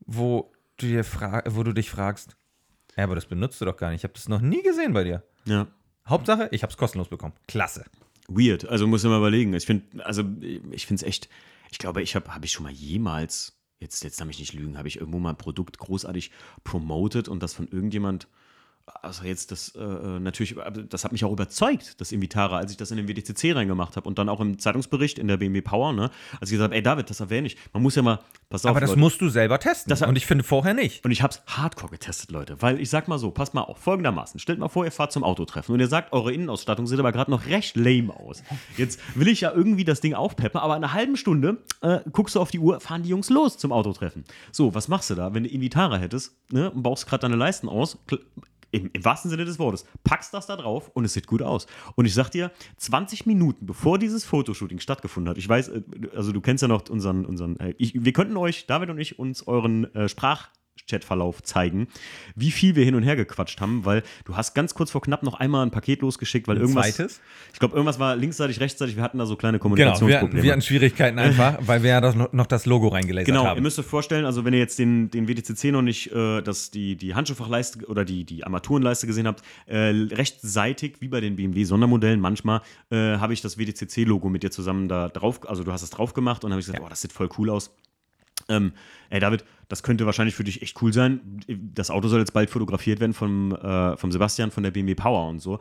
wo 0.07 0.51
du, 0.79 0.87
dir 0.87 1.05
wo 1.51 1.63
du 1.63 1.73
dich 1.75 1.91
fragst, 1.91 2.37
ja, 3.01 3.05
aber 3.05 3.15
das 3.15 3.27
benutzt 3.27 3.61
du 3.61 3.65
doch 3.65 3.77
gar 3.77 3.91
nicht. 3.91 4.01
Ich 4.01 4.05
habe 4.05 4.15
das 4.15 4.29
noch 4.29 4.41
nie 4.41 4.63
gesehen 4.63 4.93
bei 4.93 5.05
dir. 5.05 5.23
Ja. 5.45 5.67
Hauptsache, 6.07 6.49
ich 6.53 6.63
habe 6.63 6.71
es 6.71 6.77
kostenlos 6.77 7.09
bekommen. 7.09 7.35
Klasse. 7.49 7.85
Weird. 8.29 8.69
Also 8.69 8.87
muss 8.87 9.03
ich 9.03 9.11
mal 9.11 9.19
überlegen. 9.19 9.55
Ich 9.55 9.67
finde, 9.67 10.05
also 10.05 10.23
ich 10.71 10.87
finde 10.87 11.03
es 11.03 11.09
echt, 11.09 11.29
ich 11.71 11.79
glaube, 11.79 12.03
ich 12.03 12.15
habe, 12.15 12.35
habe 12.35 12.47
ich 12.47 12.53
schon 12.53 12.65
mal 12.65 12.73
jemals, 12.73 13.59
jetzt, 13.79 14.05
jetzt 14.05 14.21
darf 14.21 14.29
ich 14.29 14.39
nicht 14.39 14.53
lügen, 14.53 14.79
habe 14.79 14.89
ich 14.89 14.99
irgendwo 14.99 15.19
mal 15.19 15.31
ein 15.31 15.37
Produkt 15.37 15.79
großartig 15.79 16.31
promoted 16.63 17.29
und 17.29 17.43
das 17.43 17.55
von 17.55 17.69
irgendjemand, 17.69 18.29
also 19.03 19.25
jetzt 19.25 19.51
das 19.51 19.75
äh, 19.75 19.81
natürlich, 19.81 20.59
aber 20.59 20.83
das 20.83 21.05
hat 21.05 21.13
mich 21.13 21.25
auch 21.25 21.33
überzeugt, 21.33 22.01
das 22.01 22.13
Invitara, 22.13 22.59
als 22.59 22.71
ich 22.71 22.77
das 22.77 22.91
in 22.91 22.97
den 22.97 23.09
WDCC 23.09 23.55
reingemacht 23.55 23.97
habe 23.97 24.09
und 24.09 24.19
dann 24.19 24.29
auch 24.29 24.41
im 24.41 24.59
Zeitungsbericht 24.59 25.19
in 25.19 25.29
der 25.29 25.37
BMW 25.37 25.61
Power, 25.61 25.93
ne, 25.93 26.11
als 26.41 26.51
ich 26.51 26.57
gesagt 26.57 26.71
habe, 26.71 26.77
ey 26.77 26.83
David, 26.83 27.11
das 27.11 27.21
erwähne 27.21 27.47
ich. 27.47 27.57
Man 27.73 27.83
muss 27.83 27.95
ja 27.95 28.03
mal, 28.03 28.21
pass 28.49 28.65
auf, 28.65 28.71
Aber 28.71 28.81
das 28.81 28.91
Leute. 28.91 29.01
musst 29.01 29.21
du 29.21 29.29
selber 29.29 29.59
testen. 29.59 29.91
Das 29.91 30.03
und 30.03 30.17
ich 30.17 30.27
finde 30.27 30.45
vorher 30.45 30.75
nicht. 30.75 31.05
Und 31.05 31.11
ich 31.11 31.23
habe 31.23 31.33
es 31.33 31.43
hardcore 31.47 31.91
getestet, 31.93 32.31
Leute. 32.31 32.61
Weil 32.61 32.81
ich 32.81 32.91
sag 32.91 33.09
mal 33.09 33.19
so, 33.19 33.31
passt 33.31 33.55
mal 33.55 33.63
auf, 33.63 33.79
folgendermaßen. 33.79 34.41
Stellt 34.41 34.59
mal 34.59 34.69
vor, 34.69 34.85
ihr 34.85 34.93
fahrt 34.93 35.13
zum 35.13 35.25
Autotreffen 35.25 35.75
und 35.75 35.81
ihr 35.81 35.89
sagt, 35.89 36.13
eure 36.13 36.33
Innenausstattung 36.33 36.87
sieht 36.87 36.99
aber 36.99 37.13
gerade 37.13 37.31
noch 37.31 37.47
recht 37.47 37.77
lame 37.77 38.15
aus. 38.15 38.43
Jetzt 38.77 39.01
will 39.15 39.29
ich 39.29 39.43
ja 39.43 39.53
irgendwie 39.53 39.85
das 39.85 40.01
Ding 40.01 40.15
aufpeppen, 40.15 40.61
aber 40.61 40.77
in 40.77 40.85
einer 40.85 40.93
halben 40.93 41.17
Stunde 41.17 41.59
äh, 41.83 42.01
guckst 42.13 42.35
du 42.35 42.41
auf 42.41 42.51
die 42.51 42.59
Uhr, 42.59 42.81
fahren 42.81 43.03
die 43.03 43.09
Jungs 43.09 43.31
los 43.31 43.59
zum 43.59 43.73
Autotreffen. 43.73 44.25
So, 44.53 44.75
was 44.75 44.89
machst 44.89 45.11
du 45.11 45.15
da, 45.15 45.35
wenn 45.35 45.45
du 45.45 45.49
Invitara 45.49 45.99
hättest 45.99 46.35
ne, 46.51 46.71
und 46.71 46.83
baust 46.83 47.07
gerade 47.07 47.23
deine 47.23 47.37
Leisten 47.37 47.69
aus? 47.69 47.99
Im, 48.71 48.91
Im 48.93 49.05
wahrsten 49.05 49.31
Sinne 49.31 49.45
des 49.45 49.59
Wortes. 49.59 49.85
Packst 50.05 50.33
das 50.35 50.47
da 50.47 50.57
drauf 50.57 50.91
und 50.95 51.05
es 51.05 51.13
sieht 51.13 51.27
gut 51.27 51.43
aus. 51.43 51.67
Und 51.97 52.07
ich 52.07 52.15
sag 52.15 52.31
dir, 52.31 52.51
20 52.77 53.27
Minuten 53.27 53.67
bevor 53.67 53.99
dieses 53.99 54.25
Fotoshooting 54.25 54.81
stattgefunden 54.81 55.31
hat, 55.31 55.39
ich 55.39 55.49
weiß, 55.49 55.69
äh, 55.69 55.83
also 56.15 56.33
du 56.33 56.41
kennst 56.41 56.63
ja 56.63 56.69
noch 56.69 56.89
unseren, 56.89 57.25
unseren 57.27 57.59
äh, 57.59 57.75
ich, 57.79 57.93
wir 57.95 58.13
könnten 58.13 58.37
euch, 58.37 58.67
David 58.67 58.91
und 58.91 58.99
ich, 58.99 59.19
uns 59.19 59.47
euren 59.47 59.93
äh, 59.95 60.09
Sprach 60.09 60.49
Chatverlauf 60.91 61.43
zeigen, 61.43 61.89
wie 62.35 62.51
viel 62.51 62.75
wir 62.77 62.85
hin 62.85 62.95
und 62.95 63.03
her 63.03 63.17
gequatscht 63.17 63.61
haben, 63.61 63.85
weil 63.85 64.03
du 64.25 64.37
hast 64.37 64.55
ganz 64.55 64.75
kurz 64.75 64.91
vor 64.91 65.01
knapp 65.01 65.23
noch 65.23 65.35
einmal 65.35 65.65
ein 65.65 65.71
Paket 65.71 66.03
losgeschickt, 66.03 66.49
weil 66.49 66.57
irgendwas. 66.57 66.95
zweites? 66.97 67.21
Ich 67.53 67.59
glaube, 67.59 67.75
irgendwas 67.75 67.99
war 67.99 68.17
linksseitig, 68.17 68.61
rechtsseitig, 68.61 68.97
wir 68.97 69.03
hatten 69.03 69.19
da 69.19 69.27
so 69.27 69.37
kleine 69.37 69.59
Genau, 69.59 69.65
wir, 69.75 69.77
Kommunikationsprobleme. 69.77 70.43
wir 70.43 70.53
hatten 70.53 70.63
Schwierigkeiten 70.63 71.19
einfach, 71.19 71.59
weil 71.67 71.83
wir 71.83 71.91
ja 71.91 72.01
das, 72.01 72.15
noch 72.15 72.47
das 72.47 72.67
Logo 72.67 72.89
reingelasert 72.89 73.27
Genau, 73.27 73.45
haben. 73.45 73.57
ihr 73.59 73.63
müsst 73.63 73.79
euch 73.79 73.87
vorstellen, 73.87 74.25
also 74.25 74.45
wenn 74.45 74.53
ihr 74.53 74.59
jetzt 74.59 74.79
den, 74.79 75.11
den 75.11 75.29
WTCC 75.29 75.73
noch 75.73 75.83
nicht, 75.83 76.11
äh, 76.13 76.43
das, 76.43 76.71
die, 76.71 76.97
die 76.97 77.15
Handschuhfachleiste 77.15 77.87
oder 77.87 78.05
die, 78.05 78.25
die 78.25 78.45
Armaturenleiste 78.45 79.07
gesehen 79.07 79.27
habt, 79.27 79.43
äh, 79.67 79.77
rechtsseitig, 79.79 80.97
wie 81.01 81.09
bei 81.09 81.21
den 81.21 81.37
BMW-Sondermodellen, 81.37 82.21
manchmal 82.21 82.63
äh, 82.91 82.97
habe 83.19 83.33
ich 83.33 83.41
das 83.41 83.59
WTCC-Logo 83.59 84.29
mit 84.29 84.43
dir 84.43 84.51
zusammen 84.51 84.89
da 84.89 85.09
drauf, 85.09 85.49
also 85.49 85.65
du 85.65 85.73
hast 85.73 85.83
es 85.83 85.91
drauf 85.91 86.15
gemacht 86.15 86.45
und 86.45 86.51
habe 86.53 86.61
ich 86.61 86.67
gesagt, 86.67 86.83
oh, 86.85 86.89
das 86.89 87.01
sieht 87.03 87.13
voll 87.13 87.29
cool 87.39 87.51
aus. 87.51 87.71
Ähm, 88.51 88.73
ey, 89.09 89.21
David, 89.21 89.45
das 89.69 89.83
könnte 89.85 90.05
wahrscheinlich 90.05 90.35
für 90.35 90.45
dich 90.45 90.63
echt 90.63 90.83
cool 90.83 90.93
sein. 90.93 91.21
Das 91.49 91.91
Auto 91.91 92.09
soll 92.09 92.19
jetzt 92.19 92.33
bald 92.33 92.51
fotografiert 92.51 92.99
werden 92.99 93.15
vom, 93.15 93.55
äh, 93.55 93.97
vom 93.97 94.11
Sebastian 94.11 94.51
von 94.51 94.65
der 94.65 94.73
BMW 94.73 94.97
Power 94.97 95.29
und 95.29 95.39
so. 95.39 95.61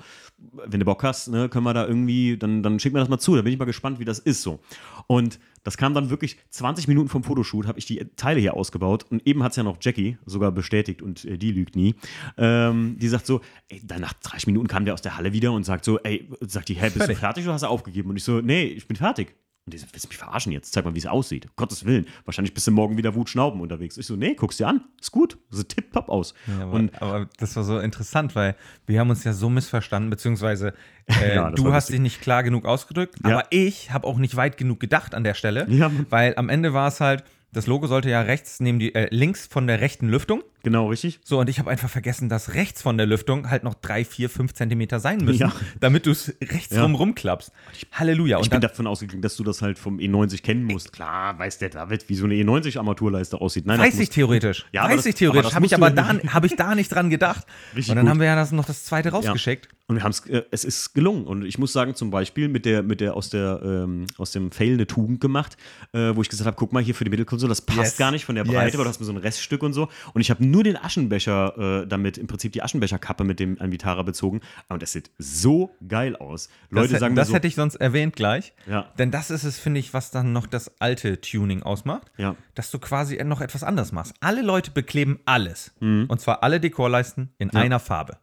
Wenn 0.66 0.80
du 0.80 0.86
Bock 0.86 1.04
hast, 1.04 1.28
ne, 1.28 1.48
können 1.48 1.64
wir 1.64 1.74
da 1.74 1.86
irgendwie, 1.86 2.36
dann, 2.36 2.64
dann 2.64 2.80
schick 2.80 2.92
mir 2.92 3.00
das 3.00 3.08
mal 3.08 3.20
zu. 3.20 3.36
Da 3.36 3.44
bin 3.44 3.54
ich 3.54 3.60
mal 3.60 3.66
gespannt, 3.66 4.00
wie 4.00 4.06
das 4.06 4.18
ist 4.18 4.42
so. 4.42 4.60
Und 5.06 5.40
das 5.64 5.78
kam 5.78 5.94
dann 5.94 6.10
wirklich 6.10 6.38
20 6.50 6.88
Minuten 6.88 7.10
vom 7.10 7.24
Fotoshoot, 7.24 7.68
habe 7.68 7.78
ich 7.78 7.86
die 7.86 8.04
Teile 8.16 8.40
hier 8.40 8.56
ausgebaut. 8.56 9.06
Und 9.12 9.28
eben 9.28 9.44
hat 9.44 9.52
es 9.52 9.58
ja 9.58 9.64
noch 9.64 9.78
Jackie 9.80 10.18
sogar 10.26 10.52
bestätigt 10.52 11.04
und 11.04 11.26
äh, 11.26 11.38
die 11.38 11.52
lügt 11.52 11.76
nie. 11.76 11.94
Ähm, 12.38 12.98
die 12.98 13.08
sagt 13.10 13.28
so, 13.28 13.42
ey, 13.68 13.80
dann 13.84 14.02
nach 14.02 14.14
30 14.14 14.48
Minuten 14.48 14.68
kam 14.68 14.86
der 14.86 14.96
aus 14.96 15.02
der 15.04 15.18
Halle 15.18 15.34
wieder 15.34 15.52
und 15.52 15.64
sagt 15.64 15.86
so, 15.86 16.00
ey, 16.00 16.28
sagt 16.42 16.70
die, 16.70 16.76
hey, 16.76 16.90
bist 16.90 16.98
Fertig. 16.98 17.18
du 17.18 17.20
fertig 17.20 17.44
oder 17.44 17.54
hast 17.54 17.62
du 17.62 17.68
aufgegeben? 17.68 18.10
Und 18.10 18.18
ich 18.18 18.24
so, 18.24 18.42
nee, 18.42 18.64
ich 18.64 18.88
bin 18.88 18.98
fertig. 18.98 19.36
Und 19.70 19.74
die 19.74 19.78
so, 19.78 19.86
willst 19.92 20.06
du 20.06 20.10
mich 20.10 20.18
verarschen 20.18 20.52
jetzt? 20.52 20.74
Zeig 20.74 20.84
mal, 20.84 20.96
wie 20.96 21.00
es 21.00 21.06
aussieht. 21.06 21.46
Um 21.46 21.52
Gottes 21.58 21.86
Willen. 21.86 22.08
Wahrscheinlich 22.26 22.56
bist 22.56 22.66
du 22.66 22.72
morgen 22.72 22.98
wieder 22.98 23.14
Wutschnauben 23.14 23.62
unterwegs. 23.62 23.98
Ich 23.98 24.08
so, 24.08 24.16
nee, 24.16 24.34
guck's 24.34 24.58
dir 24.58 24.68
an. 24.68 24.82
Ist 25.00 25.12
gut. 25.12 25.38
Sieht 25.52 25.70
tipptopp 25.70 26.10
aus. 26.10 26.34
Ja, 26.48 26.64
aber, 26.64 26.72
und 26.74 27.02
aber 27.02 27.30
das 27.38 27.56
war 27.56 27.64
so 27.64 27.78
interessant, 27.80 28.36
weil 28.36 28.56
wir 28.88 29.00
haben 29.00 29.12
uns 29.12 29.24
ja 29.24 29.34
so 29.34 29.48
missverstanden, 29.50 30.10
beziehungsweise 30.10 30.74
äh, 31.06 31.36
Ja, 31.36 31.52
du 31.52 31.72
hast 31.72 31.90
dich 31.90 32.00
nicht 32.00 32.20
klar 32.22 32.42
genug 32.42 32.66
ausgedrückt, 32.66 33.16
Ja. 33.24 33.38
aber 33.38 33.48
ich 33.52 33.92
habe 33.92 34.08
auch 34.08 34.18
nicht 34.18 34.36
weit 34.36 34.58
genug 34.58 34.80
gedacht 34.80 35.14
an 35.14 35.24
der 35.24 35.36
Stelle, 35.36 35.68
weil 36.10 36.34
am 36.36 36.50
Ende 36.50 36.74
war 36.74 36.88
es 36.88 37.00
halt, 37.00 37.24
das 37.52 37.66
Logo 37.68 37.88
sollte 37.88 38.10
ja 38.10 38.22
rechts 38.22 38.60
neben 38.60 38.80
die, 38.80 38.94
äh, 38.94 39.08
links 39.12 39.48
von 39.48 39.66
der 39.68 39.82
rechten 39.82 40.08
Lüftung. 40.10 40.44
Genau, 40.64 40.88
richtig. 40.90 41.20
So, 41.24 41.40
und 41.40 41.50
ich 41.50 41.60
habe 41.60 41.70
einfach 41.70 41.90
vergessen, 41.90 42.30
dass 42.30 42.54
rechts 42.54 42.82
von 42.82 42.98
der 42.98 43.06
Lüftung 43.06 43.50
halt 43.50 43.64
noch 43.64 43.74
drei, 43.74 44.04
vier, 44.06 44.30
fünf 44.30 44.54
Zentimeter 44.54 45.00
sein 45.00 45.20
müssen, 45.20 45.42
Ja. 45.42 45.52
damit 45.80 46.06
du 46.06 46.12
es 46.12 46.34
rechts 46.42 46.76
Ja. 46.76 46.84
rum 46.84 46.96
rumklappst. 46.96 47.52
Halleluja. 47.94 48.38
ich 48.38 48.44
Und 48.44 48.50
bin 48.52 48.62
dann, 48.62 48.70
davon 48.70 48.88
ausgegangen, 48.88 49.22
dass 49.22 49.36
du 49.36 49.44
das 49.44 49.62
halt 49.62 49.78
vom 49.80 49.98
E90 50.00 50.42
kennen 50.44 50.64
musst. 50.64 50.94
Klar, 50.94 51.38
weiß 51.40 51.58
der 51.60 51.70
David, 51.70 52.08
wie 52.10 52.16
so 52.16 52.26
eine 52.26 52.36
E90-Armaturleiste 52.36 53.40
aussieht. 53.40 53.66
Nein, 53.66 53.80
weiß 53.80 54.00
ich 54.00 54.10
theoretisch. 54.10 54.66
Ja, 54.72 54.82
aber 54.82 54.90
weiß 54.92 54.98
das- 54.98 55.06
ich 55.08 55.16
theoretisch. 55.16 55.54
Habe 55.54 55.66
ich 55.66 55.74
aber 55.76 55.88
ja 55.90 55.94
da, 55.94 56.34
hab 56.34 56.44
ich 56.46 56.56
da 56.56 56.76
nicht 56.76 56.90
dran 56.94 57.10
gedacht. 57.10 57.46
Richtig 57.76 57.90
und 57.92 57.96
dann 57.98 58.06
gut. 58.06 58.12
haben 58.12 58.20
wir 58.20 58.28
ja 58.28 58.36
das, 58.36 58.52
noch 58.52 58.66
das 58.66 58.86
zweite 58.86 59.10
rausgeschickt. 59.10 59.70
Und 59.88 59.96
wir 59.96 60.04
haben 60.04 60.12
es, 60.12 60.20
äh, 60.28 60.44
es 60.52 60.64
ist 60.66 60.94
gelungen. 60.94 61.26
Und 61.26 61.44
ich 61.46 61.58
muss 61.58 61.74
sagen, 61.74 61.96
zum 61.96 62.12
Beispiel 62.12 62.48
mit 62.48 62.66
der, 62.66 62.84
mit 62.84 63.02
der 63.02 63.16
aus 63.16 63.30
der 63.30 63.60
ähm, 63.64 64.06
aus 64.20 64.32
dem 64.32 64.52
Fail 64.52 64.74
eine 64.74 64.86
Tugend 64.86 65.20
gemacht, 65.20 65.58
äh, 65.94 66.16
wo 66.16 66.22
ich 66.22 66.30
gesagt 66.30 66.46
habe, 66.46 66.56
guck 66.56 66.74
mal 66.74 66.84
hier 66.84 66.94
für 66.94 67.06
die 67.06 67.10
Mittelkonsole, 67.10 67.50
das 67.50 67.62
passt 67.62 67.80
Yes. 67.80 67.98
gar 67.98 68.12
nicht 68.12 68.24
von 68.26 68.36
der 68.36 68.46
Yes. 68.46 68.54
Breite, 68.54 68.78
weil 68.78 68.84
du 68.84 68.90
hast 68.90 69.00
mir 69.00 69.06
so 69.08 69.12
ein 69.14 69.18
Reststück 69.18 69.64
und 69.64 69.74
so. 69.74 69.90
Und 70.14 70.22
ich 70.22 70.30
habe 70.30 70.46
haben 70.50 70.52
nur 70.52 70.64
den 70.64 70.76
Aschenbecher 70.78 71.82
äh, 71.84 71.88
damit, 71.88 72.18
im 72.18 72.28
Prinzip 72.28 72.52
die 72.52 72.62
Aschenbecherkappe 72.64 73.24
mit 73.24 73.40
dem 73.40 73.60
an 73.62 73.72
Vitara 73.72 74.02
bezogen. 74.04 74.42
Und 74.68 74.82
das 74.82 74.92
sieht 74.92 75.12
so 75.18 75.72
geil 75.88 76.16
aus. 76.16 76.50
Leute 76.70 76.94
das, 76.94 77.00
sagen 77.00 77.16
das 77.16 77.28
so, 77.30 77.34
hätte 77.36 77.48
ich 77.48 77.56
sonst 77.56 77.76
erwähnt 77.76 78.16
gleich. 78.16 78.54
Ja. 78.68 78.92
Denn 78.98 79.12
das 79.12 79.30
ist 79.32 79.44
es, 79.44 79.60
finde 79.60 79.80
ich, 79.80 79.94
was 79.94 80.12
dann 80.12 80.34
noch 80.34 80.48
das 80.48 80.80
alte 80.82 81.22
Tuning 81.22 81.64
ausmacht. 81.64 82.12
Ja. 82.18 82.36
Dass 82.56 82.72
du 82.72 82.80
quasi 82.80 83.22
noch 83.24 83.42
etwas 83.42 83.64
anders 83.64 83.92
machst. 83.92 84.14
Alle 84.20 84.42
Leute 84.42 84.72
bekleben 84.72 85.20
alles. 85.26 85.74
Und 85.80 86.20
zwar 86.20 86.44
alle 86.44 86.60
Dekorleisten 86.60 87.34
in 87.38 87.48
Mhm. 87.48 87.52
Ja. 87.54 87.62
einer 87.62 87.80
Farbe. 87.80 88.18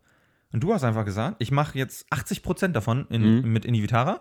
Und 0.53 0.63
du 0.63 0.73
hast 0.73 0.85
einfach 0.85 1.05
gesagt, 1.05 1.37
ich 1.41 1.51
mache 1.51 1.77
jetzt 1.79 2.07
80% 2.11 2.73
davon 2.73 3.07
in, 3.11 3.41
Mhm. 3.43 3.53
mit 3.53 3.65
in 3.65 3.75
die 3.75 3.83
Vitara, 3.83 4.21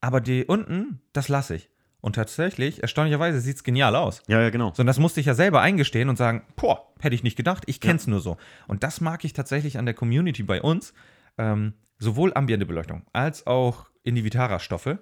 aber 0.00 0.20
die 0.20 0.44
unten, 0.44 1.00
das 1.12 1.28
lasse 1.28 1.56
ich. 1.56 1.68
Und 2.04 2.16
tatsächlich, 2.16 2.82
erstaunlicherweise, 2.82 3.40
sieht 3.40 3.56
es 3.56 3.64
genial 3.64 3.96
aus. 3.96 4.20
ja, 4.26 4.38
ja, 4.38 4.50
genau. 4.50 4.74
So, 4.74 4.82
und 4.82 4.86
das 4.86 4.98
musste 4.98 5.20
ich 5.20 5.26
ja 5.26 5.32
selber 5.32 5.62
eingestehen 5.62 6.10
und 6.10 6.16
sagen, 6.16 6.42
boah, 6.54 6.92
hätte 7.00 7.14
ich 7.14 7.22
nicht 7.22 7.34
gedacht, 7.34 7.62
ich 7.64 7.80
kenn's 7.80 8.06
nur 8.06 8.20
so. 8.20 8.36
Und 8.68 8.82
das 8.82 9.00
mag 9.00 9.24
ich 9.24 9.32
tatsächlich 9.32 9.78
an 9.78 9.86
der 9.86 9.94
Community 9.94 10.42
bei 10.42 10.60
uns. 10.60 10.92
Ähm, 11.38 11.72
sowohl 11.98 12.34
ambiente 12.34 12.66
Beleuchtung 12.66 13.06
als 13.14 13.46
auch 13.46 13.86
in 14.02 14.16
die 14.16 14.22
Vitara-Stoffe. 14.22 14.98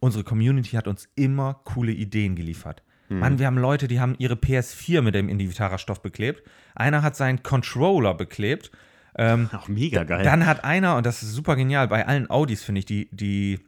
Unsere 0.00 0.22
Community 0.22 0.72
hat 0.72 0.86
uns 0.86 1.08
immer 1.14 1.62
coole 1.64 1.92
Ideen 1.92 2.36
geliefert. 2.36 2.82
Mann, 3.08 3.38
wir 3.38 3.46
haben 3.46 3.56
Leute, 3.56 3.88
die 3.88 4.00
haben 4.00 4.14
ihre 4.18 4.34
PS4 4.34 5.00
mit 5.00 5.14
dem 5.14 5.30
Indivitara-Stoff 5.30 6.02
beklebt. 6.02 6.42
Einer 6.74 7.02
hat 7.02 7.16
seinen 7.16 7.42
Controller 7.42 8.12
beklebt. 8.12 8.70
Ähm, 9.16 9.48
Auch 9.56 9.68
mega 9.68 10.04
geil. 10.04 10.24
dann 10.24 10.44
hat 10.44 10.62
einer, 10.62 10.96
und 10.96 11.06
das 11.06 11.22
ist 11.22 11.32
super 11.32 11.56
genial, 11.56 11.88
bei 11.88 12.06
allen 12.06 12.28
Audis 12.28 12.62
finde 12.62 12.80
ich, 12.80 12.84
die, 12.84 13.08
die 13.12 13.60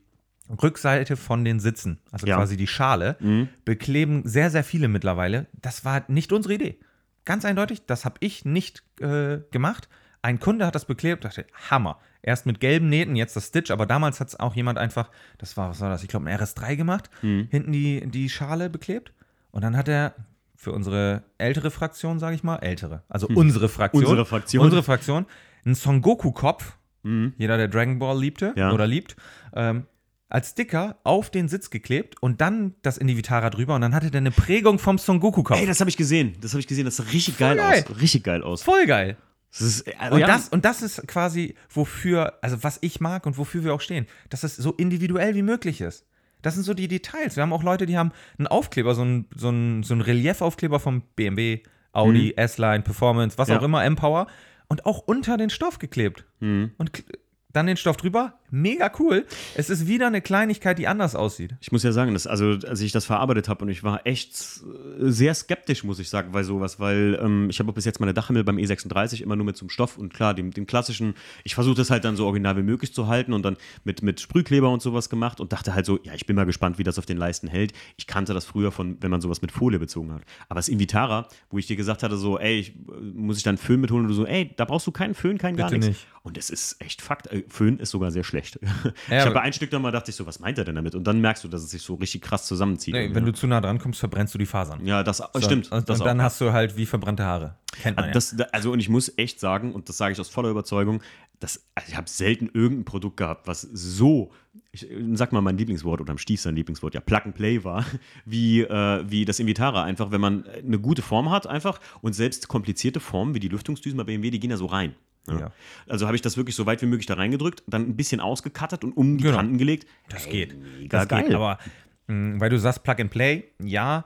Rückseite 0.50 1.16
von 1.16 1.44
den 1.44 1.60
Sitzen, 1.60 1.98
also 2.12 2.26
Ja. 2.26 2.36
quasi 2.36 2.56
die 2.56 2.66
Schale, 2.66 3.16
bekleben 3.64 4.22
sehr, 4.26 4.50
sehr 4.50 4.64
viele 4.64 4.88
mittlerweile. 4.88 5.46
Das 5.52 5.84
war 5.84 6.04
nicht 6.08 6.32
unsere 6.32 6.54
Idee. 6.54 6.78
Ganz 7.24 7.44
eindeutig, 7.44 7.86
das 7.86 8.04
habe 8.04 8.16
ich 8.20 8.44
nicht 8.44 8.82
äh, 9.00 9.38
gemacht. 9.50 9.88
Ein 10.22 10.38
Kunde 10.40 10.66
hat 10.66 10.74
das 10.74 10.84
beklebt, 10.84 11.24
dachte, 11.24 11.46
Hammer. 11.70 11.98
Erst 12.22 12.46
mit 12.46 12.58
gelben 12.60 12.88
Nähten, 12.88 13.14
jetzt 13.14 13.36
das 13.36 13.46
Stitch, 13.48 13.70
aber 13.70 13.86
damals 13.86 14.18
hat 14.20 14.28
es 14.28 14.40
auch 14.40 14.54
jemand 14.56 14.78
einfach, 14.78 15.10
das 15.38 15.56
war, 15.56 15.70
was 15.70 15.80
war 15.80 15.90
das, 15.90 16.02
ich 16.02 16.08
glaube, 16.08 16.28
ein 16.28 16.36
RS3 16.38 16.74
gemacht, 16.76 17.10
hinten 17.20 17.70
die, 17.72 18.04
die 18.08 18.28
Schale 18.28 18.68
beklebt. 18.70 19.12
Und 19.52 19.62
dann 19.62 19.76
hat 19.76 19.88
er 19.88 20.14
für 20.56 20.72
unsere 20.72 21.22
ältere 21.38 21.70
Fraktion, 21.70 22.18
sage 22.18 22.34
ich 22.34 22.42
mal, 22.42 22.56
ältere, 22.56 23.02
also 23.08 23.28
unsere 23.28 23.68
Fraktion, 23.68 24.02
Unsere 24.04 24.24
Fraktion. 24.26 24.64
unsere 24.64 24.82
Fraktion, 24.82 25.26
einen 25.64 25.74
Son 25.76 26.00
Goku-Kopf, 26.02 26.76
jeder, 27.04 27.56
der 27.56 27.68
Dragon 27.68 28.00
Ball 28.00 28.18
liebte 28.18 28.52
Ja. 28.56 28.72
oder 28.72 28.86
liebt, 28.88 29.14
ähm, 29.54 29.86
als 30.28 30.50
Sticker 30.50 30.98
auf 31.04 31.30
den 31.30 31.48
Sitz 31.48 31.70
geklebt 31.70 32.16
und 32.20 32.40
dann 32.40 32.74
das 32.82 32.98
in 32.98 33.06
die 33.06 33.16
Vitara 33.16 33.50
drüber 33.50 33.74
und 33.76 33.80
dann 33.80 33.94
hatte 33.94 34.10
der 34.10 34.20
eine 34.20 34.30
Prägung 34.32 34.78
vom 34.78 34.98
Son 34.98 35.20
Goku-Kopf. 35.20 35.58
Ey, 35.60 35.66
das 35.66 35.80
habe 35.80 35.88
ich 35.90 35.96
gesehen. 35.96 36.36
Das 36.40 36.52
habe 36.52 36.60
ich 36.60 36.66
gesehen. 36.66 36.84
Das 36.84 36.96
sah 36.96 37.04
richtig 37.04 37.38
geil, 37.38 37.56
geil. 37.56 37.84
aus. 37.88 38.00
Richtig 38.00 38.24
geil 38.24 38.42
aus. 38.42 38.62
Voll 38.62 38.86
geil. 38.86 39.16
Das 39.52 39.60
ist, 39.62 39.86
äh, 39.86 39.92
Und, 40.10 40.18
ja, 40.20 40.26
das, 40.26 40.48
und 40.48 40.64
das 40.64 40.82
ist 40.82 41.06
quasi, 41.06 41.54
wofür, 41.70 42.34
also 42.42 42.62
was 42.62 42.78
ich 42.82 43.00
mag 43.00 43.24
und 43.26 43.38
wofür 43.38 43.62
wir 43.64 43.72
auch 43.72 43.80
stehen, 43.80 44.06
dass 44.28 44.42
es 44.42 44.56
so 44.56 44.72
individuell 44.72 45.34
wie 45.34 45.42
möglich 45.42 45.80
ist. 45.80 46.04
Das 46.42 46.54
sind 46.54 46.64
so 46.64 46.74
die 46.74 46.88
Details. 46.88 47.36
Wir 47.36 47.42
haben 47.42 47.52
auch 47.52 47.62
Leute, 47.62 47.86
die 47.86 47.96
haben 47.96 48.12
einen 48.38 48.48
Aufkleber, 48.48 48.94
so 48.94 49.02
einen, 49.02 49.26
so 49.34 49.48
einen, 49.48 49.82
so 49.82 49.94
einen 49.94 50.00
Reliefaufkleber 50.02 50.80
vom 50.80 51.02
BMW, 51.14 51.60
Audi, 51.92 52.34
S-Line, 52.36 52.82
Performance, 52.82 53.38
was 53.38 53.48
Mhm. 53.48 53.54
Ja. 53.54 53.60
auch 53.60 53.64
immer, 53.64 53.84
Empower 53.84 54.26
und 54.68 54.84
auch 54.84 54.98
unter 54.98 55.36
den 55.38 55.48
Stoff 55.50 55.78
geklebt. 55.78 56.24
Mhm. 56.40 56.72
Und 56.76 57.04
dann 57.52 57.66
den 57.66 57.78
Stoff 57.78 57.96
drüber. 57.96 58.38
Mega 58.50 58.90
cool. 58.98 59.26
Es 59.54 59.70
ist 59.70 59.86
wieder 59.86 60.06
eine 60.06 60.20
Kleinigkeit, 60.20 60.78
die 60.78 60.86
anders 60.86 61.14
aussieht. 61.14 61.54
Ich 61.60 61.72
muss 61.72 61.82
ja 61.82 61.92
sagen, 61.92 62.12
dass, 62.12 62.26
also, 62.26 62.58
als 62.66 62.80
ich 62.80 62.92
das 62.92 63.04
verarbeitet 63.04 63.48
habe 63.48 63.64
und 63.64 63.70
ich 63.70 63.82
war 63.82 64.06
echt 64.06 64.32
äh, 64.32 65.10
sehr 65.10 65.34
skeptisch, 65.34 65.84
muss 65.84 65.98
ich 65.98 66.08
sagen, 66.08 66.32
bei 66.32 66.42
sowas, 66.42 66.80
weil 66.80 67.18
ähm, 67.22 67.48
ich 67.50 67.58
habe 67.58 67.70
auch 67.70 67.74
bis 67.74 67.84
jetzt 67.84 68.00
meine 68.00 68.14
Dachhimmel 68.14 68.44
beim 68.44 68.56
E36 68.56 69.22
immer 69.22 69.36
nur 69.36 69.46
mit 69.46 69.56
zum 69.56 69.68
Stoff 69.68 69.98
und 69.98 70.12
klar, 70.12 70.34
dem, 70.34 70.50
dem 70.52 70.66
klassischen, 70.66 71.14
ich 71.44 71.54
versuche 71.54 71.76
das 71.76 71.90
halt 71.90 72.04
dann 72.04 72.16
so 72.16 72.24
original 72.24 72.56
wie 72.56 72.62
möglich 72.62 72.92
zu 72.94 73.06
halten 73.06 73.32
und 73.32 73.42
dann 73.42 73.56
mit, 73.84 74.02
mit 74.02 74.20
Sprühkleber 74.20 74.70
und 74.70 74.82
sowas 74.82 75.10
gemacht 75.10 75.40
und 75.40 75.52
dachte 75.52 75.74
halt 75.74 75.86
so, 75.86 75.98
ja, 76.02 76.14
ich 76.14 76.26
bin 76.26 76.36
mal 76.36 76.46
gespannt, 76.46 76.78
wie 76.78 76.84
das 76.84 76.98
auf 76.98 77.06
den 77.06 77.16
Leisten 77.16 77.48
hält. 77.48 77.72
Ich 77.96 78.06
kannte 78.06 78.34
das 78.34 78.44
früher 78.44 78.72
von, 78.72 78.96
wenn 79.00 79.10
man 79.10 79.20
sowas 79.20 79.42
mit 79.42 79.52
Folie 79.52 79.78
bezogen 79.78 80.12
hat. 80.12 80.22
Aber 80.48 80.58
das 80.58 80.68
Invitara, 80.68 81.28
wo 81.50 81.58
ich 81.58 81.66
dir 81.66 81.76
gesagt 81.76 82.02
hatte, 82.02 82.16
so, 82.16 82.38
ey, 82.38 82.58
ich, 82.58 82.70
äh, 82.70 83.00
muss 83.14 83.36
ich 83.36 83.42
dann 83.42 83.56
Föhn 83.56 83.80
mitholen 83.80 84.08
du 84.08 84.14
so, 84.14 84.26
ey, 84.26 84.52
da 84.56 84.64
brauchst 84.64 84.86
du 84.86 84.92
keinen 84.92 85.14
Föhn, 85.14 85.38
kein 85.38 85.56
gar 85.56 85.70
nichts. 85.70 85.86
nicht. 85.86 86.06
Und 86.22 86.36
es 86.36 86.50
ist 86.50 86.80
echt 86.80 87.02
Fakt, 87.02 87.28
äh, 87.28 87.44
Föhn 87.48 87.78
ist 87.78 87.90
sogar 87.90 88.10
sehr 88.10 88.24
schlecht. 88.24 88.35
ich 88.62 89.12
aber- 89.12 89.20
habe 89.20 89.34
bei 89.34 89.40
ein 89.42 89.52
Stück 89.52 89.70
dann 89.70 89.82
mal 89.82 89.92
dachte 89.92 90.10
ich 90.10 90.16
so, 90.16 90.26
was 90.26 90.38
meint 90.40 90.58
er 90.58 90.64
denn 90.64 90.74
damit? 90.74 90.94
Und 90.94 91.04
dann 91.04 91.20
merkst 91.20 91.44
du, 91.44 91.48
dass 91.48 91.62
es 91.62 91.70
sich 91.70 91.82
so 91.82 91.94
richtig 91.94 92.22
krass 92.22 92.46
zusammenzieht. 92.46 92.94
Nee, 92.94 93.06
ja. 93.08 93.14
wenn 93.14 93.24
du 93.24 93.32
zu 93.32 93.46
nah 93.46 93.60
dran 93.60 93.78
kommst, 93.78 94.00
verbrennst 94.00 94.34
du 94.34 94.38
die 94.38 94.46
Fasern. 94.46 94.84
ja, 94.84 95.02
das 95.02 95.18
So, 95.18 95.40
stimmt. 95.40 95.70
Und, 95.72 95.88
das 95.88 96.00
und 96.00 96.06
dann 96.06 96.20
hast 96.22 96.40
du 96.40 96.52
halt 96.52 96.76
wie 96.76 96.86
verbrannte 96.86 97.24
Haare. 97.24 97.56
Kennt 97.82 97.96
man 97.96 98.06
ja. 98.06 98.12
das, 98.12 98.34
da- 98.36 98.44
also 98.52 98.72
und 98.72 98.80
ich 98.80 98.88
muss 98.88 99.12
echt 99.16 99.40
sagen, 99.40 99.72
und 99.74 99.88
das 99.88 99.96
sage 99.96 100.12
ich 100.12 100.20
aus 100.20 100.28
voller 100.28 100.48
Überzeugung, 100.50 101.02
dass, 101.40 101.66
also 101.74 101.88
ich 101.90 101.96
habe 101.96 102.08
selten 102.08 102.48
irgendein 102.54 102.86
Produkt 102.86 103.18
gehabt, 103.18 103.46
was 103.46 103.60
so, 103.60 104.32
ich 104.72 104.86
sag 105.12 105.32
mal 105.32 105.42
mein 105.42 105.58
Lieblingswort 105.58 106.00
oder 106.00 106.10
am 106.12 106.16
Stief 106.18 106.40
sein 106.40 106.56
Lieblingswort, 106.56 106.94
ja, 106.94 107.00
Plug 107.00 107.20
and 107.26 107.34
Play 107.34 107.62
war, 107.62 107.84
wie, 108.24 108.62
äh, 108.62 109.04
wie 109.06 109.26
das 109.26 109.38
Invitara. 109.38 109.84
Einfach, 109.84 110.10
wenn 110.10 110.20
man 110.22 110.46
eine 110.46 110.78
gute 110.78 111.02
Form 111.02 111.30
hat, 111.30 111.46
einfach 111.46 111.78
und 112.00 112.14
selbst 112.14 112.48
komplizierte 112.48 113.00
Formen 113.00 113.34
wie 113.34 113.40
die 113.40 113.48
Lüftungsdüsen 113.48 113.98
bei 113.98 114.04
BMW, 114.04 114.30
die 114.30 114.40
gehen 114.40 114.50
ja 114.50 114.56
so 114.56 114.64
rein. 114.66 114.94
Ja. 115.28 115.38
Ja. 115.38 115.52
Also 115.88 116.06
habe 116.06 116.16
ich 116.16 116.22
das 116.22 116.36
wirklich 116.36 116.54
so 116.56 116.66
weit 116.66 116.82
wie 116.82 116.86
möglich 116.86 117.06
da 117.06 117.14
reingedrückt, 117.14 117.62
dann 117.66 117.82
ein 117.82 117.96
bisschen 117.96 118.20
ausgekattet 118.20 118.84
und 118.84 118.92
um 118.96 119.16
die 119.18 119.24
Genau. 119.24 119.36
Kanten 119.36 119.58
gelegt. 119.58 119.86
Das 120.08 120.28
geht. 120.28 120.54
Das 120.90 121.08
geil. 121.08 121.24
geht, 121.24 121.34
aber 121.34 121.58
mh, 122.06 122.40
weil 122.40 122.50
du 122.50 122.58
sagst 122.58 122.82
Plug 122.82 122.96
and 123.00 123.10
Play, 123.10 123.44
ja, 123.62 124.04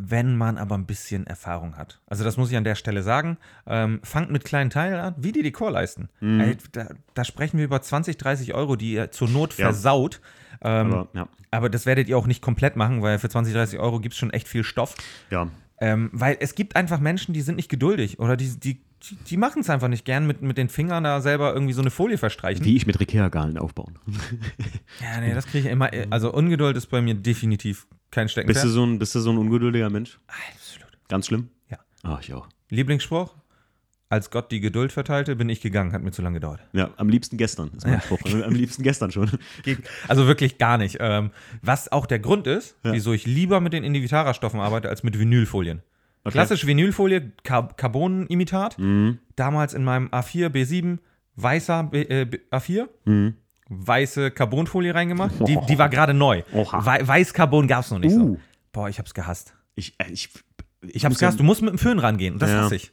wenn 0.00 0.36
man 0.36 0.58
aber 0.58 0.76
ein 0.76 0.86
bisschen 0.86 1.26
Erfahrung 1.26 1.76
hat. 1.76 2.00
Also 2.06 2.22
das 2.22 2.36
muss 2.36 2.50
ich 2.52 2.56
an 2.56 2.62
der 2.62 2.76
Stelle 2.76 3.02
sagen. 3.02 3.36
Ähm, 3.66 3.98
fangt 4.04 4.30
mit 4.30 4.44
kleinen 4.44 4.70
Teilen 4.70 5.00
an, 5.00 5.14
wie 5.18 5.32
die 5.32 5.42
Dekor 5.42 5.72
leisten. 5.72 6.08
Mhm. 6.20 6.40
Ey, 6.40 6.56
da, 6.70 6.88
da 7.14 7.24
sprechen 7.24 7.58
wir 7.58 7.64
über 7.64 7.82
20, 7.82 8.16
30 8.16 8.54
Euro, 8.54 8.76
die 8.76 8.92
ihr 8.92 9.10
zur 9.10 9.28
Not 9.28 9.56
Ja. 9.58 9.66
versaut. 9.66 10.20
Ähm, 10.60 10.92
aber, 10.92 11.08
ja. 11.14 11.28
aber 11.50 11.68
das 11.68 11.84
werdet 11.84 12.08
ihr 12.08 12.16
auch 12.16 12.28
nicht 12.28 12.42
komplett 12.42 12.76
machen, 12.76 13.02
weil 13.02 13.18
für 13.18 13.28
20, 13.28 13.52
30 13.54 13.80
Euro 13.80 13.98
gibt 13.98 14.12
es 14.12 14.18
schon 14.18 14.30
echt 14.30 14.46
viel 14.48 14.62
Stoff. 14.62 14.94
ja. 15.30 15.48
Ähm, 15.80 16.10
weil 16.12 16.36
es 16.40 16.56
gibt 16.56 16.74
einfach 16.74 16.98
Menschen, 16.98 17.34
die 17.34 17.40
sind 17.40 17.54
nicht 17.54 17.68
geduldig 17.68 18.18
oder 18.18 18.36
die, 18.36 18.58
die, 18.58 18.80
die 19.30 19.36
machen 19.36 19.60
es 19.60 19.70
einfach 19.70 19.88
nicht 19.88 20.04
gern 20.04 20.26
mit, 20.26 20.42
mit 20.42 20.58
den 20.58 20.68
Fingern 20.68 21.04
da 21.04 21.20
selber 21.20 21.52
irgendwie 21.54 21.72
so 21.72 21.80
eine 21.80 21.90
Folie 21.90 22.18
verstreichen. 22.18 22.64
Wie 22.64 22.76
ich 22.76 22.86
mit 22.86 22.98
Rekea-Galen 23.00 23.58
aufbauen. 23.58 23.98
Ja, 25.00 25.20
nee, 25.20 25.32
das 25.34 25.46
kriege 25.46 25.66
ich 25.68 25.72
immer. 25.72 25.90
Also 26.10 26.32
Ungeduld 26.32 26.76
ist 26.76 26.86
bei 26.86 27.00
mir 27.00 27.14
definitiv 27.14 27.86
kein 28.10 28.24
Bist 28.26 28.36
du, 28.36 28.40
Steckenpferd. 28.40 28.68
so 28.68 28.84
ein, 28.84 28.98
bist 28.98 29.14
du 29.14 29.20
so 29.20 29.30
ein 29.30 29.38
ungeduldiger 29.38 29.90
Mensch? 29.90 30.18
Absolut. 30.26 30.88
Ganz 31.08 31.26
schlimm? 31.26 31.48
Ja. 31.70 31.78
Ah, 32.02 32.18
ich 32.20 32.32
auch. 32.34 32.48
Lieblingsspruch? 32.70 33.34
Als 34.10 34.30
Gott 34.30 34.50
die 34.50 34.60
Geduld 34.60 34.90
verteilte, 34.90 35.36
bin 35.36 35.50
ich 35.50 35.60
gegangen, 35.60 35.92
hat 35.92 36.02
mir 36.02 36.10
zu 36.12 36.22
lange 36.22 36.36
gedauert. 36.36 36.60
Ja, 36.72 36.90
am 36.96 37.10
liebsten 37.10 37.36
gestern, 37.36 37.70
ist 37.76 37.84
mein 37.84 37.94
Ja. 37.94 38.00
Spruch. 38.00 38.18
Am 38.42 38.54
liebsten 38.54 38.82
gestern 38.82 39.10
schon. 39.12 39.30
Also 40.08 40.26
wirklich 40.26 40.56
gar 40.58 40.78
nicht. 40.78 40.96
Ähm, 41.00 41.30
was 41.62 41.92
auch 41.92 42.06
der 42.06 42.18
Grund 42.18 42.46
ist, 42.46 42.74
Ja. 42.84 42.92
wieso 42.94 43.12
ich 43.12 43.26
lieber 43.26 43.60
mit 43.60 43.74
den 43.74 43.84
Indivitara-Stoffen 43.84 44.60
arbeite 44.60 44.88
als 44.88 45.02
mit 45.02 45.18
Vinylfolien. 45.18 45.82
Okay. 46.24 46.32
Klassische 46.32 46.66
Vinylfolie, 46.66 47.32
Car 47.44 47.68
Carbon-Imitat. 47.76 48.78
Mhm. 48.78 49.18
Damals 49.36 49.74
in 49.74 49.84
meinem 49.84 50.08
A4, 50.08 50.48
B7, 50.48 50.98
weißer 51.36 51.84
B, 51.84 52.02
äh, 52.02 52.24
B- 52.24 52.38
A4, 52.50 52.88
Mhm. 53.04 53.34
weiße 53.68 54.30
Carbonfolie 54.30 54.94
reingemacht. 54.94 55.34
Die, 55.46 55.58
die 55.68 55.78
war 55.78 55.88
gerade 55.88 56.14
neu. 56.14 56.42
Oha. 56.52 56.84
Wei 56.84 57.06
Weiß-Carbon 57.06 57.66
gab 57.68 57.84
es 57.84 57.90
noch 57.90 57.98
nicht 57.98 58.14
Uh. 58.14 58.34
so. 58.34 58.40
Boah, 58.72 58.88
ich 58.88 58.98
hab's 58.98 59.14
gehasst. 59.14 59.54
Ich, 59.74 59.94
äh, 59.98 60.10
ich, 60.10 60.28
Ich 60.82 61.04
hab's 61.04 61.16
ja- 61.16 61.26
gehasst. 61.26 61.40
Du 61.40 61.44
musst 61.44 61.60
mit 61.62 61.70
dem 61.70 61.78
Föhn 61.78 61.98
rangehen. 61.98 62.34
Und 62.34 62.42
das 62.42 62.50
Ja. 62.50 62.62
hasse 62.62 62.76
ich. 62.76 62.92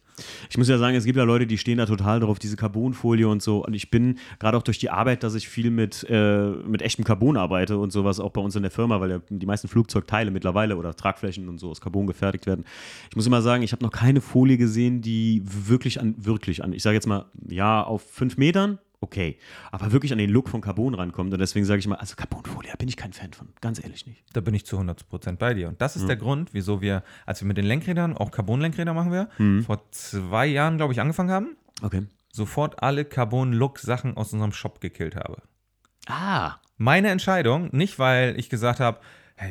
Ich 0.50 0.58
muss 0.58 0.68
ja 0.70 0.78
sagen, 0.78 0.96
es 0.96 1.04
gibt 1.04 1.18
ja 1.18 1.24
Leute, 1.24 1.46
die 1.46 1.58
stehen 1.58 1.78
da 1.78 1.86
total 1.86 2.20
drauf, 2.22 2.40
diese 2.40 2.56
Carbonfolie 2.56 3.28
und 3.28 3.44
so. 3.44 3.64
Und 3.66 3.74
ich 3.74 3.92
bin 3.92 4.18
gerade 4.40 4.58
auch 4.58 4.64
durch 4.64 4.80
die 4.80 4.90
Arbeit, 4.90 5.24
dass 5.24 5.36
ich 5.36 5.48
viel 5.50 5.70
mit, 5.70 6.06
äh, 6.10 6.52
mit 6.52 6.82
echtem 6.82 7.04
Carbon 7.04 7.36
arbeite 7.38 7.78
und 7.78 7.92
sowas, 7.92 8.20
auch 8.20 8.32
bei 8.32 8.42
uns 8.42 8.56
in 8.56 8.62
der 8.64 8.72
Firma, 8.72 9.02
weil 9.02 9.10
ja 9.12 9.20
die 9.30 9.46
meisten 9.46 9.68
Flugzeugteile 9.68 10.32
mittlerweile 10.32 10.78
oder 10.78 10.96
Tragflächen 10.96 11.48
und 11.50 11.60
so 11.60 11.70
aus 11.70 11.82
Carbon 11.82 12.08
gefertigt 12.08 12.46
werden. 12.48 12.64
Ich 13.10 13.16
muss 13.16 13.28
immer 13.28 13.42
sagen, 13.42 13.62
ich 13.62 13.72
habe 13.74 13.84
noch 13.84 13.92
keine 13.92 14.22
Folie 14.22 14.58
gesehen, 14.58 15.02
die 15.02 15.44
wirklich 15.46 16.00
an, 16.00 16.16
wirklich 16.18 16.64
an, 16.64 16.72
ich 16.74 16.82
sage 16.82 16.96
jetzt 16.96 17.08
mal, 17.08 17.26
ja, 17.50 17.84
auf 17.84 18.02
fünf 18.10 18.38
Metern, 18.38 18.80
okay, 19.06 19.38
aber 19.72 19.92
wirklich 19.92 20.12
an 20.12 20.18
den 20.18 20.30
Look 20.30 20.50
von 20.50 20.60
Carbon 20.62 20.94
rankommt. 20.96 21.32
Und 21.32 21.40
deswegen 21.40 21.66
sage 21.66 21.80
ich 21.80 21.88
mal, 21.88 21.96
also 21.96 22.16
Carbonfolie, 22.16 22.70
da 22.72 22.76
bin 22.76 22.88
ich 22.90 22.98
kein 22.98 23.14
Fan 23.14 23.32
von, 23.34 23.50
ganz 23.62 23.82
ehrlich 23.82 24.06
nicht. 24.06 24.24
Da 24.34 24.42
bin 24.42 24.54
ich 24.54 24.66
zu 24.66 24.78
100% 24.78 25.38
bei 25.38 25.54
dir. 25.54 25.70
Und 25.70 25.80
das 25.82 25.96
ist 25.96 26.04
Mhm. 26.04 26.08
der 26.08 26.16
Grund, 26.18 26.50
wieso 26.54 26.82
wir, 26.82 27.04
als 27.26 27.42
wir 27.42 27.48
mit 27.48 27.58
den 27.58 27.66
Lenkrädern, 27.66 28.18
auch 28.18 28.32
Carbon-Lenkräder 28.32 28.94
machen 28.94 29.12
wir, 29.12 29.30
Mhm. 29.38 29.64
vor 29.64 29.90
zwei 29.92 30.46
Jahren, 30.48 30.78
glaube 30.78 30.92
ich, 30.94 31.00
angefangen 31.00 31.32
haben, 31.32 31.56
Okay. 31.82 32.04
sofort 32.32 32.82
alle 32.84 33.06
Carbon-Look-Sachen 33.06 34.18
aus 34.18 34.34
unserem 34.34 34.52
Shop 34.52 34.82
gekillt 34.82 35.16
habe. 35.16 35.42
Ah, 36.08 36.56
Meine 36.78 37.10
Entscheidung, 37.10 37.70
nicht 37.72 38.00
weil 38.00 38.38
ich 38.38 38.50
gesagt 38.50 38.82
habe, 38.82 39.00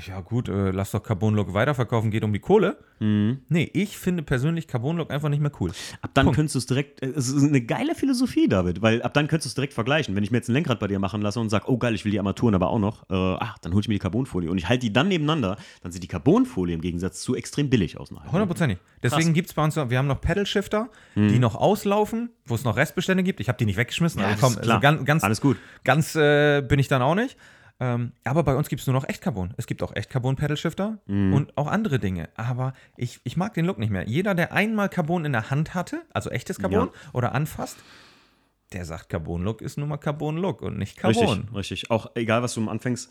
ja 0.07 0.21
gut, 0.21 0.49
äh, 0.49 0.71
lass 0.71 0.93
doch 0.93 1.03
Carbon-Look 1.03 1.53
weiterverkaufen, 1.53 2.11
geht 2.11 2.25
um 2.25 2.33
die 2.33 2.39
Kohle. 2.39 2.79
Mhm. 3.01 3.43
Nee, 3.49 3.71
ich 3.75 3.99
finde 3.99 4.23
persönlich 4.23 4.67
Carbon-Look 4.67 5.11
einfach 5.11 5.29
nicht 5.29 5.41
mehr 5.43 5.53
cool. 5.61 5.73
Ab 6.01 6.11
dann 6.15 6.25
Punkt. 6.27 6.37
könntest 6.37 6.55
du 6.55 6.59
es 6.61 6.67
direkt, 6.67 7.03
äh, 7.03 7.09
es 7.11 7.29
ist 7.29 7.43
eine 7.45 7.61
geile 7.61 7.95
Philosophie, 7.95 8.49
David, 8.49 8.81
weil 8.81 9.03
ab 9.03 9.13
dann 9.13 9.29
könntest 9.29 9.47
du 9.47 9.49
es 9.51 9.55
direkt 9.55 9.75
vergleichen. 9.75 10.17
Wenn 10.17 10.25
ich 10.25 10.31
mir 10.31 10.39
jetzt 10.39 10.49
ein 10.49 10.55
Lenkrad 10.55 10.81
bei 10.81 10.87
dir 10.87 10.99
machen 10.99 11.21
lasse 11.21 11.39
und 11.39 11.51
sage, 11.51 11.67
oh 11.69 11.77
geil, 11.77 11.95
ich 11.95 12.05
will 12.07 12.13
die 12.13 12.19
Armaturen 12.19 12.55
aber 12.55 12.69
auch 12.71 12.79
noch, 12.79 13.03
äh, 13.11 13.37
ach, 13.41 13.59
dann 13.59 13.73
hole 13.73 13.83
ich 13.83 13.89
mir 13.89 13.95
die 13.95 13.99
Carbonfolie 14.01 14.51
und 14.51 14.57
ich 14.57 14.69
halte 14.69 14.81
die 14.87 14.93
dann 14.93 15.09
nebeneinander, 15.09 15.59
dann 15.83 15.93
sieht 15.93 16.03
die 16.03 16.09
Carbonfolie 16.09 16.75
im 16.75 16.81
Gegensatz 16.81 17.21
zu 17.21 17.35
extrem 17.37 17.69
billig 17.69 17.99
aus. 18.01 18.11
Hundertprozentig. 18.11 18.79
Deswegen 19.03 19.35
gibt 19.35 19.49
es 19.51 19.55
bei 19.55 19.63
uns, 19.63 19.77
noch- 19.77 19.91
wir 19.91 19.99
haben 19.99 20.07
noch 20.09 20.21
Pedal-Shifter, 20.23 20.89
die 21.15 21.39
noch 21.39 21.57
auslaufen, 21.57 22.31
wo 22.47 22.55
es 22.55 22.65
noch 22.65 22.77
Restbestände 22.77 23.23
gibt. 23.23 23.39
Ich 23.41 23.49
habe 23.49 23.59
die 23.59 23.67
nicht 23.67 23.77
weggeschmissen, 23.77 24.21
Ja, 24.23 24.29
also, 24.29 24.41
komm, 24.41 24.57
also 24.59 24.81
ganz, 24.81 25.05
ganz, 25.05 25.25
Alles 25.25 25.41
gut. 25.43 25.59
ganz 25.85 26.15
äh, 26.17 26.63
bin 26.63 26.79
ich 26.79 26.89
dann 26.89 27.03
auch 27.03 27.15
nicht. 27.15 27.37
Ähm, 27.81 28.13
aber 28.23 28.45
bei 28.45 28.55
uns 28.55 28.69
gibt 28.69 28.81
es 28.81 28.87
nur 28.87 28.95
noch 28.95 29.09
Echtcarbon. 29.09 29.53
Es 29.57 29.67
gibt 29.67 29.83
auch 29.83 29.95
Echtcarbon-Pedal-Shifter 29.95 30.99
und 31.33 31.57
auch 31.57 31.67
andere 31.67 31.99
Dinge. 31.99 32.29
Aber 32.37 32.73
ich, 32.97 33.21
ich 33.25 33.37
mag 33.37 33.55
den 33.55 33.65
Look 33.65 33.79
nicht 33.79 33.91
mehr. 33.91 34.07
Jeder, 34.07 34.35
der 34.35 34.53
einmal 34.53 34.89
Carbon 34.89 35.25
in 35.25 35.33
der 35.33 35.51
Hand 35.51 35.75
hatte, 35.75 36.03
also 36.13 36.31
echtes 36.31 36.59
Carbon, 36.59 36.91
oder 37.13 37.35
anfasst, 37.35 37.79
der 38.73 38.85
sagt, 38.85 39.09
Carbon-Look 39.09 39.61
ist 39.61 39.77
nun 39.77 39.89
mal 39.89 39.97
Carbon-Look 39.97 40.63
und 40.63 40.79
nicht 40.79 40.97
Carbon. 40.97 41.23
Richtig, 41.39 41.55
richtig. 41.55 41.91
Auch 41.91 42.15
egal, 42.15 42.43
was 42.43 42.55
du 42.55 42.69
anfängst, 42.69 43.11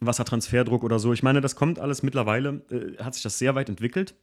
Wassertransferdruck 0.00 0.82
oder 0.82 0.98
so. 0.98 1.12
Ich 1.12 1.22
meine, 1.22 1.40
das 1.42 1.54
kommt 1.54 1.78
alles 1.78 2.02
mittlerweile, 2.02 2.62
äh, 2.70 3.02
hat 3.02 3.14
sich 3.14 3.22
das 3.22 3.38
sehr 3.38 3.54
weit 3.54 3.68
entwickelt. 3.68 4.14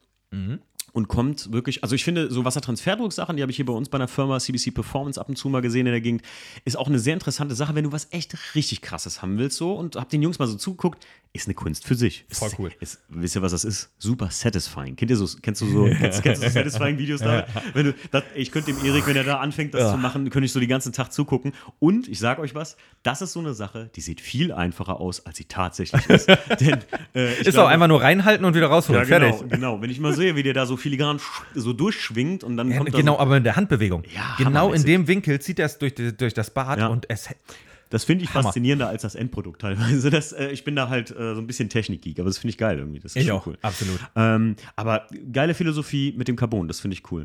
Und 0.92 1.08
kommt 1.08 1.52
wirklich, 1.52 1.82
also 1.82 1.94
ich 1.94 2.02
finde, 2.04 2.30
so 2.30 2.44
Wassertransferdrucksachen, 2.44 3.36
die 3.36 3.42
habe 3.42 3.50
ich 3.52 3.56
hier 3.56 3.66
bei 3.66 3.72
uns 3.72 3.88
bei 3.88 3.96
einer 3.98 4.08
Firma 4.08 4.38
CBC 4.40 4.72
Performance 4.72 5.20
ab 5.20 5.28
und 5.28 5.36
zu 5.36 5.48
mal 5.48 5.60
gesehen 5.60 5.86
in 5.86 5.92
der 5.92 6.00
Gegend, 6.00 6.22
ist 6.64 6.76
auch 6.78 6.88
eine 6.88 6.98
sehr 6.98 7.14
interessante 7.14 7.54
Sache, 7.54 7.74
wenn 7.74 7.84
du 7.84 7.92
was 7.92 8.08
echt 8.10 8.36
richtig 8.54 8.80
krasses 8.82 9.20
haben 9.22 9.38
willst, 9.38 9.56
so 9.58 9.74
und 9.74 9.96
hab 9.96 10.08
den 10.08 10.22
Jungs 10.22 10.38
mal 10.38 10.46
so 10.46 10.56
zugeguckt, 10.56 11.06
ist 11.34 11.46
eine 11.46 11.54
Kunst 11.54 11.84
für 11.86 11.94
sich. 11.94 12.24
Voll 12.30 12.50
cool. 12.58 12.70
Ist, 12.80 13.00
wisst 13.10 13.36
ihr, 13.36 13.42
was 13.42 13.52
das 13.52 13.62
ist? 13.64 13.90
Super 13.98 14.30
satisfying. 14.30 14.96
Kennt 14.96 15.10
ihr 15.10 15.16
so, 15.18 15.28
kennst 15.42 15.60
du 15.60 15.66
so, 15.66 15.84
kennst, 15.98 16.22
kennst 16.22 16.42
du 16.42 16.48
so 16.48 16.52
satisfying 16.54 16.96
Videos 16.96 17.20
da? 17.20 17.46
Wenn 17.74 17.86
du, 17.86 17.94
das, 18.10 18.24
ich 18.34 18.50
könnte 18.50 18.72
dem 18.72 18.82
Erik, 18.82 19.06
wenn 19.06 19.14
er 19.14 19.24
da 19.24 19.38
anfängt, 19.38 19.74
das 19.74 19.92
zu 19.92 19.98
machen, 19.98 20.30
könnte 20.30 20.46
ich 20.46 20.52
so 20.52 20.58
den 20.58 20.70
ganzen 20.70 20.92
Tag 20.94 21.12
zugucken. 21.12 21.52
Und 21.80 22.08
ich 22.08 22.18
sage 22.18 22.40
euch 22.40 22.54
was, 22.54 22.78
das 23.02 23.20
ist 23.20 23.34
so 23.34 23.40
eine 23.40 23.52
Sache, 23.52 23.90
die 23.94 24.00
sieht 24.00 24.22
viel 24.22 24.52
einfacher 24.52 25.00
aus, 25.00 25.24
als 25.26 25.36
sie 25.36 25.44
tatsächlich 25.44 26.06
ist. 26.08 26.28
Denn, 26.60 26.78
äh, 27.14 27.32
ich 27.34 27.40
Ist 27.40 27.50
glaube- 27.52 27.64
auch 27.66 27.68
einfach 27.70 27.88
nur 27.88 28.00
reinhalten 28.00 28.46
und 28.46 28.54
wieder 28.54 28.68
rausholen. 28.68 29.06
ja, 29.06 29.18
genau, 29.18 29.36
Fertig. 29.36 29.52
genau. 29.52 29.82
Wenn 29.82 29.90
ich 29.90 30.00
mal 30.00 30.14
sehe, 30.14 30.34
wie 30.34 30.42
der 30.42 30.54
da 30.54 30.64
so 30.64 30.77
filigran 30.78 31.20
so 31.54 31.72
durchschwingt 31.72 32.44
und 32.44 32.56
dann 32.56 32.70
Ja, 32.70 32.78
kommt 32.78 32.92
genau, 32.92 33.18
aber 33.18 33.36
in 33.36 33.44
der 33.44 33.56
Handbewegung. 33.56 34.04
Ja, 34.14 34.34
genau 34.38 34.72
in 34.72 34.82
dem 34.84 35.06
Winkel 35.08 35.40
zieht 35.40 35.58
er 35.58 35.66
es 35.66 35.78
durch, 35.78 35.94
durch 35.94 36.34
das 36.34 36.50
Bad 36.52 36.78
Ja. 36.78 36.86
und 36.88 37.08
es. 37.10 37.28
das 37.90 38.04
finde 38.04 38.24
ich 38.24 38.34
Hammer. 38.34 38.44
faszinierender 38.44 38.88
als 38.88 39.02
das 39.02 39.14
Endprodukt 39.14 39.60
teilweise. 39.60 40.10
Das, 40.10 40.32
äh, 40.32 40.50
ich 40.50 40.64
bin 40.64 40.76
da 40.76 40.88
halt 40.88 41.10
äh, 41.10 41.34
so 41.34 41.40
ein 41.40 41.46
bisschen 41.46 41.68
Technikgeek, 41.68 42.18
aber 42.20 42.28
das 42.28 42.38
finde 42.38 42.50
ich 42.50 42.58
geil 42.58 42.78
irgendwie. 42.78 43.00
Das 43.00 43.16
ist 43.16 43.26
schon 43.26 43.40
cool. 43.46 43.58
absolut. 43.62 43.98
Ähm, 44.16 44.56
aber 44.76 45.06
geile 45.32 45.54
Philosophie 45.54 46.14
mit 46.16 46.28
dem 46.28 46.36
Carbon, 46.36 46.68
das 46.68 46.80
finde 46.80 46.94
ich 46.96 47.10
cool. 47.12 47.24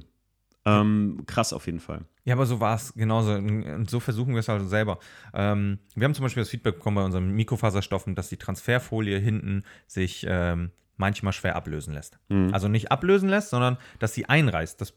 Ähm, 0.65 1.23
krass 1.25 1.51
auf 1.51 1.65
jeden 1.65 1.81
Fall. 1.81 2.05
Ja, 2.23 2.35
aber 2.35 2.45
so 2.45 2.61
war 2.61 2.75
es 2.75 2.93
genauso. 2.93 3.33
Und 3.33 3.89
so 3.89 3.99
versuchen 3.99 4.31
wir 4.33 4.39
es 4.39 4.47
halt 4.47 4.69
selber. 4.69 4.97
Ähm, 5.33 5.79
wir 5.95 6.05
haben 6.05 6.13
zum 6.13 6.23
Beispiel 6.23 6.41
das 6.41 6.49
Feedback 6.49 6.75
bekommen 6.75 6.95
bei 6.95 7.03
unseren 7.03 7.31
Mikrofaserstoffen, 7.31 8.15
dass 8.15 8.29
die 8.29 8.37
Transferfolie 8.37 9.19
hinten 9.19 9.63
sich 9.87 10.25
ähm, 10.25 10.71
manchmal 10.97 11.33
schwer 11.33 11.55
ablösen 11.55 11.93
lässt. 11.93 12.19
Also 12.53 12.67
nicht 12.67 12.91
ablösen 12.91 13.29
lässt, 13.29 13.49
sondern 13.49 13.77
dass 13.99 14.13
sie 14.13 14.27
einreißt. 14.27 14.79
Das, 14.79 14.93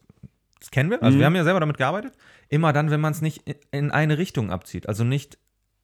das 0.59 0.71
kennen 0.71 0.89
wir. 0.89 1.01
Also 1.03 1.17
wir 1.19 1.25
haben 1.25 1.35
ja 1.35 1.43
selber 1.43 1.59
damit 1.59 1.77
gearbeitet. 1.77 2.13
Immer 2.49 2.73
dann, 2.73 2.91
wenn 2.91 3.01
man 3.01 3.11
es 3.11 3.21
nicht 3.21 3.43
in 3.71 3.91
eine 3.91 4.17
Richtung 4.17 4.51
abzieht. 4.51 4.87
Also 4.87 5.03
nicht 5.03 5.37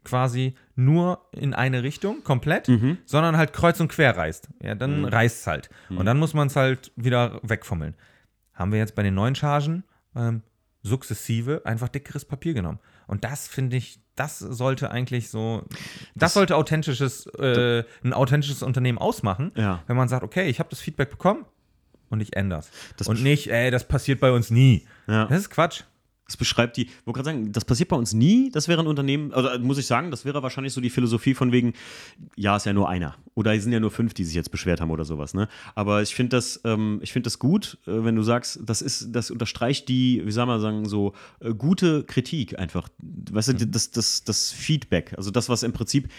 quasi 0.04 0.56
nur 0.76 1.30
in 1.32 1.54
eine 1.54 1.82
Richtung 1.84 2.24
komplett, 2.24 2.68
sondern 3.06 3.38
halt 3.38 3.54
kreuz 3.54 3.80
und 3.80 3.88
quer 3.88 4.16
reißt. 4.18 4.50
Ja, 4.62 4.76
dann 4.76 5.06
reißt 5.06 5.40
es 5.42 5.48
halt. 5.48 5.70
Und 5.90 6.06
dann 6.06 6.20
muss 6.20 6.34
man 6.34 6.48
es 6.48 6.56
halt 6.56 6.92
wieder 6.96 7.40
wegfummeln. 7.44 7.96
Haben 8.54 8.72
wir 8.72 8.80
jetzt 8.80 8.96
bei 8.96 9.04
den 9.04 9.16
neuen 9.16 9.36
Chargen 9.36 9.84
ähm, 10.16 10.44
sukzessive 10.84 11.62
einfach 11.66 11.88
dickeres 11.90 12.26
Papier 12.26 12.54
genommen. 12.54 12.80
Und 13.14 13.24
das 13.24 13.48
finde 13.48 13.78
ich, 13.78 14.00
das 14.16 14.40
sollte 14.40 14.90
eigentlich 14.90 15.30
so, 15.30 15.64
das, 16.16 16.34
sollte 16.34 16.56
authentisches, 16.56 17.28
äh, 17.38 17.84
ein 18.04 18.12
authentisches 18.12 18.64
Unternehmen 18.64 18.98
ausmachen, 18.98 19.52
Ja. 19.56 19.84
wenn 19.86 19.96
man 19.96 20.08
sagt, 20.08 20.24
okay, 20.24 20.50
ich 20.50 20.58
habe 20.58 20.70
das 20.72 20.80
Feedback 20.80 21.12
bekommen 21.12 21.46
und 22.10 22.20
ich 22.22 22.36
ändere 22.36 22.62
es. 22.62 22.72
Das 22.98 23.08
Und 23.08 23.22
nicht, 23.22 23.52
ey, 23.52 23.70
das 23.70 23.88
passiert 23.88 24.20
bei 24.20 24.32
uns 24.32 24.50
nie. 24.50 24.88
Ja. 25.06 25.26
Das 25.26 25.38
ist 25.42 25.52
Quatsch. 25.52 25.84
Das 26.26 26.38
beschreibt 26.38 26.78
die, 26.78 26.88
wollte 27.04 27.18
gerade 27.18 27.26
sagen, 27.26 27.52
das 27.52 27.66
passiert 27.66 27.90
bei 27.90 27.98
uns 27.98 28.14
nie. 28.14 28.50
Das 28.52 28.70
wäre 28.70 28.82
ein 28.82 28.88
Unternehmen, 28.88 29.34
also 29.34 29.50
muss 29.60 29.78
ich 29.78 29.86
sagen, 29.86 30.10
das 30.10 30.24
wäre 30.24 30.42
wahrscheinlich 30.42 30.72
so 30.72 30.80
die 30.80 30.90
Philosophie 30.90 31.34
von 31.34 31.52
wegen, 31.52 31.74
ja, 32.38 32.56
ist 32.56 32.66
ja 32.66 32.72
nur 32.72 32.88
einer. 32.90 33.16
Oder 33.36 33.54
es 33.54 33.64
sind 33.64 33.74
ja 33.74 33.82
nur 33.82 33.92
fünf, 33.92 34.14
die 34.14 34.24
sich 34.24 34.36
jetzt 34.36 34.50
beschwert 34.50 34.80
haben 34.80 34.92
oder 34.92 35.04
sowas. 35.04 35.34
Ne? 35.34 35.50
Aber 35.76 36.02
ich 36.02 36.16
finde 36.16 36.38
das, 36.38 36.62
ähm, 36.64 37.00
ich 37.02 37.12
finde 37.12 37.28
das 37.28 37.40
gut, 37.40 37.78
äh, 37.88 38.04
wenn 38.06 38.16
du 38.16 38.24
sagst, 38.24 38.60
das 38.64 38.82
ist, 38.82 39.10
das 39.12 39.32
unterstreicht 39.32 39.90
die, 39.90 40.22
wie 40.26 40.32
soll 40.32 40.46
man 40.46 40.62
sagen, 40.62 40.88
so 40.88 41.14
äh, 41.42 41.54
gute 41.54 42.04
Kritik 42.04 42.58
einfach. 42.58 42.88
Weißt 43.00 43.50
du, 43.50 43.68
das, 43.68 43.92
das, 43.92 44.24
das 44.24 44.52
Feedback. 44.52 45.14
Also 45.18 45.30
das, 45.30 45.50
was 45.50 45.64
im 45.64 45.74
Prinzip 45.74 46.10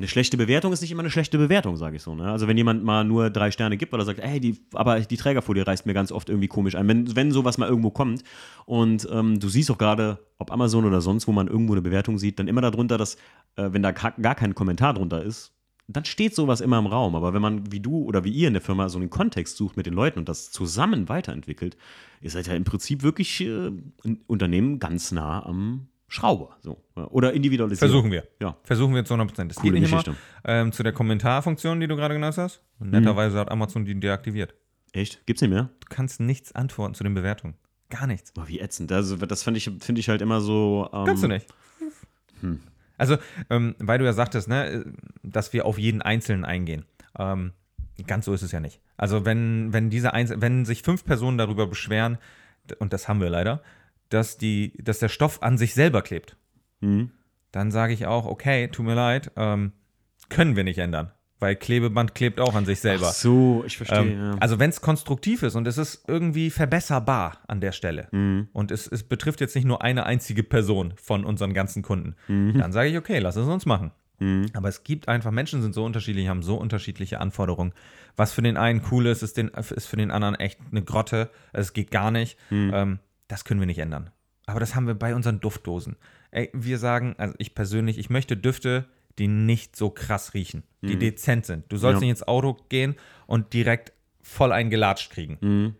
eine 0.00 0.08
schlechte 0.08 0.38
Bewertung 0.38 0.72
ist 0.72 0.80
nicht 0.80 0.90
immer 0.92 1.02
eine 1.02 1.10
schlechte 1.10 1.36
Bewertung, 1.36 1.76
sage 1.76 1.96
ich 1.96 2.02
so. 2.02 2.14
Ne? 2.14 2.32
Also 2.32 2.48
wenn 2.48 2.56
jemand 2.56 2.82
mal 2.82 3.04
nur 3.04 3.28
drei 3.28 3.50
Sterne 3.50 3.76
gibt, 3.76 3.92
weil 3.92 4.00
er 4.00 4.06
sagt, 4.06 4.20
ey, 4.20 4.40
die, 4.40 4.58
aber 4.72 4.98
die 4.98 5.16
Trägerfolie 5.18 5.66
reißt 5.66 5.84
mir 5.84 5.92
ganz 5.92 6.10
oft 6.10 6.30
irgendwie 6.30 6.48
komisch 6.48 6.74
ein. 6.74 6.88
Wenn, 6.88 7.14
wenn 7.16 7.32
sowas 7.32 7.58
mal 7.58 7.68
irgendwo 7.68 7.90
kommt 7.90 8.24
und 8.64 9.06
ähm, 9.12 9.38
du 9.38 9.50
siehst 9.50 9.70
auch 9.70 9.76
gerade, 9.76 10.18
ob 10.38 10.52
Amazon 10.52 10.86
oder 10.86 11.02
sonst, 11.02 11.28
wo 11.28 11.32
man 11.32 11.48
irgendwo 11.48 11.74
eine 11.74 11.82
Bewertung 11.82 12.16
sieht, 12.16 12.38
dann 12.38 12.48
immer 12.48 12.62
darunter, 12.62 12.96
dass, 12.96 13.16
äh, 13.56 13.68
wenn 13.72 13.82
da 13.82 13.92
gar 13.92 14.34
kein 14.34 14.54
Kommentar 14.54 14.94
drunter 14.94 15.22
ist, 15.22 15.52
dann 15.86 16.06
steht 16.06 16.34
sowas 16.34 16.62
immer 16.62 16.78
im 16.78 16.86
Raum. 16.86 17.14
Aber 17.14 17.34
wenn 17.34 17.42
man, 17.42 17.70
wie 17.70 17.80
du 17.80 18.02
oder 18.04 18.24
wie 18.24 18.30
ihr 18.30 18.48
in 18.48 18.54
der 18.54 18.62
Firma, 18.62 18.88
so 18.88 18.98
einen 18.98 19.10
Kontext 19.10 19.58
sucht 19.58 19.76
mit 19.76 19.84
den 19.84 19.92
Leuten 19.92 20.18
und 20.18 20.30
das 20.30 20.50
zusammen 20.50 21.10
weiterentwickelt, 21.10 21.76
ihr 22.22 22.30
seid 22.30 22.46
ja 22.46 22.54
im 22.54 22.64
Prinzip 22.64 23.02
wirklich 23.02 23.42
äh, 23.42 23.68
ein 24.04 24.22
Unternehmen 24.26 24.78
ganz 24.78 25.12
nah 25.12 25.44
am 25.44 25.89
Schrauber. 26.10 26.56
So. 26.60 26.82
Oder 26.96 27.32
individualisiert. 27.32 27.78
Versuchen 27.78 28.10
wir. 28.10 28.26
Ja. 28.40 28.56
Versuchen 28.64 28.94
wir 28.96 29.04
zu 29.04 29.14
100%. 29.14 29.46
Das 29.46 29.56
Coole 29.58 29.72
geht 29.74 29.82
nicht 29.82 29.90
Geschichte. 29.90 30.10
immer. 30.10 30.18
Ähm, 30.44 30.72
zu 30.72 30.82
der 30.82 30.92
Kommentarfunktion, 30.92 31.78
die 31.78 31.86
du 31.86 31.94
gerade 31.94 32.14
genannt 32.14 32.36
hast. 32.36 32.62
Und 32.80 32.90
netterweise 32.90 33.38
hat 33.38 33.48
Amazon 33.48 33.84
die 33.84 33.98
deaktiviert. 33.98 34.54
Echt? 34.92 35.24
Gibt's 35.26 35.40
nicht 35.40 35.52
mehr? 35.52 35.70
Du 35.78 35.86
kannst 35.88 36.18
nichts 36.18 36.52
antworten 36.52 36.94
zu 36.94 37.04
den 37.04 37.14
Bewertungen. 37.14 37.54
Gar 37.90 38.08
nichts. 38.08 38.32
Boah, 38.32 38.48
wie 38.48 38.58
ätzend. 38.58 38.90
Also, 38.90 39.16
das 39.16 39.44
finde 39.44 39.58
ich, 39.58 39.70
find 39.80 39.98
ich 40.00 40.08
halt 40.08 40.20
immer 40.20 40.40
so. 40.40 40.90
Ähm, 40.92 41.04
Kannst 41.04 41.22
du 41.22 41.28
nicht. 41.28 41.46
Also, 42.98 43.16
ähm, 43.48 43.76
weil 43.78 43.98
du 43.98 44.04
ja 44.04 44.12
sagtest, 44.12 44.48
ne, 44.48 44.84
dass 45.22 45.52
wir 45.52 45.64
auf 45.64 45.78
jeden 45.78 46.02
Einzelnen 46.02 46.44
eingehen. 46.44 46.86
Ähm, 47.18 47.52
ganz 48.06 48.24
so 48.24 48.32
ist 48.34 48.42
es 48.42 48.50
ja 48.50 48.58
nicht. 48.58 48.80
Also, 48.96 49.24
wenn, 49.24 49.72
wenn 49.72 49.90
diese 49.90 50.12
Einzel 50.12 50.40
wenn 50.40 50.64
sich 50.64 50.82
fünf 50.82 51.04
Personen 51.04 51.38
darüber 51.38 51.68
beschweren, 51.68 52.18
und 52.78 52.92
das 52.92 53.08
haben 53.08 53.20
wir 53.20 53.30
leider, 53.30 53.62
dass, 54.10 54.36
die, 54.38 54.74
dass 54.82 54.98
der 54.98 55.08
Stoff 55.08 55.42
an 55.42 55.56
sich 55.58 55.74
selber 55.74 56.02
klebt, 56.02 56.36
Mhm. 56.80 57.10
dann 57.52 57.70
sage 57.70 57.92
ich 57.94 58.06
auch, 58.06 58.26
okay, 58.26 58.68
tut 58.68 58.84
mir 58.86 58.94
leid, 58.94 59.32
ähm, 59.36 59.72
können 60.28 60.54
wir 60.56 60.64
nicht 60.64 60.78
ändern. 60.78 61.10
Weil 61.42 61.56
Klebeband 61.56 62.14
klebt 62.14 62.38
auch 62.38 62.54
an 62.54 62.66
sich 62.66 62.80
selber. 62.80 63.06
Ach 63.08 63.14
so, 63.14 63.64
ich 63.66 63.78
verstehe. 63.78 63.98
Ähm, 64.12 64.18
ja. 64.18 64.30
Also 64.40 64.58
wenn 64.58 64.68
es 64.68 64.82
konstruktiv 64.82 65.42
ist 65.42 65.54
und 65.56 65.66
es 65.66 65.78
ist 65.78 66.04
irgendwie 66.06 66.50
verbesserbar 66.50 67.38
an 67.48 67.60
der 67.62 67.72
Stelle 67.72 68.08
Mhm. 68.12 68.48
und 68.52 68.70
es, 68.70 68.86
es 68.86 69.02
betrifft 69.04 69.40
jetzt 69.40 69.56
nicht 69.56 69.64
nur 69.64 69.80
eine 69.82 70.04
einzige 70.04 70.42
Person 70.42 70.92
von 70.96 71.24
unseren 71.24 71.54
ganzen 71.54 71.82
Kunden, 71.82 72.14
Mhm. 72.28 72.58
dann 72.58 72.72
sage 72.72 72.90
ich, 72.90 72.98
okay, 72.98 73.18
lass 73.20 73.36
es 73.36 73.46
uns 73.46 73.64
machen. 73.64 73.90
Aber 74.52 74.68
es 74.68 74.84
gibt 74.84 75.08
einfach, 75.08 75.30
Menschen 75.30 75.62
sind 75.62 75.74
so 75.74 75.82
unterschiedlich, 75.82 76.28
haben 76.28 76.42
so 76.42 76.56
unterschiedliche 76.56 77.20
Anforderungen. 77.22 77.72
Was 78.16 78.34
für 78.34 78.42
den 78.42 78.58
einen 78.58 78.82
cool 78.90 79.06
ist, 79.06 79.22
ist, 79.22 79.38
den, 79.38 79.48
ist 79.48 79.86
für 79.86 79.96
den 79.96 80.10
anderen 80.10 80.34
echt 80.34 80.60
eine 80.70 80.82
Grotte. 80.82 81.30
Es 81.54 81.72
geht 81.72 81.90
gar 81.90 82.10
nicht. 82.10 82.36
Mhm. 82.50 82.70
Ähm, 82.74 82.98
das 83.30 83.44
können 83.44 83.60
wir 83.60 83.66
nicht 83.66 83.78
ändern. 83.78 84.10
Aber 84.46 84.60
das 84.60 84.74
haben 84.74 84.86
wir 84.86 84.94
bei 84.94 85.14
unseren 85.14 85.40
Duftdosen. 85.40 85.96
Ey, 86.32 86.50
wir 86.52 86.78
sagen, 86.78 87.14
also 87.18 87.34
ich 87.38 87.54
persönlich, 87.54 87.98
ich 87.98 88.10
möchte 88.10 88.36
Düfte, 88.36 88.86
die 89.18 89.28
nicht 89.28 89.76
so 89.76 89.90
krass 89.90 90.34
riechen, 90.34 90.62
die 90.82 90.96
dezent 90.98 91.46
sind. 91.46 91.64
Du 91.70 91.76
sollst 91.76 91.96
Mhm. 92.00 92.02
Ja. 92.06 92.12
nicht 92.12 92.20
ins 92.20 92.28
Auto 92.28 92.54
gehen 92.68 92.96
und 93.26 93.52
direkt 93.52 93.92
voll 94.22 94.50
eingelatscht 94.52 95.10
kriegen. 95.12 95.36
Mhm. 95.40 95.74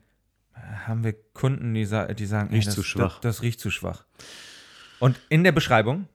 Haben 0.86 1.04
wir 1.04 1.14
Kunden, 1.32 1.72
die, 1.74 1.84
sa 1.86 2.06
die 2.12 2.26
sagen, 2.26 2.50
Riecht 2.50 2.68
das, 2.68 2.74
zu 2.74 2.82
schwach. 2.82 3.18
Das, 3.20 3.36
das 3.36 3.42
riecht 3.42 3.60
zu 3.60 3.70
schwach. 3.70 4.04
Und 4.98 5.18
in 5.30 5.42
der 5.42 5.52
Beschreibung 5.52 6.06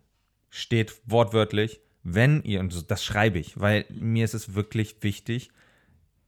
steht 0.50 0.94
wortwörtlich, 1.06 1.80
wenn 2.04 2.44
ihr, 2.44 2.60
und 2.60 2.92
das 2.92 3.04
schreibe 3.04 3.40
ich, 3.40 3.60
weil 3.60 3.86
mir 3.90 4.24
ist 4.24 4.36
es 4.36 4.54
wirklich 4.54 4.98
wichtig, 5.02 5.50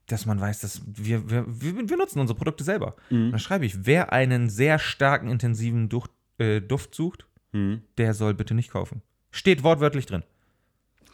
dass 0.07 0.25
man 0.25 0.39
weiß, 0.39 0.61
dass 0.61 0.81
wir, 0.85 1.29
wir, 1.29 1.45
wir, 1.47 1.97
nutzen 1.97 2.19
unsere 2.19 2.37
Produkte 2.37 2.63
selber. 2.63 2.95
Mhm. 3.09 3.31
Da 3.31 3.39
schreibe 3.39 3.65
ich, 3.65 3.85
wer 3.85 4.13
einen 4.13 4.49
sehr 4.49 4.79
starken, 4.79 5.29
intensiven 5.29 5.89
Duft, 5.89 6.11
äh, 6.37 6.61
Duft 6.61 6.95
sucht, 6.95 7.25
Mhm. 7.53 7.81
der 7.97 8.13
soll 8.13 8.33
bitte 8.33 8.53
nicht 8.53 8.71
kaufen. 8.71 9.01
Steht 9.31 9.63
wortwörtlich 9.63 10.05
drin. 10.05 10.23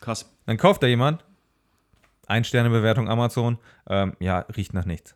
Krass. 0.01 0.35
Dann 0.45 0.57
kauft 0.57 0.81
da 0.83 0.87
jemand, 0.87 1.23
Ein-Sterne-Bewertung 2.25 3.09
Amazon, 3.09 3.57
ähm, 3.87 4.13
ja, 4.19 4.39
riecht 4.55 4.73
nach 4.73 4.85
nichts. 4.85 5.15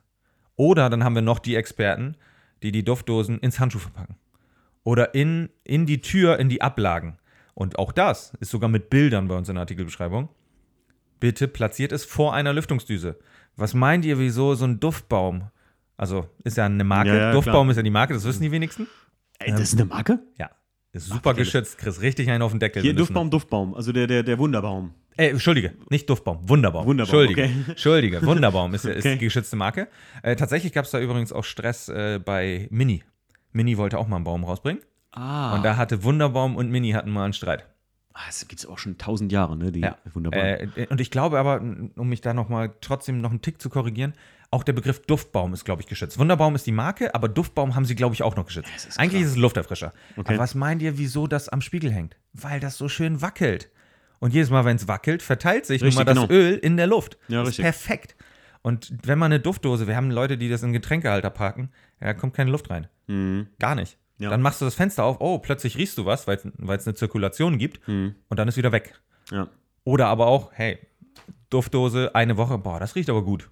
Oder 0.55 0.89
dann 0.89 1.03
haben 1.03 1.15
wir 1.15 1.21
noch 1.21 1.39
die 1.39 1.55
Experten, 1.55 2.17
die 2.63 2.71
die 2.71 2.83
Duftdosen 2.83 3.39
ins 3.39 3.59
Handschuh 3.59 3.79
verpacken. 3.79 4.15
Oder 4.83 5.13
in, 5.15 5.49
in 5.63 5.85
die 5.85 6.01
Tür, 6.01 6.39
in 6.39 6.49
die 6.49 6.61
Ablagen. 6.61 7.17
Und 7.53 7.79
auch 7.79 7.91
das 7.91 8.33
ist 8.39 8.51
sogar 8.51 8.69
mit 8.69 8.89
Bildern 8.89 9.27
bei 9.27 9.35
uns 9.35 9.49
in 9.49 9.55
der 9.55 9.61
Artikelbeschreibung. 9.61 10.29
bitte 11.19 11.47
platziert 11.47 11.91
es 11.91 12.05
vor 12.05 12.33
einer 12.33 12.53
Lüftungsdüse. 12.53 13.17
Was 13.57 13.73
meint 13.73 14.05
ihr, 14.05 14.17
wieso 14.19 14.55
so 14.55 14.65
ein 14.65 14.79
Duftbaum? 14.79 15.49
Also 15.97 16.29
ist 16.43 16.57
ja 16.57 16.65
eine 16.65 16.83
Marke. 16.83 17.09
Ja, 17.09 17.15
ja, 17.15 17.31
Duftbaum 17.31 17.53
klar. 17.67 17.71
ist 17.71 17.77
ja 17.77 17.83
die 17.83 17.89
Marke, 17.89 18.13
das 18.13 18.23
wissen 18.23 18.43
die 18.43 18.51
wenigsten. 18.51 18.87
Ey, 19.39 19.51
das 19.51 19.61
ist 19.61 19.73
eine 19.73 19.85
Marke? 19.85 20.19
Ja. 20.37 20.51
Ist 20.93 21.07
super 21.07 21.31
bitte. 21.31 21.43
geschützt, 21.45 21.77
kriegst 21.77 22.01
richtig 22.01 22.29
einen 22.29 22.41
auf 22.41 22.51
den 22.51 22.59
Deckel. 22.59 22.81
Hier, 22.81 22.93
Duftbaum, 22.93 23.29
Duftbaum. 23.29 23.73
Also 23.75 23.91
der, 23.91 24.07
der, 24.07 24.23
der 24.23 24.37
Wunderbaum. 24.39 24.93
Äh, 25.17 25.29
Entschuldige, 25.29 25.73
nicht 25.89 26.09
Duftbaum, 26.09 26.47
Wunderbaum. 26.47 26.85
Wunderbaum, 26.85 27.19
Entschuldige, 27.19 27.43
okay. 27.43 27.63
Entschuldige, 27.71 28.21
Wunderbaum 28.25 28.73
ist, 28.75 28.85
ist 28.85 29.05
Okay. 29.05 29.13
die 29.17 29.25
geschützte 29.25 29.55
Marke. 29.55 29.87
Äh, 30.21 30.35
tatsächlich 30.35 30.73
gab 30.73 30.85
es 30.85 30.91
da 30.91 30.99
übrigens 30.99 31.33
auch 31.33 31.43
Stress 31.43 31.89
äh, 31.89 32.19
bei 32.23 32.67
Mini. 32.69 33.03
Mini 33.51 33.77
wollte 33.77 33.97
auch 33.97 34.07
mal 34.07 34.17
einen 34.17 34.25
Baum 34.25 34.43
rausbringen. 34.43 34.81
Ah. 35.11 35.55
Und 35.55 35.63
da 35.63 35.77
hatte 35.77 36.03
Wunderbaum 36.03 36.55
und 36.55 36.69
Mini 36.69 36.91
hatten 36.91 37.09
mal 37.09 37.23
einen 37.23 37.33
Streit. 37.33 37.65
Ah, 38.19 38.23
das 38.25 38.47
gibt 38.47 38.59
es 38.59 38.65
auch 38.65 38.79
schon 38.79 38.97
tausend 38.97 39.31
Jahre, 39.31 39.55
ne? 39.55 39.71
Die 39.71 39.81
Ja. 39.81 39.95
Wunderbaum. 40.11 40.41
Äh, 40.41 40.87
und 40.89 40.99
ich 40.99 41.11
glaube 41.11 41.37
aber, 41.37 41.61
um 41.61 42.09
mich 42.09 42.21
da 42.21 42.33
nochmal 42.33 42.73
trotzdem 42.81 43.21
noch 43.21 43.29
einen 43.29 43.43
Tick 43.43 43.61
zu 43.61 43.69
korrigieren, 43.69 44.13
auch 44.49 44.63
der 44.63 44.73
Begriff 44.73 45.05
Duftbaum 45.05 45.53
ist, 45.53 45.65
glaube 45.65 45.83
ich, 45.83 45.87
geschützt. 45.87 46.17
Wunderbaum 46.17 46.55
ist 46.55 46.65
die 46.65 46.71
Marke, 46.71 47.13
aber 47.13 47.29
Duftbaum 47.29 47.75
haben 47.75 47.85
sie, 47.85 47.93
glaube 47.93 48.15
ich, 48.15 48.23
auch 48.23 48.35
noch 48.35 48.45
geschützt. 48.45 48.71
Es 48.75 48.85
ist 48.85 48.99
Eigentlich 48.99 49.21
ist 49.21 49.31
es 49.31 49.35
Lufterfrischer. 49.35 49.93
Okay. 50.15 50.29
Aber 50.33 50.39
was 50.39 50.55
meint 50.55 50.81
ihr, 50.81 50.97
wieso 50.97 51.27
das 51.27 51.47
am 51.47 51.61
Spiegel 51.61 51.91
hängt? 51.91 52.17
Weil 52.33 52.59
das 52.59 52.77
so 52.77 52.89
schön 52.89 53.21
wackelt. 53.21 53.69
Und 54.19 54.33
jedes 54.33 54.49
Mal, 54.49 54.65
wenn 54.65 54.77
es 54.77 54.87
wackelt, 54.87 55.21
verteilt 55.21 55.67
sich 55.67 55.81
nun 55.81 55.89
Richtig, 55.89 56.05
mal 56.05 56.11
das 56.11 56.27
genau. 56.27 56.33
Öl 56.33 56.55
in 56.55 56.75
der 56.75 56.87
Luft. 56.87 57.17
Ja, 57.27 57.39
das 57.39 57.49
richtig. 57.49 57.65
ist 57.65 57.71
perfekt. 57.71 58.15
Und 58.63 58.91
wenn 59.03 59.19
man 59.19 59.31
eine 59.31 59.39
Duftdose, 59.39 59.85
wir 59.87 59.95
haben 59.95 60.09
Leute, 60.09 60.37
die 60.39 60.49
das 60.49 60.63
in 60.63 60.73
Getränkehalter 60.73 61.29
parken, 61.29 61.69
da 61.99 62.15
kommt 62.15 62.33
keine 62.33 62.49
Luft 62.49 62.69
rein. 62.71 62.87
Mhm. 63.05 63.47
Gar 63.59 63.75
nicht. 63.75 63.97
Ja. 64.19 64.29
Dann 64.31 64.41
machst 64.41 64.61
du 64.61 64.65
das 64.65 64.73
Fenster 64.75 65.03
auf, 65.03 65.17
oh, 65.19 65.37
plötzlich 65.39 65.77
riechst 65.77 65.97
du 65.97 66.05
was, 66.05 66.25
weil 66.27 66.37
es 66.37 66.87
eine 66.87 66.95
Zirkulation 66.95 67.57
gibt 67.57 67.87
Mhm. 67.87 68.15
und 68.29 68.37
dann 68.39 68.47
ist 68.47 68.57
wieder 68.57 68.71
weg. 68.71 68.99
Ja. 69.31 69.47
Oder 69.83 70.07
aber 70.07 70.27
auch, 70.27 70.51
hey, 70.53 70.79
Duftdose, 71.49 72.13
eine 72.15 72.37
Woche, 72.37 72.57
boah, 72.57 72.79
das 72.79 72.95
riecht 72.95 73.09
aber 73.09 73.23
gut. 73.23 73.49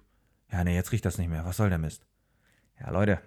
Ja, 0.52 0.64
nee, 0.64 0.74
jetzt 0.74 0.92
riecht 0.92 1.04
das 1.04 1.18
nicht 1.18 1.28
mehr. 1.30 1.44
Was 1.44 1.56
soll 1.56 1.68
der 1.70 1.78
Mist? 1.78 2.04
Ja, 2.80 2.90
Leute, 2.90 3.18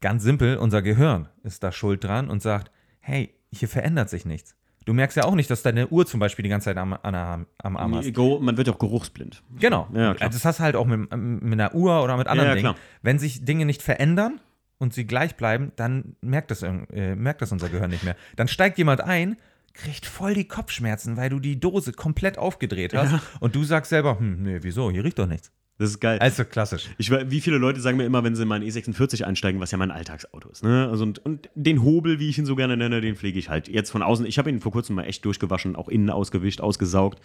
ganz 0.00 0.22
simpel, 0.22 0.56
unser 0.56 0.82
Gehirn 0.82 1.28
ist 1.42 1.62
da 1.64 1.72
schuld 1.72 2.04
dran 2.04 2.30
und 2.30 2.40
sagt, 2.42 2.70
hey, 3.00 3.34
hier 3.50 3.68
verändert 3.68 4.08
sich 4.10 4.24
nichts. 4.24 4.54
Du 4.84 4.94
merkst 4.94 5.16
ja 5.18 5.24
auch 5.24 5.34
nicht, 5.34 5.50
dass 5.50 5.62
deine 5.62 5.88
Uhr 5.88 6.06
zum 6.06 6.18
Beispiel 6.20 6.44
die 6.44 6.48
ganze 6.48 6.66
Zeit 6.66 6.78
am, 6.78 6.96
der- 7.04 7.44
am 7.58 7.76
Arm 7.76 7.94
hast. 7.96 8.14
Geruch- 8.14 8.40
Man 8.40 8.56
wird 8.56 8.68
auch 8.70 8.78
geruchsblind. 8.78 9.42
Genau. 9.58 9.86
Ja, 9.92 10.14
klar. 10.14 10.30
das 10.30 10.44
hast 10.46 10.60
du 10.60 10.62
halt 10.62 10.76
auch 10.76 10.86
mit, 10.86 11.10
mit 11.14 11.52
einer 11.60 11.74
Uhr 11.74 12.02
oder 12.02 12.16
mit 12.16 12.26
anderen 12.26 12.48
Ja, 12.50 12.54
ja, 12.56 12.62
Dingen. 12.62 12.74
Wenn 13.02 13.18
sich 13.18 13.44
Dinge 13.44 13.66
nicht 13.66 13.82
verändern 13.82 14.40
und 14.78 14.94
sie 14.94 15.06
gleich 15.06 15.36
bleiben, 15.36 15.72
dann 15.76 16.16
merkt 16.20 16.50
das, 16.50 16.62
äh, 16.62 17.14
merkt 17.14 17.42
das 17.42 17.52
unser 17.52 17.68
Gehirn 17.68 17.90
nicht 17.90 18.04
mehr. 18.04 18.16
Dann 18.36 18.48
steigt 18.48 18.78
jemand 18.78 19.00
ein, 19.00 19.36
kriegt 19.74 20.06
voll 20.06 20.34
die 20.34 20.46
Kopfschmerzen, 20.46 21.16
weil 21.16 21.30
du 21.30 21.38
die 21.38 21.60
Dose 21.60 21.92
komplett 21.92 22.38
aufgedreht 22.38 22.94
hast 22.94 23.14
und 23.40 23.54
du 23.54 23.64
sagst 23.64 23.90
selber, 23.90 24.18
hm, 24.18 24.42
nee, 24.42 24.58
wieso, 24.62 24.90
hier 24.90 25.04
riecht 25.04 25.18
doch 25.18 25.26
nichts. 25.26 25.52
Das 25.78 25.90
ist 25.90 26.00
geil. 26.00 26.18
Also 26.18 26.44
klassisch. 26.44 26.88
Ich, 26.98 27.12
wie 27.12 27.40
viele 27.40 27.56
Leute 27.56 27.80
sagen 27.80 27.98
mir 27.98 28.04
immer, 28.04 28.24
wenn 28.24 28.34
sie 28.34 28.42
in 28.42 28.48
meinen 28.48 28.68
E46 28.68 29.22
einsteigen, 29.22 29.60
was 29.60 29.70
ja 29.70 29.78
mein 29.78 29.92
Alltagsauto 29.92 30.48
ist. 30.48 30.64
Ne? 30.64 30.88
Also 30.90 31.04
und, 31.04 31.24
und 31.24 31.48
den 31.54 31.84
Hobel, 31.84 32.18
wie 32.18 32.28
ich 32.28 32.36
ihn 32.36 32.46
so 32.46 32.56
gerne 32.56 32.76
nenne, 32.76 33.00
den 33.00 33.14
pflege 33.14 33.38
ich 33.38 33.48
halt 33.48 33.68
jetzt 33.68 33.90
von 33.90 34.02
außen. 34.02 34.26
Ich 34.26 34.38
habe 34.38 34.50
ihn 34.50 34.60
vor 34.60 34.72
kurzem 34.72 34.96
mal 34.96 35.04
echt 35.04 35.24
durchgewaschen, 35.24 35.76
auch 35.76 35.88
innen 35.88 36.10
ausgewischt, 36.10 36.60
ausgesaugt. 36.60 37.20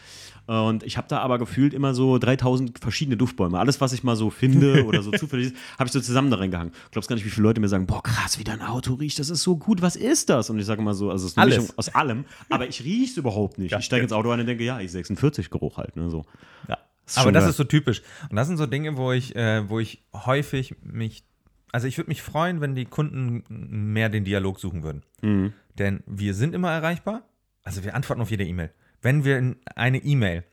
Und 0.46 0.84
ich 0.84 0.98
habe 0.98 1.08
da 1.08 1.18
aber 1.20 1.40
gefühlt 1.40 1.74
immer 1.74 1.96
so 1.96 2.20
3000 2.20 2.78
verschiedene 2.78 3.18
Duftbäume. 3.18 3.58
Alles, 3.58 3.82
was 3.82 3.92
ich 3.92 4.04
mal 4.04 4.16
so 4.16 4.30
finde 4.30 4.86
oder 4.86 5.02
so 5.02 5.10
zufällig 5.10 5.48
ist, 5.48 5.56
habe 5.80 5.88
ich 5.88 5.92
so 5.92 6.00
zusammen 6.00 6.30
da 6.30 6.38
reingehangen. 6.38 6.74
Glaubst 6.92 7.10
gar 7.10 7.16
nicht, 7.16 7.26
wie 7.26 7.32
viele 7.32 7.48
Leute 7.48 7.60
mir 7.60 7.70
sagen, 7.70 7.88
boah, 7.88 8.04
krass, 8.04 8.38
wie 8.38 8.44
dein 8.44 8.62
Auto 8.62 8.94
riecht, 8.94 9.18
das 9.18 9.32
ist 9.32 9.42
so 9.42 9.58
gut, 9.58 9.82
was 9.82 9.96
ist 9.96 10.30
das? 10.30 10.52
Und 10.52 10.60
ich 10.60 10.68
sage 10.68 10.80
immer 10.80 10.94
so, 10.94 11.10
also 11.10 11.26
es 11.26 11.32
ist 11.32 11.38
eine 11.40 11.46
Alles. 11.46 11.58
Mischung 11.58 11.78
aus 11.78 11.90
allem, 11.96 12.26
aber 12.52 12.68
ich 12.68 12.84
rieche 12.84 13.12
es 13.12 13.18
überhaupt 13.18 13.58
nicht. 13.58 13.72
Ja. 13.72 13.80
Ich 13.80 13.86
steige 13.86 14.04
ins 14.04 14.14
Auto 14.14 14.30
ein 14.30 14.40
und 14.40 14.46
denke, 14.46 14.64
ja, 14.64 14.80
ich 14.80 14.92
46 14.92 15.50
Geruch 15.50 15.78
halt. 15.78 15.96
Ne? 15.96 16.12
So. 16.12 16.24
Ja. 16.68 16.78
Aber 17.16 17.32
das 17.32 17.48
ist 17.48 17.58
so 17.58 17.64
typisch. 17.64 18.02
Und 18.30 18.36
das 18.36 18.48
sind 18.48 18.58
so 18.58 18.66
Dinge, 18.66 18.98
wo 18.98 19.12
ich, 19.12 19.36
äh, 19.36 19.68
wo 19.70 19.80
ich 19.80 20.06
häufig 20.14 20.76
mich, 20.82 21.26
also 21.72 21.88
ich 21.88 21.98
würde 21.98 22.10
mich 22.10 22.22
freuen, 22.22 22.62
wenn 22.62 22.76
die 22.76 22.86
Kunden 22.86 23.44
mehr 23.50 24.10
den 24.10 24.24
Dialog 24.24 24.60
suchen 24.60 24.84
würden. 24.84 25.04
Mhm. 25.22 25.54
Denn 25.78 26.04
wir 26.06 26.34
sind 26.34 26.54
immer 26.56 26.72
erreichbar. 26.72 27.24
Also 27.64 27.84
wir 27.84 27.96
antworten 27.96 28.22
auf 28.22 28.32
jede 28.32 28.46
E-Mail. 28.46 28.72
Wenn 29.02 29.26
wir 29.26 29.56
eine 29.76 29.98
E-Mail 29.98 30.44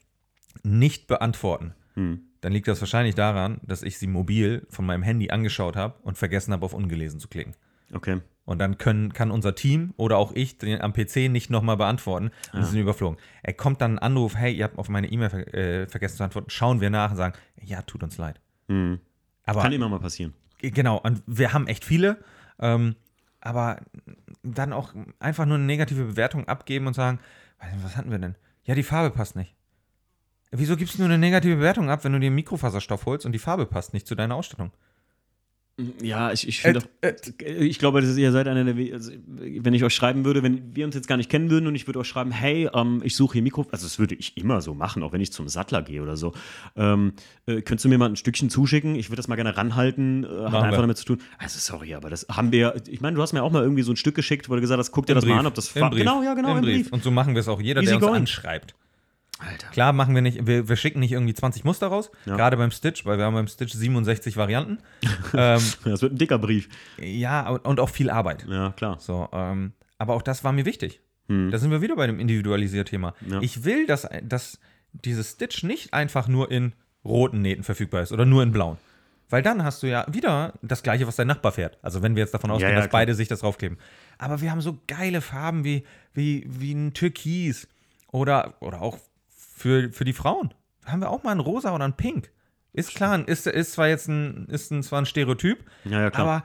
nicht 0.63 1.07
beantworten, 1.07 1.75
Mhm. 1.97 2.21
dann 2.41 2.53
liegt 2.53 2.69
das 2.69 2.81
wahrscheinlich 2.81 3.15
daran, 3.15 3.61
dass 3.63 3.83
ich 3.83 3.99
sie 3.99 4.07
mobil 4.07 4.67
von 4.71 4.87
meinem 4.87 5.03
Handy 5.03 5.31
angeschaut 5.31 5.77
habe 5.77 5.99
und 6.03 6.17
vergessen 6.19 6.53
habe, 6.53 6.65
auf 6.65 6.73
ungelesen 6.73 7.21
zu 7.21 7.29
klicken. 7.29 7.55
Okay. 7.93 8.21
Und 8.51 8.59
dann 8.59 8.79
können, 8.79 9.13
kann 9.13 9.31
unser 9.31 9.55
Team 9.55 9.95
oder 9.97 10.19
auch 10.19 10.33
ich 10.33 10.59
den 10.59 10.81
am 10.81 10.93
PC 10.93 11.31
nicht 11.31 11.51
nochmal 11.51 11.77
beantworten 11.77 12.33
und 12.53 12.65
sie 12.65 12.71
sind 12.73 12.81
überflogen. 12.81 13.17
Er 13.45 13.53
kommt 13.53 13.81
dann 13.81 13.93
ein 13.95 13.99
Anruf, 14.01 14.35
hey, 14.35 14.53
ihr 14.53 14.65
habt 14.65 14.77
auf 14.77 14.89
meine 14.89 15.07
E-Mail 15.07 15.31
ver 15.31 15.55
äh, 15.55 15.87
vergessen 15.87 16.17
zu 16.17 16.25
antworten. 16.25 16.51
Schauen 16.51 16.81
wir 16.81 16.91
nach 16.91 17.13
und 17.13 17.17
sagen, 17.17 17.39
ja, 17.63 17.81
tut 17.83 18.03
uns 18.03 18.19
leid. 18.19 18.41
Mhm. 18.67 18.99
Aber 19.45 19.63
Kann 19.63 19.73
immer 19.73 19.89
mal 19.89 20.01
passieren. 20.01 20.35
genau, 20.59 20.99
und 20.99 21.23
wir 21.29 21.53
haben 21.53 21.69
echt 21.69 21.85
viele, 21.85 22.25
ähm, 22.59 22.97
aber 23.41 23.83
dann 24.43 24.73
auch 24.73 24.95
einfach 25.21 25.47
nur 25.47 25.55
eine 25.55 25.65
negative 25.65 26.05
Bewertung 26.05 26.49
abgeben 26.49 26.89
und 26.89 26.95
sagen, 26.95 27.21
was 27.85 27.97
hatten 27.97 28.11
wir 28.11 28.19
denn? 28.19 28.35
Ja, 28.65 28.75
die 28.75 28.83
Farbe 28.83 29.15
passt 29.15 29.37
nicht. 29.37 29.55
Wieso 30.51 30.77
gibst 30.77 30.95
du 30.97 31.03
nur 31.03 31.09
eine 31.09 31.19
negative 31.19 31.55
Bewertung 31.55 31.89
ab, 31.89 32.03
wenn 32.03 32.15
du 32.15 32.19
dir 32.19 32.33
Mikrofaserstoff 32.33 33.07
holst 33.07 33.27
und 33.27 33.31
die 33.31 33.39
Farbe 33.39 33.67
passt 33.67 33.95
nicht 33.95 34.09
zu 34.09 34.17
deiner 34.17 34.35
Ausstattung? 34.35 34.73
Ja, 36.03 36.33
ich, 36.33 36.47
ich 36.47 36.61
finde 36.61 36.83
ich 37.45 37.79
glaube, 37.79 38.01
das 38.01 38.11
ist, 38.11 38.17
ihr 38.17 38.33
seid 38.33 38.49
einer 38.49 38.65
der, 38.65 38.95
also, 38.95 39.13
wenn 39.27 39.75
ich 39.75 39.85
euch 39.85 39.95
schreiben 39.95 40.25
würde, 40.25 40.43
wenn 40.43 40.75
wir 40.75 40.85
uns 40.85 40.95
jetzt 40.95 41.09
gar 41.09 41.17
nicht 41.17 41.31
kennen 41.31 41.51
würden 41.51 41.67
und 41.67 41.75
ich 41.75 41.87
würde 41.87 41.99
euch 41.99 42.09
schreiben, 42.09 42.31
hey, 42.31 42.69
ähm, 42.75 43.01
ich 43.05 43.17
suche 43.17 43.35
hier 43.35 43.43
Mikro, 43.43 43.67
also 43.71 43.87
das 43.87 43.99
würde 43.99 44.15
ich 44.15 44.37
immer 44.37 44.61
so 44.61 44.75
machen, 44.75 45.03
auch 45.03 45.13
wenn 45.13 45.21
ich 45.21 45.33
zum 45.33 45.49
Sattler 45.49 45.83
gehe 45.83 46.03
oder 46.03 46.17
so. 46.17 46.33
Ähm, 46.77 47.13
äh, 47.47 47.63
könntest 47.63 47.85
du 47.85 47.89
mir 47.89 47.99
mal 47.99 48.09
ein 48.09 48.17
Stückchen 48.17 48.51
zuschicken? 48.51 48.95
Ich 48.95 49.09
würde 49.09 49.17
das 49.17 49.29
mal 49.29 49.37
gerne 49.37 49.57
ranhalten, 49.57 50.25
äh, 50.25 50.27
hat 50.27 50.55
einfach 50.55 50.71
wir. 50.73 50.79
damit 50.79 50.99
zu 50.99 51.05
tun. 51.05 51.19
Also 51.39 51.59
sorry, 51.59 51.95
aber 51.95 52.11
das 52.11 52.27
haben 52.31 52.53
wir, 52.53 52.75
ich 52.89 53.01
meine, 53.01 53.17
du 53.17 53.23
hast 53.23 53.33
mir 53.33 53.43
auch 53.43 53.53
mal 53.53 53.63
irgendwie 53.63 53.83
so 53.83 53.93
ein 53.93 53.97
Stück 53.97 54.15
geschickt, 54.15 54.49
wo 54.49 54.55
du 54.55 54.61
gesagt 54.61 54.79
hast, 54.79 54.93
guck 54.93 55.07
dir 55.07 55.15
das 55.15 55.25
mal 55.25 55.39
an, 55.39 55.47
ob 55.47 55.55
das 55.55 55.75
Im 55.75 55.89
Brief. 55.91 55.99
Genau, 56.01 56.23
ja, 56.23 56.35
genau, 56.35 56.57
im, 56.57 56.63
Brief. 56.63 56.93
Und 56.93 57.03
so 57.03 57.11
machen 57.11 57.35
wir 57.35 57.41
es 57.41 57.49
auch 57.49 57.61
jeder, 57.61 57.81
Easy 57.81 57.91
der 57.91 57.97
uns 57.97 58.07
going. 58.07 58.21
anschreibt. 58.23 58.75
Alter. 59.41 59.69
Klar 59.69 59.93
machen 59.93 60.15
wir 60.15 60.23
nicht, 60.23 60.47
wir, 60.47 60.69
wir 60.69 60.77
schicken 60.77 61.01
nicht 61.01 61.13
irgendwie 61.13 61.35
20 61.35 61.65
Muster 61.65 61.87
raus, 61.89 62.11
Ja. 62.27 62.37
gerade 62.37 62.57
beim 62.57 62.71
Stitch, 62.71 63.05
weil 63.07 63.19
wir 63.19 63.25
haben 63.25 63.35
beim 63.35 63.49
Stitch 63.49 63.73
67 63.73 64.37
Varianten. 64.37 64.79
ähm, 65.35 65.61
Das 65.85 66.03
wird 66.03 66.13
ein 66.13 66.19
dicker 66.19 66.39
Brief. 66.39 66.69
ja, 66.99 67.49
und 67.49 67.65
und 67.65 67.81
auch 67.81 67.89
viel 67.89 68.11
Arbeit. 68.11 68.47
Ja, 68.49 68.73
klar. 68.73 68.99
So, 69.01 69.29
ähm, 69.33 69.73
aber 69.99 70.15
auch 70.15 70.23
das 70.23 70.45
war 70.45 70.53
mir 70.53 70.65
wichtig. 70.67 71.01
Hm. 71.29 71.51
Da 71.51 71.59
sind 71.59 71.71
wir 71.71 71.81
wieder 71.81 71.97
bei 71.97 72.07
dem 72.07 72.19
Individualisier-Thema. 72.21 73.15
Ja. 73.29 73.41
Ich 73.41 73.65
will, 73.65 73.87
dass, 73.87 74.09
dass 74.23 74.59
dieses 74.93 75.33
Stitch 75.33 75.63
nicht 75.63 75.95
einfach 75.95 76.27
nur 76.29 76.51
in 76.51 76.73
roten 77.05 77.41
Nähten 77.41 77.63
verfügbar 77.65 78.03
ist 78.03 78.13
oder 78.13 78.27
nur 78.27 78.43
in 78.43 78.53
blauen. 78.53 78.77
Weil 79.29 79.43
dann 79.43 79.63
hast 79.63 79.83
du 79.85 79.87
ja 79.87 80.05
wieder 80.11 80.55
das 80.61 80.83
gleiche, 80.83 81.07
was 81.07 81.15
dein 81.17 81.29
Nachbar 81.29 81.53
fährt. 81.53 81.79
Also 81.83 82.03
wenn 82.03 82.17
wir 82.17 82.21
jetzt 82.23 82.35
davon 82.35 82.51
ausgehen, 82.51 82.71
ja, 82.73 82.77
dass 82.81 82.89
klar. 82.89 83.01
beide 83.03 83.15
sich 83.15 83.29
das 83.29 83.41
draufkleben. 83.41 83.79
Aber 84.19 84.41
wir 84.41 84.51
haben 84.51 84.61
so 84.61 84.79
geile 84.89 85.21
Farben 85.21 85.63
wie, 85.63 85.85
wie, 86.13 86.45
wie 86.49 86.73
ein 86.75 86.93
Türkis 86.95 87.69
oder, 88.11 88.55
oder 88.61 88.83
auch 88.83 88.99
für, 89.61 89.93
für 89.93 90.05
die 90.05 90.13
Frauen. 90.13 90.53
Haben 90.87 91.01
wir 91.03 91.11
auch 91.11 91.23
mal 91.23 91.33
ein 91.33 91.41
Rosa 91.41 91.75
oder 91.75 91.85
ein 91.85 91.97
Pink. 91.97 92.31
Ist 92.73 92.95
klar, 92.95 93.27
ist, 93.29 93.47
ist 93.47 93.73
zwar 93.73 93.89
jetzt 93.89 94.09
ein, 94.09 94.47
ist 94.47 94.71
ein, 94.71 94.83
zwar 94.83 95.01
ein 95.03 95.07
Stereotyp, 95.07 95.65
Ja, 95.85 96.01
ja, 96.03 96.15
aber 96.15 96.45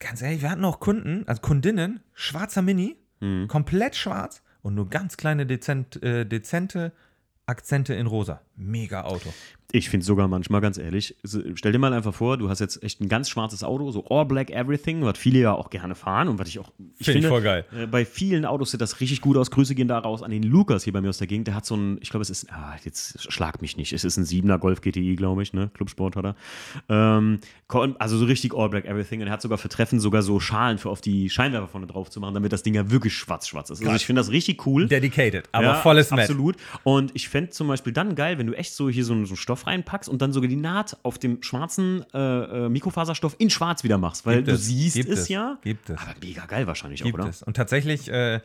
ganz 0.00 0.22
ehrlich, 0.22 0.42
wir 0.42 0.50
hatten 0.50 0.64
auch 0.64 0.80
Kunden, 0.80 1.26
also 1.28 1.40
Kundinnen, 1.42 2.00
schwarzer 2.14 2.62
Mini, 2.62 2.96
Mhm. 3.20 3.46
komplett 3.46 3.94
schwarz 3.94 4.42
und 4.62 4.74
nur 4.74 4.90
ganz 4.90 5.16
kleine 5.16 5.46
dezent, 5.46 6.02
äh, 6.02 6.26
dezente 6.26 6.90
Akzente 7.46 7.94
in 7.94 8.08
rosa. 8.08 8.40
Mega 8.56 9.02
Auto. 9.04 9.32
Ich 9.74 9.88
finde 9.88 10.04
sogar 10.04 10.28
manchmal, 10.28 10.60
ganz 10.60 10.76
ehrlich, 10.76 11.16
stell 11.54 11.72
dir 11.72 11.78
mal 11.78 11.94
einfach 11.94 12.12
vor, 12.12 12.36
du 12.36 12.50
hast 12.50 12.60
jetzt 12.60 12.82
echt 12.82 13.00
ein 13.00 13.08
ganz 13.08 13.30
schwarzes 13.30 13.64
Auto, 13.64 13.90
so 13.90 14.04
all 14.06 14.26
black 14.26 14.50
everything, 14.50 15.02
was 15.02 15.16
viele 15.16 15.38
ja 15.38 15.54
auch 15.54 15.70
gerne 15.70 15.94
fahren 15.94 16.28
und 16.28 16.38
was 16.38 16.48
ich 16.48 16.58
auch. 16.58 16.70
Ich 16.98 17.06
Find 17.06 17.08
ich 17.08 17.12
finde, 17.12 17.28
voll 17.28 17.40
geil. 17.40 17.64
Äh, 17.74 17.86
bei 17.86 18.04
vielen 18.04 18.44
Autos 18.44 18.72
sieht 18.72 18.82
das 18.82 19.00
richtig 19.00 19.22
gut 19.22 19.38
aus. 19.38 19.50
Grüße 19.50 19.74
gehen 19.74 19.88
da 19.88 19.98
raus 19.98 20.22
an 20.22 20.30
den 20.30 20.42
Lukas 20.42 20.84
hier 20.84 20.92
bei 20.92 21.00
mir 21.00 21.08
aus 21.08 21.16
der 21.16 21.26
Gegend. 21.26 21.46
Der 21.46 21.54
hat 21.54 21.64
so 21.64 21.74
ein, 21.74 21.96
ich 22.02 22.10
glaube, 22.10 22.22
es 22.22 22.28
ist, 22.28 22.52
ah, 22.52 22.76
jetzt 22.84 23.32
schlag 23.32 23.62
mich 23.62 23.78
nicht, 23.78 23.94
es 23.94 24.04
ist 24.04 24.18
ein 24.18 24.24
7er 24.24 24.58
Golf 24.58 24.82
GTI, 24.82 25.16
glaube 25.16 25.42
ich, 25.42 25.54
ne? 25.54 25.70
Clubsport 25.72 26.16
hat 26.16 26.26
er. 26.26 26.36
Ähm, 26.90 27.40
also 27.98 28.18
so 28.18 28.26
richtig 28.26 28.54
all 28.54 28.68
black 28.68 28.84
everything 28.84 29.22
und 29.22 29.28
er 29.28 29.32
hat 29.32 29.40
sogar 29.40 29.56
für 29.56 29.70
Treffen 29.70 30.00
sogar 30.00 30.20
so 30.20 30.38
Schalen 30.38 30.76
für 30.76 30.90
auf 30.90 31.00
die 31.00 31.30
Scheinwerfer 31.30 31.68
vorne 31.68 31.86
drauf 31.86 32.10
zu 32.10 32.20
machen, 32.20 32.34
damit 32.34 32.52
das 32.52 32.62
Ding 32.62 32.74
ja 32.74 32.90
wirklich 32.90 33.14
schwarz-schwarz 33.14 33.70
ist. 33.70 33.80
Also 33.82 33.96
ich 33.96 34.04
finde 34.04 34.20
das 34.20 34.30
richtig 34.30 34.66
cool. 34.66 34.86
Dedicated, 34.86 35.48
aber 35.52 35.64
Ja, 35.64 35.74
volles 35.76 36.10
Match. 36.10 36.24
Absolut. 36.24 36.56
Und 36.82 37.10
ich 37.14 37.30
fände 37.30 37.50
zum 37.50 37.68
Beispiel 37.68 37.94
dann 37.94 38.14
geil, 38.14 38.36
wenn 38.36 38.46
du 38.46 38.52
echt 38.52 38.74
so 38.74 38.90
hier 38.90 39.06
so 39.06 39.14
einen, 39.14 39.24
so 39.24 39.30
einen 39.30 39.38
Stoff 39.38 39.61
reinpackst 39.66 40.08
und 40.08 40.22
dann 40.22 40.32
sogar 40.32 40.48
die 40.48 40.56
Naht 40.56 40.96
auf 41.02 41.18
dem 41.18 41.42
schwarzen 41.42 42.04
äh, 42.12 42.18
äh, 42.18 42.68
Mikrofaserstoff 42.68 43.36
in 43.38 43.50
schwarz 43.50 43.84
wieder 43.84 43.98
machst, 43.98 44.26
weil 44.26 44.36
Gibt 44.36 44.48
du 44.48 44.52
es, 44.52 44.66
siehst 44.66 44.96
gibt 44.96 45.08
es, 45.08 45.20
es, 45.20 45.28
ja. 45.28 45.58
gibt 45.62 45.90
es. 45.90 45.98
Aber 45.98 46.14
mega 46.20 46.46
geil 46.46 46.66
wahrscheinlich 46.66 47.02
Gibt 47.02 47.14
auch, 47.14 47.20
oder? 47.20 47.28
es. 47.28 47.42
Und 47.42 47.56
tatsächlich, 47.56 48.10
äh, 48.10 48.40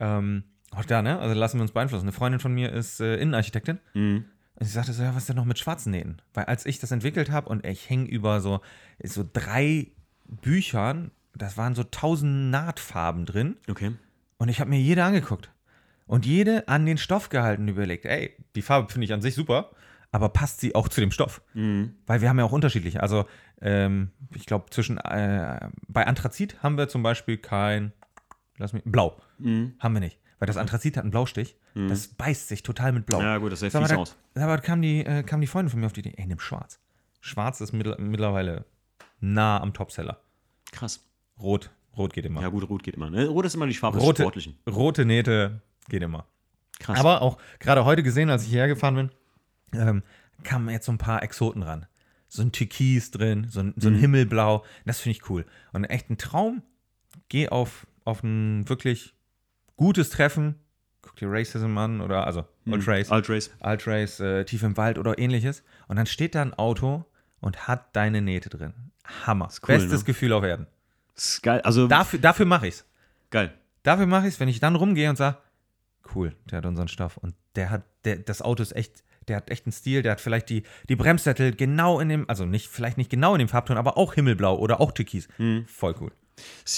ähm, 0.00 0.44
auch 0.70 0.84
da, 0.84 1.02
ne? 1.02 1.18
Also 1.18 1.34
lassen 1.34 1.58
wir 1.58 1.62
uns 1.62 1.72
beeinflussen. 1.72 2.04
Eine 2.04 2.12
Freundin 2.12 2.40
von 2.40 2.52
mir 2.52 2.72
ist 2.72 3.00
äh, 3.00 3.16
Innenarchitektin. 3.16 3.78
Mhm. 3.94 4.24
Und 4.56 4.66
sie 4.66 4.72
sagte 4.72 4.92
so, 4.92 5.02
ja, 5.02 5.10
was 5.10 5.22
ist 5.22 5.28
denn 5.28 5.36
noch 5.36 5.44
mit 5.44 5.58
schwarzen 5.58 5.90
Nähten? 5.90 6.18
Weil 6.32 6.44
als 6.44 6.66
ich 6.66 6.78
das 6.78 6.90
entwickelt 6.90 7.30
habe 7.30 7.48
und 7.48 7.64
ich 7.66 7.88
hänge 7.90 8.06
über 8.06 8.40
so, 8.40 8.60
so 9.02 9.24
drei 9.30 9.88
Büchern, 10.26 11.10
das 11.34 11.56
waren 11.56 11.74
so 11.74 11.84
tausend 11.84 12.50
Nahtfarben 12.50 13.26
drin. 13.26 13.56
Okay. 13.68 13.92
Und 14.38 14.48
ich 14.48 14.60
habe 14.60 14.70
mir 14.70 14.80
jede 14.80 15.04
angeguckt. 15.04 15.50
Und 16.06 16.26
jede 16.26 16.68
an 16.68 16.84
den 16.86 16.98
Stoff 16.98 17.30
gehalten 17.30 17.66
überlegt, 17.66 18.04
ey, 18.04 18.36
die 18.54 18.62
Farbe 18.62 18.92
finde 18.92 19.06
ich 19.06 19.12
an 19.12 19.22
sich 19.22 19.34
super, 19.34 19.70
aber 20.14 20.28
passt 20.28 20.60
sie 20.60 20.74
auch 20.74 20.88
zu 20.88 21.00
dem 21.00 21.10
Stoff? 21.10 21.42
Mhm. 21.54 21.96
Weil 22.06 22.20
wir 22.20 22.28
haben 22.28 22.38
ja 22.38 22.44
auch 22.44 22.52
unterschiedliche. 22.52 23.02
Also, 23.02 23.26
ähm, 23.60 24.12
ich 24.34 24.46
glaube, 24.46 24.66
zwischen 24.70 24.98
äh, 24.98 25.68
bei 25.88 26.06
Anthrazit 26.06 26.62
haben 26.62 26.78
wir 26.78 26.88
zum 26.88 27.02
Beispiel 27.02 27.36
kein 27.36 27.92
lass 28.58 28.72
mich, 28.72 28.82
Blau. 28.84 29.20
Mhm. 29.38 29.74
Haben 29.80 29.94
wir 29.94 30.00
nicht. 30.00 30.18
Weil 30.38 30.46
das 30.46 30.56
Anthrazit 30.56 30.96
hat 30.96 31.02
einen 31.02 31.10
Blaustich. 31.10 31.56
Das 31.74 32.06
beißt 32.06 32.46
sich 32.46 32.62
total 32.62 32.92
mit 32.92 33.06
Blau. 33.06 33.20
Ja, 33.20 33.38
gut, 33.38 33.50
das 33.50 33.60
mal, 33.60 33.70
fies 33.70 33.88
da, 33.88 33.96
aus. 33.96 34.16
aber 34.36 34.56
da 34.56 34.62
kam 34.62 34.80
die, 34.80 35.04
äh, 35.04 35.24
kam 35.24 35.40
die 35.40 35.48
Freundin 35.48 35.70
von 35.70 35.80
mir 35.80 35.86
auf 35.86 35.92
die 35.92 36.00
Idee, 36.00 36.14
ey, 36.16 36.26
nimm 36.26 36.38
schwarz. 36.38 36.78
Schwarz 37.20 37.60
ist 37.60 37.72
mittl 37.72 37.96
mittlerweile 37.98 38.64
nah 39.18 39.60
am 39.60 39.72
Topseller. 39.74 40.20
Krass. 40.70 41.04
Rot, 41.40 41.70
rot 41.96 42.12
geht 42.12 42.26
immer. 42.26 42.42
Ja, 42.42 42.48
gut, 42.48 42.68
rot 42.68 42.84
geht 42.84 42.94
immer. 42.94 43.10
Ne? 43.10 43.26
Rot 43.26 43.44
ist 43.46 43.56
immer 43.56 43.66
die 43.66 43.74
Farbe 43.74 43.98
des 43.98 44.06
rote, 44.06 44.22
Sportlichen. 44.22 44.56
rote 44.70 45.04
Nähte 45.04 45.62
geht 45.88 46.02
immer. 46.02 46.26
Krass. 46.78 47.00
Aber 47.00 47.22
auch 47.22 47.38
gerade 47.58 47.84
heute 47.84 48.04
gesehen, 48.04 48.30
als 48.30 48.44
ich 48.44 48.50
hierher 48.50 48.68
gefahren 48.68 48.94
bin, 48.94 49.10
ähm, 49.74 50.02
kamen 50.42 50.68
jetzt 50.70 50.86
so 50.86 50.92
ein 50.92 50.98
paar 50.98 51.22
Exoten 51.22 51.62
ran. 51.62 51.86
So 52.28 52.42
ein 52.42 52.52
Türkis 52.52 53.10
drin, 53.10 53.46
so 53.48 53.60
ein, 53.60 53.74
so 53.76 53.88
Mhm. 53.90 53.96
ein 53.96 54.00
Himmelblau. 54.00 54.64
Das 54.84 55.00
finde 55.00 55.18
ich 55.18 55.30
cool. 55.30 55.44
Und 55.72 55.84
echt 55.84 56.10
ein 56.10 56.18
Traum. 56.18 56.62
Geh 57.28 57.48
auf, 57.48 57.86
auf 58.04 58.22
ein 58.22 58.68
wirklich 58.68 59.14
gutes 59.76 60.10
Treffen. 60.10 60.56
Guck 61.02 61.16
dir 61.16 61.28
Racism 61.30 61.76
an 61.78 62.00
oder 62.00 62.26
also 62.26 62.44
Race. 62.66 63.10
Alt 63.10 63.28
Race. 63.28 63.50
Alt 63.60 63.86
Race, 63.86 64.20
äh, 64.20 64.44
tief 64.44 64.62
im 64.62 64.76
Wald 64.76 64.98
oder 64.98 65.18
ähnliches. 65.18 65.62
Und 65.86 65.96
dann 65.96 66.06
steht 66.06 66.34
da 66.34 66.42
ein 66.42 66.54
Auto 66.54 67.04
und 67.40 67.68
hat 67.68 67.94
deine 67.94 68.20
Nähte 68.22 68.48
drin. 68.48 68.72
Hammer. 69.26 69.48
cool, 69.62 69.66
Bestes 69.68 70.00
ne? 70.00 70.04
Gefühl 70.06 70.32
auf 70.32 70.42
Erden. 70.44 70.66
Das 71.14 71.24
ist 71.34 71.42
geil. 71.42 71.60
Also, 71.60 71.86
Dafür, 71.88 72.18
dafür 72.18 72.46
mache 72.46 72.66
ich's. 72.66 72.84
geil. 73.30 73.52
Dafür 73.82 74.06
mache 74.06 74.26
ich's, 74.26 74.40
wenn 74.40 74.48
ich 74.48 74.60
dann 74.60 74.76
rumgehe 74.76 75.10
und 75.10 75.16
sage, 75.16 75.36
cool, 76.14 76.34
der 76.50 76.58
hat 76.58 76.66
unseren 76.66 76.88
Stoff. 76.88 77.18
Und 77.18 77.34
der 77.54 77.68
hat, 77.68 77.82
der, 78.06 78.16
das 78.16 78.40
Auto 78.40 78.62
ist 78.62 78.74
echt, 78.74 79.04
der 79.28 79.36
hat 79.36 79.50
echt 79.50 79.66
einen 79.66 79.72
Stil, 79.72 80.02
der 80.02 80.12
hat 80.12 80.20
vielleicht 80.20 80.48
die, 80.50 80.62
die 80.88 80.96
Bremssättel 80.96 81.54
genau 81.54 82.00
in 82.00 82.08
dem, 82.08 82.28
also 82.28 82.44
nicht, 82.44 82.68
vielleicht 82.68 82.98
nicht 82.98 83.10
genau 83.10 83.34
in 83.34 83.38
dem 83.38 83.48
Farbton, 83.48 83.76
aber 83.76 83.96
auch 83.96 84.14
himmelblau 84.14 84.56
oder 84.58 84.80
auch 84.80 84.92
türkis. 84.92 85.28
Voll 85.66 85.94
cool. 86.00 86.10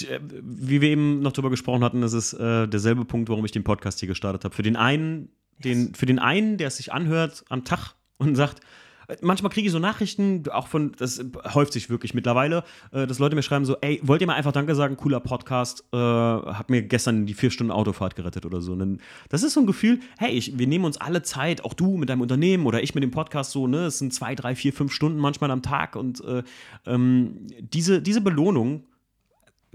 Äh, 0.08 0.20
Wie 0.20 0.80
wir 0.80 0.90
eben 0.90 1.20
noch 1.20 1.32
drüber 1.32 1.50
gesprochen 1.50 1.84
hatten, 1.84 2.02
ist 2.02 2.12
es 2.12 2.32
äh, 2.32 2.66
derselbe 2.68 3.04
Punkt, 3.04 3.28
warum 3.28 3.44
ich 3.44 3.52
den 3.52 3.64
Podcast 3.64 4.00
hier 4.00 4.08
gestartet 4.08 4.44
habe. 4.44 4.54
Für 4.54 4.62
den 4.62 4.76
einen, 4.76 5.30
den, 5.58 5.94
für 5.94 6.06
den 6.06 6.18
einen, 6.18 6.58
der 6.58 6.68
es 6.68 6.76
sich 6.76 6.92
anhört 6.92 7.44
am 7.48 7.64
Tag 7.64 7.94
und 8.18 8.34
sagt, 8.34 8.60
manchmal 9.20 9.50
kriege 9.50 9.66
ich 9.66 9.72
so 9.72 9.78
Nachrichten, 9.78 10.44
auch 10.50 10.68
von, 10.68 10.92
das 10.98 11.24
häuft 11.54 11.72
sich 11.72 11.90
wirklich 11.90 12.14
mittlerweile, 12.14 12.64
äh, 12.92 13.06
dass 13.06 13.18
Leute 13.18 13.36
mir 13.36 13.42
schreiben 13.42 13.64
so, 13.64 13.76
ey, 13.80 14.00
wollt 14.02 14.20
ihr 14.20 14.26
mal 14.26 14.34
einfach 14.34 14.52
Danke 14.52 14.74
sagen, 14.74 14.96
cooler 14.96 15.20
Podcast, 15.20 15.84
äh, 15.92 15.96
hat 15.96 16.70
mir 16.70 16.82
gestern 16.82 17.26
die 17.26 17.34
vier 17.34 17.50
Stunden 17.50 17.70
Autofahrt 17.70 18.16
gerettet 18.16 18.46
oder 18.46 18.60
so. 18.60 18.72
Und 18.72 18.78
dann, 18.80 19.00
das 19.28 19.42
ist 19.42 19.54
so 19.54 19.60
ein 19.60 19.66
Gefühl, 19.66 20.00
hey, 20.18 20.32
ich, 20.32 20.58
wir 20.58 20.66
nehmen 20.66 20.84
uns 20.84 20.96
alle 20.96 21.22
Zeit, 21.22 21.64
auch 21.64 21.74
du 21.74 21.96
mit 21.96 22.08
deinem 22.08 22.20
Unternehmen 22.20 22.66
oder 22.66 22.82
ich 22.82 22.94
mit 22.94 23.04
dem 23.04 23.10
Podcast 23.10 23.52
so, 23.52 23.66
ne, 23.66 23.86
es 23.86 23.98
sind 23.98 24.12
zwei, 24.12 24.34
drei, 24.34 24.54
vier, 24.54 24.72
fünf 24.72 24.92
Stunden 24.92 25.18
manchmal 25.18 25.50
am 25.50 25.62
Tag 25.62 25.96
und 25.96 26.22
äh, 26.24 26.42
ähm, 26.86 27.46
diese, 27.60 28.02
diese 28.02 28.20
Belohnung, 28.20 28.84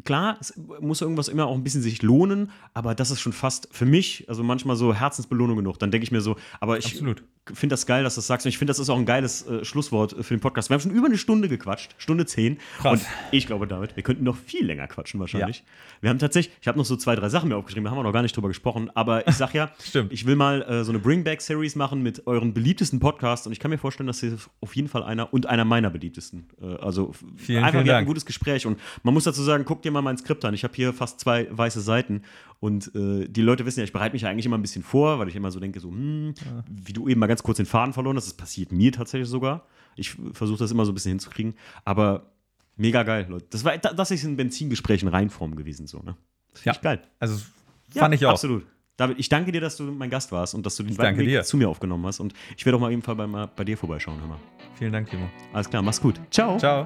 klar, 0.03 0.37
es 0.39 0.53
muss 0.79 1.01
irgendwas 1.01 1.27
immer 1.27 1.45
auch 1.45 1.55
ein 1.55 1.63
bisschen 1.63 1.81
sich 1.81 2.01
lohnen, 2.01 2.51
aber 2.73 2.95
das 2.95 3.11
ist 3.11 3.21
schon 3.21 3.33
fast 3.33 3.67
für 3.71 3.85
mich, 3.85 4.25
also 4.29 4.43
manchmal 4.43 4.75
so 4.75 4.93
Herzensbelohnung 4.93 5.57
genug. 5.57 5.79
Dann 5.79 5.91
denke 5.91 6.03
ich 6.03 6.11
mir 6.11 6.21
so, 6.21 6.35
aber 6.59 6.77
ich 6.77 6.85
Absolut. 6.85 7.23
Finde 7.53 7.73
das 7.73 7.85
geil, 7.85 8.03
dass 8.03 8.15
du 8.15 8.19
das 8.19 8.27
sagst. 8.27 8.45
Und 8.45 8.49
ich 8.49 8.57
finde, 8.57 8.71
das 8.71 8.79
ist 8.79 8.89
auch 8.89 8.97
ein 8.97 9.05
geiles 9.05 9.45
äh, 9.47 9.63
Schlusswort 9.63 10.15
für 10.21 10.33
den 10.33 10.39
Podcast. 10.39 10.69
Wir 10.69 10.75
haben 10.75 10.81
schon 10.81 10.91
über 10.91 11.07
eine 11.07 11.17
Stunde 11.17 11.49
gequatscht, 11.49 11.95
Stunde 11.97 12.25
zehn. 12.25 12.57
Krass. 12.79 13.01
Und 13.01 13.07
ich 13.31 13.47
glaube, 13.47 13.67
David, 13.67 13.95
wir 13.95 14.03
könnten 14.03 14.23
noch 14.23 14.37
viel 14.37 14.65
länger 14.65 14.87
quatschen 14.87 15.19
wahrscheinlich. 15.19 15.63
Wir 16.01 16.09
haben 16.09 16.19
tatsächlich, 16.19 16.55
ich 16.61 16.67
habe 16.67 16.77
noch 16.77 16.85
so 16.85 16.95
zwei, 16.95 17.15
drei 17.15 17.29
Sachen 17.29 17.49
mir 17.49 17.55
aufgeschrieben, 17.55 17.83
da 17.83 17.91
haben 17.91 17.97
wir 17.97 18.03
noch 18.03 18.13
gar 18.13 18.23
nicht 18.23 18.35
drüber 18.35 18.47
gesprochen, 18.47 18.89
aber 18.95 19.27
ich 19.27 19.35
sag 19.35 19.53
ja, 19.53 19.71
Stimmt. 19.83 20.11
ich 20.11 20.25
will 20.25 20.35
mal 20.35 20.61
äh, 20.63 20.83
so 20.83 20.91
eine 20.91 20.99
Bringback-Series 20.99 21.75
machen 21.75 22.01
mit 22.01 22.25
euren 22.27 22.53
beliebtesten 22.53 22.99
Podcasts 22.99 23.45
und 23.45 23.53
ich 23.53 23.59
kann 23.59 23.71
mir 23.71 23.77
vorstellen, 23.77 24.07
dass 24.07 24.23
ihr 24.23 24.37
auf 24.61 24.75
jeden 24.75 24.87
Fall 24.87 25.03
einer 25.03 25.33
und 25.33 25.45
einer 25.45 25.65
meiner 25.65 25.89
beliebtesten. 25.89 26.47
Äh, 26.61 26.75
also 26.77 27.13
Vielen, 27.37 27.63
einfach 27.63 27.83
vielen 27.83 27.95
ein 27.95 28.05
gutes 28.05 28.25
Gespräch 28.25 28.65
und 28.65 28.79
man 29.03 29.13
muss 29.13 29.25
dazu 29.25 29.43
sagen, 29.43 29.65
guck 29.65 29.81
dir 29.81 29.91
mal 29.91 30.01
mein 30.01 30.17
Skript 30.17 30.43
an. 30.45 30.53
Ich 30.53 30.63
habe 30.63 30.73
hier 30.73 30.93
fast 30.93 31.19
zwei 31.19 31.47
weiße 31.51 31.81
Seiten 31.81 32.23
und 32.61 32.93
äh, 32.95 33.27
die 33.27 33.41
Leute 33.41 33.65
wissen 33.65 33.79
ja, 33.79 33.83
ich 33.83 33.91
bereite 33.91 34.13
mich 34.13 34.21
ja 34.21 34.29
eigentlich 34.29 34.45
immer 34.45 34.57
ein 34.57 34.61
bisschen 34.61 34.83
vor, 34.83 35.17
weil 35.19 35.27
ich 35.27 35.35
immer 35.35 35.49
so 35.51 35.59
denke, 35.59 35.79
so, 35.79 35.89
hm, 35.89 36.35
wie 36.69 36.93
du 36.93 37.09
eben 37.09 37.19
mal 37.19 37.25
ganz 37.27 37.41
kurz 37.41 37.57
den 37.57 37.65
Faden 37.65 37.91
verloren 37.91 38.15
hast, 38.15 38.27
das 38.27 38.35
passiert 38.35 38.71
mir 38.71 38.91
tatsächlich 38.91 39.27
sogar. 39.27 39.65
Ich 39.95 40.15
versuche 40.33 40.59
das 40.59 40.71
immer 40.71 40.85
so 40.85 40.91
ein 40.91 40.93
bisschen 40.93 41.09
hinzukriegen, 41.13 41.55
aber 41.85 42.31
mega 42.77 43.01
geil, 43.01 43.25
Leute. 43.27 43.47
Das 43.49 43.65
war, 43.65 43.75
das 43.77 44.11
ist 44.11 44.23
in 44.23 44.37
Benzingesprächen 44.37 45.09
Reinform 45.09 45.55
gewesen, 45.55 45.87
so, 45.87 45.99
ne? 45.99 46.15
Das 46.53 46.63
Ja. 46.63 46.73
ich 46.73 46.81
geil. 46.81 47.01
Also 47.19 47.41
fand 47.89 48.13
ich 48.13 48.25
auch. 48.27 48.31
Absolut. 48.31 48.63
David, 48.95 49.17
ich 49.19 49.29
danke 49.29 49.51
dir, 49.51 49.61
dass 49.61 49.77
du 49.77 49.85
mein 49.85 50.11
Gast 50.11 50.31
warst 50.31 50.53
und 50.53 50.63
dass 50.63 50.75
du 50.75 50.83
den 50.83 50.95
weiten 50.99 51.17
Weg 51.17 51.27
dir. 51.27 51.43
zu 51.43 51.57
mir 51.57 51.67
aufgenommen 51.67 52.05
hast. 52.05 52.19
Und 52.19 52.33
ich 52.55 52.63
werde 52.65 52.77
auch 52.77 52.81
mal 52.81 52.91
eben 52.91 53.01
bei, 53.01 53.47
bei 53.47 53.63
dir 53.63 53.75
vorbeischauen. 53.75 54.19
Hör 54.19 54.27
mal. 54.27 54.39
Vielen 54.75 54.93
Dank, 54.93 55.09
Timo. 55.09 55.27
Alles 55.51 55.67
klar, 55.67 55.81
mach's 55.81 55.99
gut. 55.99 56.19
Ciao. 56.29 56.59
Ciao. 56.59 56.85